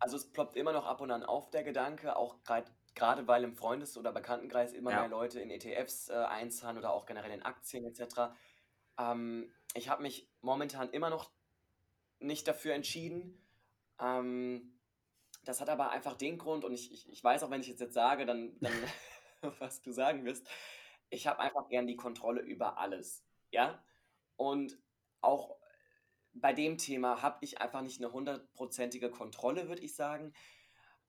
Also 0.00 0.16
es 0.16 0.30
ploppt 0.32 0.56
immer 0.56 0.72
noch 0.72 0.86
ab 0.86 1.00
und 1.00 1.10
an 1.10 1.22
auf 1.22 1.50
der 1.50 1.62
Gedanke, 1.62 2.16
auch 2.16 2.36
gerade 2.42 3.28
weil 3.28 3.44
im 3.44 3.54
Freundes- 3.54 3.96
oder 3.96 4.12
Bekanntenkreis 4.12 4.72
immer 4.72 4.90
Ja. 4.90 5.00
mehr 5.00 5.08
Leute 5.08 5.40
in 5.40 5.50
ETFs 5.50 6.08
äh, 6.08 6.14
einzahlen 6.14 6.78
oder 6.78 6.92
auch 6.92 7.06
generell 7.06 7.30
in 7.30 7.42
Aktien 7.42 7.84
etc. 7.84 8.32
Ähm, 8.98 9.52
ich 9.74 9.88
habe 9.88 10.02
mich 10.02 10.28
momentan 10.40 10.90
immer 10.90 11.10
noch 11.10 11.30
nicht 12.18 12.48
dafür 12.48 12.74
entschieden. 12.74 13.46
Ähm, 14.00 14.78
das 15.44 15.60
hat 15.60 15.68
aber 15.68 15.90
einfach 15.90 16.14
den 16.16 16.38
Grund, 16.38 16.64
und 16.64 16.72
ich, 16.72 16.92
ich, 16.92 17.08
ich 17.08 17.22
weiß 17.22 17.42
auch, 17.42 17.50
wenn 17.50 17.60
ich 17.60 17.68
es 17.68 17.78
jetzt 17.80 17.94
sage, 17.94 18.26
dann, 18.26 18.58
dann 18.60 18.72
was 19.58 19.82
du 19.82 19.92
sagen 19.92 20.24
wirst, 20.24 20.48
ich 21.10 21.26
habe 21.26 21.40
einfach 21.40 21.68
gern 21.68 21.86
die 21.86 21.96
Kontrolle 21.96 22.40
über 22.40 22.78
alles. 22.78 23.24
Ja? 23.50 23.82
Und 24.36 24.78
auch 25.20 25.56
bei 26.32 26.52
dem 26.52 26.78
Thema 26.78 27.22
habe 27.22 27.38
ich 27.40 27.60
einfach 27.60 27.82
nicht 27.82 28.00
eine 28.00 28.12
hundertprozentige 28.12 29.10
Kontrolle, 29.10 29.68
würde 29.68 29.82
ich 29.82 29.94
sagen, 29.94 30.32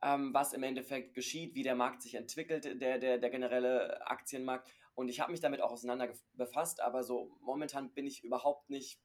ähm, 0.01 0.33
was 0.33 0.53
im 0.53 0.63
Endeffekt 0.63 1.13
geschieht, 1.13 1.53
wie 1.55 1.63
der 1.63 1.75
Markt 1.75 2.01
sich 2.01 2.15
entwickelt, 2.15 2.65
der, 2.81 2.97
der, 2.97 3.17
der 3.17 3.29
generelle 3.29 4.05
Aktienmarkt. 4.07 4.67
Und 4.95 5.09
ich 5.09 5.19
habe 5.19 5.31
mich 5.31 5.41
damit 5.41 5.61
auch 5.61 5.71
auseinander 5.71 6.09
befasst, 6.33 6.81
aber 6.81 7.03
so 7.03 7.37
momentan 7.41 7.93
bin 7.93 8.07
ich 8.07 8.23
überhaupt 8.23 8.69
nicht 8.69 8.99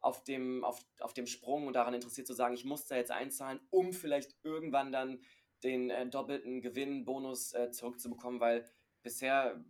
auf 0.00 0.22
dem, 0.24 0.64
auf, 0.64 0.80
auf 1.00 1.12
dem 1.12 1.26
Sprung 1.26 1.66
und 1.66 1.72
daran 1.72 1.94
interessiert 1.94 2.26
zu 2.26 2.34
sagen, 2.34 2.54
ich 2.54 2.64
muss 2.64 2.86
da 2.86 2.96
jetzt 2.96 3.10
einzahlen, 3.10 3.60
um 3.70 3.92
vielleicht 3.92 4.36
irgendwann 4.44 4.92
dann 4.92 5.20
den 5.64 5.90
äh, 5.90 6.08
doppelten 6.08 6.60
Gewinnbonus 6.60 7.52
äh, 7.54 7.70
zurückzubekommen, 7.72 8.38
weil 8.38 8.70
bisher 9.02 9.64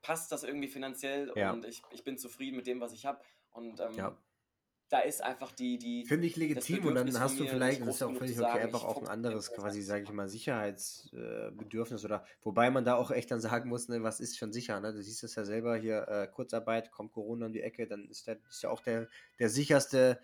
passt 0.00 0.32
das 0.32 0.44
irgendwie 0.44 0.68
finanziell 0.68 1.30
Ja. 1.36 1.52
und 1.52 1.66
ich, 1.66 1.82
ich 1.90 2.04
bin 2.04 2.16
zufrieden 2.16 2.56
mit 2.56 2.66
dem, 2.66 2.80
was 2.80 2.92
ich 2.92 3.04
habe. 3.04 3.20
Und 3.50 3.80
ähm, 3.80 3.92
Ja. 3.92 4.16
Da 4.90 5.00
ist 5.00 5.22
einfach 5.22 5.52
die, 5.52 5.78
die 5.78 6.02
Finde 6.06 6.26
ich 6.26 6.36
legitim 6.36 6.86
und 6.86 6.94
dann 6.94 7.18
hast 7.20 7.38
du 7.40 7.46
vielleicht, 7.46 7.82
das 7.86 7.94
ist 7.96 8.00
ja 8.00 8.06
auch 8.08 8.14
völlig 8.16 8.40
okay, 8.40 8.58
einfach 8.58 8.84
auch 8.84 9.02
ein 9.02 9.06
anderes, 9.08 9.52
quasi, 9.52 9.82
sage 9.82 10.02
ich 10.04 10.12
mal, 10.12 10.28
Sicherheitsbedürfnis 10.28 12.04
oder 12.04 12.24
wobei 12.42 12.70
man 12.70 12.84
da 12.84 12.94
auch 12.96 13.10
echt 13.10 13.30
dann 13.30 13.40
sagen 13.40 13.68
muss, 13.68 13.88
ne, 13.88 14.02
was 14.02 14.18
ist 14.18 14.38
schon 14.38 14.52
sicher, 14.52 14.80
ne? 14.80 14.92
Du 14.92 15.02
siehst 15.02 15.22
es 15.24 15.34
ja 15.34 15.44
selber 15.44 15.76
hier, 15.76 16.08
äh, 16.08 16.26
Kurzarbeit, 16.26 16.90
kommt 16.90 17.12
Corona 17.12 17.46
um 17.46 17.52
die 17.52 17.62
Ecke, 17.62 17.86
dann 17.86 18.08
ist, 18.08 18.26
der, 18.26 18.40
ist 18.48 18.62
ja 18.62 18.70
auch 18.70 18.80
der, 18.80 19.08
der 19.38 19.50
sicherste, 19.50 20.20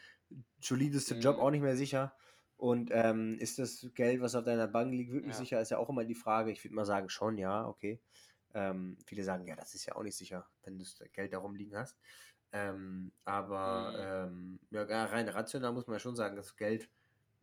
solideste 0.61 1.15
Job 1.15 1.37
Mhm. 1.37 1.41
auch 1.41 1.51
nicht 1.51 1.63
mehr 1.63 1.77
sicher. 1.77 2.17
Und 2.57 2.91
ähm, 2.93 3.37
ist 3.39 3.59
das 3.59 3.87
Geld, 3.95 4.21
was 4.23 4.35
auf 4.35 4.45
deiner 4.45 4.67
Bank 4.67 4.93
liegt, 4.93 5.13
wirklich 5.13 5.35
Ja. 5.35 5.41
sicher, 5.41 5.61
ist 5.61 5.71
ja 5.71 5.79
auch 5.79 5.91
immer 5.91 6.05
die 6.07 6.15
Frage. 6.15 6.51
Ich 6.51 6.65
würde 6.65 6.75
mal 6.75 6.87
sagen, 6.87 7.11
schon, 7.11 7.37
ja, 7.37 7.67
okay. 7.69 8.01
Ähm, 8.55 8.97
viele 9.07 9.25
sagen, 9.25 9.47
ja, 9.47 9.57
das 9.57 9.75
ist 9.75 9.85
ja 9.87 9.95
auch 9.97 10.03
nicht 10.03 10.17
sicher, 10.17 10.49
wenn 10.63 10.79
du 10.79 10.85
das 10.85 10.99
Geld 11.13 11.33
da 11.35 11.39
rumliegen 11.39 11.77
hast. 11.77 11.99
Ähm, 12.57 13.13
aber 13.25 13.95
ähm, 13.99 14.59
ja, 14.71 15.05
rein 15.05 15.29
rational 15.29 15.73
muss 15.73 15.87
man 15.87 15.97
ja 15.97 16.01
schon 16.01 16.17
sagen, 16.17 16.37
dass 16.37 16.57
Geld 16.57 16.89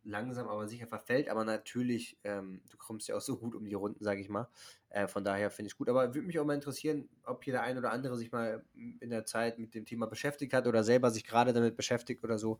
langsam 0.02 0.48
aber 0.48 0.66
sicher 0.66 0.86
verfällt. 0.86 1.28
Aber 1.28 1.44
natürlich, 1.44 2.18
ähm, 2.24 2.60
du 2.70 2.76
kommst 2.76 3.08
ja 3.08 3.16
auch 3.16 3.20
so 3.20 3.36
gut 3.36 3.54
um 3.54 3.64
die 3.64 3.74
Runden, 3.74 4.02
sage 4.02 4.20
ich 4.20 4.28
mal. 4.28 4.48
Äh, 4.90 5.06
von 5.06 5.24
daher 5.24 5.50
finde 5.50 5.68
ich 5.68 5.76
gut. 5.76 5.88
Aber 5.88 6.14
würde 6.14 6.26
mich 6.26 6.38
auch 6.38 6.44
mal 6.44 6.54
interessieren, 6.54 7.08
ob 7.24 7.44
hier 7.44 7.52
der 7.52 7.62
ein 7.62 7.78
oder 7.78 7.92
andere 7.92 8.16
sich 8.16 8.32
mal 8.32 8.64
in 8.74 9.10
der 9.10 9.24
Zeit 9.24 9.58
mit 9.58 9.74
dem 9.74 9.84
Thema 9.84 10.06
beschäftigt 10.06 10.52
hat 10.52 10.66
oder 10.66 10.82
selber 10.82 11.10
sich 11.10 11.24
gerade 11.24 11.52
damit 11.52 11.76
beschäftigt 11.76 12.24
oder 12.24 12.38
so. 12.38 12.58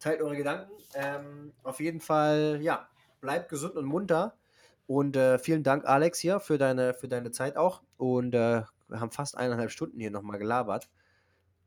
Teilt 0.00 0.20
eure 0.20 0.36
Gedanken. 0.36 0.72
Ähm, 0.94 1.52
auf 1.62 1.78
jeden 1.78 2.00
Fall, 2.00 2.58
ja, 2.62 2.88
bleibt 3.20 3.48
gesund 3.48 3.76
und 3.76 3.84
munter. 3.84 4.36
Und 4.86 5.16
äh, 5.16 5.38
vielen 5.38 5.62
Dank, 5.62 5.84
Alex, 5.84 6.18
hier 6.18 6.40
für 6.40 6.58
deine, 6.58 6.94
für 6.94 7.08
deine 7.08 7.30
Zeit 7.30 7.56
auch. 7.56 7.82
Und 7.96 8.34
äh, 8.34 8.62
wir 8.88 9.00
haben 9.00 9.12
fast 9.12 9.36
eineinhalb 9.36 9.70
Stunden 9.70 10.00
hier 10.00 10.10
nochmal 10.10 10.38
gelabert. 10.38 10.90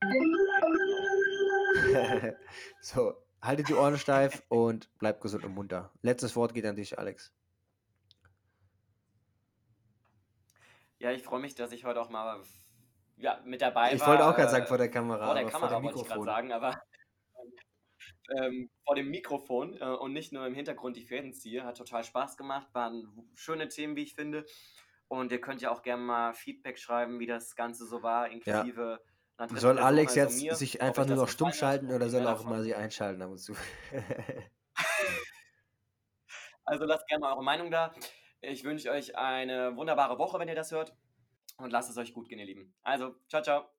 so, 2.81 3.13
haltet 3.41 3.69
die 3.69 3.73
Ohren 3.73 3.97
steif 3.97 4.43
und 4.49 4.95
bleibt 4.97 5.21
gesund 5.21 5.45
und 5.45 5.53
munter. 5.53 5.91
Letztes 6.01 6.35
Wort 6.35 6.53
geht 6.53 6.65
an 6.65 6.75
dich, 6.75 6.97
Alex. 6.97 7.33
Ja, 10.99 11.11
ich 11.11 11.23
freue 11.23 11.41
mich, 11.41 11.55
dass 11.55 11.71
ich 11.71 11.85
heute 11.85 12.01
auch 12.01 12.09
mal 12.09 12.41
ja, 13.17 13.41
mit 13.45 13.61
dabei 13.61 13.93
Ich 13.93 14.01
war. 14.01 14.09
wollte 14.09 14.25
auch 14.25 14.35
gerade 14.35 14.47
äh, 14.47 14.51
sagen 14.51 14.67
vor 14.67 14.77
der 14.77 14.89
Kamera, 14.89 15.25
vor 15.25 15.35
der 15.35 15.45
Kamera 15.45 15.69
vor 15.69 15.79
dem 15.79 15.83
wollte 15.83 15.99
ich 15.99 16.07
gerade 16.07 16.19
Mikrofon. 16.19 16.25
sagen, 16.25 16.51
aber 16.51 16.81
ähm, 18.37 18.69
vor 18.83 18.95
dem 18.95 19.09
Mikrofon 19.09 19.77
äh, 19.79 19.85
und 19.85 20.13
nicht 20.13 20.33
nur 20.33 20.45
im 20.45 20.53
Hintergrund 20.53 20.97
die 20.97 21.05
Fäden 21.05 21.33
ziehe. 21.33 21.63
Hat 21.63 21.77
total 21.77 22.03
Spaß 22.03 22.37
gemacht, 22.37 22.67
waren 22.73 23.29
schöne 23.35 23.69
Themen, 23.69 23.95
wie 23.95 24.03
ich 24.03 24.15
finde. 24.15 24.45
Und 25.07 25.31
ihr 25.31 25.39
könnt 25.39 25.61
ja 25.61 25.71
auch 25.71 25.83
gerne 25.83 26.01
mal 26.01 26.33
Feedback 26.33 26.79
schreiben, 26.79 27.19
wie 27.19 27.27
das 27.27 27.55
Ganze 27.55 27.85
so 27.85 28.01
war, 28.01 28.29
inklusive 28.29 28.95
dritten 28.95 29.14
Soll 29.55 29.79
Alex 29.79 30.15
jetzt 30.15 30.41
mir, 30.41 30.55
sich 30.55 30.81
einfach 30.81 31.05
nur 31.05 31.17
noch 31.17 31.27
stumm 31.27 31.51
schalten 31.51 31.91
oder 31.91 32.09
soll 32.09 32.23
er 32.23 32.33
auch 32.33 32.45
mal 32.45 32.63
sich 32.63 32.75
einschalten 32.75 33.21
ab 33.21 33.31
und 33.31 33.37
zu? 33.37 33.53
Also 36.67 36.85
lasst 36.85 37.07
gerne 37.07 37.21
mal 37.21 37.33
eure 37.33 37.43
Meinung 37.43 37.69
da. 37.69 37.93
Ich 38.41 38.63
wünsche 38.63 38.89
euch 38.89 39.15
eine 39.15 39.75
wunderbare 39.77 40.17
Woche, 40.17 40.39
wenn 40.39 40.47
ihr 40.47 40.55
das 40.55 40.71
hört. 40.71 40.95
Und 41.57 41.71
lasst 41.71 41.89
es 41.89 41.97
euch 41.97 42.13
gut 42.13 42.27
gehen, 42.27 42.39
ihr 42.39 42.45
Lieben. 42.45 42.73
Also, 42.81 43.15
ciao, 43.29 43.41
ciao. 43.41 43.74